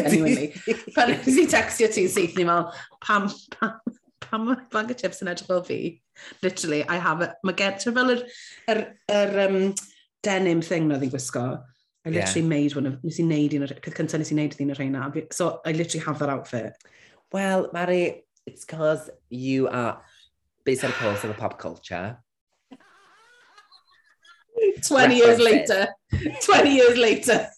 anyway, 0.00 0.48
pan 0.96 1.12
nes 1.12 1.28
i 1.28 1.44
textio 1.52 1.90
ti'n 1.92 2.08
syth, 2.14 2.38
ni 2.40 2.48
fel, 2.48 2.70
pam, 3.04 3.28
pam, 3.52 3.76
pam 4.24 4.48
mae 4.48 4.64
bag 4.72 4.96
o 4.96 4.98
chips 5.02 5.20
yn 5.20 5.34
edrych 5.34 5.52
fel 5.52 5.60
fi? 5.68 5.78
Literally, 6.40 6.80
I 6.88 6.96
have 7.04 7.20
it. 7.28 7.36
Mae 7.44 7.60
gen, 7.60 7.76
ti'n 7.84 7.98
fel 8.00 8.14
yr, 8.16 8.24
yr, 8.72 8.82
yr 9.12 9.38
um, 9.44 9.60
denim 10.24 10.64
thing 10.64 10.88
na 10.88 10.96
ddi'n 10.96 11.12
gwisgo 11.12 11.44
I 12.06 12.10
literally 12.10 12.40
yeah. 12.42 12.48
made 12.48 12.74
one 12.76 12.86
of, 12.86 12.98
nes 13.02 13.18
i 13.18 13.24
neud 13.24 13.54
un 13.56 13.64
o'r, 13.64 13.72
peth 13.80 13.96
cyntaf 13.96 14.20
nes 14.20 14.32
i 14.32 14.36
neud 14.36 14.58
un 14.60 14.74
o'r 14.74 14.80
rheina. 14.80 15.32
So, 15.32 15.60
I 15.64 15.72
literally 15.72 16.04
have 16.04 16.18
that 16.18 16.28
outfit. 16.28 16.76
Well, 17.32 17.70
Mary, 17.72 18.24
it's 18.46 18.64
because 18.64 19.08
you 19.30 19.68
are 19.68 20.02
based 20.64 20.84
on 20.84 20.90
a 20.90 20.94
pulse 20.94 21.24
of 21.24 21.30
the 21.30 21.40
pop 21.40 21.58
culture. 21.58 22.18
20 24.86 25.16
years 25.16 25.38
later. 25.38 25.88
20 26.42 26.74
years 26.74 26.98
later. 26.98 27.48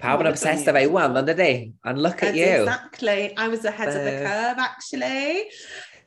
Pawb 0.00 0.22
yn 0.24 0.30
obsessed 0.30 0.68
efo 0.70 0.80
ei 0.80 0.88
wan, 0.88 1.18
ond 1.20 1.28
ydy. 1.28 1.74
And 1.84 2.00
look 2.00 2.22
That's 2.24 2.32
at 2.32 2.40
you. 2.40 2.62
Exactly. 2.64 3.36
I 3.36 3.48
was 3.52 3.66
ahead 3.68 3.92
of 3.92 4.00
the 4.00 4.14
curve, 4.24 4.62
actually. 4.64 5.50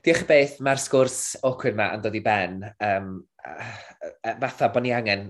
Diolch 0.03 0.25
beth, 0.27 0.57
mae'r 0.65 0.81
sgwrs 0.81 1.19
awkward 1.45 1.77
ma 1.77 1.91
yn 1.93 2.01
dod 2.01 2.17
i 2.17 2.23
ben. 2.25 2.57
Um, 2.81 3.11
uh, 3.45 4.33
fatha 4.41 4.71
bod 4.73 4.87
ni 4.87 4.95
angen 4.97 5.29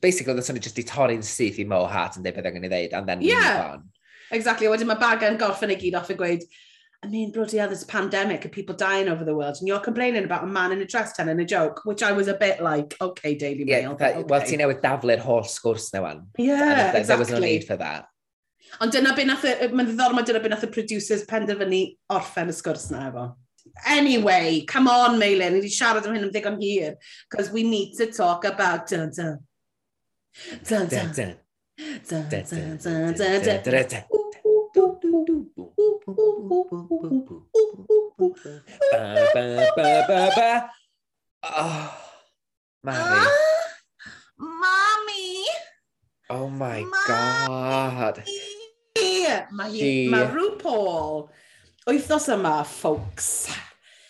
basically, 0.00 0.34
oedd 0.34 0.50
o'n 0.52 0.60
just 0.62 0.80
i 0.80 0.86
torri'n 0.88 1.24
syth 1.26 1.60
i 1.62 1.68
Mo 1.68 1.84
Hart 1.90 2.18
yn 2.18 2.26
dweud 2.26 2.38
beth 2.38 2.50
angen 2.50 2.68
i 2.68 2.72
ddeud, 2.72 2.98
and 2.98 3.08
then 3.08 3.24
yeah. 3.24 3.72
on. 3.72 3.88
Exactly, 4.32 4.70
wedyn 4.72 4.88
mae 4.88 5.00
bagan 5.00 5.40
gorffen 5.40 5.72
i 5.74 5.78
gyd 5.80 5.98
off 5.98 6.12
y 6.12 6.18
gweud, 6.18 6.46
I 7.04 7.08
mean, 7.08 7.32
bloody 7.32 7.58
hell, 7.58 7.66
there's 7.66 7.82
a 7.82 7.86
pandemic 7.86 8.44
and 8.44 8.52
people 8.52 8.76
dying 8.76 9.08
over 9.08 9.24
the 9.24 9.34
world, 9.34 9.56
and 9.58 9.66
you're 9.66 9.80
complaining 9.80 10.22
about 10.22 10.44
a 10.44 10.46
man 10.46 10.70
in 10.70 10.80
a 10.80 10.84
dress 10.86 11.12
telling 11.12 11.40
a 11.40 11.44
joke, 11.44 11.80
which 11.84 12.02
I 12.02 12.12
was 12.12 12.28
a 12.28 12.34
bit 12.34 12.62
like, 12.62 12.94
okay, 13.00 13.34
Daily 13.34 13.64
Mail. 13.64 13.90
Yeah, 13.90 13.94
that, 13.94 14.16
okay. 14.18 14.24
Wel, 14.30 14.46
ti'n 14.46 14.62
newid 14.62 14.80
daflu'r 14.84 15.18
holl 15.18 15.42
sgwrs 15.42 15.90
na 15.92 16.02
wan. 16.04 16.22
Yeah, 16.38 16.92
exactly. 16.94 17.02
There 17.08 17.18
was 17.18 17.30
no 17.30 17.40
need 17.40 17.66
for 17.66 17.76
that. 17.76 18.06
Ond 18.80 18.94
dyna 18.94 19.16
beth 19.16 19.26
nath, 19.26 19.48
mae'n 19.74 19.90
ddiddorol, 19.90 20.14
mae 20.14 20.28
dyna 20.30 20.44
beth 20.44 20.54
nath 20.54 20.66
y 20.68 20.70
producers 20.78 21.26
penderfynu 21.26 21.82
orffen 22.14 22.54
y 22.54 22.54
sgwrs 22.54 22.92
na 22.94 23.08
efo. 23.10 23.26
Anyway, 23.86 24.64
come 24.68 24.86
on, 24.86 25.18
Meilin, 25.18 25.56
ni 25.56 25.64
wedi 25.64 25.74
siarad 25.74 26.06
am 26.06 26.14
hyn 26.14 26.28
am 26.28 26.30
ddigon 26.30 26.62
hir, 26.62 26.94
because 27.28 27.50
we 27.50 27.66
need 27.66 27.98
to 27.98 28.12
talk 28.14 28.44
about 28.44 28.86
dun, 28.86 29.10
dun, 29.10 29.40
Dun, 30.68 30.88
dun, 30.88 31.12
dun. 31.12 31.36
Dun, 32.08 32.28
dun, 32.28 32.44
dun, 32.48 32.78
dun, 32.78 33.12
dun, 33.14 33.88
dun. 33.88 34.04
Ba, 38.92 39.14
ba, 39.34 39.44
ba, 39.76 39.88
ba, 40.08 40.20
ba. 40.36 40.70
Oh, 41.42 41.90
Mami. 42.86 43.20
Mami! 44.38 45.44
Oh 46.30 46.48
my 46.48 46.82
Mami. 46.82 47.06
god. 47.06 48.24
Mae 49.52 49.70
She... 49.78 50.08
ma 50.08 50.24
RuPaul 50.32 51.28
wythnos 51.86 52.28
yma, 52.32 52.64
folks. 52.66 53.48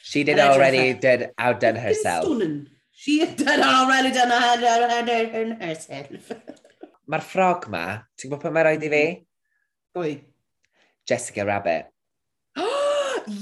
She 0.02 0.24
did 0.24 0.38
already 0.38 0.94
did 0.94 1.30
outdone 1.38 1.76
herself. 1.76 2.26
She 3.02 3.18
had 3.18 3.34
done 3.34 3.60
already 3.60 4.12
done 4.12 4.30
her, 4.30 4.58
her, 4.58 4.88
her, 4.88 5.26
her, 5.34 5.54
herself. 5.60 6.28
Mae'r 7.10 7.24
ffrog 7.26 7.64
ma, 7.74 7.80
ti'n 8.14 8.30
gwybod 8.30 8.44
pwy 8.44 8.52
mae'n 8.54 8.66
rhaid 8.68 8.84
i 8.86 8.90
fi? 8.92 9.00
Oi. 9.98 10.10
Jessica 11.10 11.42
Rabbit. 11.48 11.88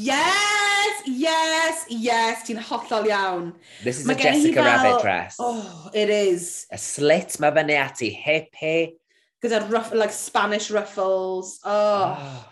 yes! 0.06 1.02
Yes! 1.04 1.84
Yes! 1.92 2.46
Ti'n 2.48 2.62
hollol 2.70 3.10
iawn. 3.10 3.52
This 3.84 4.00
is 4.00 4.08
ma 4.08 4.16
a 4.16 4.22
Jessica 4.24 4.64
Rabbit 4.64 4.94
fel... 4.94 5.02
dress. 5.04 5.36
Oh, 5.36 5.92
it 5.92 6.08
is. 6.08 6.64
A 6.72 6.80
slit 6.80 7.36
mae 7.44 7.52
fyny 7.60 7.76
ati, 7.84 8.10
hip 8.16 8.56
hip. 8.64 8.96
Gyda 9.44 9.60
ruff, 9.68 9.92
like 9.92 10.16
Spanish 10.16 10.72
ruffles. 10.72 11.58
Oh. 11.68 12.16
oh. 12.16 12.42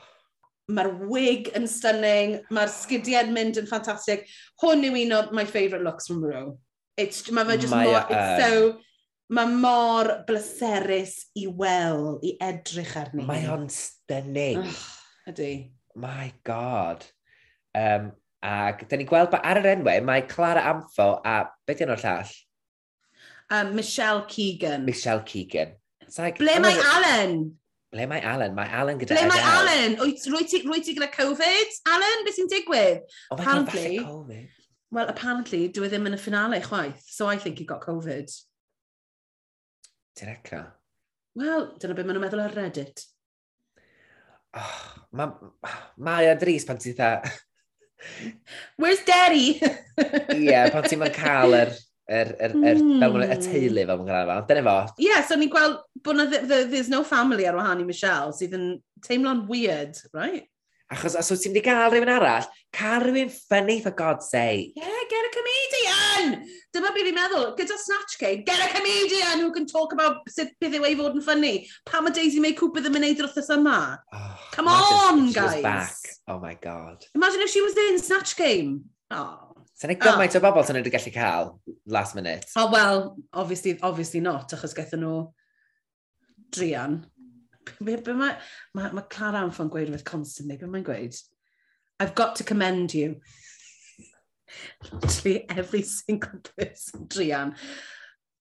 Mae'r 0.69 0.93
wig 1.09 1.55
yn 1.57 1.73
stunning. 1.73 2.43
Mae'r 2.53 2.77
sgidiau'n 2.77 3.33
mynd 3.33 3.65
yn 3.65 3.73
ffantastig. 3.73 4.29
Hwn 4.61 4.91
yw 4.93 5.05
un 5.07 5.21
o 5.23 5.27
my 5.33 5.49
favourite 5.49 5.89
looks 5.89 6.13
from 6.13 6.21
Rue. 6.21 6.59
It's, 6.99 7.23
mae 7.31 7.47
fe 7.47 7.57
just 7.63 7.75
mae 7.75 7.87
mor, 7.87 8.01
e, 8.03 8.19
it's 8.19 8.43
so, 8.43 8.55
mae 9.39 9.59
mor 9.63 10.11
bleserus 10.27 11.15
i 11.39 11.47
wel, 11.47 12.17
i 12.27 12.35
edrych 12.43 12.97
arni. 12.99 13.27
Mae 13.29 13.47
o'n 13.53 13.69
stunning. 13.71 14.65
Oh, 14.65 15.31
ydy. 15.31 15.53
My 15.99 16.33
god. 16.47 17.07
Um, 17.79 18.11
ac, 18.43 18.83
da 18.91 18.99
ni'n 18.99 19.09
gweld, 19.09 19.37
ar 19.39 19.63
yr 19.63 19.71
enwau, 19.77 20.03
mae 20.07 20.27
Clara 20.31 20.67
Amfo 20.73 21.13
a, 21.23 21.39
beth 21.69 21.87
yna'r 21.87 22.03
llall? 22.03 22.35
Um, 23.51 23.73
Michelle 23.79 24.25
Keegan. 24.29 24.85
Michelle 24.85 25.23
Keegan. 25.23 25.79
It's 26.03 26.19
like, 26.19 26.39
Ble 26.39 26.57
oh, 26.57 26.61
mae 26.65 26.83
Alan? 26.97 27.41
Ble 27.93 28.07
mae 28.11 28.23
Alan? 28.27 28.55
Mae 28.57 28.69
Alan 28.75 28.99
gyda 29.01 29.17
Ble 29.17 29.29
mae 29.31 29.45
Alan? 29.55 29.97
Rwy 30.03 30.45
ti, 30.51 30.65
rwy 30.67 30.83
ti 30.85 30.99
gyda 30.99 31.09
Covid? 31.15 31.79
Alan, 31.95 32.25
beth 32.27 32.37
sy'n 32.37 32.51
digwydd? 32.53 33.05
Oh 33.31 33.37
my 33.37 33.43
Apparently, 33.43 33.99
falle 33.99 34.09
Covid 34.09 34.58
well, 34.91 35.09
apparently, 35.09 35.69
dwi 35.69 35.89
e 35.89 35.93
ddim 35.93 36.09
yn 36.09 36.17
y 36.17 36.21
finale 36.21 36.61
chwaith, 36.65 37.05
so 37.05 37.29
I 37.29 37.37
think 37.37 37.59
he 37.59 37.67
got 37.69 37.85
Covid. 37.85 38.33
Direcca? 40.19 40.65
Wel, 41.39 41.69
dyna 41.79 41.95
beth 41.95 42.09
maen 42.09 42.19
nhw'n 42.19 42.25
meddwl 42.27 42.45
ar 42.47 42.57
Reddit. 42.57 43.05
Oh, 44.59 44.79
mae 45.13 45.29
ma 46.03 46.17
a 46.25 46.39
Dries 46.41 46.67
pan 46.67 46.81
ti'n 46.81 46.97
dda... 46.97 47.11
Where's 48.81 49.05
Daddy? 49.07 49.61
Ie, 50.39 50.49
yeah, 50.49 50.71
pan 50.73 50.89
ti'n 50.89 51.05
cael 51.15 51.61
yr... 51.61 51.77
Er, 52.09 52.31
er, 52.41 52.55
er, 52.65 52.79
mm. 52.81 53.03
fel 53.03 53.21
y 53.21 53.35
teulu 53.45 53.83
fel 53.85 53.99
mwyn 54.01 54.07
gyda'r 54.09 54.31
fan. 54.31 54.45
Dyna 54.49 54.63
fo. 54.65 54.77
Ie, 54.97 55.11
yeah, 55.11 55.25
so 55.29 55.37
ni'n 55.37 55.51
gweld 55.53 55.83
bod 56.07 56.23
there's 56.49 56.89
no 56.89 57.03
family 57.05 57.45
ar 57.45 57.59
wahan 57.59 57.83
i 57.83 57.85
Michelle 57.85 58.33
sydd 58.33 58.55
yn 58.57 58.71
teimlo'n 59.05 59.43
weird, 59.51 60.01
right? 60.17 60.47
Achos 60.89 61.19
os 61.21 61.29
wyt 61.29 61.43
ti'n 61.45 61.53
mynd 61.53 61.61
i 61.61 61.63
gael 61.67 61.91
rhywun 61.93 62.11
arall, 62.15 62.47
cael 62.73 63.03
rhywun 63.05 63.29
ffynnu 63.29 63.75
for 63.85 63.93
God's 63.97 64.31
sake. 64.33 64.73
Yeah, 64.77 65.03
get 65.11 65.27
a 65.27 65.33
comedian! 65.35 66.39
Dyma 66.73 66.93
beth 66.95 67.09
fi'n 67.09 67.19
meddwl, 67.19 67.45
gyda 67.59 67.77
Snatch 67.83 68.17
Game, 68.21 68.45
get 68.47 68.63
a 68.65 68.71
comedian 68.73 69.43
who 69.43 69.51
can 69.53 69.67
talk 69.69 69.93
about 69.93 70.25
sut 70.33 70.55
beth 70.63 70.79
yw 70.79 70.87
ei 70.89 70.97
fod 70.97 71.19
yn 71.19 71.25
ffynnu. 71.27 71.53
Pam 71.89 72.09
y 72.09 72.15
Daisy 72.17 72.41
May 72.41 72.57
Cooper 72.57 72.81
ddim 72.85 72.97
yn 72.97 73.05
neud 73.05 73.21
rhywbeth 73.21 73.53
yma? 73.59 73.77
Oh, 74.17 74.47
Come 74.55 74.73
on, 74.73 75.27
if 75.29 75.37
guys! 75.37 75.59
She 75.59 75.61
was 75.61 75.69
back. 75.69 76.15
Oh 76.29 76.39
my 76.41 76.55
God. 76.55 77.05
Imagine 77.15 77.45
if 77.45 77.53
she 77.53 77.65
was 77.67 77.77
in 77.85 78.01
Snatch 78.01 78.33
Game. 78.41 78.89
Oh. 79.11 79.45
Sa'n 79.79 79.93
ei 79.93 80.01
gymaint 80.01 80.35
oh. 80.35 80.41
o 80.41 80.45
bobl 80.47 80.65
sy'n 80.65 80.81
wedi 80.81 80.95
gallu 80.97 81.13
cael 81.15 81.53
last 81.85 82.17
minute? 82.17 82.49
Oh, 82.57 82.71
well, 82.73 83.19
obviously, 83.33 83.77
obviously 83.83 84.25
not, 84.25 84.57
achos 84.57 84.73
gaethon 84.75 85.05
nhw 85.05 85.21
drian 86.57 87.03
be, 87.85 87.97
be 87.97 88.13
mae, 88.13 88.37
ma, 88.75 88.91
ma 88.93 89.03
Clara 89.03 89.43
Anfon 89.45 89.71
gweud 89.71 89.91
with 89.91 90.05
constantly, 90.05 90.57
be 90.57 90.67
mae'n 90.67 90.87
gweud? 90.87 91.19
I've 92.01 92.15
got 92.15 92.37
to 92.37 92.45
commend 92.45 92.95
you. 92.95 93.21
Literally 94.93 95.49
every 95.51 95.83
single 95.83 96.41
person, 96.57 97.07
Drian. 97.07 97.57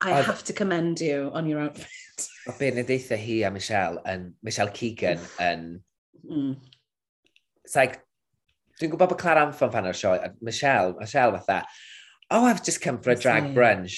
I 0.02 0.14
I've... 0.14 0.26
have 0.26 0.44
to 0.46 0.54
commend 0.54 1.02
you 1.02 1.32
on 1.34 1.48
your 1.48 1.62
outfit. 1.62 2.30
o 2.48 2.54
be 2.58 2.70
yn 2.72 2.86
deitha 2.88 3.18
hi 3.20 3.42
a 3.48 3.52
Michelle, 3.52 4.00
yn, 4.08 4.32
Michelle 4.44 4.72
Keegan 4.74 5.24
yn... 5.44 5.66
Mm. 6.24 6.56
It's 7.66 7.76
like, 7.76 8.00
dwi'n 8.80 8.94
gwybod 8.94 9.12
bod 9.12 9.20
Clara 9.20 9.44
Anfon 9.48 9.74
fan 9.74 9.90
o'r 9.90 9.98
sioe, 9.98 10.22
a 10.24 10.32
Michelle, 10.42 10.96
Michelle 11.00 11.36
fatha, 11.38 11.66
oh, 12.32 12.46
I've 12.46 12.64
just 12.64 12.82
come 12.82 13.02
for 13.02 13.12
a 13.12 13.20
drag 13.20 13.52
brunch. 13.56 13.98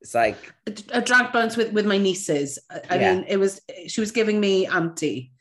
It's 0.00 0.14
like 0.14 0.54
a 0.92 1.00
drag 1.00 1.32
bounce 1.32 1.56
with 1.56 1.72
with 1.72 1.86
my 1.86 1.98
nieces. 1.98 2.58
I, 2.70 2.96
yeah. 2.96 3.14
mean, 3.14 3.24
it 3.28 3.36
was 3.36 3.60
she 3.86 4.00
was 4.00 4.12
giving 4.12 4.40
me 4.40 4.66
auntie. 4.66 5.32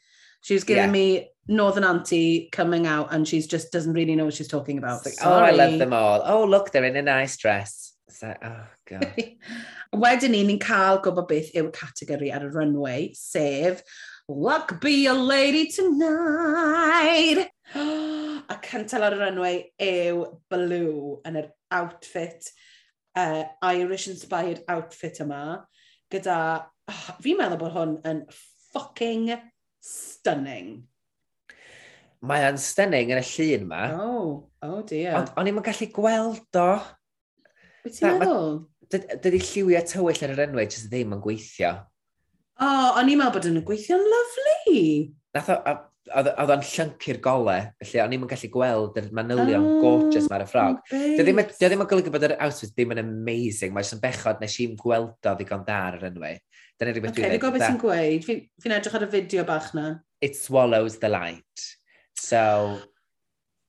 She 0.41 0.53
was 0.53 0.63
giving 0.63 0.85
yeah. 0.85 0.91
me 0.91 1.29
northern 1.47 1.83
auntie 1.83 2.49
coming 2.51 2.85
out, 2.85 3.13
and 3.13 3.27
she 3.27 3.41
just 3.41 3.71
doesn't 3.71 3.93
really 3.93 4.15
know 4.15 4.25
what 4.25 4.33
she's 4.33 4.47
talking 4.47 4.77
about. 4.77 5.05
Like, 5.05 5.15
oh, 5.23 5.33
I 5.33 5.51
love 5.51 5.79
them 5.79 5.93
all. 5.93 6.21
Oh, 6.25 6.45
look, 6.45 6.71
they're 6.71 6.83
in 6.83 6.95
a 6.95 7.01
nice 7.01 7.37
dress. 7.37 7.93
It's 8.07 8.21
like, 8.21 8.43
oh 8.43 8.65
god. 8.85 9.13
Wedyn 9.95 10.31
ni, 10.31 10.43
ni'n 10.45 10.59
cael 10.61 10.99
gwybod 11.01 11.27
beth 11.29 11.49
yw'r 11.57 11.71
categori 11.73 12.29
ar 12.35 12.43
y 12.45 12.49
runway, 12.53 13.11
sef 13.17 13.81
Luck 14.29 14.79
be 14.79 15.07
a 15.07 15.13
lady 15.13 15.65
tonight. 15.71 17.47
a 17.75 18.59
cyntal 18.61 19.03
ar 19.03 19.15
y 19.15 19.17
runway 19.17 19.55
yw 19.81 20.27
Blue 20.53 21.15
yn 21.25 21.39
yr 21.41 21.47
outfit 21.73 22.51
uh, 23.17 23.43
Irish-inspired 23.71 24.63
outfit 24.69 25.21
yma, 25.23 25.41
gyda, 26.11 26.37
oh, 26.91 27.01
fi'n 27.23 27.39
meddwl 27.39 27.59
bod 27.61 27.75
hwn 27.75 27.97
yn 28.09 28.23
fucking 28.73 29.31
stunning. 29.83 30.79
Mae 32.19 32.43
o'n 32.49 32.59
stunning 32.59 33.13
yn 33.13 33.21
y 33.21 33.25
llun 33.25 33.67
yma. 33.67 33.83
Oh, 33.95 34.31
oh 34.65 34.81
dear. 34.87 35.15
Ond 35.21 35.31
o'n 35.39 35.51
i'n 35.51 35.61
gallu 35.63 35.87
gweld 35.95 36.59
o. 36.59 36.71
Be 37.85 37.93
ti'n 37.95 38.19
meddwl? 38.19 38.57
Dydy 38.89 39.39
lliwiau 39.45 39.85
tywyll 39.87 40.25
ar 40.25 40.33
yr 40.33 40.43
enwau 40.47 40.65
jyst 40.65 40.89
ddim 40.91 41.15
yn 41.15 41.23
gweithio. 41.23 41.75
O, 42.59 42.65
oh, 42.67 42.99
o'n 42.99 43.07
i'n 43.07 43.21
meddwl 43.21 43.37
bod 43.37 43.47
yn 43.47 43.61
gweithio'n 43.63 44.03
lyflu. 44.13 44.81
Nath 45.37 45.53
o, 45.53 45.75
oedd 46.17 46.51
o'n 46.55 46.63
llyncu'r 46.65 47.19
gole, 47.23 47.55
felly 47.83 48.01
o'n 48.03 48.15
i'n 48.15 48.25
gallu 48.29 48.49
gweld 48.53 48.97
yr 48.99 49.07
manylion 49.15 49.65
oh, 49.65 49.79
gorgeous 49.83 50.29
mae'r 50.31 50.45
ffrog. 50.49 50.79
Dio 50.91 51.25
ddim, 51.25 51.41
dio 51.51 51.69
ddim 51.69 51.83
yn 51.85 51.89
golygu 51.91 52.13
bod 52.13 52.27
yr 52.27 52.35
outfit 52.45 52.73
ddim 52.73 52.93
yn 52.95 53.01
amazing, 53.03 53.73
mae'n 53.75 53.87
sy'n 53.87 54.01
bechod 54.03 54.43
nes 54.43 54.59
i'n 54.63 54.77
gweld 54.79 55.29
o 55.29 55.33
ddigon 55.39 55.65
da 55.67 55.79
ar 55.87 55.99
yr 55.99 56.07
enwau. 56.11 56.37
Dyna 56.79 56.93
rhywbeth 56.95 57.17
okay, 57.17 57.35
dwi'n 57.35 57.55
beth 57.55 57.65
sy'n 57.65 57.81
gweud, 57.81 58.27
fi'n 58.27 58.45
fi 58.63 58.71
edrych 58.77 58.95
ar 58.99 59.05
y 59.05 59.09
fideo 59.15 59.43
bach 59.47 59.73
na. 59.77 59.89
It 60.23 60.39
swallows 60.39 60.97
the 61.03 61.11
light. 61.11 61.67
So... 62.19 62.79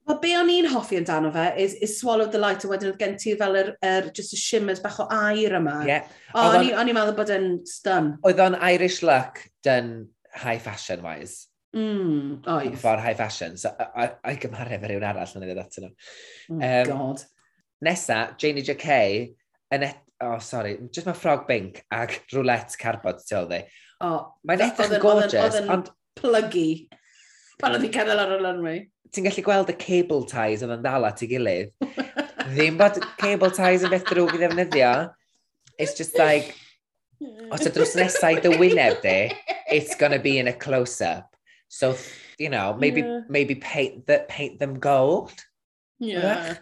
Wel, 0.09 0.16
be 0.22 0.32
o'n 0.34 0.49
i'n 0.51 0.70
hoffi 0.72 0.97
amdano 0.99 1.28
fe 1.34 1.51
is, 1.62 1.76
is 1.84 1.99
swallow 2.01 2.30
the 2.30 2.41
light, 2.41 2.64
a 2.64 2.70
wedyn 2.70 2.95
oedd 2.95 3.03
gen 3.03 3.18
ti 3.20 3.34
fel 3.38 3.59
yr, 3.61 3.74
er, 3.84 4.09
just 4.16 4.32
y 4.34 4.41
shimmers 4.41 4.80
bach 4.82 4.99
o 5.03 5.07
air 5.12 5.59
yma. 5.59 5.76
Yeah. 5.86 6.09
O, 6.32 6.49
o'n 6.57 6.64
i'n 6.64 6.97
meddwl 6.97 7.14
bod 7.18 7.34
yn 7.34 7.53
stun. 7.68 8.14
Oedd 8.26 8.43
o'n 8.43 8.59
Irish 8.72 9.05
luck 9.07 9.45
done 9.66 10.09
high 10.34 10.59
fashion 10.59 11.03
wise. 11.03 11.50
Mm, 11.77 12.41
oedd. 12.51 12.79
Ffordd 12.81 13.03
high 13.05 13.14
fashion. 13.18 13.57
So, 13.61 13.71
o'i 13.79 14.39
gymharu 14.43 14.75
efo 14.75 14.89
rhywun 14.91 15.07
arall 15.07 15.35
yn 15.39 15.45
ei 15.47 15.53
ddod 15.53 15.62
atyn 15.62 15.87
nhw. 15.87 15.93
Oh, 16.51 16.57
um, 16.57 16.89
God. 16.91 17.23
Nesa, 17.87 18.23
Janie 18.41 18.64
J.K. 18.66 18.97
yn 19.77 19.87
et... 19.87 20.01
Oh, 20.21 20.37
sorry. 20.45 20.75
Just 20.93 21.07
mae 21.09 21.16
ffrog 21.16 21.47
bink 21.49 21.81
ag 21.97 22.12
roulette 22.35 22.77
carbod, 22.81 23.23
ti 23.25 23.37
oedd 23.39 23.55
ei. 23.57 23.62
O. 24.05 24.16
Mae'n 24.49 24.66
edrych 24.66 24.97
yn 24.99 25.05
gorgeous, 25.05 25.61
Oedd 25.61 25.71
ond... 25.73 25.93
Plygu. 26.21 26.66
Pan 27.62 27.77
oedd 27.77 27.87
hi'n 27.87 27.95
cadw 27.95 28.16
ar 28.18 28.35
y 28.35 28.41
runway. 28.43 28.83
Ti'n 29.14 29.25
gallu 29.25 29.47
gweld 29.47 29.71
y 29.73 29.77
cable 29.81 30.27
ties 30.29 30.64
oedd 30.66 30.75
yn 30.75 30.85
ddal 30.85 31.07
at 31.09 31.23
ei 31.25 31.31
gilydd. 31.31 31.73
Ddim 32.51 32.77
bod 32.81 32.99
cable 33.21 33.53
ties 33.55 33.87
yn 33.87 33.95
beth 33.95 34.11
drwg 34.11 34.35
i 34.37 34.43
ddefnyddio. 34.43 34.93
It's 35.79 35.97
just 35.97 36.18
like... 36.21 36.57
Os 37.53 37.64
y 37.68 37.73
drws 37.73 37.97
nesau 37.99 38.39
dy 38.41 38.55
wyneb 38.57 39.01
di, 39.05 39.16
it's 39.68 39.97
gonna 39.97 40.18
be 40.18 40.39
in 40.41 40.49
a 40.49 40.55
close-up. 40.57 41.30
So, 41.71 41.97
you 42.37 42.51
know, 42.51 42.75
maybe 42.77 43.01
yeah. 43.01 43.21
maybe 43.29 43.55
paint 43.55 44.07
that 44.09 44.29
paint 44.29 44.59
them 44.59 44.81
gold. 44.81 45.33
Yeah. 46.01 46.57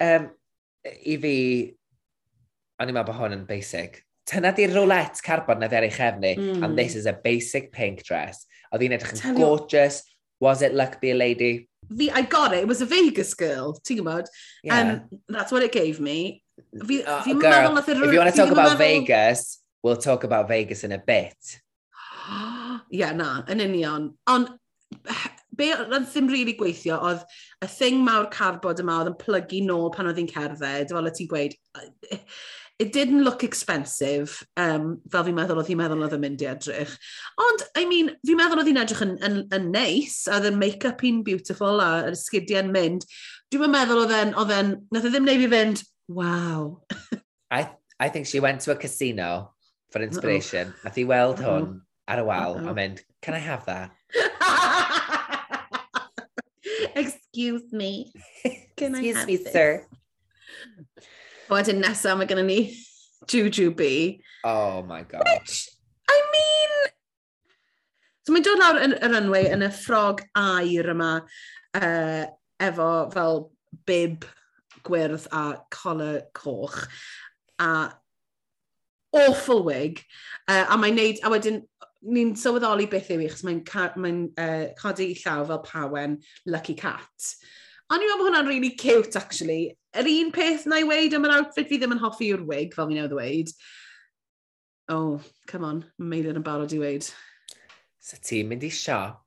Um, 0.00 0.30
I 0.86 1.16
fi, 1.18 1.36
o'n 2.78 2.90
i'n 2.90 2.94
meddwl 2.94 3.08
bod 3.08 3.18
hwn 3.18 3.34
yn 3.34 3.46
basic. 3.48 4.02
Tyna 4.30 4.52
di'r 4.54 4.74
roulette 4.76 5.22
carbon 5.26 5.58
na 5.60 5.68
dderi 5.72 5.90
chefni, 5.92 6.36
mm. 6.38 6.60
and 6.60 6.72
hmm. 6.72 6.76
this 6.78 6.94
is 6.94 7.06
a 7.10 7.12
basic 7.12 7.72
pink 7.72 8.04
dress. 8.06 8.44
Oedd 8.70 8.84
hi'n 8.86 8.94
edrych 8.94 9.16
yn 9.16 9.38
gorgeous. 9.40 10.02
Was 10.44 10.62
it 10.62 10.74
luck 10.74 11.00
be 11.00 11.10
a 11.10 11.18
lady? 11.18 11.68
Fi, 11.90 12.10
I 12.10 12.22
got 12.22 12.54
it. 12.54 12.62
It 12.62 12.68
was 12.68 12.82
a 12.84 12.86
Vegas 12.86 13.34
girl, 13.34 13.74
ti'n 13.82 14.02
gwybod? 14.02 14.30
Yeah. 14.62 14.80
Um, 14.80 15.20
that's 15.28 15.50
what 15.50 15.66
it 15.66 15.72
gave 15.72 15.98
me. 15.98 16.44
Fi, 16.86 17.02
oh, 17.02 17.20
fi 17.26 17.34
girl, 17.34 17.74
meddwl, 17.74 18.04
e 18.04 18.06
if 18.06 18.12
you 18.12 18.22
want 18.22 18.30
to 18.30 18.36
talk 18.38 18.52
about 18.52 18.76
meddwl... 18.76 18.86
Vegas, 18.86 19.58
we'll 19.82 19.96
talk 19.96 20.22
about 20.22 20.48
Vegas 20.48 20.84
in 20.84 20.92
a 20.92 20.98
bit. 20.98 21.60
Ie, 22.92 23.00
yeah, 23.00 23.14
na, 23.16 23.42
yn 23.50 23.62
union. 23.64 24.12
Ond 24.30 24.52
be 25.58 25.70
oedd 25.74 26.08
ddim 26.10 26.28
really 26.30 26.56
gweithio 26.58 26.98
oedd 27.06 27.22
y 27.62 27.68
thing 27.70 28.02
mawr 28.06 28.26
carbod 28.32 28.82
yma 28.82 29.00
oedd 29.00 29.12
yn 29.12 29.20
plygu 29.20 29.62
nôl 29.66 29.92
pan 29.94 30.10
oedd 30.10 30.20
hi'n 30.20 30.30
cerdded, 30.30 30.92
fel 30.94 31.10
y 31.10 31.14
ti'n 31.14 31.30
gweud, 31.30 31.56
it 32.82 32.92
didn't 32.92 33.22
look 33.22 33.44
expensive, 33.46 34.42
um, 34.58 34.96
fel 35.10 35.26
fi'n 35.28 35.36
meddwl 35.36 35.60
oedd 35.62 35.70
hi'n 35.70 35.78
meddwl 35.78 36.02
oedd 36.06 36.16
yn 36.16 36.24
mynd 36.24 36.42
i 36.42 36.48
edrych. 36.50 36.96
Ond, 37.44 37.62
I 37.78 37.84
mean, 37.90 38.10
fi'n 38.26 38.40
meddwl 38.40 38.62
oedd 38.62 38.72
hi'n 38.72 38.82
edrych 38.82 39.04
yn, 39.06 39.14
yn, 39.28 39.38
yn 39.54 39.70
neis, 39.74 40.18
oedd 40.30 40.50
y 40.50 40.54
make-up 40.58 41.04
hi'n 41.06 41.22
beautiful 41.26 41.82
a 41.84 41.90
yr 42.10 42.18
sgidiau'n 42.18 42.74
mynd. 42.74 43.06
Dwi'n 43.54 43.74
meddwl 43.74 44.02
oedd 44.02 44.16
e'n, 44.18 44.34
oedd 44.42 44.54
e'n, 44.58 44.74
nath 44.90 45.06
o 45.06 45.14
ddim 45.14 45.28
neud 45.28 45.44
fi 45.44 45.50
fynd, 45.54 45.86
wow. 46.10 46.68
I, 47.54 47.68
I 48.02 48.10
think 48.10 48.26
she 48.26 48.42
went 48.42 48.66
to 48.66 48.74
a 48.74 48.76
casino 48.76 49.54
for 49.94 50.02
inspiration. 50.02 50.74
Uh 50.74 50.74
-oh. 50.74 50.84
Nath 50.88 50.98
i 50.98 51.10
weld 51.14 51.40
uh 51.40 51.46
-oh. 51.46 51.58
hwn 51.62 51.74
ar 52.08 52.20
y 52.20 52.22
wal 52.22 52.54
a 52.54 52.58
uh-huh. 52.58 52.74
mynd, 52.74 53.02
can 53.22 53.34
I 53.34 53.38
have 53.38 53.64
that? 53.66 53.90
Excuse 56.94 57.72
me. 57.72 58.12
Can 58.76 58.94
Excuse 58.94 59.16
I 59.16 59.18
have 59.18 59.28
me, 59.28 59.36
this? 59.36 59.52
sir. 59.52 59.86
Wedyn 61.50 61.82
nesaf 61.82 62.18
mae 62.18 62.26
gennym 62.26 62.48
ni 62.48 62.76
Juju 63.28 63.70
B. 63.70 64.20
Oh 64.44 64.82
my 64.82 65.02
god. 65.02 65.22
Which, 65.24 65.68
I 66.08 66.20
mean... 66.32 66.70
So 68.24 68.32
mae'n 68.32 68.46
dod 68.46 68.60
lawr 68.60 68.80
yn 68.84 68.96
y 68.96 69.10
runway 69.12 69.50
yn 69.52 69.66
y 69.66 69.68
ffrog 69.74 70.22
air 70.40 70.88
yma 70.94 71.10
uh, 71.76 72.24
efo 72.62 72.88
fel 73.12 73.42
bib 73.84 74.24
gwyrdd 74.84 75.28
a 75.32 75.44
collar 75.72 76.22
coch 76.36 76.86
a 77.60 77.92
awful 79.12 79.62
wig. 79.64 80.00
Uh, 80.48 80.64
a 80.68 80.78
mae'n 80.80 80.96
neud, 80.98 81.20
a 81.20 81.32
wedyn 81.32 81.62
ni'n 82.04 82.34
sylweddoli 82.38 82.86
beth 82.90 83.10
yw 83.14 83.24
i, 83.24 83.28
chos 83.32 83.44
mae'n 83.46 83.62
mae 84.02 84.16
uh, 84.40 84.64
codi 84.78 85.10
i 85.12 85.18
llaw 85.18 85.44
fel 85.48 85.62
pawen 85.64 86.18
Lucky 86.50 86.76
Cat. 86.78 87.30
A 87.90 87.96
ni'n 87.96 88.08
meddwl 88.08 88.22
bod 88.22 88.30
hwnna'n 88.30 88.48
really 88.48 88.72
cute, 88.80 89.16
actually. 89.20 89.74
Yr 89.96 90.08
un 90.10 90.32
peth 90.34 90.66
na 90.66 90.80
i 90.80 90.86
weid 90.88 91.14
am 91.16 91.26
yr 91.28 91.36
outfit 91.38 91.68
fi 91.70 91.78
ddim 91.80 91.94
yn 91.96 92.02
hoffi 92.02 92.30
yw'r 92.32 92.44
wig, 92.48 92.76
fel 92.76 92.88
fi'n 92.88 93.00
newydd 93.00 93.16
weid. 93.18 93.52
Oh, 94.92 95.20
come 95.48 95.68
on, 95.68 95.82
Meilir 96.00 96.36
yn 96.36 96.44
barod 96.44 96.72
i 96.76 96.80
weid. 96.80 97.08
So 98.04 98.20
ti'n 98.20 98.50
mynd 98.50 98.64
i 98.68 98.72
siop? 98.72 99.20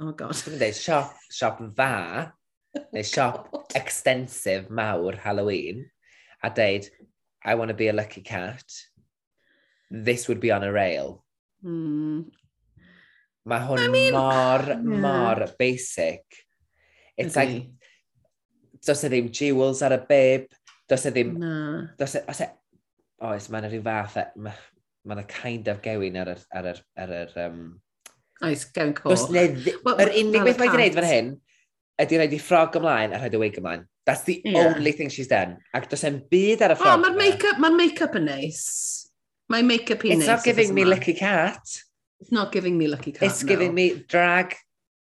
Oh, 0.00 0.12
god. 0.12 0.36
Ti'n 0.36 0.56
mynd 0.56 0.66
i 0.66 0.72
siop, 0.76 1.16
siop 1.32 1.60
dda, 1.64 2.30
neu 2.92 3.08
siop 3.08 3.48
oh, 3.56 3.64
extensive 3.78 4.68
mawr 4.68 5.16
Halloween, 5.24 5.86
a 6.44 6.50
deud, 6.50 6.88
I 7.44 7.54
want 7.54 7.68
to 7.68 7.74
be 7.74 7.88
a 7.88 7.92
lucky 7.92 8.22
cat. 8.22 8.64
This 9.90 10.28
would 10.28 10.40
be 10.40 10.50
on 10.50 10.64
a 10.64 10.72
rail. 10.72 11.23
Mm. 11.64 12.24
Mae 13.44 13.64
hwn 13.68 13.82
I 13.84 13.88
mean, 13.92 14.14
mor, 14.16 14.62
yeah. 14.68 14.82
mor 15.04 15.48
basic. 15.58 16.24
It's 17.16 17.36
okay. 17.36 17.46
like, 17.46 17.90
does 18.84 19.04
e 19.04 19.10
ddim 19.12 19.30
jewels 19.32 19.82
ar 19.84 19.96
y 19.96 20.00
bib, 20.08 20.46
does 20.88 21.04
e 21.08 21.12
ddim... 21.12 21.34
Na. 21.40 21.54
Does 22.00 22.16
e, 22.16 22.24
os 22.28 22.40
e, 22.44 22.48
oes, 23.28 23.48
mae'n 23.52 23.68
rhyw 23.68 23.84
fath, 23.84 24.18
mae'n 24.40 25.20
ma 25.20 25.26
kind 25.28 25.68
of 25.72 25.80
gewin 25.84 26.20
ar 26.20 26.32
yr... 26.34 26.44
Ar 26.56 26.70
yr, 26.72 26.82
ar 27.04 27.14
yr 27.20 27.38
um, 27.44 27.62
oes, 28.44 28.66
gewin 28.72 28.96
coch. 28.96 29.12
Does 29.12 29.28
ne, 29.32 29.46
well, 29.84 30.00
yr 30.04 30.12
unig 30.22 30.48
beth 30.48 30.60
mae'n 30.60 30.74
gwneud 30.74 30.98
fan 31.00 31.10
hyn, 31.10 31.32
ydy 32.04 32.20
rhaid 32.20 32.36
i 32.36 32.40
ffrog 32.42 32.80
ymlaen 32.80 33.12
a 33.14 33.20
rhaid 33.20 33.36
y 33.36 33.44
wig 33.44 33.60
ymlaen. 33.60 33.84
That's 34.04 34.24
the 34.26 34.40
yeah. 34.44 34.74
only 34.74 34.92
thing 34.92 35.08
she's 35.08 35.28
done. 35.28 35.58
Ac 35.76 35.88
does 35.92 36.04
e'n 36.04 36.20
byd 36.32 36.64
ar 36.64 36.74
y 36.74 36.80
ffrog. 36.80 36.96
Oh, 36.96 37.00
mae'r 37.04 37.16
make-up 37.20 37.60
ma 37.62 37.70
make 37.72 38.04
yn 38.04 38.28
neis. 38.28 38.64
My 39.48 39.62
make-up. 39.62 40.04
It's 40.04 40.26
not 40.26 40.44
giving 40.44 40.74
me 40.74 40.84
lucky 40.84 41.14
cat. 41.14 41.60
It's 42.20 42.32
not 42.32 42.52
giving 42.52 42.78
me 42.78 42.86
lucky 42.86 43.12
cat, 43.12 43.22
It's 43.22 43.42
no. 43.42 43.48
giving 43.48 43.74
me 43.74 44.04
drag, 44.08 44.54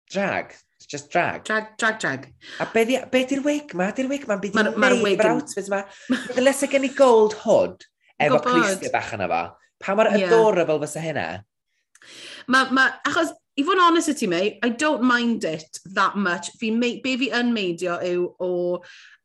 drag. 0.10 0.56
It's 0.78 0.88
just 0.88 1.12
drag. 1.12 1.44
Drag, 1.44 1.78
drag, 1.78 2.00
drag. 2.00 2.34
A 2.60 2.66
be, 2.66 2.86
di, 2.86 3.00
be 3.12 3.26
di'r 3.26 3.44
wig 3.44 3.74
ma? 3.74 3.92
Di'r 3.92 4.10
wig 4.10 4.26
ma'n 4.28 4.42
byd 4.42 4.56
ma, 4.58 4.64
neud 4.70 5.04
wig 5.04 5.22
yn... 5.22 5.36
outfits 5.36 5.70
ma. 5.70 5.84
Dylai 6.34 6.54
se 6.54 6.70
gen 6.72 6.88
i 6.88 6.92
gold 6.98 7.38
hood 7.44 7.86
efo 8.22 8.42
clistia 8.46 8.92
bach 8.94 9.14
yna 9.18 9.30
fo. 9.30 9.42
Pa 9.82 9.96
mor 9.98 10.10
yeah. 10.10 10.26
adorable 10.26 10.82
fysa 10.82 11.04
hynna? 11.04 11.28
Ma, 12.48 12.66
ma, 12.74 12.88
achos 13.08 13.34
i 13.56 13.64
fod 13.64 13.78
yn 13.78 13.84
honest 13.86 14.12
i 14.12 14.16
ti, 14.20 14.28
mate, 14.28 14.60
I 14.64 14.70
don't 14.70 15.04
mind 15.04 15.46
it 15.48 15.80
that 15.96 16.16
much. 16.16 16.52
Fi, 16.60 16.72
me, 16.72 17.00
be 17.04 17.16
fi 17.22 17.32
yn 17.36 17.54
meidio 17.56 17.98
yw 18.04 18.26
o 18.44 18.50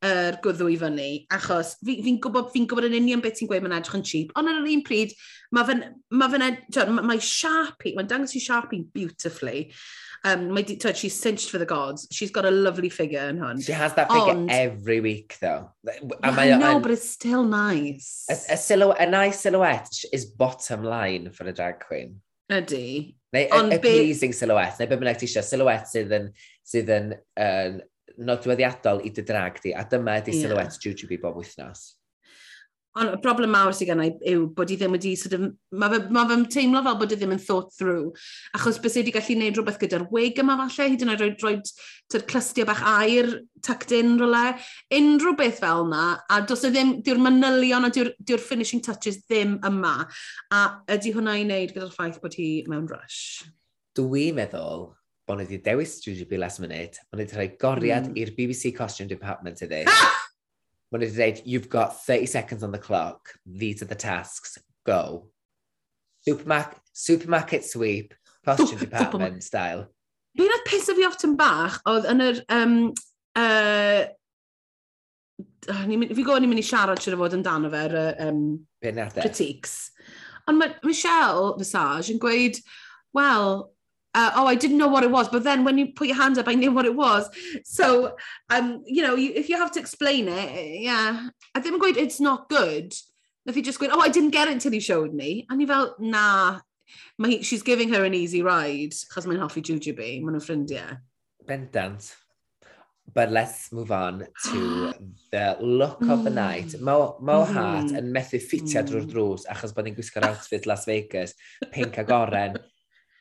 er 0.06 0.38
gwddw 0.40 0.68
i 0.72 0.76
fyny, 0.80 1.08
achos 1.34 1.74
fi'n 1.84 2.04
fi, 2.04 2.12
gwybod, 2.24 2.52
fi 2.54 2.62
gwybod 2.64 2.86
yn 2.88 2.96
union 3.02 3.20
beth 3.24 3.36
ti'n 3.40 3.50
gweud 3.50 3.66
mae'n 3.66 3.80
edrych 3.80 3.98
yn 3.98 4.04
cheap, 4.06 4.30
ond 4.38 4.48
ar 4.48 4.60
yr 4.62 4.68
un 4.72 4.84
pryd, 4.86 5.12
mae 5.52 5.66
fe'n, 5.68 5.82
mae 6.16 6.32
fe'n, 6.32 6.46
mae 6.96 7.08
ma 7.10 7.16
Sharpie, 7.20 7.92
mae'n 7.98 8.08
dangos 8.08 8.36
i 8.38 8.44
Sharpie 8.44 8.86
beautifully. 8.94 9.66
Um, 10.24 10.50
mae, 10.52 10.64
twyd, 10.64 10.96
she's 10.96 11.18
cinched 11.18 11.50
for 11.50 11.58
the 11.58 11.66
gods. 11.68 12.06
She's 12.12 12.30
got 12.30 12.44
a 12.44 12.50
lovely 12.50 12.90
figure 12.90 13.26
in 13.28 13.38
hwn. 13.40 13.64
She 13.64 13.72
has 13.72 13.94
that 13.94 14.12
figure 14.12 14.34
ond, 14.34 14.50
every 14.50 15.00
week, 15.00 15.36
though. 15.40 15.70
Yeah, 15.82 16.10
I 16.22 16.56
know, 16.56 16.76
an, 16.76 16.82
but 16.82 16.90
it's 16.92 17.08
still 17.08 17.44
nice. 17.44 18.26
A, 18.28 18.54
a, 18.54 18.56
silhouette, 18.56 19.00
a 19.00 19.10
nice 19.10 19.40
silhouette 19.40 20.04
is 20.12 20.26
bottom 20.26 20.84
line 20.84 21.30
for 21.30 21.44
a 21.48 21.52
drag 21.52 21.80
queen. 21.80 22.20
Ydy, 22.50 23.14
Neu 23.30 23.44
e- 23.44 23.50
Ond 23.54 23.72
a, 23.72 23.78
a 23.78 23.82
pleasing 23.82 24.34
silhouette, 24.34 24.80
neu 24.80 24.90
be 24.90 24.98
bynnag 24.98 25.20
ti 25.20 25.28
eisiau, 25.28 25.46
silhouette 25.46 25.90
sydd 25.92 26.16
yn, 26.16 26.28
sydd 26.66 26.92
yn, 26.96 27.12
uh, 27.38 27.78
nodweddiadol 28.20 29.04
i 29.06 29.12
dy 29.14 29.24
drag 29.26 29.60
di, 29.64 29.72
a 29.76 29.84
dyma 29.88 30.18
ydy 30.20 30.34
yeah. 30.34 30.44
silhouette 30.44 30.80
Jujubee 30.82 31.20
bob 31.22 31.38
wythnos. 31.40 31.99
Ond 32.98 33.12
y 33.14 33.18
broblem 33.22 33.52
mawr 33.54 33.74
sydd 33.76 33.92
gennau 33.92 34.10
yw 34.26 34.46
bod 34.56 34.72
i 34.74 34.76
ddim 34.78 34.96
wedi... 34.96 35.12
Sort 35.18 35.36
of, 35.36 35.44
mae 35.78 35.92
fe'n 35.92 36.08
ma 36.14 36.24
fe 36.26 36.38
teimlo 36.56 36.80
fel 36.82 36.96
bod 36.98 37.12
i 37.14 37.18
ddim 37.20 37.34
yn 37.36 37.42
thought 37.42 37.70
through. 37.76 38.10
Achos 38.58 38.80
bys 38.82 38.96
wedi 38.98 39.12
gallu 39.14 39.36
gwneud 39.36 39.58
rhywbeth 39.60 39.78
gyda'r 39.78 40.06
wig 40.10 40.40
yma 40.42 40.56
falle, 40.58 40.88
hyd 40.90 41.04
yn 41.06 41.12
oed 41.14 41.22
roed, 41.22 41.44
roed, 41.44 41.70
roed 42.14 42.26
clystiau 42.32 42.66
bach 42.66 42.82
air, 42.90 43.30
tucked 43.62 43.94
in 43.94 44.16
rhywle. 44.18 44.56
Unrhyw 44.98 45.36
beth 45.38 45.60
fel 45.62 45.84
yna, 45.86 46.04
a 46.26 46.40
dos 46.50 46.66
y 46.66 46.72
ddim, 46.74 46.96
diw'r 47.06 47.22
manylion 47.22 47.86
a 47.86 47.92
diw'r, 47.94 48.10
diw 48.26 48.40
finishing 48.42 48.82
touches 48.82 49.20
ddim 49.22 49.60
yma. 49.70 49.94
A 50.50 50.64
ydy 50.96 51.14
hwnna 51.14 51.36
i 51.38 51.44
wneud 51.46 51.76
gyda'r 51.76 51.94
ffaith 51.94 52.18
bod 52.24 52.34
hi 52.40 52.48
mewn 52.70 52.90
rush? 52.90 53.44
Dwi'n 53.98 54.34
meddwl 54.40 54.88
bod 55.30 55.38
nhw 55.38 55.46
wedi 55.46 55.60
dewis 55.62 56.00
Juju 56.02 56.26
B 56.26 56.42
last 56.42 56.58
minute, 56.58 56.98
ond 57.12 57.22
wedi 57.22 57.38
rhoi 57.38 57.52
goriad 57.60 58.10
mm. 58.10 58.18
i'r 58.18 58.34
BBC 58.34 58.74
Costume 58.74 59.06
Department 59.10 59.62
iddi. 59.62 59.84
when 60.90 61.02
it 61.02 61.12
said, 61.12 61.42
you've 61.44 61.68
got 61.68 62.04
30 62.04 62.26
seconds 62.26 62.62
on 62.62 62.72
the 62.72 62.78
clock. 62.78 63.30
These 63.46 63.82
are 63.82 63.86
the 63.86 63.94
tasks. 63.94 64.58
Go. 64.84 65.28
Supermarket, 66.26 66.78
supermarket 66.92 67.64
sweep, 67.64 68.14
costume 68.44 68.78
department 68.78 69.42
style. 69.42 69.88
Be 70.36 70.46
na 70.46 70.58
piso 70.66 70.94
fi 70.94 71.06
off 71.06 71.22
yn 71.26 71.36
bach, 71.38 71.80
oedd 71.90 72.08
yn 72.10 72.24
yr... 72.26 72.42
Um, 72.54 72.74
uh, 73.38 74.10
fi 75.70 75.96
gwybod 75.96 76.42
ni'n 76.42 76.50
mynd 76.50 76.62
i 76.62 76.66
siarad 76.66 77.00
siwr 77.02 77.16
o 77.16 77.20
fod 77.22 77.36
amdano 77.38 77.70
fe'r 77.72 77.96
um, 78.26 78.44
critiques. 79.16 79.90
Ond 80.48 80.58
mae 80.58 80.74
Michelle 80.86 81.54
Visage 81.58 82.14
yn 82.14 82.20
gweud, 82.22 82.58
well, 83.16 83.70
uh, 84.14 84.32
oh, 84.34 84.46
I 84.46 84.54
didn't 84.54 84.78
know 84.78 84.88
what 84.88 85.04
it 85.04 85.10
was. 85.10 85.28
But 85.28 85.44
then 85.44 85.64
when 85.64 85.78
you 85.78 85.92
put 85.92 86.08
your 86.08 86.16
hand 86.16 86.38
up, 86.38 86.48
I 86.48 86.54
knew 86.54 86.72
what 86.72 86.84
it 86.84 86.94
was. 86.94 87.28
So, 87.64 88.16
um, 88.48 88.82
you 88.86 89.02
know, 89.02 89.14
you, 89.14 89.32
if 89.34 89.48
you 89.48 89.56
have 89.56 89.70
to 89.72 89.80
explain 89.80 90.28
it, 90.28 90.80
yeah. 90.80 91.28
I 91.54 91.60
ddim 91.60 91.76
yn 91.78 91.80
gweud, 91.82 91.96
it's 91.96 92.20
not 92.20 92.48
good. 92.48 92.94
If 93.46 93.56
you 93.56 93.62
just 93.62 93.78
gweud, 93.78 93.90
oh, 93.92 94.00
I 94.00 94.08
didn't 94.08 94.30
get 94.30 94.48
it 94.48 94.54
until 94.54 94.74
you 94.74 94.80
showed 94.80 95.14
me. 95.14 95.46
A 95.48 95.56
ni 95.56 95.66
fel, 95.66 95.94
nah, 95.98 96.60
mae, 97.18 97.42
she's 97.42 97.62
giving 97.62 97.92
her 97.94 98.04
an 98.04 98.14
easy 98.14 98.42
ride. 98.42 98.94
Chos 99.14 99.26
mae'n 99.26 99.44
hoffi 99.44 99.62
jujube, 99.62 100.02
mae'n 100.24 100.34
nhw'n 100.34 100.46
ffrindiau. 100.46 100.98
Bendant. 101.46 102.10
But 103.12 103.32
let's 103.32 103.72
move 103.72 103.90
on 103.90 104.26
to 104.46 104.94
the 105.32 105.56
look 105.60 106.02
of 106.02 106.24
the 106.24 106.30
night. 106.30 106.74
Mm. 106.74 106.80
Mo, 106.80 107.16
Mo 107.20 107.44
Hart 107.44 107.86
mm-hmm. 107.86 108.02
yn 108.02 108.12
methu 108.14 108.42
ffitio 108.42 108.82
drwy'r 108.86 109.06
mm. 109.06 109.14
drws 109.14 109.46
achos 109.50 109.74
bod 109.74 109.86
ni'n 109.86 109.96
gwisgo'r 109.98 110.28
outfit 110.30 110.66
Las 110.70 110.86
Vegas, 110.90 111.34
pink 111.70 111.98
a 111.98 112.06
goren. 112.06 112.58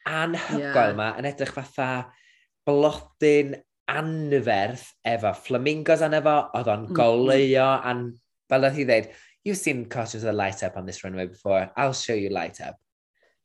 anhygoel 0.09 0.93
yma 0.95 1.11
yeah. 1.11 1.19
yn 1.21 1.29
edrych 1.29 1.53
fatha 1.55 1.89
blodyn 2.67 3.55
anferth 3.89 4.89
efo 5.07 5.33
flamingos 5.45 6.03
arno 6.05 6.21
fo, 6.25 6.35
oedd 6.57 6.69
o'n 6.69 6.85
mm-hmm. 6.87 6.99
goleuo, 6.99 7.65
mm. 7.65 7.89
an, 7.89 8.03
fel 8.49 8.67
oedd 8.67 8.77
hi 8.77 8.85
dweud, 8.89 9.09
you've 9.45 9.59
seen 9.59 9.85
cottages 9.89 10.25
that 10.27 10.37
light 10.37 10.63
up 10.63 10.77
on 10.77 10.85
this 10.85 11.03
runway 11.03 11.27
before, 11.27 11.69
I'll 11.75 11.93
show 11.93 12.13
you 12.13 12.29
light 12.29 12.61
up. 12.61 12.77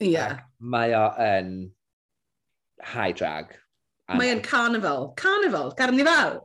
Yeah. 0.00 0.40
Ac 0.40 0.48
mae 0.60 0.96
o 0.98 1.04
yn 1.22 1.52
high 2.94 3.12
drag. 3.12 3.54
Mae 4.12 4.32
o'n 4.34 4.42
carnival, 4.44 5.12
carnival, 5.16 5.72
carnival. 5.78 6.42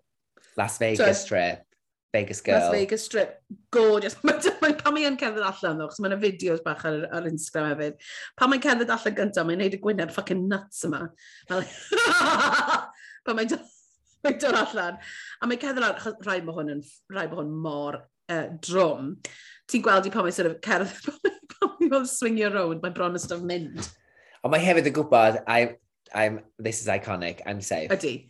Las 0.55 0.77
Vegas 0.79 1.23
so, 1.23 1.27
trip. 1.33 1.65
Vegas 2.13 2.41
Girl. 2.41 2.59
Las 2.59 2.71
Vegas 2.71 3.03
Strip. 3.05 3.41
Gorgeous. 3.71 4.15
pan 4.21 4.93
mae'n 4.95 5.17
cerdded 5.19 5.45
allan, 5.45 5.77
ddo, 5.77 5.89
chos 5.89 6.01
mae'n 6.01 6.17
fideos 6.21 6.63
bach 6.65 6.85
ar, 6.89 7.03
ar 7.13 7.27
Instagram 7.29 7.73
hefyd. 7.73 7.99
Pan 8.39 8.49
mae'n 8.51 8.63
cerdded 8.63 8.93
allan 8.93 9.17
gyntaf, 9.19 9.45
mae'n 9.47 9.61
neud 9.61 9.77
y 9.77 9.81
gwyneb 9.83 10.13
ffucking 10.15 10.47
nuts 10.49 10.85
yma. 10.87 11.03
pan 11.49 11.61
mae'n 13.37 13.53
mae'n 14.25 14.39
dod 14.41 14.57
allan. 14.63 14.97
A 15.39 15.49
mae'n 15.49 15.61
cerdded 15.61 15.85
allan, 15.85 15.99
achos 15.99 16.25
rhaid 16.25 16.47
mae 16.47 16.57
hwn, 16.57 16.73
yn, 16.77 16.81
rai 17.13 17.27
mae 17.27 17.41
hwn 17.41 17.53
mor 17.67 17.99
uh, 18.01 18.47
drwm. 18.65 19.13
Ti'n 19.69 19.85
gweld 19.85 20.09
i 20.09 20.13
pan 20.15 20.25
mae'n 20.25 20.39
sort 20.39 20.49
of 20.49 20.57
cerdded, 20.65 21.29
pan 21.53 21.77
mae'n 21.85 22.09
swingio 22.09 22.49
round, 22.55 22.81
mae'n 22.81 22.97
bron 22.97 23.19
yn 23.19 23.45
mynd. 23.53 23.93
Ond 24.41 24.55
mae 24.55 24.65
hefyd 24.65 24.89
yn 24.89 24.97
gwybod, 24.97 25.43
I'm, 25.45 25.77
I'm, 26.15 26.41
this 26.57 26.81
is 26.81 26.89
iconic, 26.89 27.45
I'm 27.45 27.61
safe. 27.61 27.93
Ydy. 27.93 28.28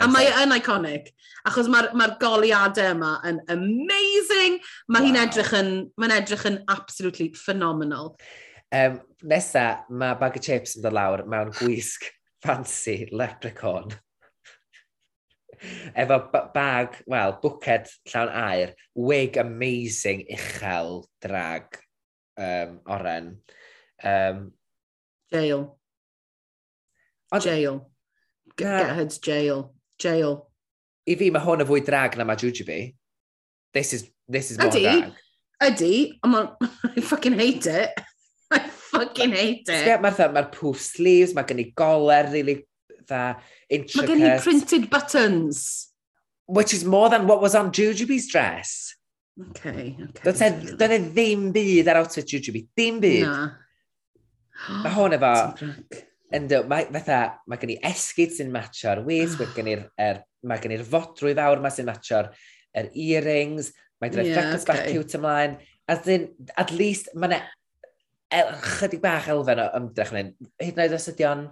A 0.00 0.08
mae 0.08 0.30
e 0.30 0.36
yn 0.40 0.54
iconic, 0.56 1.10
achos 1.48 1.68
mae'r 1.72 1.90
ma, 1.98 2.06
goliadau 2.20 2.94
yma 2.94 3.12
yn 3.28 3.40
amazing. 3.52 4.54
Mae 4.88 5.02
wow. 5.02 5.08
hi'n 5.08 5.20
edrych 5.24 5.52
yn, 5.58 5.72
mae'n 6.00 6.14
edrych 6.16 6.46
yn 6.48 6.62
absolutely 6.72 7.28
phenomenal. 7.36 8.14
Um, 8.72 9.00
nesa, 9.28 9.66
mae 9.92 10.16
bag 10.20 10.38
of 10.38 10.46
chips 10.46 10.78
yn 10.78 10.86
dod 10.86 10.96
lawr 10.96 11.26
mewn 11.28 11.52
gwisg 11.58 12.08
fancy 12.44 13.04
leprechaun. 13.12 13.92
Efo 16.02 16.16
bag, 16.54 16.96
wel, 17.06 17.36
bwced 17.44 17.92
llawn 18.08 18.32
air, 18.32 18.72
wig 18.96 19.36
amazing, 19.38 20.24
uchel, 20.32 21.04
drag, 21.22 21.76
um, 22.40 22.80
oren. 22.88 23.36
Um, 24.02 24.52
Jail. 25.32 25.78
Jail. 27.40 27.90
Get, 28.56 28.86
get 28.86 28.96
her 28.96 29.06
to 29.06 29.20
jail 29.20 29.71
jail. 30.02 30.38
I 31.08 31.16
fi, 31.18 31.30
mae 31.34 31.42
hwn 31.42 31.64
yn 31.64 31.68
fwy 31.68 31.82
drag 31.86 32.16
na 32.18 32.26
mae 32.28 32.38
Jujubi. 32.38 32.80
This 33.74 33.92
is, 33.96 34.06
this 34.28 34.50
is 34.52 34.58
more 34.58 34.70
Ydy. 34.70 34.82
drag. 34.84 35.20
Ydy, 35.62 35.94
ond 36.22 36.32
ma- 36.34 36.70
I 36.96 37.00
fucking 37.00 37.38
hate 37.38 37.66
it. 37.66 38.02
I 38.52 38.60
fucking 38.92 39.32
hate 39.32 39.68
it. 39.68 40.02
Mae'r 40.02 40.34
ma 40.34 40.44
poof 40.52 40.80
sleeves, 40.82 41.34
mae 41.34 41.46
gen 41.48 41.62
i 41.62 41.70
goler 41.78 42.28
really 42.32 42.60
dda, 42.92 43.22
Mae 43.72 44.06
gen 44.10 44.26
i 44.28 44.34
printed 44.42 44.90
buttons. 44.90 45.88
Which 46.46 46.74
is 46.74 46.84
more 46.84 47.08
than 47.08 47.26
what 47.26 47.40
was 47.40 47.54
on 47.54 47.70
Jujubi's 47.72 48.28
dress. 48.30 48.94
Okay, 49.40 49.96
okay. 49.96 50.30
Doedd 50.76 50.92
e 50.92 50.98
ddim 51.06 51.46
byd 51.54 51.88
ar 51.88 52.02
outfit 52.02 52.28
Jujubi, 52.28 52.66
dim 52.76 53.00
byd. 53.00 53.24
Na. 53.24 53.50
Mae 54.84 54.92
hwn 54.92 55.16
efo, 55.16 55.34
Ti'n. 55.58 56.02
Ynddo, 56.36 56.62
mae, 56.70 56.86
fatha, 56.94 57.20
mae 57.50 57.60
gen 57.60 57.74
i 57.74 57.78
esgyd 57.92 58.34
sy'n 58.36 58.52
matcho'r 58.54 59.02
wis, 59.06 59.36
mae 59.40 59.50
gen 59.56 59.70
i'r 59.72 59.86
er, 60.00 60.22
mae 60.48 60.62
gen 60.62 60.76
i'r 60.76 60.84
fodrwy 60.88 61.34
fawr 61.38 61.62
mae 61.62 61.74
sy'n 61.74 61.88
matcho'r 61.90 62.30
er 62.78 62.88
earrings, 62.92 63.72
mae 64.00 64.12
gen 64.12 64.24
i'r 64.24 64.30
yeah, 64.30 64.38
jacket 64.40 64.62
okay. 64.62 64.68
back 64.70 64.86
cute 64.90 65.18
ymlaen. 65.18 65.58
As 65.92 66.06
in, 66.08 66.30
at 66.56 66.72
least, 66.72 67.10
mae 67.14 67.30
yna 67.32 67.42
el, 68.32 68.54
chydig 68.78 69.02
bach 69.02 69.28
elfen 69.32 69.60
o 69.60 69.66
ymdrech 69.78 70.14
yn 70.16 70.32
Hyd 70.62 70.72
yn 70.78 70.84
oed 70.86 70.96
os 70.96 71.10
ydy 71.12 71.28
o'n, 71.28 71.44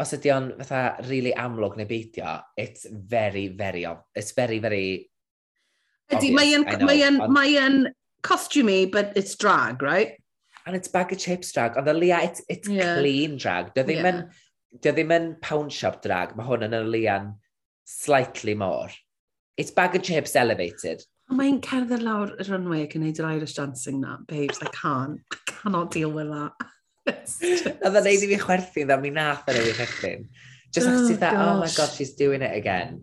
os 0.00 0.16
ydy 0.16 0.32
o'n 0.34 0.50
fatha 0.62 0.82
really 1.06 1.32
amlwg 1.38 1.78
neu 1.78 1.88
beidio, 1.88 2.38
it's 2.58 2.88
very, 2.90 3.48
very, 3.48 3.86
it's 4.16 4.34
very, 4.36 4.58
very 4.58 4.84
Ydy, 6.10 6.32
mae 6.34 6.56
yn, 6.56 6.64
mae 6.82 7.04
yn, 7.06 7.20
mae 7.30 7.52
yn 7.60 7.84
costumey, 8.26 8.90
but 8.90 9.12
it's 9.14 9.36
drag, 9.38 9.82
right? 9.82 10.16
and 10.66 10.76
it's 10.76 10.88
bag 10.88 11.12
of 11.12 11.18
chips 11.18 11.52
drag. 11.52 11.76
Ond 11.76 11.88
y 11.88 11.92
lia, 11.92 12.22
it's, 12.22 12.42
it's 12.48 12.68
yeah. 12.68 12.96
clean 12.98 13.36
drag. 13.36 13.74
Dio 13.74 13.84
ddim, 13.84 14.02
yeah. 14.02 14.10
yn, 14.10 14.80
dy 14.82 14.94
ddim 14.96 15.14
yn 15.16 15.30
pound 15.42 15.72
shop 15.72 16.00
drag, 16.04 16.36
mae 16.36 16.46
hwn 16.46 16.66
yn 16.68 16.76
y 16.80 16.82
lian 16.86 17.30
slightly 17.84 18.54
more. 18.54 18.90
It's 19.56 19.74
bag 19.74 19.96
of 19.96 20.02
chips 20.02 20.36
elevated. 20.36 21.04
Mae'n 21.30 21.60
cerdded 21.62 22.02
lawr 22.02 22.34
y 22.42 22.46
runway 22.48 22.86
yn 22.88 23.04
neud 23.04 23.20
yr 23.22 23.28
Irish 23.36 23.54
dancing 23.54 24.00
na, 24.02 24.16
babes, 24.26 24.58
I 24.62 24.70
can't. 24.74 25.20
I 25.30 25.38
cannot 25.52 25.92
deal 25.94 26.10
with 26.10 26.30
that. 26.32 26.52
A 27.84 27.90
dda 27.90 28.02
neud 28.04 28.24
i 28.26 28.30
fi 28.32 28.40
chwerthin, 28.40 28.88
dda 28.90 28.98
mi 29.02 29.12
nath 29.14 29.46
yn 29.50 29.60
ei 29.60 29.76
chwerthin. 29.78 30.26
Just 30.74 30.86
oh, 30.86 30.98
achos 30.98 31.22
oh 31.34 31.54
my 31.60 31.70
god, 31.76 31.94
she's 31.94 32.14
doing 32.14 32.42
it 32.42 32.56
again. 32.56 33.00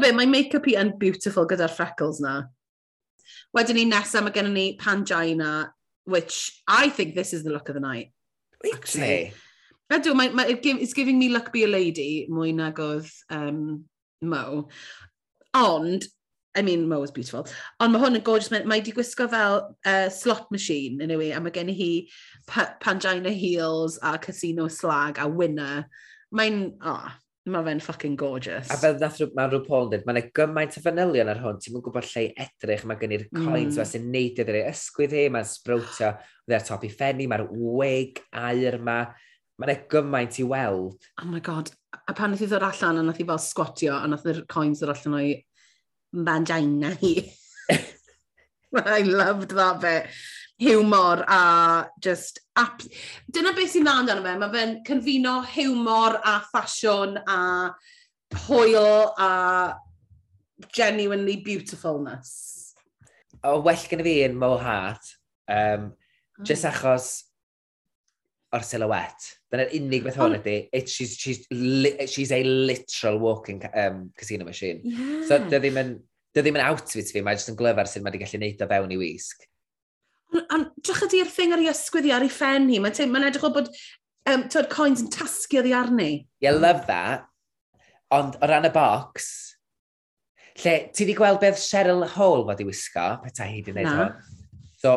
Be, 0.00 0.12
mae 0.12 0.28
make-up 0.28 0.66
i 0.68 0.76
yn 0.80 0.94
beautiful 1.00 1.46
gyda'r 1.48 1.72
freckles 1.72 2.20
na. 2.24 2.42
Wedyn 3.56 3.76
ni 3.76 3.86
nesaf, 3.88 4.24
mae 4.24 4.32
gennym 4.32 4.56
ni 4.56 4.66
Pangina 4.80 5.52
which 6.04 6.62
I 6.66 6.88
think 6.88 7.14
this 7.14 7.32
is 7.32 7.44
the 7.44 7.50
look 7.50 7.68
of 7.68 7.74
the 7.74 7.80
night. 7.80 8.12
Actually. 8.72 9.32
Ydw, 9.92 10.14
mae, 10.16 10.30
mae, 10.30 10.52
it's 10.52 10.94
giving 10.94 11.18
me 11.18 11.28
luck 11.28 11.52
be 11.52 11.64
a 11.64 11.68
lady 11.68 12.26
mwy 12.30 12.54
nag 12.56 12.78
oedd 12.80 13.10
um, 13.30 13.84
Mo. 14.22 14.68
Ond, 15.52 16.06
I 16.54 16.62
mean, 16.62 16.88
Mo 16.88 17.00
was 17.00 17.10
beautiful. 17.10 17.46
Ond 17.80 17.92
mae 17.92 18.00
hwn 18.00 18.16
yn 18.16 18.24
gorgeous. 18.24 18.50
Mae, 18.54 18.64
mae 18.68 18.80
di 18.84 18.94
gwisgo 18.96 19.26
fel 19.28 19.58
uh, 19.84 20.08
slot 20.08 20.48
machine, 20.54 20.96
yn 20.96 21.10
anyway, 21.10 21.32
a 21.36 21.40
mae 21.42 21.52
gen 21.52 21.72
i 21.72 21.76
hi 21.76 21.90
pa, 22.48 22.70
Pangina 22.80 23.32
Heels 23.34 23.98
a 24.02 24.16
Casino 24.18 24.68
Slag 24.72 25.20
a 25.20 25.28
Winner. 25.28 25.84
Mae'n, 26.32 26.62
oh, 26.88 27.12
Mae 27.50 27.64
fe'n 27.66 27.80
fucking 27.82 28.14
gorgeous. 28.14 28.68
A 28.70 28.76
fel 28.78 29.00
nath 29.02 29.18
mae 29.34 29.48
rhyw 29.50 29.64
Paul 29.66 29.88
dweud, 29.90 30.04
mae'n 30.06 30.28
gymaint 30.36 30.76
o 30.78 30.82
fanylion 30.84 31.30
ar 31.32 31.40
hwn, 31.42 31.58
ti'n 31.58 31.74
mwyn 31.74 31.82
gwybod 31.88 32.06
lle 32.12 32.28
edrych, 32.44 32.84
mae 32.86 33.00
gen 33.00 33.16
i'r 33.16 33.24
coins, 33.32 33.80
mm. 33.80 33.88
sy'n 33.90 34.06
neud 34.14 34.38
i'r 34.44 34.58
ysgwydd 34.60 35.16
hi, 35.18 35.24
mae'n 35.34 35.48
sbrowtio 35.50 36.12
dde'r 36.46 36.66
top 36.68 36.86
i 36.86 36.92
ffenni, 36.92 37.26
mae'r 37.30 37.48
wig, 37.50 38.22
air 38.44 38.78
yma, 38.78 38.98
mae'n 39.58 39.82
gymaint 39.90 40.38
i 40.38 40.46
weld. 40.54 41.10
Oh 41.18 41.30
my 41.32 41.42
god, 41.42 41.72
a 41.98 42.14
pan 42.14 42.30
nath 42.30 42.46
i 42.46 42.50
ddod 42.52 42.68
allan, 42.68 43.02
a 43.02 43.06
nath 43.08 43.22
i 43.24 43.26
fel 43.26 43.42
sgwatio, 43.42 43.98
a 43.98 44.12
nath 44.12 44.28
i'r 44.30 44.44
coins 44.52 44.84
ddod 44.84 44.94
allan 44.94 45.18
o'i 45.18 45.34
vagina 46.30 46.94
hi. 47.02 47.16
I 48.76 49.02
loved 49.02 49.50
that 49.50 49.80
bit 49.80 50.06
hiwmor 50.62 51.24
a 51.26 51.42
just... 52.02 52.40
Ap... 52.56 52.82
Dyna 53.32 53.54
beth 53.56 53.72
sy'n 53.72 53.86
dda 53.86 53.96
amdano 54.00 54.24
fe, 54.26 54.36
mae 54.40 54.52
fe'n 54.52 54.76
cyfino 54.86 55.38
hiwmor 55.54 56.18
a 56.20 56.36
ffasiwn 56.50 57.18
a 57.22 57.40
hwyl 58.46 59.12
a 59.20 59.32
genuinely 60.72 61.36
beautifulness. 61.44 62.74
O, 63.42 63.58
well 63.60 63.88
gen 63.90 64.02
i 64.04 64.06
fi 64.06 64.16
yn 64.28 64.38
Mo 64.38 64.54
Hart, 64.60 65.16
um, 65.50 65.56
mm. 65.56 65.92
Oh. 66.38 66.46
just 66.46 66.64
achos 66.68 67.08
o'r 68.52 68.64
silhouette. 68.66 69.32
Dyna'r 69.52 69.72
unig 69.78 70.04
beth 70.04 70.18
oh. 70.20 70.26
hwn 70.26 70.38
ydy, 70.38 70.56
it, 70.72 70.90
she's, 70.92 71.16
she's, 71.18 71.44
li, 71.50 71.94
she's 72.06 72.32
a 72.32 72.42
literal 72.44 73.18
walking 73.22 73.62
um, 73.72 74.10
casino 74.16 74.44
machine. 74.44 74.82
Yeah. 74.84 75.22
So, 75.28 75.40
dy 75.48 75.58
ddim 75.58 75.80
yn, 75.82 75.94
dy 76.32 76.44
ddim 76.44 76.60
yn 76.60 76.66
outfit 76.68 77.10
fi, 77.12 77.24
mae 77.24 77.38
jyst 77.38 77.52
yn 77.52 77.58
glyfar 77.58 77.90
sydd 77.90 78.04
mae 78.04 78.12
wedi 78.12 78.22
gallu 78.24 78.42
neud 78.44 78.64
o 78.64 78.70
fewn 78.70 78.94
i 78.94 79.00
wisg. 79.00 79.48
Ond 80.32 80.70
drach 80.80 81.02
ydy'r 81.08 81.28
thing 81.28 81.52
ar 81.52 81.60
ei 81.60 81.68
ysgwydd 81.72 82.08
i 82.08 82.14
ar 82.16 82.24
ei 82.24 82.32
ffen 82.32 82.70
hi, 82.72 82.78
mae'n 82.80 83.10
ma 83.12 83.20
edrych 83.28 83.44
o 83.48 83.52
bod 83.52 83.68
um, 84.30 84.46
twyd, 84.48 84.68
coins 84.72 85.02
yn 85.04 85.10
tasgu 85.12 85.60
oddi 85.60 85.74
arni. 85.76 86.12
Yeah, 86.44 86.56
love 86.56 86.86
that. 86.88 87.26
Ond 88.12 88.36
o 88.40 88.48
ran 88.48 88.68
y 88.68 88.72
box, 88.72 89.26
lle 90.62 90.74
ti 90.92 91.04
wedi 91.04 91.16
gweld 91.16 91.40
beth 91.42 91.60
Cheryl 91.60 92.04
Hall 92.14 92.46
fod 92.48 92.60
i 92.60 92.68
wisgo, 92.68 93.06
pethau 93.24 93.48
hi 93.48 93.60
wedi 93.60 93.74
gwneud 93.74 93.92
hwn. 93.92 94.16
So, 94.82 94.96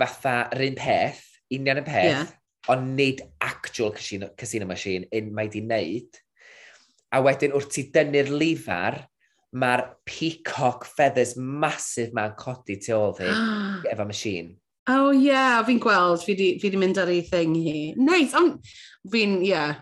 fatha 0.00 0.34
yr 0.56 0.66
un 0.66 0.78
peth, 0.78 1.22
union 1.56 1.80
y 1.80 1.84
peth, 1.86 2.08
yeah. 2.08 2.34
ond 2.72 2.96
nid 2.98 3.22
actual 3.44 3.94
casino, 3.96 4.32
casino 4.38 4.68
machine, 4.68 5.08
un 5.16 5.30
mae 5.36 5.48
wedi 5.48 5.64
wneud. 5.64 6.20
A 7.16 7.20
wedyn 7.24 7.56
wrth 7.56 7.72
ti 7.74 7.88
dynnu'r 7.94 8.32
lifar, 8.32 9.00
mae'r 9.50 9.82
peacock 10.06 10.84
feathers 10.86 11.34
masif 11.36 12.12
ma'n 12.14 12.36
codi 12.38 12.76
tu 12.82 12.94
ôl 12.94 13.16
ddi 13.18 13.30
efo 13.92 14.06
machine. 14.06 14.54
Oh 14.88 15.10
ie, 15.12 15.28
yeah, 15.28 15.60
fi'n 15.66 15.80
gweld, 15.82 16.22
fi 16.24 16.34
wedi 16.34 16.78
mynd 16.80 16.98
ar 16.98 17.10
ei 17.12 17.20
thing 17.26 17.54
hi. 17.58 17.92
Neis, 17.98 18.30
nice, 18.30 18.38
ond 18.38 18.72
fi'n, 19.12 19.38
ie. 19.44 19.50
Yeah. 19.52 19.74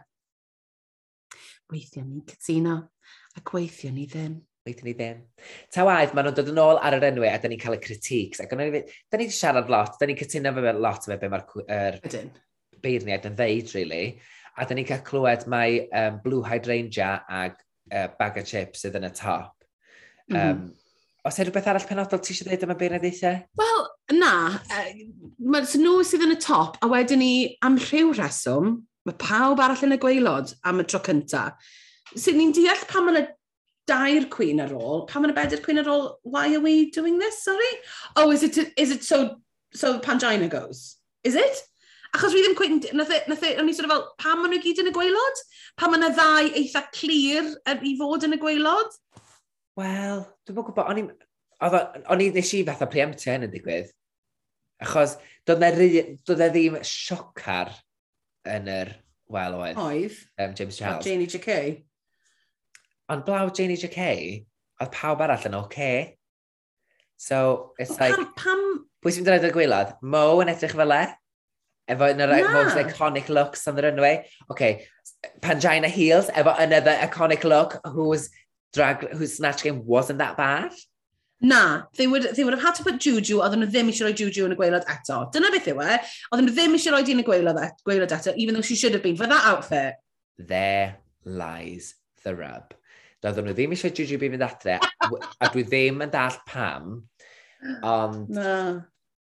Weithio 1.70 2.02
ni'n 2.02 2.24
casino, 2.26 2.76
a 3.36 3.42
gweithio 3.46 3.92
ni 3.94 4.06
ddim. 4.08 4.38
Weithio 4.66 4.88
ni 4.88 4.94
ddim. 4.96 5.20
Ta 5.74 5.84
waith, 5.86 6.14
maen 6.16 6.28
nhw'n 6.28 6.38
dod 6.38 6.50
yn 6.52 6.60
ôl 6.64 6.80
ar 6.82 6.96
yr 6.98 7.06
enwau 7.10 7.28
a 7.28 7.36
da 7.40 7.50
ni'n 7.52 7.60
cael 7.60 7.76
y 7.76 7.80
critiques. 7.84 8.42
Ac 8.42 8.50
da 8.50 8.58
ni 8.58 8.72
wedi 8.72 9.28
siarad 9.34 9.70
lot, 9.72 9.98
da 10.00 10.08
ni'n 10.08 10.18
cytuno 10.18 10.54
fe 10.56 10.74
lot 10.74 11.06
efo 11.06 11.20
be 11.20 11.30
mae'r 11.34 11.46
er, 11.76 12.00
Ydyn. 12.08 12.32
beirniad 12.84 13.28
yn 13.28 13.38
ddeud, 13.38 13.72
really. 13.76 14.02
A 14.58 14.66
da 14.66 14.74
ni'n 14.74 14.88
cael 14.88 15.04
clywed 15.06 15.46
mae 15.52 15.84
um, 16.02 16.18
Blue 16.24 16.42
Hydrangea 16.48 17.12
ag 17.28 17.60
uh, 17.92 18.08
bag 18.18 18.40
o 18.40 18.44
chips 18.48 18.84
sydd 18.84 18.98
yn 18.98 19.08
y 19.08 19.12
top. 19.14 19.54
Mhm. 20.28 20.36
Um, 20.36 20.42
mm 20.42 20.66
-hmm. 20.66 20.74
Os 21.28 21.36
edrych 21.36 21.52
rhywbeth 21.52 21.68
arall 21.68 21.88
penodol 21.88 22.20
ti 22.24 22.32
eisiau 22.32 22.48
dweud 22.48 22.62
am 22.64 22.72
y 22.72 22.78
beirniaid 22.80 23.06
eithaf? 23.08 23.40
Wel, 23.60 23.80
Na, 24.16 24.32
uh, 24.72 24.84
mae'r 25.52 25.66
nhw 25.82 25.98
sydd 26.06 26.24
yn 26.24 26.32
y 26.32 26.38
top, 26.40 26.78
a 26.80 26.88
wedyn 26.88 27.20
ni 27.20 27.32
am 27.64 27.76
rhyw 27.80 28.14
reswm, 28.16 28.78
mae 29.04 29.18
pawb 29.20 29.60
arall 29.60 29.84
yn 29.84 29.96
y 29.96 30.00
gweilod 30.00 30.54
am 30.68 30.80
y 30.80 30.86
tro 30.88 31.00
cynta. 31.04 31.50
So 32.14 32.32
ni'n 32.32 32.54
deall 32.56 32.86
pan 32.88 33.04
mae'n 33.04 33.20
y 33.20 33.24
dair 33.88 34.28
cwyn 34.32 34.62
ar 34.64 34.72
ôl, 34.76 35.04
pan 35.10 35.24
mae'n 35.24 35.34
y 35.34 35.36
bedair 35.36 35.64
cwyn 35.64 35.82
ar 35.82 35.90
ôl, 35.92 36.06
why 36.22 36.46
are 36.54 36.64
we 36.64 36.90
doing 36.90 37.18
this, 37.20 37.42
sorry? 37.44 37.72
Oh, 38.16 38.30
is 38.32 38.42
it, 38.42 38.56
is 38.76 38.90
it 38.90 39.04
so, 39.04 39.36
so 39.74 39.98
Pangina 40.00 40.48
goes? 40.48 40.96
Is 41.24 41.36
it? 41.36 41.62
Achos 42.16 42.32
fi 42.32 42.40
ddim 42.40 42.56
cwyn, 42.56 42.80
nath, 42.96 43.12
e, 43.12 43.20
nath, 43.28 43.44
e, 43.44 43.54
o'n 43.60 43.68
i 43.68 43.76
sort 43.76 43.90
of 43.90 43.92
fel, 43.92 44.04
pam 44.16 44.40
maen 44.40 44.54
nhw 44.54 44.62
gyd 44.64 44.80
yn 44.80 44.88
y 44.88 44.96
gweilod? 44.96 45.42
Pan 45.76 45.92
maen 45.92 46.08
y 46.08 46.12
ddau 46.16 46.48
eitha 46.56 46.86
clir 46.96 47.52
er, 47.68 47.82
i 47.84 47.92
fod 48.00 48.24
yn 48.24 48.38
y 48.38 48.40
gweilod? 48.40 48.96
Wel, 49.76 50.24
dwi'n 50.48 50.56
bod 50.56 50.70
gwybod, 50.70 50.88
o'n 50.88 51.02
i, 51.02 51.08
o'n 51.60 52.22
i 52.22 52.30
nes 52.34 52.54
i 52.54 52.64
fatha 52.66 52.88
preemptio 52.90 53.34
hyn 53.34 53.48
yn 53.48 53.52
digwydd. 53.52 53.90
Achos 54.84 55.16
doedd 55.48 55.80
e, 55.82 56.04
doedd 56.26 56.44
e 56.46 56.50
ddim 56.54 56.78
siocar 56.86 57.72
yn 58.48 58.70
yr 58.72 58.92
wel 59.32 59.58
oedd. 59.58 59.80
Oedd. 59.82 60.18
Um, 60.38 60.54
James 60.54 60.78
Charles. 60.78 61.06
Janie 61.06 61.26
J.K. 61.26 61.84
Ond 63.12 63.24
blaw 63.26 63.50
Janie 63.50 63.78
J.K. 63.80 64.10
oedd 64.78 64.94
pawb 64.94 65.24
arall 65.24 65.48
yn 65.48 65.58
oce. 65.58 65.66
Okay. 65.68 66.18
So, 67.18 67.72
it's 67.78 67.96
o, 67.96 68.04
like... 68.04 68.14
Pam, 68.14 68.34
pam... 68.36 68.66
Pwy 69.02 69.14
sy'n 69.14 69.26
dweud 69.26 69.46
y 69.46 69.50
gwylod? 69.54 69.96
Mo 70.06 70.22
yn 70.42 70.50
edrych 70.52 70.76
fel 70.78 70.94
e? 70.94 71.02
Efo 71.90 72.08
yn 72.12 72.22
yr 72.22 72.32
most 72.52 72.78
iconic 72.78 73.30
looks 73.32 73.66
on 73.66 73.74
the 73.74 73.82
runway. 73.82 74.26
Okay, 74.52 74.86
Pangina 75.40 75.90
Heels, 75.90 76.28
efo 76.30 76.54
another 76.58 76.94
iconic 77.02 77.44
look 77.44 77.78
whose 77.86 78.28
drag, 78.74 79.08
whose 79.10 79.36
snatch 79.36 79.62
game 79.62 79.84
wasn't 79.86 80.18
that 80.18 80.36
bad. 80.36 80.72
Na, 81.40 81.84
they 81.94 82.08
would, 82.08 82.34
they 82.34 82.42
would 82.42 82.54
have 82.54 82.62
had 82.62 82.74
to 82.74 82.82
put 82.82 82.98
Juju, 82.98 83.38
oedden 83.38 83.62
nhw 83.62 83.70
ddim 83.70 83.92
eisiau 83.92 84.08
rhoi 84.08 84.16
Juju 84.18 84.46
yn 84.48 84.56
y 84.56 84.58
gweilod 84.58 84.88
eto. 84.90 85.20
Dyna 85.34 85.52
beth 85.54 85.68
yw 85.70 85.82
e. 85.84 85.98
Oedden 86.32 86.48
nhw 86.48 86.54
ddim 86.56 86.74
eisiau 86.74 86.96
rhoi 86.96 87.04
di 87.06 87.14
yn 87.14 87.22
y 87.22 87.26
gweilod, 87.28 87.60
e, 87.62 87.68
gweilod 87.86 88.14
eto, 88.16 88.34
even 88.34 88.58
though 88.58 88.66
she 88.66 88.74
should 88.74 88.96
have 88.96 89.04
been 89.04 89.16
for 89.20 89.30
that 89.30 89.46
outfit. 89.46 90.00
There 90.38 90.98
lies 91.22 91.94
the 92.24 92.34
rub. 92.34 92.74
Doedden 93.22 93.46
nhw 93.46 93.54
ddim 93.54 93.76
eisiau 93.76 93.94
Juju 93.94 94.18
byd 94.18 94.34
mynd 94.34 94.46
adre, 94.48 94.80
a 94.82 95.52
dwi 95.54 95.66
ddim 95.68 96.02
yn 96.08 96.14
dall 96.14 96.42
pam, 96.50 96.92
ond... 97.86 98.34
Na. 98.34 98.52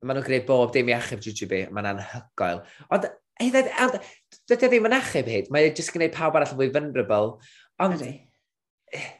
Maen 0.04 0.18
nhw'n 0.18 0.26
gwneud 0.26 0.44
bob 0.44 0.72
dim 0.74 0.90
i 0.92 0.98
achub 0.98 1.22
Juju 1.24 1.46
B, 1.48 1.64
mae'n 1.72 1.94
anhygoel. 1.94 2.58
Ond 2.92 3.06
dydy 3.40 3.72
o 3.72 4.68
ddim 4.68 4.88
yn 4.90 4.96
achub 4.98 5.30
hyd, 5.32 5.48
mae'n 5.48 5.70
e 5.70 5.76
jyst 5.78 5.94
gwneud 5.94 6.12
pawb 6.12 6.36
arall 6.36 6.52
yn 6.52 6.60
fwy 6.60 6.68
vulnerable. 6.74 7.38
Ond... 7.80 7.96
Ydy. 7.96 8.18
Eh, 8.92 9.12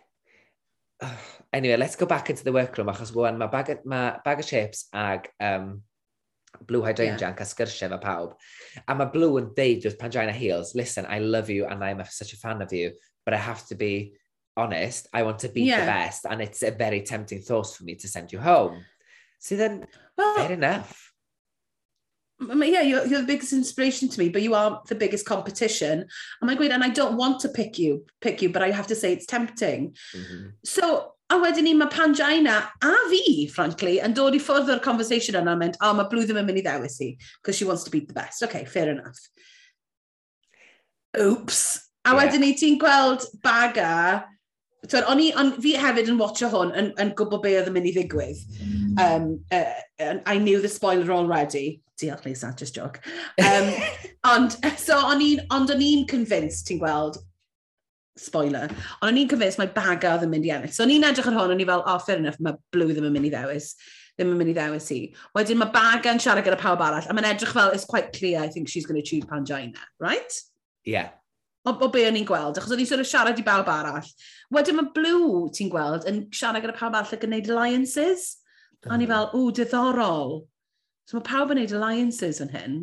Anyway, 1.54 1.76
let's 1.76 1.94
go 1.94 2.04
back 2.04 2.30
into 2.30 2.42
the 2.42 2.52
workroom, 2.52 2.88
achos 2.90 3.12
wwan, 3.14 3.38
mae 3.38 3.46
bag, 3.46 3.78
ma 3.86 4.16
bag 4.24 4.40
of 4.40 4.46
chips 4.46 4.88
ag 4.92 5.28
um, 5.38 5.82
Blue 6.66 6.82
Hydrangea 6.82 7.28
yn 7.30 7.36
cael 7.38 7.46
sgyrsiau 7.46 7.92
fe 7.92 7.98
pawb. 8.02 8.34
A 8.88 8.96
mae 8.98 9.12
Blue 9.12 9.38
yn 9.38 9.52
deud 9.54 9.86
wrth 9.86 10.00
Pangina 10.00 10.34
Heels, 10.34 10.74
listen, 10.74 11.06
I 11.06 11.20
love 11.22 11.50
you 11.54 11.66
and 11.70 11.84
I'm 11.84 12.02
such 12.10 12.32
a 12.32 12.40
fan 12.40 12.60
of 12.62 12.72
you, 12.74 12.90
but 13.24 13.34
I 13.34 13.38
have 13.38 13.64
to 13.68 13.78
be 13.78 14.14
honest, 14.56 15.06
I 15.12 15.22
want 15.22 15.38
to 15.40 15.48
be 15.48 15.62
yeah. 15.62 15.80
the 15.80 15.86
best, 15.86 16.26
and 16.28 16.42
it's 16.42 16.62
a 16.62 16.72
very 16.72 17.02
tempting 17.02 17.40
thought 17.40 17.72
for 17.72 17.84
me 17.84 17.94
to 17.96 18.08
send 18.08 18.32
you 18.32 18.40
home. 18.40 18.84
So 19.38 19.56
then, 19.56 19.86
well, 20.18 20.34
fair 20.36 20.52
enough. 20.52 21.12
Yeah, 22.40 22.82
you're, 22.82 23.06
you're 23.06 23.20
the 23.20 23.26
biggest 23.26 23.52
inspiration 23.52 24.08
to 24.08 24.18
me, 24.18 24.28
but 24.28 24.42
you 24.42 24.54
are 24.54 24.82
the 24.88 24.94
biggest 24.96 25.24
competition. 25.24 26.04
And 26.40 26.50
I 26.50 26.56
great? 26.56 26.72
And 26.72 26.82
I 26.82 26.88
don't 26.88 27.16
want 27.16 27.40
to 27.40 27.48
pick 27.48 27.78
you, 27.78 28.06
pick 28.20 28.42
you, 28.42 28.50
but 28.50 28.62
I 28.62 28.70
have 28.72 28.88
to 28.88 28.96
say 28.96 29.12
it's 29.12 29.26
tempting. 29.26 29.96
Mm 30.14 30.24
-hmm. 30.24 30.52
So 30.64 31.13
A 31.32 31.38
wedyn 31.40 31.64
ni, 31.64 31.72
mae 31.74 31.88
Pangina 31.88 32.58
a 32.84 32.92
fi, 33.08 33.46
frankly, 33.52 33.96
yn 34.04 34.12
dod 34.16 34.36
i 34.36 34.40
ffwrdd 34.42 34.68
o'r 34.74 34.82
conversation 34.84 35.38
yna, 35.40 35.54
mynd, 35.56 35.78
oh, 35.80 35.94
mae 35.96 36.10
Blue 36.10 36.26
ddim 36.26 36.42
yn 36.42 36.50
mynd 36.50 36.60
i 36.60 36.66
ddewis 36.66 36.98
i, 37.00 37.14
because 37.40 37.56
she 37.56 37.64
wants 37.64 37.86
to 37.86 37.92
beat 37.94 38.08
the 38.08 38.16
best. 38.16 38.42
OK, 38.44 38.64
fair 38.68 38.90
enough. 38.92 39.18
Oops. 41.20 41.64
A 42.04 42.12
yeah. 42.12 42.18
wedyn 42.20 42.44
ni, 42.44 42.52
ti'n 42.60 42.76
gweld 42.82 43.24
baga, 43.42 44.28
Twyd, 44.84 45.06
o'n 45.08 45.20
i, 45.22 45.30
on, 45.40 45.54
fi 45.64 45.72
hefyd 45.80 46.10
yn 46.12 46.18
watcho 46.20 46.50
hwn 46.52 46.74
yn, 46.76 46.90
yn 47.00 47.14
gwybod 47.16 47.40
be 47.40 47.54
oedd 47.56 47.70
yn 47.70 47.76
mynd 47.78 47.88
i 47.88 47.94
ddigwydd. 47.96 48.42
Um, 49.00 49.30
uh, 49.48 50.18
I 50.28 50.36
knew 50.36 50.60
the 50.60 50.68
spoiler 50.68 51.10
already. 51.14 51.80
Diolch, 52.00 52.26
Lisa, 52.26 52.52
just 52.56 52.74
joke. 52.74 53.00
Um, 53.40 53.72
ond, 54.34 54.58
so, 54.76 54.98
o'n 54.98 55.22
i'n, 55.24 55.46
ond 55.54 55.72
o'n 55.72 55.80
i'n 55.80 56.04
convinced, 56.10 56.66
ti'n 56.68 56.82
gweld, 56.82 57.16
spoiler, 58.18 58.70
ond 59.00 59.10
o'n 59.10 59.18
i'n 59.18 59.28
cyfeis 59.30 59.58
mae 59.58 59.72
baga 59.74 60.14
oedd 60.14 60.24
yn 60.26 60.32
mynd 60.32 60.46
i 60.46 60.54
ennill. 60.54 60.72
So 60.74 60.84
o'n 60.84 60.92
i'n 60.94 61.06
edrych 61.08 61.28
ar 61.30 61.36
hwn, 61.38 61.54
o'n 61.54 61.62
i 61.62 61.68
fel, 61.68 61.82
oh, 61.90 61.98
fair 62.04 62.20
enough, 62.22 62.38
mae 62.44 62.58
blue 62.74 62.94
ddim 62.94 63.08
yn 63.08 63.14
mynd 63.16 63.30
i 63.30 63.34
ddewis 63.34 63.74
ddim 64.14 64.30
yn 64.30 64.38
mynd 64.38 64.52
i 64.52 64.54
ddewis 64.54 64.86
i. 64.94 65.00
Wedyn 65.34 65.58
mae 65.58 65.74
baga 65.74 66.12
yn 66.14 66.22
siarad 66.22 66.46
gyda 66.46 66.58
pawb 66.60 66.82
arall, 66.86 67.06
a 67.10 67.16
mae'n 67.16 67.32
edrych 67.32 67.54
fel, 67.56 67.74
it's 67.74 67.88
quite 67.88 68.12
clear, 68.14 68.42
I 68.42 68.48
think 68.48 68.68
she's 68.70 68.86
going 68.86 69.00
to 69.00 69.06
choose 69.06 69.26
Pangina, 69.26 69.80
right? 69.98 70.38
Yeah. 70.86 71.10
O, 71.66 71.72
o 71.72 71.88
be 71.88 72.04
o'n 72.06 72.18
i'n 72.20 72.28
gweld, 72.28 72.60
achos 72.60 72.70
o'n 72.74 72.82
i'n 72.82 72.88
sort 72.88 73.02
of 73.02 73.10
siarad 73.10 73.40
i 73.40 73.44
bawb 73.46 73.70
arall. 73.72 74.06
Wedyn 74.54 74.78
mae 74.78 74.90
Blue, 74.94 75.48
ti'n 75.56 75.72
gweld, 75.72 76.06
yn 76.10 76.26
siarad 76.36 76.62
gyda 76.62 76.76
pawb 76.78 76.94
arall 76.94 77.16
yn 77.16 77.22
gwneud 77.24 77.50
alliances. 77.50 78.26
Mm. 78.84 78.90
O'n 78.94 79.06
i 79.06 79.08
fel, 79.10 79.30
o, 79.34 79.44
diddorol. 79.58 80.36
So 81.08 81.18
mae 81.18 81.26
pawb 81.26 81.54
yn 81.54 81.62
gwneud 81.62 81.74
alliances 81.80 82.42
yn 82.44 82.54
hyn. 82.54 82.82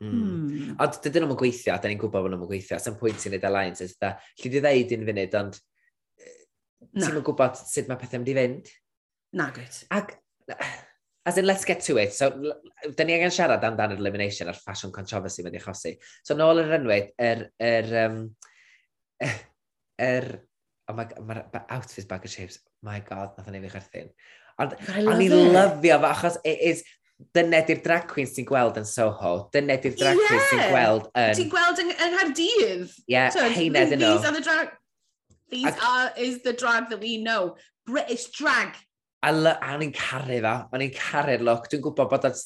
Mm. 0.00 0.76
Ond 0.80 0.98
dydyn 1.04 1.26
nhw'n 1.26 1.38
gweithio, 1.38 1.74
da 1.76 1.88
ni'n 1.90 1.98
gwybod 2.00 2.24
bod 2.24 2.32
nhw'n 2.32 2.48
gweithio, 2.48 2.78
sa'n 2.80 2.96
pwynt 3.00 3.26
i'n 3.28 3.34
neud 3.36 3.46
alliances, 3.48 3.98
da, 4.00 4.14
lli 4.40 4.52
di 4.52 4.62
ddeud 4.64 4.94
un 4.96 5.08
funud, 5.10 5.34
ond 5.40 5.58
eh, 6.24 6.38
ti'n 6.96 7.18
yn 7.18 7.26
gwybod 7.26 7.58
sut 7.60 7.90
mae 7.90 8.00
pethau 8.00 8.22
mynd 8.22 8.32
i 8.32 8.36
fynd. 8.38 8.70
Na, 9.36 9.50
gwyd. 9.54 9.82
Ac, 9.92 10.14
as 11.28 11.36
in, 11.38 11.46
let's 11.46 11.66
get 11.68 11.84
to 11.84 11.98
it. 11.98 12.14
So, 12.16 12.30
da 12.96 13.04
ni 13.04 13.18
angen 13.18 13.34
siarad 13.34 13.64
amdan 13.68 13.92
yr 13.94 14.00
elimination 14.00 14.48
a'r 14.48 14.58
fashion 14.58 14.92
controversy 14.94 15.44
wedi 15.44 15.60
achosi. 15.60 15.94
So, 16.24 16.36
nôl 16.38 16.62
yr 16.64 16.78
enwyd, 16.80 17.12
yr, 17.20 17.44
yr, 17.60 17.92
um, 18.06 18.20
yr, 20.10 20.30
oh 20.88 20.96
my, 20.96 21.06
my, 21.28 21.42
outfit 21.68 22.08
bag 22.08 22.24
of 22.24 22.32
shapes, 22.32 22.62
my 22.82 23.02
god, 23.04 23.36
nath 23.36 23.52
o'n 23.52 23.60
ei 23.60 23.66
fi 23.66 23.74
chwerthin. 23.76 24.14
Ond 24.60 24.74
o'n 24.80 25.22
i'n 25.26 25.52
lyfio 25.52 26.00
fo, 26.00 26.08
achos 26.08 26.40
it 26.40 26.64
is, 26.72 26.82
dyna 27.36 27.62
di'r 27.68 27.80
drag 27.84 28.06
queen 28.10 28.28
sy'n 28.28 28.46
gweld 28.48 28.78
yn 28.80 28.86
Soho, 28.88 29.32
dyna 29.54 29.76
di'r 29.80 29.96
drag 29.98 30.18
yeah. 30.18 30.28
queen 30.28 30.44
sy'n 30.50 30.62
gweld 30.72 31.08
yn... 31.12 31.32
Ti'n 31.38 31.50
gweld 31.52 31.82
yng, 31.84 31.90
yng 31.94 32.14
Nghaerdydd. 32.14 32.94
Yeah, 33.10 33.32
so, 33.34 33.48
heina 33.48 33.86
dyn 33.90 34.02
nhw. 34.02 34.14
These 34.16 34.28
are 34.28 34.36
the 34.36 34.44
drag... 34.44 34.76
These 35.50 35.66
Ac... 35.72 35.82
are, 35.82 36.12
is 36.16 36.42
the 36.42 36.52
drag 36.52 36.88
that 36.90 37.00
we 37.02 37.18
know. 37.18 37.56
British 37.86 38.30
drag. 38.36 38.76
A 39.20 39.34
o'n 39.34 39.82
i'n 39.84 39.92
caru 39.92 40.38
fo, 40.40 40.54
o'n 40.72 40.84
i'n 40.86 40.94
caru'r 40.96 41.42
look. 41.44 41.66
Dwi'n 41.68 41.82
gwybod 41.84 42.08
bod 42.08 42.24
o'n 42.24 42.38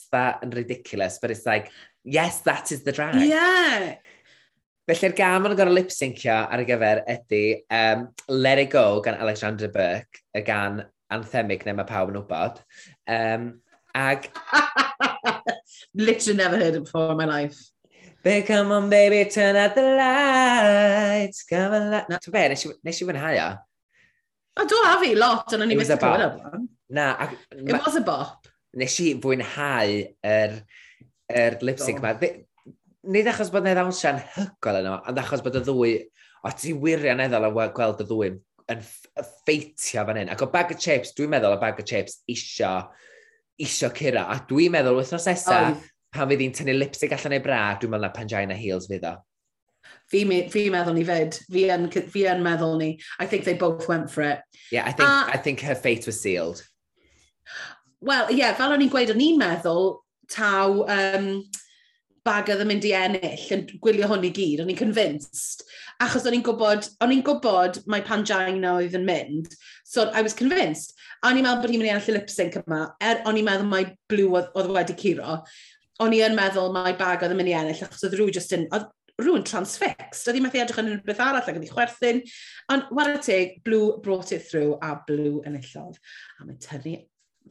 yn 0.42 0.54
ridiculous, 0.56 1.20
but 1.22 1.30
it's 1.30 1.46
like, 1.46 1.70
yes, 2.02 2.40
that 2.48 2.72
is 2.72 2.82
the 2.82 2.92
drag. 2.92 3.20
Yeah. 3.22 3.94
Felly'r 4.90 5.14
gam 5.16 5.46
yn 5.48 5.54
gorau 5.56 5.72
lip-syncio 5.72 6.34
ar 6.52 6.60
y 6.60 6.66
gyfer 6.68 7.04
ydy 7.08 7.44
um, 7.72 8.08
Let 8.28 8.60
It 8.60 8.72
Go 8.74 9.00
gan 9.04 9.16
Alexandra 9.16 9.70
Burke, 9.72 10.20
y 10.36 10.42
gan 10.44 10.82
anthemic 11.14 11.64
neu 11.64 11.78
mae 11.78 11.88
pawb 11.88 12.10
yn 12.12 12.18
wybod. 12.18 12.58
Um, 13.08 13.46
Ag... 13.94 14.30
Literally 15.94 16.36
never 16.36 16.58
heard 16.58 16.74
it 16.74 16.84
before 16.84 17.12
in 17.12 17.16
my 17.16 17.24
life. 17.24 17.58
But 18.24 18.46
come 18.46 18.72
on 18.72 18.88
baby, 18.88 19.30
turn 19.30 19.54
out 19.54 19.74
the 19.74 19.82
lights, 19.82 21.44
come 21.44 21.72
on 21.72 21.90
light. 21.90 22.08
Na, 22.08 22.18
ti'n 22.18 22.32
be, 22.32 22.44
nes 22.48 22.64
i, 22.64 22.70
nes 22.88 23.00
i 23.00 23.06
fwynhau 23.06 23.40
o. 23.42 23.48
A 24.54 24.66
do 24.70 24.78
a 24.80 24.94
fi 25.02 25.12
lot, 25.18 25.52
ond 25.52 25.66
o'n 25.66 25.74
i'n 25.74 25.80
mynd 25.80 26.00
clywed 26.00 26.24
o 26.24 26.62
Na. 26.96 27.10
Ac, 27.20 27.36
It 27.52 27.76
was 27.76 27.98
a 28.00 28.02
bop. 28.06 28.48
Nes 28.80 28.96
i 29.04 29.12
fwynhau 29.20 29.92
yr 29.92 30.56
er, 30.56 30.56
er 31.28 31.58
lip 31.60 31.82
sync 31.84 32.00
yma. 32.00 32.14
Nid 33.04 33.28
achos 33.28 33.52
bod 33.52 33.68
neu 33.68 33.76
ddawnsio 33.76 34.14
hygol 34.38 34.80
yno, 34.80 34.96
ond 35.04 35.20
achos 35.20 35.44
bod 35.44 35.60
y 35.60 35.64
ddwy, 35.68 35.94
o 36.48 36.56
ti 36.56 36.72
wirioneddol 36.80 37.50
yn 37.50 37.74
gweld 37.76 38.00
y 38.00 38.08
ddwy 38.08 38.32
yn 38.72 38.84
ffeitio 38.88 40.08
fan 40.08 40.22
hyn. 40.22 40.32
Ac 40.32 40.42
o 40.42 40.48
bag 40.52 40.72
of 40.72 40.80
chips, 40.80 41.12
dwi'n 41.12 41.36
meddwl 41.36 41.58
o 41.58 41.60
bag 41.60 41.76
of 41.82 41.92
chips 41.92 42.22
isio 42.32 42.78
isio 43.60 43.90
cura. 43.94 44.26
A 44.32 44.40
dwi'n 44.48 44.74
meddwl 44.74 44.98
wythnos 44.98 45.28
nesaf, 45.30 45.76
oh. 45.76 45.92
pan 46.14 46.30
fydd 46.30 46.42
hi'n 46.44 46.56
tynnu 46.56 46.74
lipstick 46.78 47.14
allan 47.16 47.36
ei 47.38 47.44
bra, 47.44 47.62
dwi'n 47.80 47.94
meddwl 47.94 48.06
na 48.08 48.12
Pangina 48.14 48.58
Heels 48.58 48.88
fydd 48.90 49.06
o. 49.08 49.16
Fi, 50.10 50.24
me, 50.28 50.44
fi 50.52 50.68
meddwl 50.72 50.96
ni 50.98 51.04
fyd. 51.08 51.38
Fi 51.50 51.66
yn, 51.74 51.88
fi 52.12 52.26
yn 52.30 52.44
meddwl 52.44 52.78
ni. 52.80 52.90
I 53.18 53.26
think 53.26 53.44
they 53.44 53.54
both 53.54 53.88
went 53.88 54.10
for 54.10 54.22
it. 54.22 54.40
Yeah, 54.70 54.86
I 54.86 54.92
think, 54.92 55.08
uh, 55.08 55.26
I 55.32 55.36
think 55.38 55.60
her 55.60 55.74
fate 55.74 56.06
was 56.06 56.20
sealed. 56.20 56.64
Wel, 58.00 58.28
ie, 58.30 58.42
yeah, 58.42 58.52
fel 58.56 58.74
o'n 58.74 58.84
i'n 58.84 58.92
gweud, 58.92 59.12
o'n 59.14 59.22
i'n 59.24 59.38
meddwl 59.40 59.94
taw 60.28 60.84
um, 60.92 61.28
bag 62.24 62.48
oedd 62.52 62.62
yn 62.64 62.70
mynd 62.70 62.86
i 62.88 62.94
ennill 62.96 63.52
yn 63.56 63.64
gwylio 63.84 64.08
hwn 64.10 64.26
i 64.26 64.32
gyd, 64.34 64.62
o'n 64.64 64.72
i'n 64.72 64.78
convinced. 64.78 65.64
Achos 66.02 66.26
o'n 66.26 66.36
i'n 66.38 66.44
gwybod, 66.46 66.88
o'n 67.04 67.12
i'n 67.14 67.22
gwybod 67.26 67.82
mae 67.90 68.04
Pangina 68.06 68.74
oedd 68.78 68.96
yn 68.98 69.06
mynd, 69.08 69.54
so 69.84 70.08
I 70.10 70.24
was 70.24 70.36
convinced. 70.36 70.96
A 71.20 71.30
o'n 71.30 71.38
i'n 71.40 71.46
meddwl 71.46 71.62
bod 71.62 71.74
hi'n 71.74 71.82
mynd 71.82 71.90
i 71.90 71.94
ennill 71.94 72.10
y 72.14 72.16
lip-sync 72.18 72.58
yma, 72.64 72.82
er 73.04 73.22
o'n 73.28 73.38
i'n 73.40 73.48
meddwl 73.48 73.70
mae 73.70 73.92
Blue 74.10 74.40
oedd 74.40 74.72
wedi 74.74 74.96
curo, 75.00 75.38
o'n 76.02 76.16
i'n 76.16 76.36
meddwl 76.36 76.72
mae 76.74 76.96
bag 76.98 77.22
oedd 77.22 77.36
yn 77.36 77.40
mynd 77.42 77.52
i 77.52 77.56
ennill, 77.60 77.86
achos 77.86 78.08
oedd 78.08 78.18
rhyw 78.18 78.32
just 78.34 78.56
yn, 78.56 78.68
oedd 78.74 78.90
rhywun 79.20 79.44
transfixed. 79.46 80.26
Oedd 80.26 80.38
hi'n 80.38 80.46
methu 80.46 80.62
edrych 80.62 80.80
yn 80.82 80.92
unrhyw 80.96 81.20
arall 81.22 81.42
ac 81.42 81.54
oedd 81.54 81.66
hi 81.66 81.70
chwerthin. 81.70 82.22
Ond 82.72 82.88
wara 82.96 83.18
teg, 83.22 83.60
Blue 83.66 83.98
brought 84.02 84.32
it 84.34 84.46
through 84.48 84.78
a 84.82 84.96
Blue 85.06 85.42
enillodd. 85.46 86.00
A 86.40 86.46
mae'n 86.46 86.58
tynnu 86.62 86.96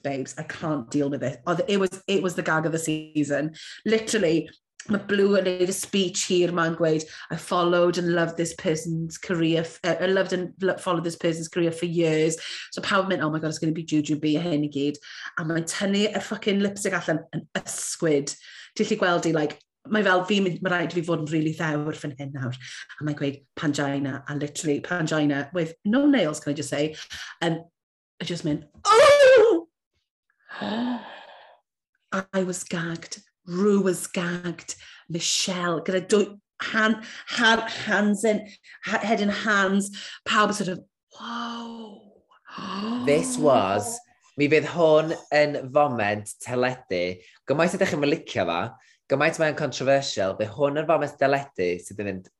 babes, 0.04 0.36
I 0.38 0.44
can't 0.44 0.90
deal 0.92 1.10
with 1.10 1.24
it. 1.24 1.40
Oedd, 1.48 1.64
it, 1.68 1.80
was, 1.80 2.02
it 2.08 2.22
was 2.22 2.36
the 2.36 2.44
gag 2.44 2.66
of 2.66 2.74
the 2.74 2.80
season. 2.80 3.54
Literally, 3.86 4.50
mae 4.92 5.02
Blue 5.08 5.38
yn 5.40 5.46
neud 5.48 5.72
y 5.72 5.76
speech 5.76 6.26
hir 6.28 6.52
ma'n 6.56 6.76
gweud, 6.76 7.06
I 7.32 7.38
followed 7.40 7.98
and 7.98 8.14
loved 8.16 8.38
this 8.38 8.54
person's 8.60 9.18
career, 9.18 9.66
uh, 9.84 9.96
I 10.00 10.08
loved 10.08 10.34
and 10.34 10.54
lo 10.62 10.76
followed 10.78 11.04
this 11.04 11.16
person's 11.16 11.48
career 11.48 11.72
for 11.72 11.86
years. 11.86 12.38
So 12.72 12.82
pawb 12.82 13.10
mynd, 13.10 13.24
oh 13.24 13.30
my 13.30 13.40
god, 13.40 13.50
it's 13.50 13.60
going 13.60 13.74
to 13.74 13.80
be 13.80 13.84
Juju 13.84 14.18
B 14.20 14.36
a 14.38 14.42
hyn 14.42 14.66
i 14.68 14.72
gyd. 14.74 15.00
A 15.40 15.46
mae'n 15.48 15.68
tynnu 15.70 16.08
y 16.10 16.20
ffucking 16.20 16.62
lipstick 16.64 16.98
allan 16.98 17.24
yn 17.36 17.46
ysgwyd. 17.60 18.36
Ti'n 18.76 18.90
lli 18.90 19.00
gweld 19.00 19.30
i, 19.30 19.36
like, 19.36 19.60
mae 19.92 20.04
fel 20.04 20.24
fi, 20.28 20.40
mae 20.44 20.72
rhaid 20.72 20.94
i 20.94 21.00
fi 21.00 21.06
fod 21.08 21.26
yn 21.26 21.32
really 21.32 21.56
ddewr 21.56 22.00
fan 22.00 22.16
hyn 22.20 22.34
nawr. 22.36 22.56
A 23.00 23.08
mae'n 23.08 23.20
gweud 23.20 23.42
Pangina, 23.60 24.22
a 24.28 24.36
literally 24.36 24.80
Pangina 24.84 25.46
with 25.56 25.76
no 25.86 26.06
nails, 26.08 26.40
can 26.40 26.52
I 26.52 26.60
just 26.60 26.74
say. 26.74 26.96
And 27.42 27.64
I 28.22 28.26
just 28.26 28.46
meant, 28.46 28.66
oh! 28.86 29.68
I 32.14 32.44
was 32.44 32.64
gagged 32.64 33.24
Rue 33.48 33.82
was 33.82 34.08
gagged. 34.08 34.76
Michelle, 35.10 35.82
gyda 35.84 36.08
dwy, 36.08 36.40
han, 36.72 37.02
han, 37.28 37.60
hands 37.86 38.24
in, 38.24 38.48
head 38.86 39.22
in 39.22 39.30
hands. 39.30 39.92
Pawb 40.26 40.54
sort 40.54 40.70
of, 40.70 40.84
wow. 41.20 42.02
This 43.06 43.38
was, 43.38 43.98
mi 44.38 44.48
fydd 44.50 44.70
hwn 44.74 45.14
yn 45.36 45.58
foment 45.74 46.32
teledu. 46.44 47.04
Gymaint 47.50 47.76
ydych 47.78 47.94
chi'n 47.94 48.08
licio 48.08 48.46
fa, 48.50 48.62
gymaint 49.12 49.40
mae'n 49.42 49.58
controversial, 49.60 50.38
bydd 50.40 50.54
hwn 50.56 50.82
yn 50.82 50.90
foment 50.90 51.20
teledu 51.20 51.74
sydd 51.84 52.02
yn 52.04 52.10
mynd, 52.10 52.32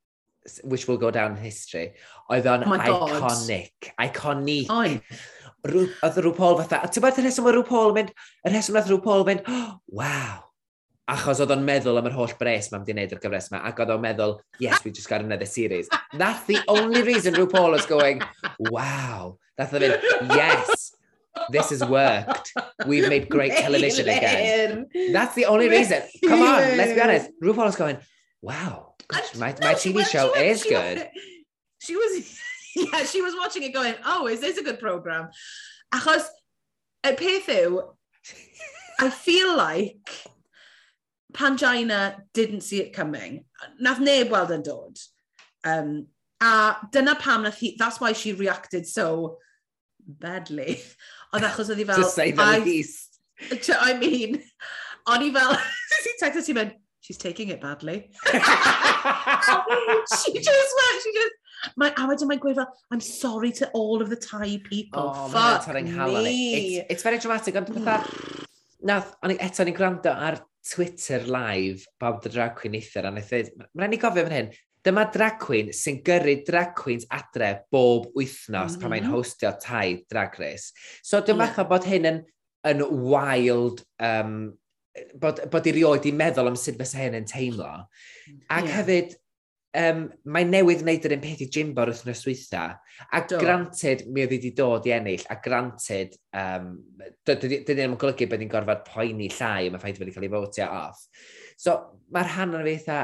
which 0.62 0.86
will 0.88 1.00
go 1.00 1.10
down 1.10 1.36
in 1.36 1.42
history, 1.42 1.92
oedd 2.32 2.48
o'n 2.50 2.66
oh 2.68 2.78
iconic, 2.78 3.92
iconic. 4.08 4.72
Oed. 4.72 5.20
Rw, 5.64 5.86
oedd 6.04 6.18
rhyw 6.20 6.34
Paul 6.36 6.58
fatha, 6.58 6.82
a 6.84 6.90
ti'n 6.92 7.00
bod 7.00 7.18
y 7.18 7.24
rheswm 7.24 7.46
oedd 7.48 7.56
rhyw 7.56 7.68
Paul 7.68 7.94
mynd, 7.96 8.10
y 8.44 8.50
rheswm 8.52 8.76
oedd 8.76 8.90
rhyw 8.90 9.00
Paul 9.04 9.24
mynd, 9.28 9.46
oh, 9.48 9.70
wow, 10.00 10.43
achos 11.10 11.40
oedd 11.44 11.52
o'n 11.52 11.64
meddwl 11.64 12.00
am 12.00 12.08
yr 12.08 12.14
holl 12.16 12.32
bres 12.38 12.70
mae'n 12.72 12.80
mynd 12.80 12.90
i 12.90 12.94
wneud 12.96 13.14
ar 13.16 13.20
gyfres 13.22 13.50
yma, 13.50 13.60
ac 13.68 13.80
oedd 13.84 13.92
o'n 13.92 14.02
meddwl, 14.04 14.38
yes, 14.62 14.84
we 14.84 14.90
just 14.90 15.10
got 15.10 15.24
another 15.24 15.46
series. 15.46 15.90
That's 16.12 16.44
the 16.48 16.60
only 16.68 17.02
reason 17.02 17.34
RuPaul 17.34 17.72
was 17.72 17.86
going, 17.86 18.22
wow. 18.70 19.38
That's 19.56 19.70
the 19.70 20.00
yes, 20.30 20.96
this 21.50 21.70
has 21.70 21.84
worked. 21.84 22.52
We've 22.86 23.08
made 23.08 23.28
great 23.28 23.52
television 23.52 24.08
again. 24.08 24.86
That's 25.12 25.34
the 25.34 25.46
only 25.46 25.68
reason. 25.68 26.02
Come 26.24 26.42
on, 26.42 26.76
let's 26.76 26.92
be 26.92 27.00
honest. 27.00 27.30
RuPaul 27.42 27.68
is 27.68 27.76
going, 27.76 27.98
wow, 28.42 28.94
gosh, 29.08 29.34
my, 29.36 29.54
my 29.60 29.74
TV 29.74 30.04
show 30.06 30.34
is 30.34 30.62
good. 30.64 31.08
She 31.84 31.96
was, 31.96 32.38
yeah, 32.76 33.04
she 33.04 33.20
was 33.20 33.34
watching 33.36 33.62
it 33.62 33.74
going, 33.74 33.94
oh, 34.06 34.26
is 34.26 34.40
this 34.40 34.56
a 34.56 34.62
good 34.62 34.80
program? 34.80 35.28
Achos, 35.92 36.24
y 37.04 37.12
peth 37.12 37.46
yw, 37.46 37.92
I 38.98 39.10
feel 39.10 39.54
like 39.54 40.08
Pangina 41.34 42.22
didn't 42.32 42.62
see 42.62 42.80
it 42.80 42.92
coming. 42.92 43.44
Nath 43.80 44.00
neb 44.00 44.30
weld 44.30 44.50
yn 44.54 44.62
dod. 44.62 44.98
Um, 45.64 46.06
a 46.40 46.76
dyna 46.92 47.16
pam 47.16 47.42
nath 47.42 47.60
hi, 47.60 47.74
that's 47.78 48.00
why 48.00 48.12
she 48.12 48.32
reacted 48.32 48.86
so 48.86 49.38
badly. 50.06 50.80
Oedd 51.34 51.44
achos 51.48 51.68
oedd 51.72 51.80
hi 51.82 51.86
fel... 51.88 51.98
to 51.98 52.04
say 52.08 52.30
the 52.30 52.42
I, 52.42 52.58
least. 52.62 53.18
I 53.80 53.98
mean, 53.98 54.42
o'n 55.10 55.22
i 55.26 55.30
fel, 55.34 55.56
si 56.04 56.10
text 56.20 56.46
ti 56.46 56.54
mynd, 56.54 56.72
she's 57.00 57.18
taking 57.18 57.48
it 57.50 57.60
badly. 57.60 58.10
she 58.30 58.38
just 60.38 60.72
went, 60.78 61.02
she 61.02 61.10
just, 61.18 61.34
my, 61.76 61.88
a 61.90 62.06
wedyn 62.06 62.28
mae'n 62.30 62.42
gweud 62.44 62.56
fel, 62.60 62.70
I'm 62.92 63.02
sorry 63.02 63.50
to 63.58 63.66
all 63.74 63.98
of 64.00 64.08
the 64.14 64.20
Thai 64.22 64.62
people, 64.70 65.10
oh, 65.10 65.26
fuck 65.34 65.66
me. 65.74 65.82
It's, 66.54 66.86
it's 66.94 67.02
very 67.02 67.18
dramatic, 67.18 67.58
ond 67.58 67.66
pethau, 67.74 68.06
nath, 68.86 69.10
o'n 69.24 69.34
i 69.34 69.36
eto 69.48 69.66
ni'n 69.66 69.74
gwrando 69.74 70.14
ar 70.14 70.38
Twitter 70.64 71.20
live 71.28 71.84
Bob 72.00 72.22
the 72.22 72.32
Drag 72.32 72.56
Queen 72.56 72.76
eithyr, 72.78 73.08
a 73.08 73.12
wnaeth 73.12 73.32
dweud, 73.32 73.50
mae'n 73.74 73.92
rhaid 73.92 73.98
i 73.98 74.00
gofio 74.02 74.24
fan 74.26 74.36
hyn, 74.38 74.52
dyma 74.84 75.06
drag 75.12 75.38
queen 75.40 75.70
sy'n 75.72 76.02
gyrru 76.04 76.34
drag 76.44 76.74
queens 76.76 77.06
adre 77.12 77.50
bob 77.72 78.10
wythnos 78.16 78.74
mm 78.74 78.76
-hmm. 78.76 78.82
pan 78.82 78.92
mae'n 78.92 79.06
mm. 79.06 79.14
hostio 79.14 79.52
tai 79.60 80.04
drag 80.10 80.36
race. 80.40 80.72
So 81.02 81.20
dwi'n 81.20 81.38
yeah. 81.38 81.48
meddwl 81.48 81.70
bod 81.70 81.88
hyn 81.88 82.10
yn, 82.10 82.20
yn 82.68 82.84
wild, 83.08 83.84
um, 84.00 84.36
bod, 85.20 85.40
bod 85.52 85.68
i 85.68 85.74
rioed 85.74 86.08
i 86.08 86.12
meddwl 86.12 86.52
am 86.52 86.58
sut 86.60 86.78
fysa 86.80 87.00
hyn 87.00 87.16
yn 87.20 87.28
teimlo. 87.28 87.70
Ac 88.48 88.68
yeah. 88.68 88.74
hefyd, 88.78 89.16
um, 89.80 90.04
mae 90.30 90.46
newydd 90.48 90.84
wneud 90.84 91.06
yr 91.08 91.16
un 91.16 91.22
peth 91.24 91.42
i 91.44 91.48
Jimbo 91.52 91.84
wrth 91.84 92.04
nes 92.06 92.22
wytha, 92.28 92.64
a 93.10 93.22
Do. 93.28 93.40
granted 93.42 94.06
mi 94.08 94.24
oedd 94.24 94.34
wedi 94.36 94.52
dod 94.56 94.86
i 94.88 94.94
ennill, 94.96 95.26
a 95.30 95.38
granted, 95.44 96.14
um, 96.38 96.70
dydyn 97.26 97.82
ni'n 97.82 97.98
golygu 98.00 98.28
bod 98.30 98.42
ni'n 98.42 98.52
gorfod 98.52 98.86
poeni 98.88 99.30
llai, 99.32 99.68
am 99.68 99.78
y 99.78 99.82
ffaith 99.82 100.00
wedi 100.02 100.14
cael 100.14 100.28
ei 100.28 100.32
fotio 100.36 100.70
off. 100.70 101.04
So 101.60 101.76
mae'r 102.14 102.32
hanner 102.36 102.66
fi 102.66 102.76
eitha, 102.78 103.00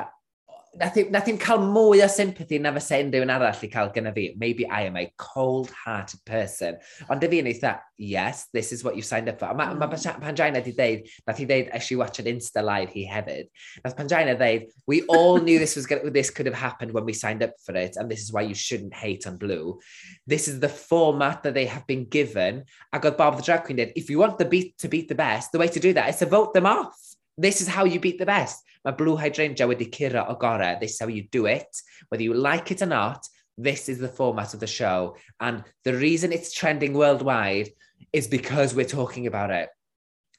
nath 0.78 0.96
i'm, 0.96 1.10
nath 1.10 1.28
i'm 1.28 1.38
cael 1.38 1.58
mwy 1.58 2.02
o 2.04 2.06
sympathy 2.08 2.58
na 2.62 2.70
fysa 2.74 3.00
unrhyw 3.02 3.24
un 3.24 3.32
arall 3.34 3.62
i 3.66 3.68
cael 3.72 3.90
gyda 3.94 4.12
fi. 4.14 4.26
Maybe 4.38 4.66
I 4.66 4.82
am 4.88 4.96
a 4.96 5.12
cold-hearted 5.18 6.22
person. 6.24 6.78
Ond 7.10 7.22
dy 7.22 7.40
yn 7.42 7.48
eitha, 7.50 7.72
yes, 7.98 8.46
this 8.54 8.70
is 8.72 8.84
what 8.84 8.96
you 8.96 9.02
signed 9.02 9.28
up 9.28 9.40
for. 9.40 9.50
Mae 9.54 9.74
ma, 9.74 9.86
ma 9.86 9.88
hmm. 9.90 10.22
Pangina 10.22 10.62
di 10.64 10.74
ddeud, 10.76 11.10
nath 11.26 11.42
i 11.42 11.46
ddeud, 11.48 11.68
as 11.74 11.82
she 11.82 11.96
watched 11.96 12.22
an 12.22 12.30
Insta 12.30 12.62
live 12.64 12.94
hi 12.94 13.06
hefyd. 13.10 13.50
Nath 13.84 13.96
Pangina 13.98 14.36
ddeud, 14.38 14.68
we 14.86 15.02
all 15.02 15.38
knew 15.38 15.58
this, 15.58 15.76
was 15.76 15.86
gonna, 15.86 16.10
this 16.10 16.30
could 16.30 16.46
have 16.46 16.58
happened 16.58 16.92
when 16.92 17.04
we 17.04 17.12
signed 17.12 17.42
up 17.42 17.54
for 17.64 17.74
it, 17.74 17.96
and 17.96 18.10
this 18.10 18.22
is 18.22 18.32
why 18.32 18.42
you 18.42 18.54
shouldn't 18.54 18.94
hate 18.94 19.26
on 19.26 19.38
Blue. 19.38 19.78
This 20.26 20.46
is 20.46 20.60
the 20.60 20.68
format 20.68 21.42
that 21.42 21.54
they 21.54 21.66
have 21.66 21.86
been 21.86 22.06
given. 22.06 22.64
Ac 22.94 23.08
oedd 23.08 23.18
Bob 23.18 23.36
the 23.36 23.42
Drag 23.42 23.64
Queen 23.64 23.82
did, 23.82 23.92
if 23.96 24.10
you 24.10 24.18
want 24.18 24.38
the 24.38 24.44
beat 24.44 24.78
to 24.78 24.88
beat 24.88 25.08
the 25.08 25.18
best, 25.18 25.50
the 25.52 25.58
way 25.58 25.68
to 25.68 25.80
do 25.80 25.92
that 25.94 26.10
is 26.10 26.22
to 26.22 26.26
vote 26.26 26.54
them 26.54 26.66
off. 26.66 26.96
This 27.36 27.60
is 27.60 27.68
how 27.68 27.84
you 27.84 27.98
beat 27.98 28.18
the 28.18 28.26
best. 28.26 28.62
Mae 28.84 28.92
blue 28.96 29.16
hydrangea 29.16 29.66
wedi 29.68 29.90
curo 29.90 30.28
o 30.28 30.34
gore, 30.34 30.78
This 30.80 30.92
is 30.92 31.00
how 31.00 31.08
you 31.08 31.24
do 31.30 31.46
it. 31.46 31.68
Whether 32.08 32.24
you 32.24 32.34
like 32.34 32.70
it 32.70 32.82
or 32.82 32.86
not, 32.86 33.26
this 33.58 33.88
is 33.88 33.98
the 33.98 34.08
format 34.08 34.54
of 34.54 34.60
the 34.60 34.66
show. 34.66 35.16
And 35.38 35.64
the 35.84 35.94
reason 35.94 36.32
it's 36.32 36.52
trending 36.52 36.94
worldwide 36.94 37.70
is 38.12 38.26
because 38.26 38.74
we're 38.74 38.84
talking 38.84 39.26
about 39.26 39.50
it. 39.50 39.68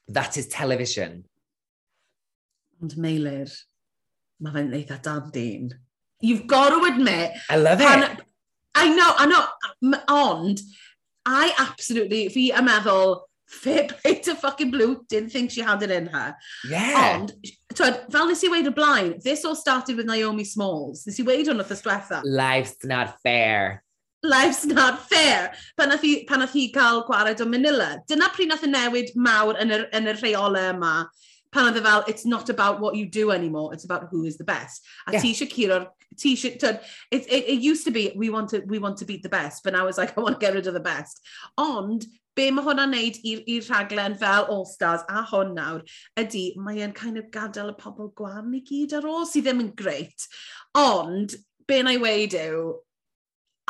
That 0.07 0.37
is 0.37 0.47
television. 0.47 1.25
Ond 2.81 2.95
Meilir, 2.97 3.51
mae 4.41 4.53
fe'n 4.55 4.73
eitha 4.73 4.97
dad 5.05 5.29
dyn. 5.35 5.69
You've 6.19 6.47
got 6.47 6.69
to 6.69 6.91
admit... 6.91 7.31
I 7.49 7.57
love 7.57 7.79
pan, 7.79 8.03
it. 8.03 8.25
I 8.73 8.89
know, 8.89 9.13
I 9.17 9.25
know, 9.25 9.99
ond 10.07 10.61
I 11.25 11.53
absolutely, 11.59 12.29
fi 12.29 12.49
yn 12.57 12.65
meddwl, 12.65 13.21
fair 13.51 13.87
play 13.87 14.15
to 14.25 14.35
fucking 14.35 14.71
Blue, 14.71 15.05
didn't 15.09 15.29
think 15.29 15.51
she 15.51 15.61
had 15.61 15.83
it 15.83 15.91
in 15.91 16.07
her. 16.07 16.35
Yeah. 16.67 17.19
Ond 17.19 17.33
twyd, 17.81 18.01
fel 18.13 18.27
nes 18.29 18.43
i 18.45 18.49
weid 18.51 18.69
o 18.69 18.73
blaen, 18.75 19.15
this 19.23 19.45
all 19.45 19.55
started 19.55 19.97
with 19.97 20.05
Naomi 20.05 20.43
Smalls. 20.43 21.05
Nes 21.07 21.19
i 21.19 21.25
weid 21.25 21.49
o'n 21.49 21.61
wrthos 21.61 21.81
diwetha. 21.85 22.21
Life's 22.25 22.85
not 22.85 23.15
fair. 23.23 23.83
Life's 24.23 24.65
not 24.65 25.01
fair. 25.09 25.51
Pan 25.77 25.89
nath 25.89 26.05
hi, 26.05 26.23
pan 26.29 26.43
nath 26.43 26.53
hi 26.53 26.67
cael 26.75 27.03
gwared 27.07 27.41
o 27.41 27.47
Manila. 27.49 27.95
Dyna 28.07 28.29
pryd 28.35 28.51
nath 28.51 28.67
y 28.67 28.69
newid 28.69 29.15
mawr 29.17 29.57
yn 29.63 29.73
yr, 29.73 29.87
yn 29.97 30.11
yr 30.11 30.21
rheolau 30.21 30.75
yma. 30.75 30.93
Pan 31.51 31.67
oedd 31.67 31.81
e 31.81 31.83
fel, 31.83 32.05
it's 32.07 32.25
not 32.25 32.49
about 32.53 32.79
what 32.79 32.95
you 32.95 33.07
do 33.09 33.31
anymore, 33.31 33.73
it's 33.73 33.83
about 33.83 34.07
who 34.11 34.23
is 34.25 34.37
the 34.37 34.47
best. 34.47 34.85
A 35.07 35.13
yeah. 35.13 35.25
ti 35.25 35.33
eisiau 35.33 35.87
t-shirt. 36.17 36.63
It, 37.11 37.25
it, 37.27 37.49
it 37.49 37.59
used 37.61 37.85
to 37.85 37.91
be, 37.91 38.11
we 38.15 38.29
want 38.29 38.49
to, 38.49 38.59
we 38.67 38.79
want 38.79 38.97
to 38.97 39.05
beat 39.05 39.23
the 39.23 39.29
best, 39.29 39.63
but 39.63 39.73
now 39.73 39.87
it's 39.87 39.97
like, 39.97 40.17
I 40.17 40.21
want 40.21 40.39
to 40.39 40.45
get 40.45 40.53
rid 40.53 40.67
of 40.67 40.73
the 40.73 40.79
best. 40.79 41.19
Ond, 41.57 42.05
be 42.35 42.49
mae 42.51 42.65
hwnna'n 42.65 42.93
neud 42.95 43.17
i'r 43.27 43.65
rhaglen 43.67 44.15
fel 44.19 44.47
All 44.53 44.65
Stars 44.69 45.03
a 45.09 45.23
hon 45.31 45.55
nawr 45.57 45.81
ydy 46.19 46.45
mae 46.59 46.83
e'n 46.85 46.95
kind 46.95 47.19
of 47.19 47.31
gadael 47.33 47.73
y 47.73 47.77
pobl 47.79 48.11
gwan 48.17 48.53
i 48.55 48.61
gyd 48.67 48.95
ar 48.99 49.09
ôl 49.09 49.27
sydd 49.27 49.49
ddim 49.49 49.65
yn 49.65 49.73
greit. 49.77 50.27
Ond, 50.79 51.35
be 51.67 51.81
na 51.83 51.97
i 51.97 52.01
weid 52.01 52.37
yw, 52.37 52.71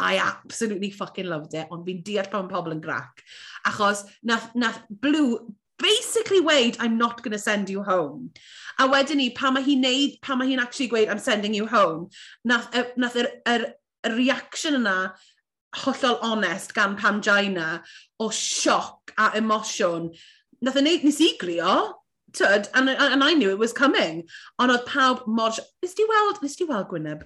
I 0.01 0.17
absolutely 0.17 0.89
fucking 0.89 1.27
loved 1.29 1.53
it, 1.53 1.67
ond 1.69 1.85
fi'n 1.85 2.03
deall 2.05 2.29
pan 2.31 2.47
pobl 2.49 2.73
yn 2.73 2.81
grac. 2.81 3.21
Achos 3.67 4.05
nath, 4.23 4.49
nath 4.55 4.79
Blue 4.89 5.53
basically 5.81 6.39
weid, 6.39 6.77
I'm 6.79 6.97
not 6.97 7.21
going 7.23 7.33
to 7.33 7.39
send 7.39 7.69
you 7.69 7.83
home. 7.83 8.31
A 8.79 8.87
wedyn 8.87 9.17
ni, 9.17 9.29
pan 9.29 9.53
mae 9.53 9.65
hi'n 9.65 9.83
neud, 9.83 10.17
pan 10.21 10.39
mae 10.39 10.49
hi'n 10.49 10.61
actually 10.61 10.89
gweud, 10.89 11.09
I'm 11.09 11.19
sending 11.19 11.53
you 11.53 11.67
home, 11.67 12.09
nath, 12.45 12.69
nath 12.97 13.17
yr, 13.17 13.27
er, 13.27 13.29
yr, 13.29 13.61
er, 13.65 13.73
yr 14.05 14.11
er 14.11 14.17
reaction 14.17 14.79
yna 14.79 14.95
hollol 15.75 16.19
onest 16.27 16.73
gan 16.75 16.97
Pangina 16.97 17.81
o 18.19 18.29
sioc 18.29 19.13
a 19.17 19.31
emosiwn. 19.39 20.11
Nath 20.61 20.79
yn 20.79 20.87
neud 20.87 21.05
nes 21.07 21.19
i 21.23 21.31
grio, 21.41 21.75
tyd, 22.37 22.67
and, 22.73 22.89
and 22.89 23.23
I 23.23 23.33
knew 23.33 23.51
it 23.51 23.59
was 23.59 23.73
coming. 23.73 24.25
Ond 24.59 24.73
oedd 24.73 24.85
pawb 24.89 25.25
mor... 25.27 25.55
Nes 25.83 25.95
di 25.97 26.07
weld, 26.09 26.41
nes 26.43 26.57
di 26.59 26.67
weld 26.69 26.89
Gwyneb, 26.91 27.23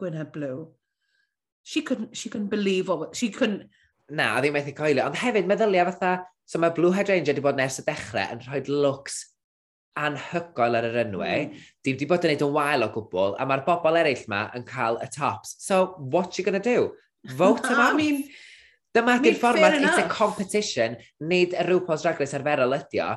Gwyneb 0.00 0.32
Blue? 0.32 0.68
She 1.62 1.82
couldn't, 1.82 2.16
she 2.16 2.28
couldn't 2.28 2.52
believe 2.54 2.88
what... 2.88 3.16
She 3.16 3.30
couldn't... 3.30 3.70
Na, 4.10 4.38
ddim 4.40 4.56
methu 4.56 4.74
coelio. 4.76 5.06
Ond 5.08 5.18
hefyd, 5.20 5.48
meddyliau 5.50 5.92
fatha... 5.92 6.18
So 6.48 6.56
mae 6.56 6.72
Blue 6.72 6.94
Hydrangea 6.96 7.34
wedi 7.34 7.44
bod 7.44 7.58
nes 7.60 7.76
y 7.76 7.82
dechrau 7.84 8.30
yn 8.32 8.38
rhoi 8.46 8.62
looks 8.72 9.18
anhygoel 10.00 10.78
ar 10.78 10.86
yr 10.88 11.02
enwau. 11.02 11.42
Mm. 11.50 11.66
Di 11.84 11.92
wedi 11.92 12.08
bod 12.08 12.24
yn 12.24 12.32
neud 12.32 12.44
yn 12.46 12.54
wael 12.54 12.86
o 12.86 12.88
gwbl, 12.94 13.34
a 13.36 13.46
mae'r 13.48 13.64
bobl 13.66 13.98
eraill 14.00 14.24
yma 14.24 14.46
yn 14.56 14.64
cael 14.68 14.96
y 15.04 15.08
tops. 15.12 15.56
So, 15.60 15.98
what 15.98 16.38
you 16.38 16.46
gonna 16.46 16.62
do? 16.64 16.94
Vote 17.24 17.66
him 17.70 17.78
out. 17.78 17.94
I 17.94 17.96
mean, 17.96 18.24
dyma 18.96 19.18
ydy'r 19.20 19.38
fformat, 19.38 19.80
it's 19.82 20.00
a 20.00 20.08
competition, 20.10 20.96
nid 21.20 21.54
y 21.56 21.64
RuPaul's 21.68 22.04
Drag 22.06 22.20
Race 22.20 22.36
arferol 22.38 22.76
ydi 22.78 23.02
o. 23.04 23.14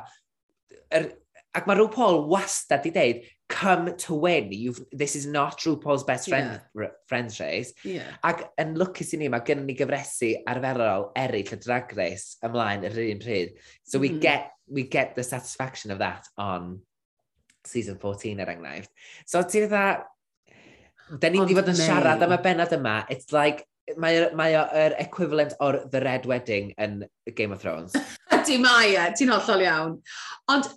Er, 0.91 1.07
ac 1.55 1.67
mae 1.67 1.79
RuPaul 1.79 2.25
wastad 2.31 2.85
i 2.87 2.91
ddeud, 2.95 3.23
come 3.51 3.95
to 3.97 4.15
win, 4.15 4.51
You've, 4.51 4.81
this 4.91 5.15
is 5.15 5.25
not 5.25 5.59
RuPaul's 5.59 6.03
best 6.03 6.29
friend, 6.29 6.61
yeah. 6.75 6.87
friends 7.07 7.39
race. 7.39 7.73
Yeah. 7.83 8.07
Ac 8.23 8.45
yn 8.61 8.77
lwcus 8.79 9.11
i 9.15 9.19
ni, 9.19 9.27
mae 9.31 9.43
gennym 9.47 9.67
ni 9.67 9.75
gyfresu 9.79 10.31
arferol 10.47 11.09
eraill 11.19 11.51
y 11.57 11.59
Drag 11.59 11.91
Race 11.97 12.39
ymlaen 12.47 12.87
yr 12.87 13.01
un 13.03 13.19
pryd. 13.23 13.57
So 13.83 13.99
we, 13.99 14.13
mm. 14.15 14.21
get, 14.23 14.53
we 14.67 14.87
get 14.87 15.15
the 15.15 15.27
satisfaction 15.27 15.91
of 15.91 15.99
that 15.99 16.27
on 16.37 16.79
season 17.67 17.99
14 17.99 18.39
er 18.39 18.53
enghraifft. 18.55 18.91
So 19.27 19.43
ti'n 19.43 19.67
dda, 19.67 19.85
da 21.19 21.29
ni 21.29 21.43
wedi 21.43 21.57
bod 21.57 21.69
yn 21.73 21.79
siarad 21.79 22.23
am 22.23 22.37
y 22.37 22.39
benod 22.43 22.79
yma, 22.79 23.01
it's 23.11 23.35
like, 23.35 23.67
mae, 23.97 24.27
mae 24.37 24.57
o'r 24.59 24.95
equivalent 25.01 25.55
o'r 25.59 25.81
The 25.91 26.01
Red 26.01 26.27
Wedding 26.29 26.73
yn 26.81 27.01
Game 27.35 27.51
of 27.51 27.61
Thrones. 27.61 27.95
Di 28.47 28.57
mae 28.61 28.95
e, 28.95 29.07
ti'n 29.17 29.31
hollol 29.33 29.65
iawn. 29.65 29.97
Ond 30.51 30.69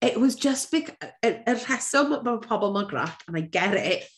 it 0.00 0.18
was 0.18 0.36
just 0.36 0.70
because, 0.70 0.96
y 1.24 1.34
rheswm 1.46 2.16
mae 2.24 2.40
pobl 2.46 2.72
mor 2.72 2.88
crap, 2.88 3.22
and 3.28 3.36
I 3.36 3.42
get 3.42 3.76
it, 3.76 4.08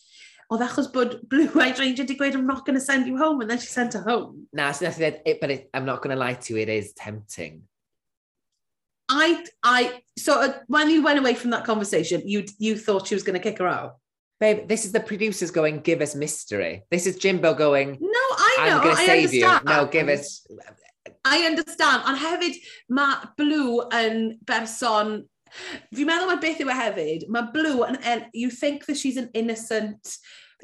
oedd 0.51 0.63
achos 0.63 0.89
bod 0.93 1.17
Blue-Eyed 1.29 1.79
Ranger 1.79 2.05
di 2.07 2.15
gweud, 2.15 2.35
I'm 2.35 2.47
not 2.47 2.65
going 2.65 2.79
to 2.79 2.83
send 2.83 3.07
you 3.07 3.17
home, 3.17 3.41
and 3.41 3.49
then 3.49 3.59
she 3.59 3.67
sent 3.67 3.93
her 3.93 4.03
home. 4.03 4.47
Na, 4.53 4.71
sy'n 4.71 4.91
so 4.91 4.99
dweud, 4.99 5.21
it, 5.25 5.41
but 5.41 5.51
it, 5.51 5.69
I'm 5.73 5.85
not 5.85 6.01
going 6.01 6.15
to 6.15 6.19
lie 6.19 6.35
to 6.35 6.53
you, 6.53 6.59
it 6.61 6.69
is 6.69 6.93
tempting. 6.93 7.63
I, 9.09 9.43
I, 9.61 10.01
so 10.17 10.41
uh, 10.41 10.53
when 10.67 10.89
you 10.89 11.03
went 11.03 11.19
away 11.19 11.35
from 11.35 11.51
that 11.51 11.65
conversation, 11.65 12.21
you, 12.25 12.45
you 12.57 12.77
thought 12.77 13.07
she 13.07 13.15
was 13.15 13.23
going 13.23 13.39
to 13.39 13.43
kick 13.43 13.59
her 13.59 13.67
out? 13.67 13.97
babe, 14.43 14.67
this 14.67 14.85
is 14.85 14.91
the 14.91 14.99
producers 14.99 15.51
going, 15.51 15.79
give 15.79 16.01
us 16.01 16.15
mystery. 16.15 16.83
This 16.91 17.07
is 17.07 17.15
Jimbo 17.17 17.53
going, 17.53 17.97
no, 18.01 18.25
I 18.49 18.55
know, 18.57 18.63
I'm 18.63 18.83
going 18.83 18.95
to 18.95 19.05
save 19.05 19.25
understand. 19.25 19.61
you. 19.65 19.73
No, 19.73 19.85
give 19.87 20.09
us... 20.09 20.45
I 21.25 21.37
understand, 21.47 22.03
ond 22.03 22.19
hefyd 22.19 22.57
mae 22.91 23.29
Blue 23.39 23.85
yn 23.95 24.33
berson 24.43 25.21
Fi'n 25.93 26.07
meddwl 26.09 26.31
mae 26.31 26.41
beth 26.41 26.61
yw 26.63 26.71
e 26.73 26.75
hefyd, 26.75 27.27
mae 27.31 27.51
Blue, 27.53 27.83
and, 27.85 28.25
you 28.33 28.49
think 28.49 28.87
that 28.87 28.97
she's 28.97 29.19
an 29.21 29.29
innocent, 29.37 30.15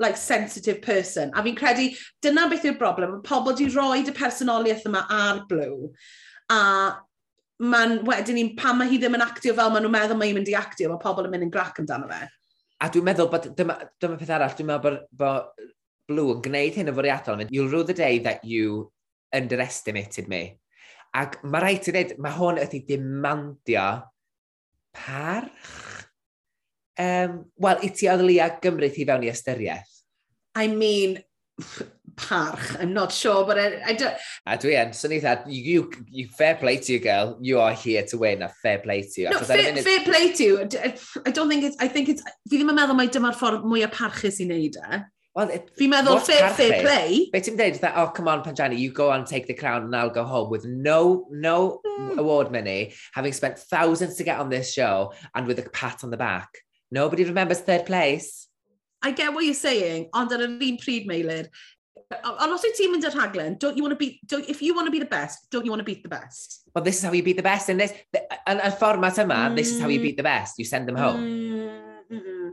like, 0.02 0.18
sensitive 0.18 0.82
person. 0.82 1.32
A 1.36 1.44
fi'n 1.46 1.58
credu, 1.60 1.92
dyna 2.26 2.48
beth 2.50 2.66
yw'r 2.66 2.80
broblem. 2.80 3.14
Mae 3.14 3.28
pobl 3.28 3.56
di 3.56 3.70
roi 3.70 4.02
y 4.02 4.16
personoliaeth 4.18 4.88
yma 4.90 5.06
ar 5.14 5.44
Blue. 5.52 5.92
A 6.50 6.60
man, 7.62 8.00
wedyn 8.08 8.40
ni, 8.40 8.48
pan 8.58 8.80
mae 8.80 8.90
hi 8.90 8.98
ddim 8.98 9.20
yn 9.20 9.28
actio 9.28 9.54
fel 9.54 9.70
maen 9.72 9.86
nhw'n 9.86 9.96
meddwl 10.00 10.20
mae 10.20 10.32
hi'n 10.32 10.42
mynd 10.42 10.52
i 10.52 10.58
actio, 10.58 10.90
mae 10.90 11.04
pobl 11.04 11.30
yn 11.30 11.36
mynd 11.36 11.48
yn 11.48 11.54
grac 11.54 11.80
amdano 11.84 12.10
fe. 12.10 12.24
A 12.80 12.88
dwi'n 12.92 13.06
meddwl 13.06 13.30
bod, 13.32 13.50
dyma, 13.58 13.76
dyma 14.00 14.18
peth 14.20 14.32
arall, 14.36 14.56
dwi'n 14.56 14.70
meddwl 14.70 14.86
bod, 14.86 15.04
bod 15.20 15.76
Blue 16.10 16.34
yn 16.34 16.42
gwneud 16.42 16.78
hyn 16.80 16.90
yn 16.90 16.96
fwriadol. 16.98 17.44
You'll 17.54 17.70
rue 17.70 17.84
the 17.86 17.94
day 17.94 18.18
that 18.26 18.46
you 18.46 18.90
underestimated 19.36 20.28
me. 20.32 20.58
Ac 21.18 21.38
mae 21.44 21.62
rhaid 21.62 21.86
i 21.90 21.94
ddweud, 21.94 22.16
mae 22.22 22.34
hwn 22.38 22.62
ydy 22.64 22.82
demandio 22.88 23.86
parch? 24.96 25.70
Um, 27.00 27.44
Wel, 27.62 27.84
i 27.86 27.92
ti 27.96 28.10
oedd 28.12 28.26
Lia 28.26 28.50
gymryd 28.64 28.98
hi 28.98 29.06
fewn 29.08 29.26
i 29.28 29.32
ystyriaeth? 29.32 29.94
I 30.60 30.68
mean, 30.68 31.20
parch. 32.20 32.60
I'm 32.80 32.94
not 32.94 33.12
sure, 33.12 33.46
but 33.46 33.58
I, 33.58 33.82
I 33.86 33.94
don't... 33.94 34.16
A 34.46 34.58
dwi 34.58 34.76
yn, 34.80 34.92
sy'n 34.94 35.16
eitha, 35.18 35.36
you, 35.48 35.90
you, 36.08 36.28
fair 36.28 36.56
play 36.56 36.78
to 36.78 36.94
you, 36.94 37.00
girl. 37.00 37.38
You 37.42 37.60
are 37.60 37.74
here 37.74 38.04
to 38.12 38.18
win, 38.18 38.42
a 38.44 38.50
fair 38.62 38.80
play 38.80 39.02
to 39.04 39.22
you. 39.22 39.30
No, 39.30 39.40
fair, 39.40 39.64
minute... 39.64 39.84
fair 39.84 40.04
play 40.04 40.34
to 40.34 40.44
you. 40.44 40.60
I 41.26 41.32
don't 41.32 41.50
think 41.50 41.64
it's... 41.64 41.78
I 41.80 41.88
think 41.88 42.10
it's... 42.10 42.22
Fi 42.50 42.60
ddim 42.60 42.74
yn 42.74 42.78
meddwl 42.82 42.98
mai 43.00 43.08
dyma'r 43.14 43.38
ffordd 43.40 43.66
mwyaf 43.70 43.96
parchus 43.96 44.40
i 44.44 44.48
wneud 44.50 44.78
e. 44.80 45.02
Well, 45.38 45.52
it, 45.54 45.70
Fi'n 45.78 45.92
meddwl 45.94 46.20
fair, 46.26 46.50
fair 46.58 46.82
play. 46.82 47.30
Be 47.32 47.40
ti'n 47.46 47.56
dweud, 47.60 47.80
that, 47.84 47.96
oh, 47.96 48.08
come 48.16 48.28
on, 48.28 48.44
Panjani, 48.44 48.80
you 48.80 48.92
go 48.92 49.12
on, 49.12 49.26
take 49.26 49.46
the 49.48 49.54
crown, 49.54 49.84
and 49.84 49.96
I'll 49.96 50.10
go 50.10 50.26
home 50.26 50.50
with 50.50 50.66
no, 50.66 51.28
no 51.32 51.82
mm. 51.86 52.18
award 52.18 52.52
money, 52.52 52.94
having 53.14 53.32
spent 53.34 53.60
thousands 53.60 54.16
to 54.18 54.26
get 54.26 54.40
on 54.40 54.50
this 54.50 54.74
show, 54.74 55.14
and 55.36 55.48
with 55.48 55.60
a 55.60 55.70
pat 55.70 56.04
on 56.04 56.10
the 56.10 56.18
back. 56.18 56.50
Nobody 56.92 57.24
remembers 57.24 57.62
third 57.62 57.86
place. 57.86 58.48
I 59.02 59.12
get 59.12 59.34
what 59.34 59.46
you're 59.46 59.54
saying, 59.54 60.10
ond 60.12 60.34
ar 60.34 60.42
yr 60.42 60.50
un 60.50 60.78
pryd, 60.82 61.06
Meilir, 61.08 61.48
Ond 62.10 62.54
os 62.56 62.64
wyt 62.66 62.74
ti'n 62.74 62.90
mynd 62.90 63.06
i'r 63.06 63.14
rhaglen, 63.14 63.60
don't 63.62 63.78
you 63.78 63.86
want 63.86 63.94
to 63.94 64.00
be, 64.00 64.20
don't, 64.26 64.48
if 64.50 64.64
you 64.66 64.74
want 64.74 64.90
to 64.90 64.94
be 64.94 64.98
the 64.98 65.10
best, 65.10 65.46
don't 65.54 65.66
you 65.66 65.70
want 65.70 65.84
to 65.84 65.86
beat 65.86 66.02
the 66.02 66.10
best? 66.10 66.64
Well, 66.74 66.84
this 66.84 66.98
is 66.98 67.04
how 67.06 67.14
you 67.14 67.22
beat 67.22 67.38
the 67.38 67.46
best 67.46 67.70
in 67.70 67.78
this. 67.78 67.94
Yn 68.50 68.64
y 68.66 68.72
fformat 68.74 69.20
yma, 69.22 69.38
mm. 69.52 69.60
this 69.60 69.70
is 69.70 69.78
how 69.78 69.92
you 69.94 70.00
mm. 70.00 70.08
beat 70.10 70.18
the 70.18 70.26
best. 70.26 70.58
You 70.58 70.66
send 70.66 70.90
them 70.90 70.98
home. 70.98 71.22
Mm. 71.22 72.18
-mm. 72.18 72.50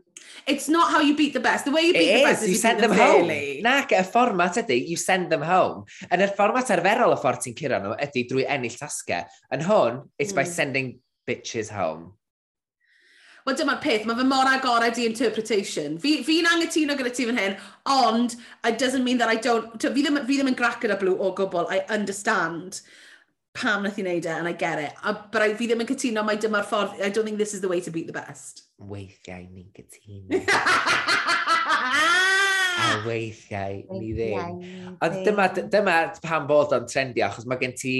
It's 0.47 0.69
not 0.69 0.93
how 0.93 1.01
you 1.01 1.17
beat 1.17 1.33
the 1.33 1.41
best. 1.41 1.65
The 1.65 1.73
way 1.73 1.89
you 1.89 1.95
beat 1.97 2.05
it 2.05 2.13
the 2.13 2.21
is. 2.21 2.29
best 2.29 2.43
is 2.43 2.49
you, 2.49 2.55
you 2.55 2.61
send 2.61 2.83
them, 2.85 2.93
them 2.93 3.01
home. 3.01 3.29
Really. 3.29 3.63
Nac, 3.65 3.97
y 3.97 4.05
fformat 4.05 4.61
ydy, 4.61 4.77
you 4.91 5.01
send 5.01 5.33
them 5.33 5.43
home. 5.43 5.89
Yn 6.13 6.21
y 6.21 6.29
fformat 6.37 6.75
arferol 6.77 7.17
y 7.17 7.19
ffordd 7.25 7.41
ti'n 7.47 7.57
curo 7.57 7.81
nhw 7.81 7.97
ydy 7.97 8.27
drwy 8.29 8.45
ennill 8.45 8.77
tasgau. 8.77 9.25
Yn 9.57 9.65
hwn, 9.65 10.05
it's 10.21 10.37
mm. 10.37 10.43
by 10.43 10.45
sending 10.45 10.93
bitches 11.25 11.73
home. 11.73 12.13
Wel 13.47 13.55
dyma'r 13.55 13.79
peth, 13.79 14.07
mae 14.09 14.19
fy 14.19 14.25
mor 14.27 14.49
agored 14.51 14.97
i 14.99 15.05
interpretation. 15.07 16.01
Fi'n 16.03 16.25
fi, 16.27 16.43
fi 16.43 16.51
angytuno 16.51 16.97
gyda 16.99 17.13
ti 17.15 17.29
fan 17.29 17.39
hyn, 17.39 17.53
ond 17.87 18.35
it 18.67 18.79
doesn't 18.79 19.07
mean 19.07 19.19
that 19.23 19.31
I 19.31 19.37
don't... 19.39 19.71
Fi 19.83 20.03
ddim, 20.03 20.19
fi 20.27 20.39
ddim 20.39 20.51
yn 20.51 20.59
grac 20.59 20.81
gyda 20.83 20.97
blw 20.99 21.15
o 21.15 21.31
gwbl, 21.39 21.71
I 21.71 21.85
understand 21.95 22.81
pam 23.57 23.87
nath 23.87 24.01
i 24.01 24.05
wneud 24.05 24.27
e, 24.27 24.33
and 24.35 24.51
I 24.51 24.53
get 24.53 24.83
it. 24.83 24.99
A, 25.05 25.15
but 25.15 25.43
I, 25.47 25.55
fi 25.55 25.71
ddim 25.71 25.85
yn 25.85 25.91
cytuno 25.93 26.27
mai 26.27 26.37
dyma'r 26.43 26.67
ffordd, 26.67 26.99
I 26.99 27.09
don't 27.09 27.29
think 27.29 27.39
this 27.39 27.55
is 27.55 27.63
the 27.63 27.71
way 27.71 27.81
to 27.87 27.95
beat 27.95 28.11
the 28.11 28.17
best. 28.17 28.67
Weithiau 28.83 29.47
ni'n 29.47 29.71
cytuno. 29.79 30.43
a 32.83 33.01
weithiau 33.07 34.01
ni 34.01 34.11
ddim. 34.19 34.97
Ond 34.99 35.21
dyma, 35.23 35.49
dyma 35.77 35.97
pam 36.19 36.51
bod 36.51 36.75
o'n 36.75 36.91
trendio, 36.91 37.31
achos 37.31 37.47
mae 37.47 37.63
gen 37.63 37.79
ti 37.79 37.95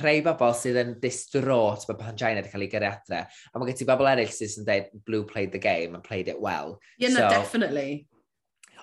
rhai 0.00 0.22
bobl 0.24 0.54
sydd 0.56 0.78
yn 0.80 0.94
distraught 1.02 1.84
mae 1.88 1.98
Pangina 2.00 2.40
wedi 2.40 2.52
cael 2.52 2.64
ei 2.64 2.70
gyrru 2.72 2.88
adre. 2.88 3.20
A 3.28 3.60
mae 3.60 3.68
gen 3.68 3.78
ti 3.82 3.88
bobl 3.88 4.08
eraill 4.08 4.32
sydd 4.32 4.62
yn 4.62 4.68
dweud, 4.68 4.88
Blue 5.06 5.26
played 5.28 5.52
the 5.52 5.60
game 5.60 5.94
and 5.94 6.04
played 6.04 6.28
it 6.32 6.40
well. 6.40 6.78
Yeah, 6.98 7.12
no, 7.12 7.26
so, 7.26 7.28
definitely. 7.28 8.06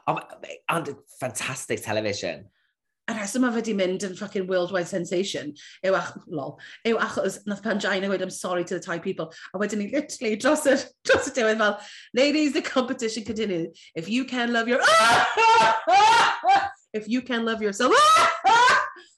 Ond 0.07 0.22
on, 0.69 0.86
fantastic 1.19 1.84
television. 1.84 2.45
A 3.10 3.14
rheswm 3.18 3.41
mae 3.41 3.56
fe 3.56 3.64
wedi 3.64 3.73
mynd 3.73 4.06
yn 4.06 4.14
fucking 4.18 4.45
worldwide 4.49 4.88
sensation 4.90 5.56
yw, 5.81 5.95
ach, 5.98 6.11
lol, 6.30 6.60
yw 6.86 6.99
achos 7.02 7.40
nath 7.49 7.64
Pangina 7.65 8.06
gweud 8.11 8.22
I'm 8.22 8.30
sorry 8.30 8.64
to 8.69 8.77
the 8.77 8.84
Thai 8.86 8.99
people. 9.02 9.34
A 9.56 9.61
wedyn 9.61 9.81
ni 9.81 9.90
literally 9.90 10.38
dros 10.38 10.68
y, 10.69 10.77
dros 11.10 11.31
y 11.31 11.34
diwedd 11.40 11.57
fel, 11.64 11.80
ladies, 12.14 12.53
the 12.53 12.61
competition 12.61 13.26
continues. 13.26 13.73
If 13.95 14.10
you 14.10 14.26
can 14.26 14.53
love 14.53 14.68
your... 14.68 14.81
If 16.91 17.07
you 17.07 17.22
can 17.22 17.45
love 17.45 17.61
yourself... 17.61 17.94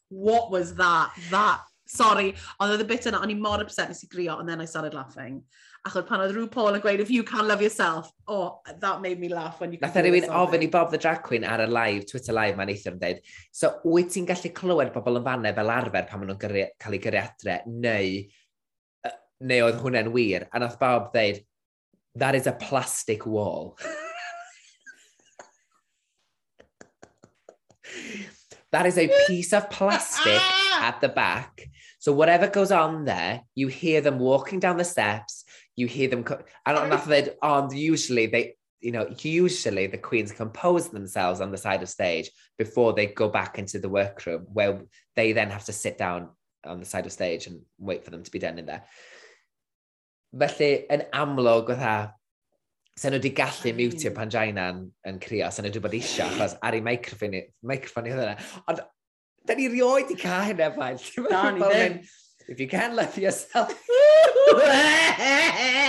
What 0.10 0.52
was 0.52 0.76
that? 0.76 1.14
That 1.30 1.62
Sorry, 1.92 2.30
ond 2.64 2.72
oedd 2.72 2.86
y 2.86 2.88
bit 2.88 3.04
yna, 3.10 3.20
o'n 3.20 3.34
i 3.34 3.36
mor 3.36 3.60
upset 3.60 3.90
nes 3.92 4.06
i 4.06 4.08
grio, 4.08 4.38
and 4.40 4.48
then 4.48 4.62
I 4.64 4.68
started 4.70 4.94
laughing. 4.96 5.42
Achos 5.88 6.06
pan 6.08 6.22
oedd 6.24 6.32
RuPaul 6.38 6.52
Paul 6.54 6.76
yn 6.78 6.84
gweud, 6.84 7.02
if 7.04 7.10
you 7.12 7.24
can't 7.28 7.50
love 7.50 7.64
yourself, 7.66 8.12
oh, 8.32 8.62
that 8.80 9.02
made 9.04 9.20
me 9.20 9.28
laugh 9.28 9.60
when 9.60 9.74
you 9.74 9.80
can 9.80 9.90
Nath 9.90 9.98
e 10.00 10.04
rhywun 10.06 10.30
ofyn 10.40 10.64
i 10.64 10.70
Bob 10.72 10.94
the 10.94 11.00
Drag 11.02 11.20
Queen 11.26 11.44
ar 11.44 11.66
y 11.66 11.68
live, 11.68 12.06
Twitter 12.08 12.36
live 12.38 12.56
ma'n 12.56 12.72
eithio'n 12.72 13.00
dweud, 13.02 13.20
so 13.52 13.74
wyt 13.84 14.14
ti'n 14.14 14.30
gallu 14.30 14.52
clywed 14.62 14.94
bobl 14.96 15.20
yn 15.20 15.26
fanne 15.26 15.52
fel 15.58 15.74
arfer 15.74 16.08
pan 16.08 16.20
maen 16.22 16.32
nhw'n 16.32 16.44
cael 16.46 16.96
eu 16.96 17.02
gyrru 17.08 17.20
adre, 17.26 17.56
neu, 17.68 18.08
neu 19.52 19.68
oedd 19.68 19.82
hwnna'n 19.84 20.14
wir, 20.16 20.48
a 20.48 20.64
nath 20.64 20.80
Bob 20.80 21.12
dweud, 21.12 21.44
that 22.24 22.40
is 22.40 22.48
a 22.48 22.56
plastic 22.56 23.22
wall. 23.26 23.76
that 28.72 28.86
is 28.86 28.98
a 28.98 29.12
piece 29.28 29.52
of 29.52 29.70
plastic 29.70 30.40
at 30.80 31.02
the 31.02 31.10
back 31.10 31.68
So 32.02 32.12
whatever 32.12 32.48
goes 32.48 32.72
on 32.72 33.06
there, 33.06 33.44
you 33.54 33.68
hear 33.68 34.02
them 34.02 34.18
walking 34.18 34.60
down 34.60 34.78
the 34.78 34.84
steps, 34.84 35.46
you 35.76 35.86
hear 35.86 36.08
them, 36.10 36.26
and 36.66 36.78
on 36.78 36.90
that 36.90 37.06
they 37.06 37.30
on 37.44 37.78
usually 37.78 38.26
they, 38.26 38.56
you 38.80 38.92
know, 38.92 39.08
usually 39.20 39.86
the 39.86 40.00
queens 40.00 40.32
compose 40.32 40.90
themselves 40.90 41.42
on 41.42 41.52
the 41.52 41.60
side 41.60 41.84
of 41.84 41.90
stage 41.90 42.32
before 42.58 42.94
they 42.94 43.06
go 43.06 43.30
back 43.30 43.60
into 43.60 43.78
the 43.78 43.88
workroom 43.88 44.48
where 44.52 44.82
they 45.16 45.32
then 45.32 45.52
have 45.52 45.66
to 45.66 45.74
sit 45.74 46.00
down 46.00 46.30
on 46.66 46.80
the 46.80 46.88
side 46.88 47.06
of 47.06 47.12
stage 47.12 47.46
and 47.46 47.62
wait 47.78 48.04
for 48.04 48.10
them 48.10 48.24
to 48.24 48.32
be 48.32 48.40
done 48.40 48.58
in 48.58 48.66
there. 48.66 48.84
Felly, 50.34 50.88
yn 50.90 51.06
amlwg, 51.14 51.70
fatha, 51.76 51.94
e, 52.08 52.18
Sa'n 53.02 53.14
nhw 53.14 53.22
wedi 53.22 53.30
gallu 53.38 53.72
mutio 53.78 54.10
pan 54.14 54.30
Jaina'n 54.30 54.82
yn 55.08 55.20
crio, 55.22 55.48
sa'n 55.54 55.64
nhw 55.68 55.72
wedi 55.72 55.84
bod 55.86 55.94
eisiau, 55.96 56.34
achos 56.34 56.58
ar 56.66 56.76
ei 56.76 56.82
microffon, 56.84 57.38
microffon 57.72 58.10
i 58.10 58.16
hwnna. 58.16 58.34
E. 58.34 58.64
Ond 58.74 58.82
Da 59.46 59.54
ni 59.58 59.68
rioed 59.68 60.12
i 60.12 60.16
cael 60.16 60.44
hynna 60.52 60.72
fain. 60.76 60.98
Na, 61.30 61.52
ni 61.52 61.62
ddim. 61.62 62.02
If 62.48 62.60
you 62.60 62.68
can 62.68 62.96
love 62.96 63.18
yourself. 63.18 63.72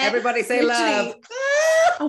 Everybody 0.07 0.43
say 0.43 0.63
love. 0.63 1.15
Oh, 1.99 2.09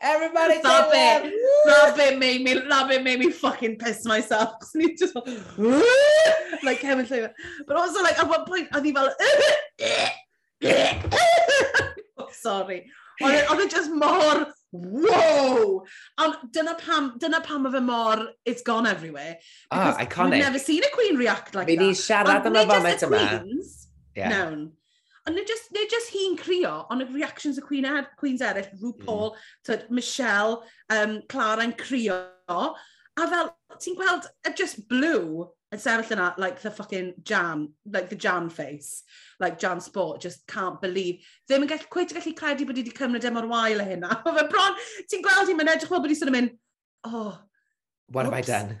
Everybody 0.00 0.58
Stop 0.60 0.92
love. 0.92 1.24
it. 1.24 1.34
love. 1.66 1.94
Stop 1.94 1.98
it 1.98 2.18
made 2.18 2.42
me, 2.42 2.54
love 2.54 2.90
it 2.90 3.02
made 3.02 3.18
me 3.18 3.30
fucking 3.30 3.76
piss 3.76 4.04
myself. 4.06 4.54
Cause 4.60 4.70
ni 4.74 4.94
just 4.94 5.14
like 6.64 6.80
Kevin 6.80 7.04
Llyfr. 7.04 7.30
But 7.66 7.76
also 7.76 8.02
like 8.02 8.18
at 8.18 8.28
one 8.28 8.44
point, 8.46 8.70
oedd 8.72 8.84
hi 8.84 8.92
fel, 8.92 9.14
sorry. 12.32 12.90
Oedd 13.20 13.60
e 13.60 13.68
just 13.68 13.90
mor 13.92 14.46
wow! 14.72 15.82
Ond 16.18 16.34
dyna 16.52 16.74
pam, 16.74 17.14
dyna 17.18 17.40
pam 17.40 17.62
mae 17.62 17.72
fe 17.72 17.80
mor, 17.80 18.28
it's 18.44 18.62
gone 18.62 18.86
everywhere. 18.86 19.38
Ah, 19.70 19.94
oh, 19.94 20.04
iconic. 20.04 20.32
We've 20.32 20.44
never 20.44 20.58
seen 20.58 20.84
a 20.84 20.90
queen 20.94 21.16
react 21.16 21.54
like 21.54 21.68
Fy 21.68 21.76
that. 21.76 21.82
Fi 21.82 21.88
ni 21.88 21.94
siarad 21.94 22.46
am 22.46 22.56
y 22.56 22.66
foment 22.66 23.08
yma. 23.08 23.24
Yeah. 24.16 24.28
Nawn. 24.28 24.72
Ond 25.26 25.36
nid 25.36 25.46
just, 25.46 25.70
nid 25.72 25.90
just 25.90 26.10
hi'n 26.14 26.36
crio, 26.38 26.86
ond 26.90 27.04
y 27.04 27.08
reactions 27.12 27.58
y 27.60 27.62
queen 27.62 27.84
er, 27.84 28.06
queens 28.16 28.40
eraill, 28.40 28.70
RuPaul, 28.80 29.34
mm. 29.68 29.90
Michelle, 29.90 30.62
um, 30.88 31.20
Clara 31.28 31.66
yn 31.66 31.74
crio, 31.76 32.22
a 32.48 33.28
fel, 33.28 33.50
ti'n 33.76 33.98
gweld, 33.98 34.30
just 34.56 34.88
blue, 34.88 35.44
yn 35.70 35.78
sefyll 35.78 36.16
yna, 36.16 36.32
like 36.38 36.60
the 36.60 36.70
fucking 36.70 37.12
Jan, 37.22 37.68
like 37.86 38.08
the 38.10 38.16
Jan 38.16 38.48
face, 38.50 39.04
like 39.38 39.58
Jan 39.58 39.80
Sport, 39.80 40.20
just 40.20 40.46
can't 40.46 40.80
believe. 40.82 41.22
Ddim 41.48 41.66
yn 41.66 41.70
gallu, 41.70 41.86
cweith 41.92 42.14
gallu 42.16 42.34
credu 42.38 42.66
bod 42.66 42.80
i 42.80 42.82
wedi 42.82 42.96
cymryd 42.96 43.28
e 43.28 43.32
mor 43.34 43.46
wael 43.50 43.84
o 43.84 43.86
hynna. 43.86 44.10
Fe 44.38 44.46
bron, 44.50 44.82
ti'n 45.10 45.22
gweld 45.26 45.52
hi'n 45.52 45.60
mynd 45.60 45.74
edrych 45.76 45.92
fel 45.92 46.02
bod 46.02 46.14
i 46.14 46.18
sy'n 46.18 46.34
mynd, 46.34 46.58
oh, 47.06 47.38
What 48.10 48.26
oops. 48.26 48.34
have 48.34 48.44
I 48.44 48.46
done? 48.46 48.78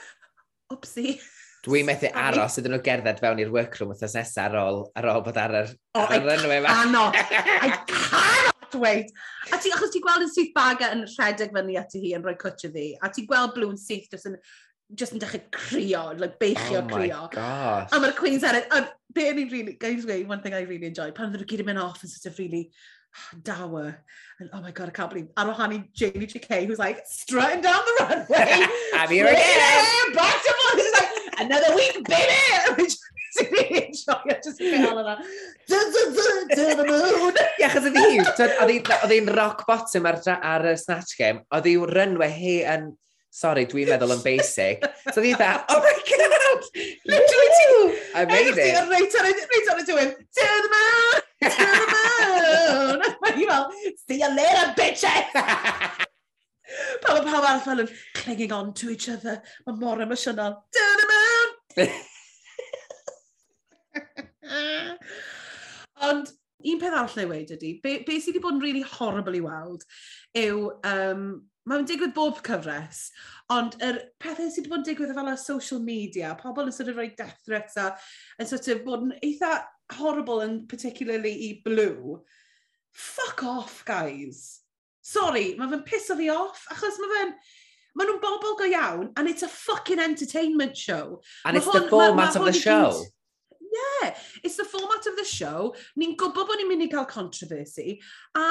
Oopsie. 0.72 1.20
Dwi 1.64 1.80
methu 1.84 2.08
aros 2.12 2.58
iddyn 2.60 2.74
nhw 2.74 2.82
gerdded 2.84 3.20
fewn 3.20 3.40
i'r 3.40 3.52
workroom 3.52 3.92
wrthos 3.92 4.16
nesaf 4.16 4.52
ar 4.52 4.56
ôl, 4.60 4.82
ar 4.96 5.08
ôl 5.12 5.22
bod 5.24 5.38
ar 5.40 5.54
yr 5.62 5.70
oh, 5.96 6.02
ar 6.04 6.18
yr 6.18 6.32
enw 6.34 6.56
yma. 6.58 6.72
I 6.72 7.70
cannot 7.92 8.76
wait. 8.80 9.12
A 9.52 9.60
ti, 9.60 9.72
achos 9.72 9.92
ti 9.92 10.02
gweld 10.04 10.26
yn 10.26 10.32
syth 10.32 10.52
baga 10.56 10.90
yn 10.96 11.04
rhedeg 11.08 11.52
fyny 11.56 11.78
ati 11.80 12.02
hi 12.02 12.12
yn 12.18 12.24
rhoi 12.24 12.36
cwtio 12.40 12.72
ddi, 12.72 12.90
a 13.00 13.08
ti 13.12 13.24
gweld 13.28 13.54
blwy'n 13.56 13.80
syth 13.80 14.10
jyst 14.12 14.28
yn 14.32 14.36
just 14.92 15.14
yn 15.14 15.22
dechrau 15.22 15.40
crio, 15.54 16.02
like 16.18 16.38
beichio 16.38 16.82
oh 16.82 16.88
crio. 16.88 17.16
Oh 17.16 17.28
my 17.28 17.28
gosh. 17.32 17.92
A 17.92 18.00
mae'r 18.00 18.16
Queen's 18.18 18.44
Eraill, 18.44 18.66
a 18.70 18.82
be 19.14 19.30
ni'n 19.32 19.50
really, 19.50 19.76
guys 19.80 20.04
way, 20.04 20.24
one 20.24 20.42
thing 20.42 20.54
I 20.54 20.62
really 20.62 20.86
enjoy, 20.86 21.10
pan 21.16 21.32
ddyn 21.32 21.40
nhw 21.40 21.48
gyd 21.50 21.62
yn 21.64 21.70
mynd 21.70 21.82
off 21.84 22.02
yn 22.04 22.12
sort 22.12 22.28
of 22.32 22.38
really 22.42 22.64
ah, 23.14 23.38
dour, 23.46 23.86
and 24.40 24.50
oh 24.52 24.60
my 24.60 24.72
god, 24.72 24.90
I 24.90 24.96
can't 24.98 25.10
believe, 25.14 25.30
ar 25.38 25.52
ohani 25.54 25.84
Jamie 25.94 26.26
J.K. 26.26 26.66
who's 26.66 26.82
like, 26.82 27.00
strutting 27.08 27.62
down 27.64 27.80
the 27.86 27.96
runway. 28.04 28.66
I'm 28.98 29.08
here 29.08 29.30
again. 29.30 30.14
Back 30.18 30.42
to 30.44 30.54
one, 30.66 30.82
it's 30.82 30.94
like, 31.00 31.40
another 31.46 31.74
week, 31.76 32.04
baby! 32.04 32.38
Which 32.82 32.96
really 33.40 33.86
enjoy, 33.86 34.20
I 34.30 34.40
just 34.42 34.58
feel 34.58 34.88
all 34.88 34.98
of 34.98 35.06
that. 35.06 35.24
To 35.68 36.76
the 36.76 36.84
moon! 36.90 37.38
Ie, 37.60 37.64
achos 37.70 37.88
ydi 37.88 38.02
hi, 38.02 38.82
oedd 38.98 39.14
hi'n 39.14 39.32
rock 39.38 39.64
bottom 39.70 40.10
ar, 40.10 40.20
ar 40.34 40.68
y 40.74 40.76
snatch 40.78 41.16
game, 41.18 41.42
oedd 41.54 41.70
hi'n 41.70 41.88
runway 41.94 42.30
hi 42.34 42.58
yn 42.74 42.92
sorry, 43.34 43.64
dwi'n 43.70 43.90
meddwl 43.90 44.14
yn 44.14 44.22
basic. 44.24 44.84
So 45.10 45.18
ddi 45.20 45.34
dda, 45.34 45.50
oh 45.74 45.80
my 45.82 45.94
god, 46.10 46.62
literally 47.10 47.50
ti... 47.58 47.66
I 48.14 48.24
made 48.30 48.54
it. 48.54 48.58
Reit 48.92 49.16
ar 49.18 49.28
y 49.28 49.34
reit 49.34 49.70
ar 49.72 49.80
y 49.82 49.86
diwedd, 49.88 50.12
turn 50.38 50.60
them 50.66 50.76
out, 50.80 51.22
turn 51.42 51.78
them 51.82 51.96
out. 52.04 53.08
Mae'n 53.24 53.46
fel, 53.50 53.64
see 54.04 54.20
you 54.20 54.30
later, 54.36 54.66
bitches. 54.78 55.24
Pam 57.04 57.18
o 57.18 57.22
pawb 57.22 57.44
arall 57.44 57.60
fel 57.62 57.82
yn 57.84 57.90
clinging 58.16 58.52
on 58.54 58.72
to 58.78 58.90
each 58.90 59.08
other. 59.12 59.36
Mae 59.66 59.76
mor 59.78 60.00
emosiynol. 60.02 60.54
Turn 60.74 60.96
them 61.02 61.12
out. 61.18 61.52
Ond 66.08 66.32
un 66.64 66.80
peth 66.80 66.96
arall 66.96 67.20
ei 67.20 67.28
wedi 67.28 67.58
ydy, 67.58 67.72
be, 67.82 67.98
be 68.06 68.16
sydd 68.18 68.34
wedi 68.34 68.44
bod 68.46 68.56
yn 68.56 68.62
really 68.64 68.84
horrible 68.94 69.36
i 69.36 69.42
weld 69.44 69.84
yw 70.40 70.70
um, 70.88 71.26
mae'n 71.70 71.86
digwydd 71.88 72.14
bob 72.16 72.40
cyfres, 72.44 73.06
ond 73.52 73.76
yr 73.84 74.00
pethau 74.20 74.50
sydd 74.52 74.66
wedi 74.66 74.72
bod 74.72 74.82
yn 74.82 74.88
digwydd 74.88 75.14
fel 75.16 75.30
y 75.32 75.36
social 75.40 75.80
media, 75.84 76.34
pobl 76.40 76.68
yn 76.68 76.76
sort 76.76 76.90
of 76.92 76.98
rhoi 77.00 77.10
death 77.16 77.38
threats 77.46 77.78
a 77.80 77.90
yn 78.42 78.50
sort 78.50 78.68
of 78.74 78.84
bod 78.86 79.06
yn 79.08 79.16
eitha 79.24 79.52
horrible 79.98 80.44
yn 80.44 80.58
particularly 80.70 81.34
i 81.48 81.50
Blue. 81.64 82.20
Fuck 82.92 83.42
off, 83.48 83.82
guys. 83.88 84.60
Sorry, 85.04 85.52
mae 85.58 85.72
fe'n 85.72 85.84
piso 85.88 86.16
fi 86.20 86.30
off, 86.32 86.66
achos 86.72 87.00
mae 87.02 87.14
fe'n... 87.18 87.36
Mae 87.94 88.08
nhw'n 88.08 88.18
bobl 88.18 88.56
go 88.58 88.66
iawn, 88.66 89.12
and 89.14 89.30
it's 89.30 89.44
a 89.46 89.48
fucking 89.48 90.00
entertainment 90.02 90.76
show. 90.76 91.20
And 91.44 91.54
ma 91.54 91.60
it's 91.60 91.68
hwn, 91.68 91.84
the 91.84 91.90
format 91.92 92.34
ma, 92.34 92.40
ma 92.40 92.40
of 92.40 92.48
the 92.48 92.58
show. 92.58 92.88
Gyd, 92.90 93.12
yeah, 93.74 94.14
it's 94.42 94.56
the 94.56 94.64
format 94.64 95.06
of 95.06 95.16
the 95.16 95.24
show. 95.24 95.74
Ni'n 95.98 96.16
gwybod 96.20 96.48
bod 96.48 96.60
ni'n 96.60 96.70
mynd 96.70 96.86
i 96.86 96.90
gael 96.92 97.08
controversy, 97.10 98.00
a 98.38 98.44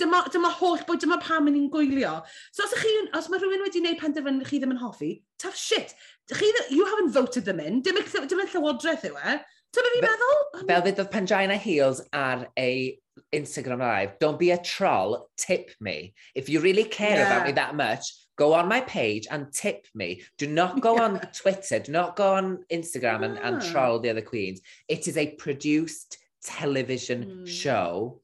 dyma, 0.00 0.24
dyma 0.32 0.52
holl 0.60 0.80
bod 0.88 1.02
dyma 1.02 1.20
pam 1.22 1.48
ni'n 1.50 1.70
gwylio. 1.72 2.20
So 2.52 2.66
os, 2.66 2.74
chi, 2.80 2.96
os 3.16 3.30
mae 3.30 3.42
rhywun 3.42 3.64
wedi 3.66 3.82
gwneud 3.82 4.00
penderfynu 4.02 4.48
chi 4.48 4.60
ddim 4.60 4.74
yn 4.76 4.82
hoffi, 4.82 5.12
tough 5.42 5.58
shit. 5.58 5.94
Chi, 6.32 6.50
you 6.70 6.86
haven't 6.86 7.14
voted 7.16 7.44
them 7.44 7.60
in, 7.60 7.80
dim, 7.82 8.00
dim 8.04 8.44
yn 8.44 8.52
llywodraeth 8.52 9.08
yw 9.10 9.18
e. 9.20 9.38
Ti'n 9.70 9.92
meddwl? 10.02 10.40
Fel, 10.56 10.66
fel 10.66 10.82
ddedodd 10.86 11.12
Pangina 11.12 11.56
Heels 11.58 12.02
ar 12.16 12.48
ei 12.58 12.98
Instagram 13.34 13.78
live, 13.78 14.18
don't 14.18 14.38
be 14.38 14.50
a 14.50 14.58
troll, 14.58 15.28
tip 15.36 15.70
me. 15.80 16.14
If 16.34 16.48
you 16.48 16.60
really 16.60 16.84
care 16.84 17.18
yeah. 17.18 17.26
about 17.26 17.46
me 17.46 17.52
that 17.52 17.76
much, 17.76 18.10
Go 18.40 18.54
on 18.54 18.68
my 18.68 18.80
page 18.80 19.26
and 19.30 19.52
tip 19.52 19.86
me. 19.94 20.22
Do 20.38 20.46
not 20.46 20.80
go 20.80 20.98
on 20.98 21.20
Twitter. 21.34 21.78
Do 21.78 21.92
not 21.92 22.16
go 22.16 22.32
on 22.32 22.64
Instagram 22.72 23.22
and, 23.22 23.36
and 23.36 23.56
ah. 23.56 23.70
troll 23.70 23.98
the 23.98 24.08
other 24.08 24.22
queens. 24.22 24.62
It 24.88 25.08
is 25.08 25.18
a 25.18 25.32
produced 25.32 26.16
television 26.42 27.42
mm. 27.42 27.46
show. 27.46 28.22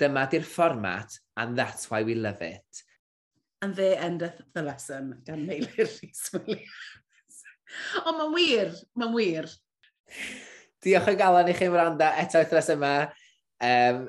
Dyma 0.00 0.26
di'r 0.32 0.42
format 0.42 1.16
and 1.36 1.56
that's 1.56 1.88
why 1.92 2.02
we 2.02 2.16
love 2.16 2.42
it. 2.42 2.82
And 3.62 3.76
there 3.76 4.02
endeth 4.02 4.42
the 4.52 4.64
lesson 4.64 5.22
gan 5.24 5.46
Meilir 5.46 5.78
Rhys 5.78 6.30
Williams. 6.34 7.36
Ond 8.02 8.18
mae'n 8.18 8.34
wir, 8.34 8.74
mae'n 8.98 9.14
wir. 9.14 9.46
Diolch 10.82 11.12
o 11.12 11.14
galon 11.22 11.52
i 11.52 11.54
chi 11.54 11.70
wrando 11.70 12.10
eto 12.24 12.42
wythnos 12.42 12.72
yma. 12.74 12.94
Um, 13.62 14.08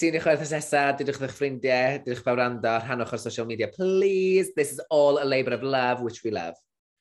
ti'n 0.00 0.18
eich 0.18 0.26
werthus 0.26 0.52
nesaf, 0.54 0.96
dydwch 0.98 1.22
eich 1.22 1.34
ffrindiau, 1.36 2.00
dydwch 2.02 2.24
pawb 2.26 2.40
rando, 2.40 2.74
rhanwch 2.82 3.14
ar 3.14 3.22
social 3.22 3.46
media, 3.46 3.68
please. 3.70 4.50
This 4.56 4.72
is 4.72 4.80
all 4.90 5.22
a 5.22 5.26
labour 5.26 5.54
of 5.54 5.62
love, 5.62 6.02
which 6.02 6.24
we 6.24 6.32
love. 6.34 6.54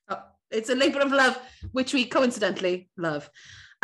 Oh, 0.09 0.21
it's 0.51 0.69
a 0.69 0.75
labour 0.75 1.01
of 1.01 1.11
love, 1.11 1.39
which 1.71 1.93
we 1.93 2.05
coincidentally 2.05 2.89
love. 2.97 3.29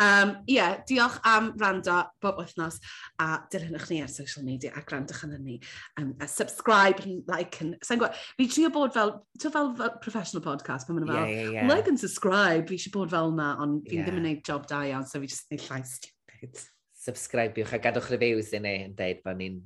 Um, 0.00 0.38
yeah, 0.46 0.78
diolch 0.88 1.18
am 1.24 1.52
rando 1.58 2.06
bob 2.22 2.38
wythnos 2.40 2.78
a 3.20 3.42
dilynwch 3.52 3.90
ni 3.90 4.00
ar 4.00 4.08
social 4.08 4.42
media 4.42 4.72
a 4.72 4.80
grandwch 4.80 5.26
yn 5.26 5.34
ni. 5.44 5.58
Um, 5.98 6.14
a 6.20 6.28
subscribe 6.28 7.02
and 7.04 7.22
like. 7.28 7.60
And, 7.60 7.76
sa'n 7.84 8.00
gwybod, 8.00 8.16
fi 8.38 8.46
trio 8.48 8.70
bod 8.72 8.94
fel, 8.94 9.12
to 9.42 9.50
fel, 9.50 9.74
fel 9.76 9.98
professional 10.00 10.46
podcast, 10.46 10.88
pan 10.88 10.96
ma'n 10.96 11.10
fel, 11.10 11.26
yeah, 11.26 11.34
yeah, 11.34 11.50
yeah. 11.58 11.68
like 11.68 11.90
and 11.90 12.00
subscribe, 12.00 12.70
fi 12.70 12.78
eisiau 12.78 12.96
bod 12.96 13.12
fel 13.12 13.34
yna, 13.34 13.56
ond 13.60 13.82
fi'n 13.90 14.00
yeah. 14.00 14.08
ddim 14.08 14.22
yn 14.22 14.28
gwneud 14.30 14.44
job 14.48 14.70
da 14.70 14.84
iawn, 14.88 15.04
so 15.04 15.20
fi 15.20 15.28
jyst 15.28 15.50
yn 15.50 15.58
neud 15.58 15.66
llai 15.68 15.82
stupid 15.90 16.68
subscribiwch 17.00 17.74
a 17.76 17.80
gadwch 17.82 18.10
reviews 18.12 18.50
i 18.56 18.60
ni 18.62 18.74
yn 18.86 18.96
deud 18.98 19.22
bod 19.24 19.38
ni'n 19.40 19.60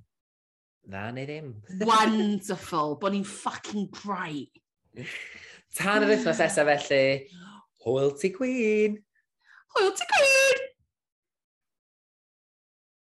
dda 0.85 1.07
neu 1.17 1.27
ddim. 1.29 1.49
Wonderful, 1.89 2.99
bod 3.01 3.17
ni'n 3.17 3.27
fucking 3.29 3.89
great. 3.95 4.53
Tan 5.75 6.05
yr 6.05 6.13
wythnos 6.13 6.43
esaf 6.45 6.71
felly, 6.71 7.27
hwyl 7.87 8.15
ti 8.21 8.31
gwyn! 8.37 9.01
Hwyl 9.75 9.93
ti 9.99 10.07
gwyn! 10.13 10.63